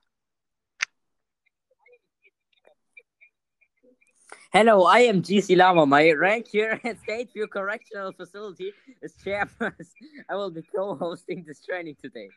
Hello, 4.52 4.86
I 4.86 5.10
am 5.10 5.24
GC 5.24 5.58
Lama. 5.58 5.88
My 5.88 6.12
rank 6.12 6.48
here 6.48 6.80
at 6.84 6.98
Stateview 7.02 7.50
Correctional 7.50 8.14
Facility 8.14 8.72
is 9.02 9.16
chairperson. 9.26 10.24
I 10.30 10.36
will 10.36 10.52
be 10.52 10.62
co-hosting 10.62 11.44
this 11.44 11.66
training 11.66 11.96
today. 12.00 12.30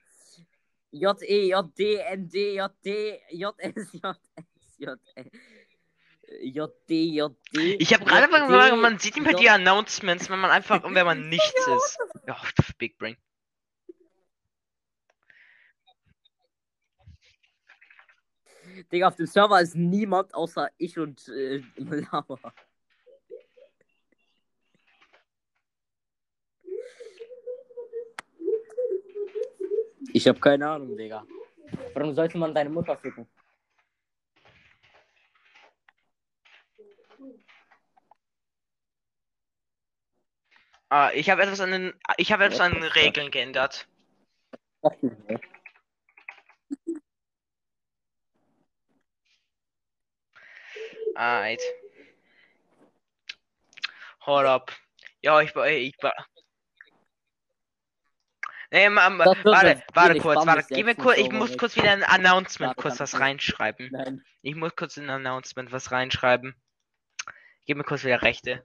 J 0.94 1.12
E 1.28 1.50
J 1.50 1.62
D 1.76 2.00
N 2.00 2.26
D 2.26 2.56
J 2.56 2.68
D 2.82 3.18
J 3.32 3.50
S 3.60 3.92
J 3.92 4.14
S 4.38 4.46
J 4.80 4.96
J 6.54 6.68
D 6.88 7.12
J 7.12 7.28
D. 7.52 7.74
Ich 7.74 7.92
habe 7.92 8.06
gerade 8.06 8.28
mal 8.28 8.46
gesagt, 8.46 8.76
man 8.80 8.98
sieht 8.98 9.18
immer 9.18 9.34
die 9.34 9.50
Announcements, 9.50 10.30
wenn 10.30 10.38
man 10.38 10.50
einfach, 10.50 10.82
wenn 10.82 11.04
man 11.04 11.28
nichts 11.28 11.66
ist. 11.66 11.98
Ja, 12.26 12.40
Big 12.78 12.96
Brain. 12.96 13.18
Digga, 18.84 19.08
auf 19.08 19.16
dem 19.16 19.26
Server 19.26 19.60
ist 19.60 19.74
niemand 19.74 20.34
außer 20.34 20.70
ich 20.78 20.98
und 20.98 21.28
äh, 21.28 21.62
Lama. 21.76 22.38
Ich 30.12 30.26
habe 30.26 30.40
keine 30.40 30.68
Ahnung, 30.68 30.96
Digga. 30.96 31.26
Warum 31.94 32.14
sollte 32.14 32.38
man 32.38 32.54
deine 32.54 32.70
Mutter 32.70 32.96
ficken? 32.96 33.26
Ah, 40.88 41.10
ich 41.14 41.28
habe 41.30 41.42
etwas 41.42 41.60
an 41.60 41.72
den, 41.72 41.92
ich 42.16 42.32
habe 42.32 42.44
etwas 42.44 42.60
an 42.60 42.72
den 42.72 42.82
Regeln 42.84 43.30
geändert. 43.30 43.88
Alright. 51.16 51.62
Hold 54.26 54.46
up. 54.46 54.72
Ja, 55.22 55.40
ich 55.40 55.54
war, 55.56 55.66
ich 55.66 55.94
war. 56.02 56.12
Nee, 58.70 58.90
Mama, 58.90 59.24
warte, 59.24 59.82
warte 59.94 60.10
wenig 60.10 60.22
kurz, 60.22 60.44
warte, 60.44 60.74
gib 60.74 60.84
mir 60.84 60.94
kurz, 60.94 61.18
ich 61.18 61.30
muss 61.30 61.56
kurz 61.56 61.76
wieder 61.76 61.92
ein 61.92 62.02
Announcement 62.02 62.76
Warte, 62.76 62.82
kurz 62.82 63.00
was 63.00 63.18
reinschreiben. 63.18 63.88
Nein. 63.92 64.24
Ich 64.42 64.56
muss 64.56 64.76
kurz 64.76 64.96
in 64.98 65.04
ein 65.04 65.26
Announcement 65.26 65.72
was 65.72 65.90
reinschreiben. 65.90 66.54
Gib 67.64 67.78
mir 67.78 67.84
kurz 67.84 68.04
wieder 68.04 68.20
Rechte. 68.20 68.64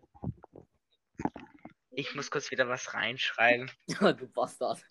Ich 1.92 2.16
muss 2.16 2.32
kurz 2.32 2.52
wieder 2.52 2.68
was 2.68 2.94
reinschreiben. 2.94 3.72
du 3.88 4.28
Bastard. 4.28 4.84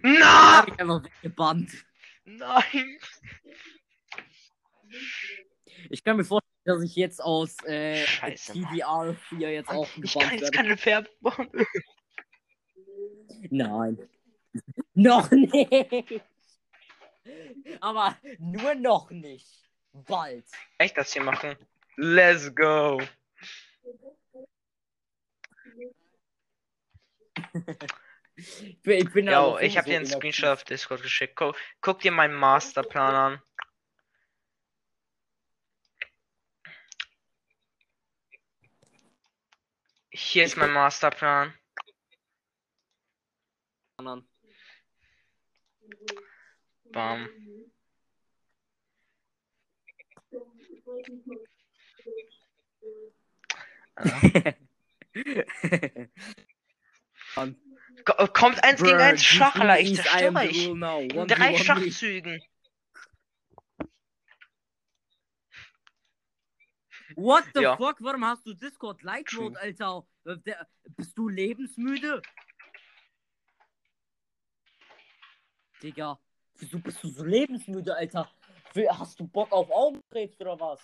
Nein! 0.00 0.22
Hab 0.22 0.68
ich 0.68 0.80
einfach 0.80 1.04
weggebannt. 1.04 1.70
Nein! 2.24 2.98
Ich 5.90 6.04
kann 6.04 6.16
mir 6.16 6.24
vorstellen, 6.24 6.50
dass 6.64 6.82
ich 6.82 6.96
jetzt 6.96 7.22
aus 7.22 7.56
äh, 7.64 8.04
Scheiße, 8.04 8.52
TDR 8.52 9.14
4 9.28 9.52
jetzt 9.52 9.68
auch 9.68 9.88
Ich 10.02 10.14
kann 10.14 10.38
jetzt 10.38 10.52
keine 10.52 10.82
Werbung 10.84 11.12
machen. 11.20 11.50
Nein. 13.50 13.98
noch 14.94 15.30
nicht. 15.30 16.22
Aber 17.80 18.16
nur 18.38 18.74
noch 18.74 19.10
nicht. 19.10 19.48
Bald. 19.92 20.44
Echt 20.78 20.96
das 20.96 21.12
hier 21.12 21.22
machen? 21.22 21.56
Let's 21.96 22.54
go! 22.54 23.00
Ich 28.36 28.82
bin, 28.82 28.98
ich 28.98 29.12
bin 29.12 29.28
aber 29.28 29.62
ich 29.62 29.78
habe 29.78 29.86
sowieso 29.86 29.90
dir 29.90 29.96
einen. 29.96 30.06
Screenshot 30.06 30.48
auf 30.48 30.64
Discord 30.64 31.02
geschickt. 31.02 31.36
Guck, 31.36 31.56
guck 31.80 32.00
dir 32.00 32.10
meinen 32.10 32.34
Masterplan 32.34 33.14
an. 33.14 33.42
Hier 40.16 40.44
ist 40.44 40.56
mein 40.56 40.70
Masterplan. 40.72 41.52
Bam. 46.92 47.28
Ko- 58.04 58.26
Kommt 58.28 58.62
eins 58.62 58.82
gegen 58.82 58.98
eins 58.98 59.20
give 59.20 59.38
Schach, 59.38 59.56
me 59.56 59.62
Alter. 59.62 59.80
Ich 59.80 59.96
zerstöre 59.96 60.34
euch. 60.36 60.66
In 60.66 60.84
1v1 60.84 61.26
drei. 61.26 61.56
Schachzügen. 61.56 62.40
What 67.16 67.44
the 67.54 67.62
Ja. 67.62 67.76
fuck? 67.76 68.00
Warum 68.00 68.24
hast 68.24 68.44
du 68.46 68.54
Discord 68.54 69.02
Light 69.02 69.32
Mode, 69.32 69.60
Alter? 69.60 70.06
Äh, 70.24 70.36
bist 70.96 71.16
du 71.16 71.28
lebensmüde? 71.28 72.22
Digga, 75.82 76.18
wieso 76.56 76.78
bist 76.78 77.02
du 77.02 77.08
so 77.08 77.24
lebensmüde, 77.24 77.94
Alter? 77.94 78.30
Hast 78.88 79.20
du 79.20 79.26
Bock 79.28 79.52
auf 79.52 79.70
Augenkrebs 79.70 80.40
oder 80.40 80.58
was? 80.58 80.80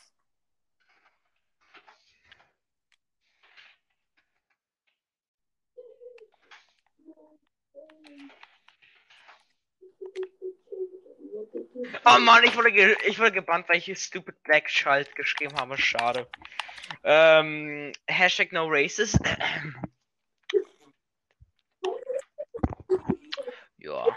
Oh 11.52 12.18
Mann, 12.18 12.44
ich 12.44 12.56
wurde, 12.56 12.72
ge 12.72 12.97
ich 13.06 13.18
wurde 13.18 13.32
gebannt, 13.32 13.68
weil 13.68 13.78
ich 13.78 13.98
Stupid 13.98 14.43
Black 14.43 14.70
Schalt 14.70 15.14
geschrieben 15.16 15.56
habe. 15.56 15.77
Schade. 15.78 16.28
Ähm, 17.05 17.93
Hashtag 18.06 18.52
No 18.52 18.66
Races. 18.68 19.18
ja. 23.78 24.16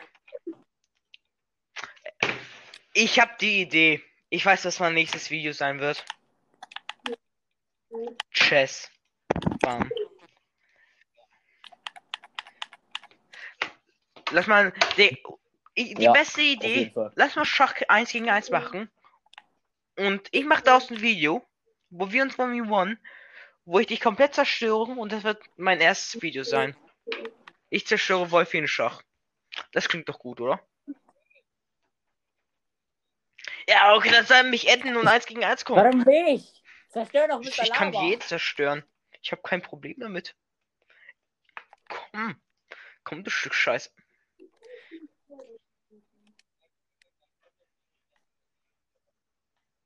Ich 2.93 3.19
habe 3.19 3.31
die 3.39 3.61
Idee. 3.61 4.03
Ich 4.29 4.45
weiß, 4.45 4.65
was 4.65 4.79
mein 4.79 4.93
nächstes 4.93 5.31
Video 5.31 5.53
sein 5.53 5.79
wird. 5.79 6.05
Chess. 8.31 8.91
Bam. 9.61 9.89
Lass 14.31 14.47
mal. 14.47 14.73
Die, 15.77 15.93
die 15.95 16.03
Ja, 16.03 16.11
beste 16.11 16.41
Idee. 16.41 16.93
Lass 17.15 17.35
mal 17.35 17.45
Schach 17.45 17.75
1 17.87 18.11
gegen 18.11 18.29
1 18.29 18.49
machen. 18.51 18.91
Und 19.97 20.27
ich 20.31 20.45
mache 20.45 20.63
daraus 20.63 20.89
ein 20.89 21.01
Video, 21.01 21.45
wo 21.89 22.11
wir 22.11 22.23
uns 22.23 22.37
1v1, 22.37 22.97
wo 23.65 23.79
ich 23.79 23.87
dich 23.87 23.99
komplett 24.01 24.35
zerstöre 24.35 24.91
und 24.91 25.11
das 25.11 25.23
wird 25.23 25.41
mein 25.57 25.79
erstes 25.81 26.21
Video 26.21 26.43
sein. 26.43 26.75
Ich 27.69 27.87
zerstöre 27.87 28.31
Wolf 28.31 28.53
in 28.53 28.67
Schach. 28.67 29.01
Das 29.71 29.87
klingt 29.87 30.09
doch 30.09 30.19
gut, 30.19 30.41
oder? 30.41 30.65
Ja, 33.67 33.95
okay, 33.95 34.09
dann 34.11 34.25
soll 34.25 34.43
mich 34.43 34.69
adden 34.71 34.95
und 34.97 35.07
1 35.07 35.25
gegen 35.25 35.43
1 35.43 35.63
kommen. 35.65 35.83
Warum 35.83 36.01
nicht? 36.01 36.61
Zerstör 36.89 37.27
doch 37.27 37.39
mit 37.39 37.47
Ich, 37.47 37.59
ich 37.59 37.71
kann 37.71 37.91
Lava. 37.93 38.05
jeden 38.05 38.21
zerstören. 38.21 38.83
Ich 39.21 39.31
habe 39.31 39.41
kein 39.41 39.61
Problem 39.61 39.95
damit. 39.99 40.35
Komm. 41.87 42.39
Komm, 43.03 43.23
du 43.23 43.29
Stück 43.31 43.53
Scheiße. 43.53 43.89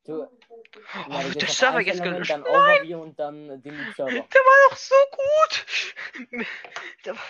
Du, 0.08 0.26
Oh, 1.06 1.10
ja, 1.10 1.24
wird 1.24 1.42
der 1.42 1.48
Server 1.48 1.80
jetzt 1.80 2.02
gelöscht? 2.02 2.30
Dann 2.30 2.42
Overview 2.42 3.02
und 3.02 3.18
dann 3.18 3.50
äh, 3.50 3.58
Delete 3.58 3.92
Server. 3.92 4.10
Der 4.10 4.20
war 4.20 4.70
doch 4.70 4.76
so 4.76 4.94
gut. 5.10 5.66
Der 7.04 7.14
war... 7.14 7.22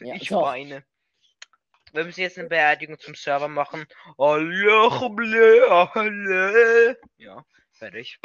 Ja, 0.00 0.14
ich 0.16 0.28
doch. 0.28 0.42
weine. 0.42 0.84
Wir 1.92 2.04
müssen 2.04 2.20
jetzt 2.20 2.38
eine 2.38 2.48
Beerdigung 2.48 2.98
zum 2.98 3.14
Server 3.14 3.46
machen. 3.48 3.86
Ja, 7.16 7.44
fertig. 7.72 8.18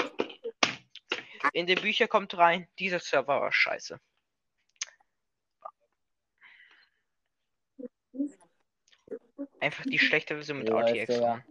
In 1.54 1.68
die 1.68 1.76
Bücher 1.76 2.08
kommt 2.08 2.36
rein, 2.38 2.68
dieser 2.80 3.00
Server 3.00 3.42
war 3.42 3.52
scheiße. 3.52 4.00
Einfach 9.60 9.84
die 9.86 10.00
schlechte 10.00 10.36
Version 10.36 10.60
mit 10.60 10.70
Läuft, 10.70 10.90
RTX. 10.90 11.14
Digga. 11.14 11.46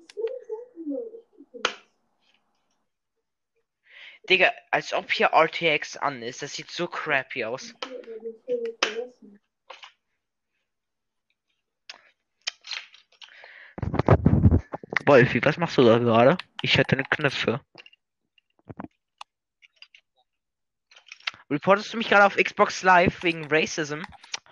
Digga, 4.29 4.53
als 4.71 4.93
ob 4.93 5.11
hier 5.13 5.31
RTX 5.33 5.97
an 5.97 6.23
ist. 6.23 6.43
Das 6.43 6.55
sieht 6.55 6.71
so 6.71 6.87
crappy 6.87 7.45
aus. 7.45 7.75
Wolfi, 15.07 15.45
was 15.45 15.57
machst 15.57 15.77
du 15.79 15.83
da 15.85 15.99
gerade? 15.99 16.39
Ich 16.63 16.79
hätte 16.79 16.97
eine 16.97 17.05
Knöpfe. 17.05 17.61
Reportest 21.51 21.93
du 21.93 21.99
mich 21.99 22.09
gerade 22.09 22.25
auf 22.25 22.37
Xbox 22.37 22.83
Live 22.83 23.23
wegen 23.23 23.47
Racism? 23.51 24.03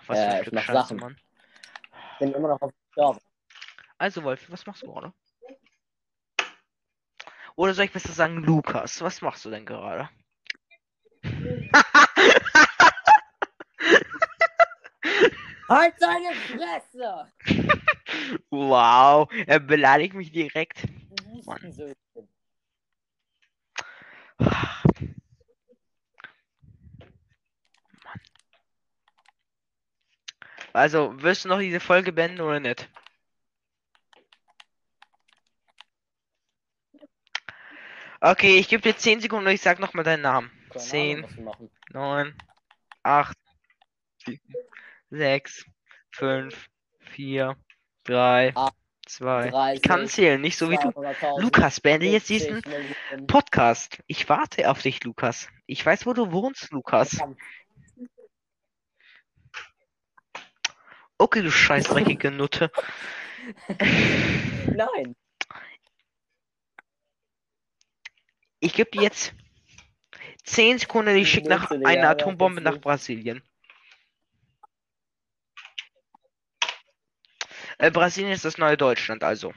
Was 0.07 0.17
Ja, 0.19 0.23
für 0.23 0.29
ein 0.29 0.35
ich 0.35 0.41
Stück 0.41 0.53
mach 0.53 0.63
Scheiße. 0.63 0.95
Mann. 0.95 1.17
bin 2.19 2.33
immer 2.33 2.49
noch 2.49 2.61
auf 2.61 2.71
Server. 2.93 3.19
Also 3.97 4.23
Wolfi, 4.23 4.51
was 4.51 4.65
machst 4.65 4.83
du 4.83 4.91
gerade? 4.91 5.13
Oder 7.61 7.75
soll 7.75 7.85
ich 7.85 7.91
besser 7.91 8.11
sagen, 8.11 8.37
Lukas, 8.37 9.01
was 9.03 9.21
machst 9.21 9.45
du 9.45 9.51
denn 9.51 9.67
gerade? 9.67 10.09
Halt 15.69 15.93
deine 15.99 16.33
Fresse! 16.33 17.31
wow, 18.49 19.31
er 19.45 19.59
beleidigt 19.59 20.15
mich 20.15 20.31
direkt. 20.31 20.87
Mann. 21.45 21.61
Wüstensöhnchen. 21.61 22.27
Also, 30.73 31.21
wirst 31.21 31.45
du 31.45 31.49
noch 31.49 31.59
diese 31.59 31.79
Folge 31.79 32.11
beenden 32.11 32.41
oder 32.41 32.59
nicht? 32.59 32.89
Okay, 38.23 38.59
ich 38.59 38.67
gebe 38.69 38.83
dir 38.83 38.95
10 38.95 39.19
Sekunden 39.19 39.47
und 39.47 39.53
ich 39.53 39.61
sag 39.61 39.79
nochmal 39.79 40.03
deinen 40.03 40.21
Namen. 40.21 40.51
Keine 40.69 40.83
10, 40.83 41.17
Ahnung, 41.17 41.29
was 41.29 41.37
wir 41.37 41.43
machen. 41.43 41.71
9, 41.91 42.37
8, 43.01 43.37
6, 45.09 45.65
5, 46.11 46.67
4, 46.99 47.55
3, 48.03 48.51
Ah, 48.55 48.69
2. 49.07 49.73
Ich 49.73 49.81
kann 49.81 50.01
30, 50.01 50.15
zählen, 50.15 50.39
nicht 50.39 50.55
so 50.55 50.69
wie 50.69 50.75
du. 50.75 50.89
200.000, 50.89 51.41
Lukas, 51.41 51.79
beende 51.81 52.05
jetzt 52.05 52.27
50 52.27 52.61
diesen. 52.63 53.27
Podcast. 53.27 54.03
Ich 54.05 54.29
warte 54.29 54.69
auf 54.69 54.83
dich, 54.83 55.03
Lukas. 55.03 55.47
Ich 55.65 55.83
weiß, 55.83 56.05
wo 56.05 56.13
du 56.13 56.31
wohnst, 56.31 56.71
Lukas. 56.71 57.17
Okay, 61.17 61.41
du 61.41 61.49
scheiß 61.49 61.85
dreckige 61.85 62.29
Nutte. 62.29 62.71
Nein. 64.67 65.15
Ich 68.61 68.73
gebe 68.75 68.91
dir 68.91 69.01
jetzt 69.01 69.33
10 70.43 70.77
Sekunden, 70.77 71.15
ich 71.15 71.31
schicke 71.31 71.49
nach 71.49 71.63
Nutte, 71.63 71.79
Digga, 71.79 71.89
eine 71.89 72.01
ja, 72.03 72.09
Atombombe 72.11 72.61
nach. 72.61 72.79
Brasilien. 72.79 73.41
Äh, 77.79 77.89
Brasilien 77.89 78.31
ist 78.31 78.45
das 78.45 78.59
neue 78.59 78.77
Deutschland, 78.77 79.23
also. 79.23 79.51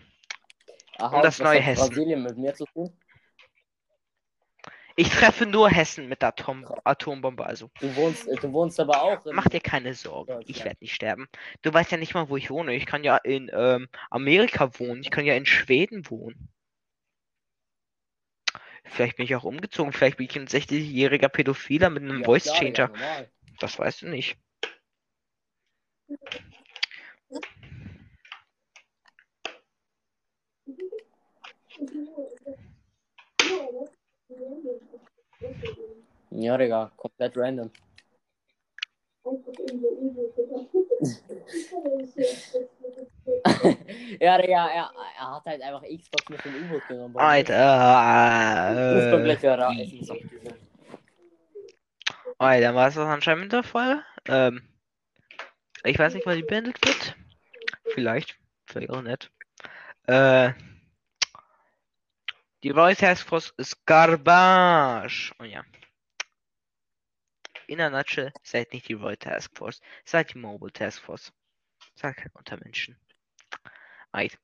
Aha, 0.96 1.16
Und 1.16 1.24
das 1.24 1.38
neue 1.38 1.60
Hessen. 1.60 1.88
Brasilien 1.88 2.22
mit 2.22 2.38
mir 2.38 2.54
zu 2.54 2.64
tun? 2.64 2.98
Ich 4.96 5.10
treffe 5.10 5.44
nur 5.44 5.68
Hessen 5.68 6.08
mit 6.08 6.22
der 6.22 6.28
Atom 6.28 6.64
Atombombe, 6.84 7.44
also. 7.44 7.68
Du 7.80 7.94
wohnst, 7.96 8.26
du 8.26 8.52
wohnst 8.52 8.80
aber 8.80 9.02
auch. 9.02 9.22
Mach 9.32 9.48
dir 9.48 9.60
keine 9.60 9.92
Sorgen, 9.92 10.40
ich 10.46 10.64
werde 10.64 10.78
nicht 10.80 10.94
sterben. 10.94 11.28
Du 11.60 11.74
weißt 11.74 11.90
ja 11.90 11.98
nicht 11.98 12.14
mal, 12.14 12.30
wo 12.30 12.38
ich 12.38 12.48
wohne. 12.50 12.74
Ich 12.74 12.86
kann 12.86 13.04
ja 13.04 13.18
in 13.18 13.50
ähm, 13.52 13.88
Amerika 14.08 14.78
wohnen, 14.78 15.02
ich 15.02 15.10
kann 15.10 15.26
ja 15.26 15.34
in 15.34 15.44
Schweden 15.44 16.08
wohnen. 16.08 16.48
Vielleicht 18.84 19.16
bin 19.16 19.24
ich 19.24 19.34
auch 19.34 19.44
umgezogen, 19.44 19.92
vielleicht 19.92 20.18
bin 20.18 20.26
ich 20.26 20.36
ein 20.36 20.46
60-jähriger 20.46 21.28
Pädophiler 21.28 21.90
mit 21.90 22.02
einem 22.02 22.20
Ja, 22.20 22.26
Voice 22.26 22.52
Changer. 22.52 22.88
normal. 22.88 23.30
Das 23.60 23.78
weißt 23.78 24.02
du 24.02 24.08
nicht. 24.08 24.36
Ja, 36.30 36.58
Digga, 36.58 36.90
komplett 36.96 37.36
random. 37.36 37.70
Ja, 44.20 44.38
Digga, 44.38 44.68
er, 44.68 44.90
er 45.18 45.34
hat 45.34 45.44
halt 45.46 45.62
einfach 45.62 45.82
Xbox 45.82 46.28
mit 46.28 46.44
dem 46.44 46.54
U-Boot 46.64 46.86
genommen. 46.88 47.16
Alter. 47.16 47.54
Äh, 48.76 49.82
essen. 49.82 50.06
Alter, 52.38 52.74
war 52.74 52.88
es 52.88 52.94
das 52.94 53.06
anscheinend 53.06 53.44
mit 53.44 53.52
der 53.52 53.62
Folge? 53.62 54.02
Ähm, 54.28 54.68
ich 55.84 55.98
weiß 55.98 56.12
nicht, 56.14 56.26
wann 56.26 56.36
die 56.36 56.42
beendet 56.42 56.84
wird. 56.84 57.16
Vielleicht. 57.94 58.38
Vielleicht 58.66 58.90
auch 58.90 59.02
nicht. 59.02 59.30
Äh, 60.06 60.52
die 62.62 62.72
Voice 62.72 62.98
Task 62.98 63.26
Force 63.26 63.54
ist 63.56 63.86
Garbage. 63.86 65.34
Oh 65.38 65.44
ja. 65.44 65.62
In 67.68 67.80
a 67.80 67.90
nutshell, 67.90 68.32
seid 68.42 68.72
nicht 68.72 68.88
die 68.88 68.94
Royal 68.94 69.16
Task 69.16 69.56
Force, 69.56 69.80
seid 70.04 70.34
die 70.34 70.38
Mobile 70.38 70.72
Task 70.72 71.02
Force. 71.02 71.32
Seid 71.96 72.16
kein 72.16 72.32
Untermenschen. 72.34 72.96
Right. 74.12 74.38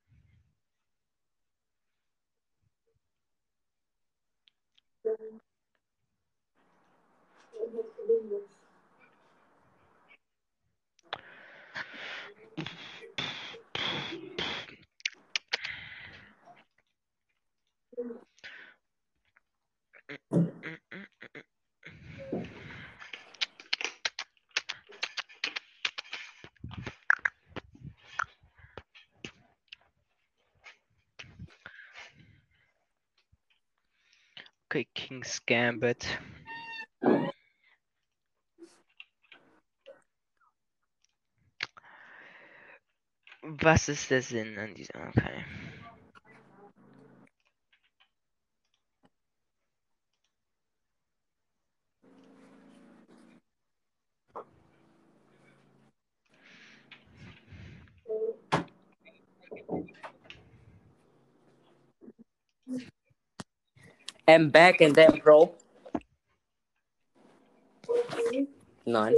Okay, 34.72 34.86
King's 35.20 35.44
Gambit. 35.44 36.18
Was 43.42 43.90
ist 43.90 44.10
der 44.10 44.22
Sinn 44.22 44.56
an 44.58 44.74
diesem? 44.74 44.98
Okay. 45.08 45.44
I'm 64.30 64.48
back 64.48 64.80
and 64.80 64.94
then 64.94 65.20
bro. 65.24 65.52
Nein. 68.86 69.16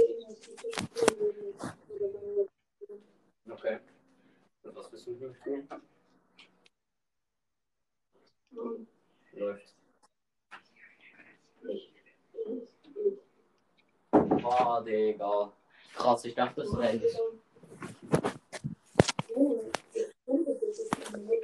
Okay. 3.47 3.77
Was 4.63 4.91
willst 4.91 5.07
du 5.07 5.33
spielen? 5.35 5.67
Läuft. 9.33 9.75
Oh, 14.43 14.81
Digga. 14.83 15.53
Krass, 15.95 16.25
ich 16.25 16.33
dachte, 16.33 16.61
das 16.61 16.75
rennt. 16.75 17.03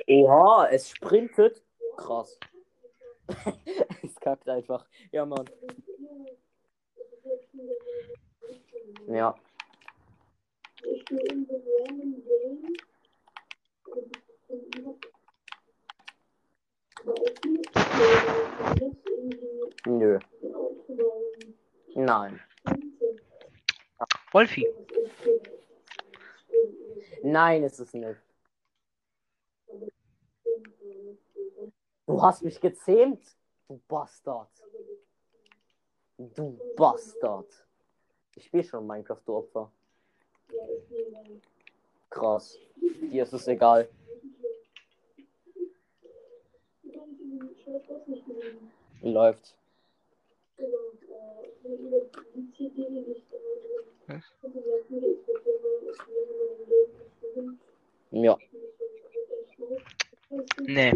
Oha, 0.08 0.68
es 0.72 0.90
sprintet. 0.90 1.62
Krass. 1.98 2.40
Einfach. 4.50 4.86
Ja, 5.12 5.26
Mann. 5.26 5.50
Ja. 9.08 9.36
Nö. 19.86 20.20
Nein. 21.96 22.40
Wolfi. 24.32 24.66
Nein, 27.24 27.64
ist 27.64 27.80
es 27.80 27.94
nicht. 27.94 28.20
Du 32.06 32.22
hast 32.22 32.44
mich 32.44 32.60
gezähmt, 32.60 33.22
Bastard. 33.90 34.50
Du 36.18 36.60
Bastard. 36.78 37.48
Ich 38.36 38.46
spiele 38.46 38.64
schon 38.64 38.86
Minecraft, 38.86 39.22
du 39.26 39.36
Opfer. 39.36 39.72
Krass. 42.10 42.60
Dir 43.12 43.24
ist 43.24 43.34
es 43.34 43.48
egal. 43.48 43.90
Läuft. 49.02 49.56
Ja. 58.12 58.38
Nee. 60.68 60.92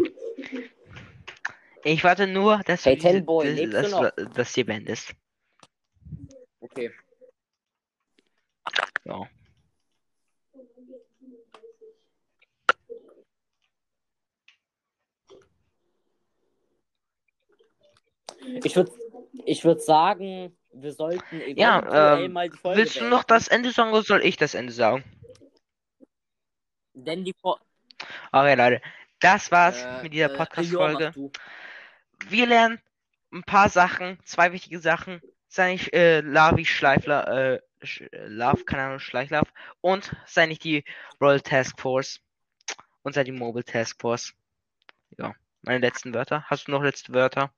Ich 1.84 2.02
warte 2.02 2.26
nur, 2.26 2.60
dass 2.64 2.86
Hey, 2.86 2.96
diese- 2.96 3.08
Tenboy, 3.08 3.70
das, 3.70 3.90
das, 3.90 4.12
das 4.34 4.54
hier 4.54 4.64
beendest. 4.66 5.14
Okay. 6.60 6.90
Ja. 9.04 9.28
Ich 18.62 18.76
würde 18.76 18.92
ich 19.46 19.64
würd 19.64 19.82
sagen, 19.82 20.56
wir 20.72 20.92
sollten 20.92 21.40
Ja, 21.56 22.16
ähm, 22.18 22.32
mal 22.32 22.48
die 22.48 22.56
Folge 22.56 22.78
Willst 22.80 23.00
du 23.00 23.04
noch 23.04 23.24
das 23.24 23.48
Ende 23.48 23.70
sagen 23.70 23.90
oder 23.90 24.02
soll 24.02 24.24
ich 24.24 24.36
das 24.36 24.54
Ende 24.54 24.72
sagen? 24.72 25.04
Denn 26.94 27.24
die 27.24 27.34
Fo 27.40 27.56
Okay, 28.32 28.54
Leute. 28.54 28.82
Das 29.20 29.50
war's 29.50 29.82
äh, 29.82 30.02
mit 30.02 30.12
dieser 30.12 30.32
äh, 30.32 30.36
Podcast-Folge. 30.36 31.10
du. 31.12 31.30
Wir 32.30 32.46
lernen 32.46 32.80
ein 33.32 33.42
paar 33.42 33.68
Sachen, 33.68 34.18
zwei 34.24 34.52
wichtige 34.52 34.78
Sachen. 34.78 35.20
Sei 35.48 35.72
nicht 35.72 35.92
äh, 35.92 36.20
Lavi 36.20 36.64
Schleifler, 36.64 37.28
äh, 37.28 37.60
Sch 37.82 38.02
äh, 38.12 38.26
Love, 38.26 38.64
keine 38.64 38.82
Ahnung, 38.82 38.98
Schleichlav. 38.98 39.52
Und 39.80 40.14
sei 40.26 40.46
nicht 40.46 40.64
die 40.64 40.84
Royal 41.20 41.40
Task 41.40 41.80
Force. 41.80 42.20
Und 43.02 43.14
sei 43.14 43.24
die 43.24 43.32
Mobile 43.32 43.64
Task 43.64 44.00
Force. 44.00 44.34
Ja, 45.18 45.34
meine 45.62 45.78
letzten 45.78 46.14
Wörter. 46.14 46.44
Hast 46.48 46.68
du 46.68 46.72
noch 46.72 46.82
letzte 46.82 47.12
Wörter? 47.12 47.52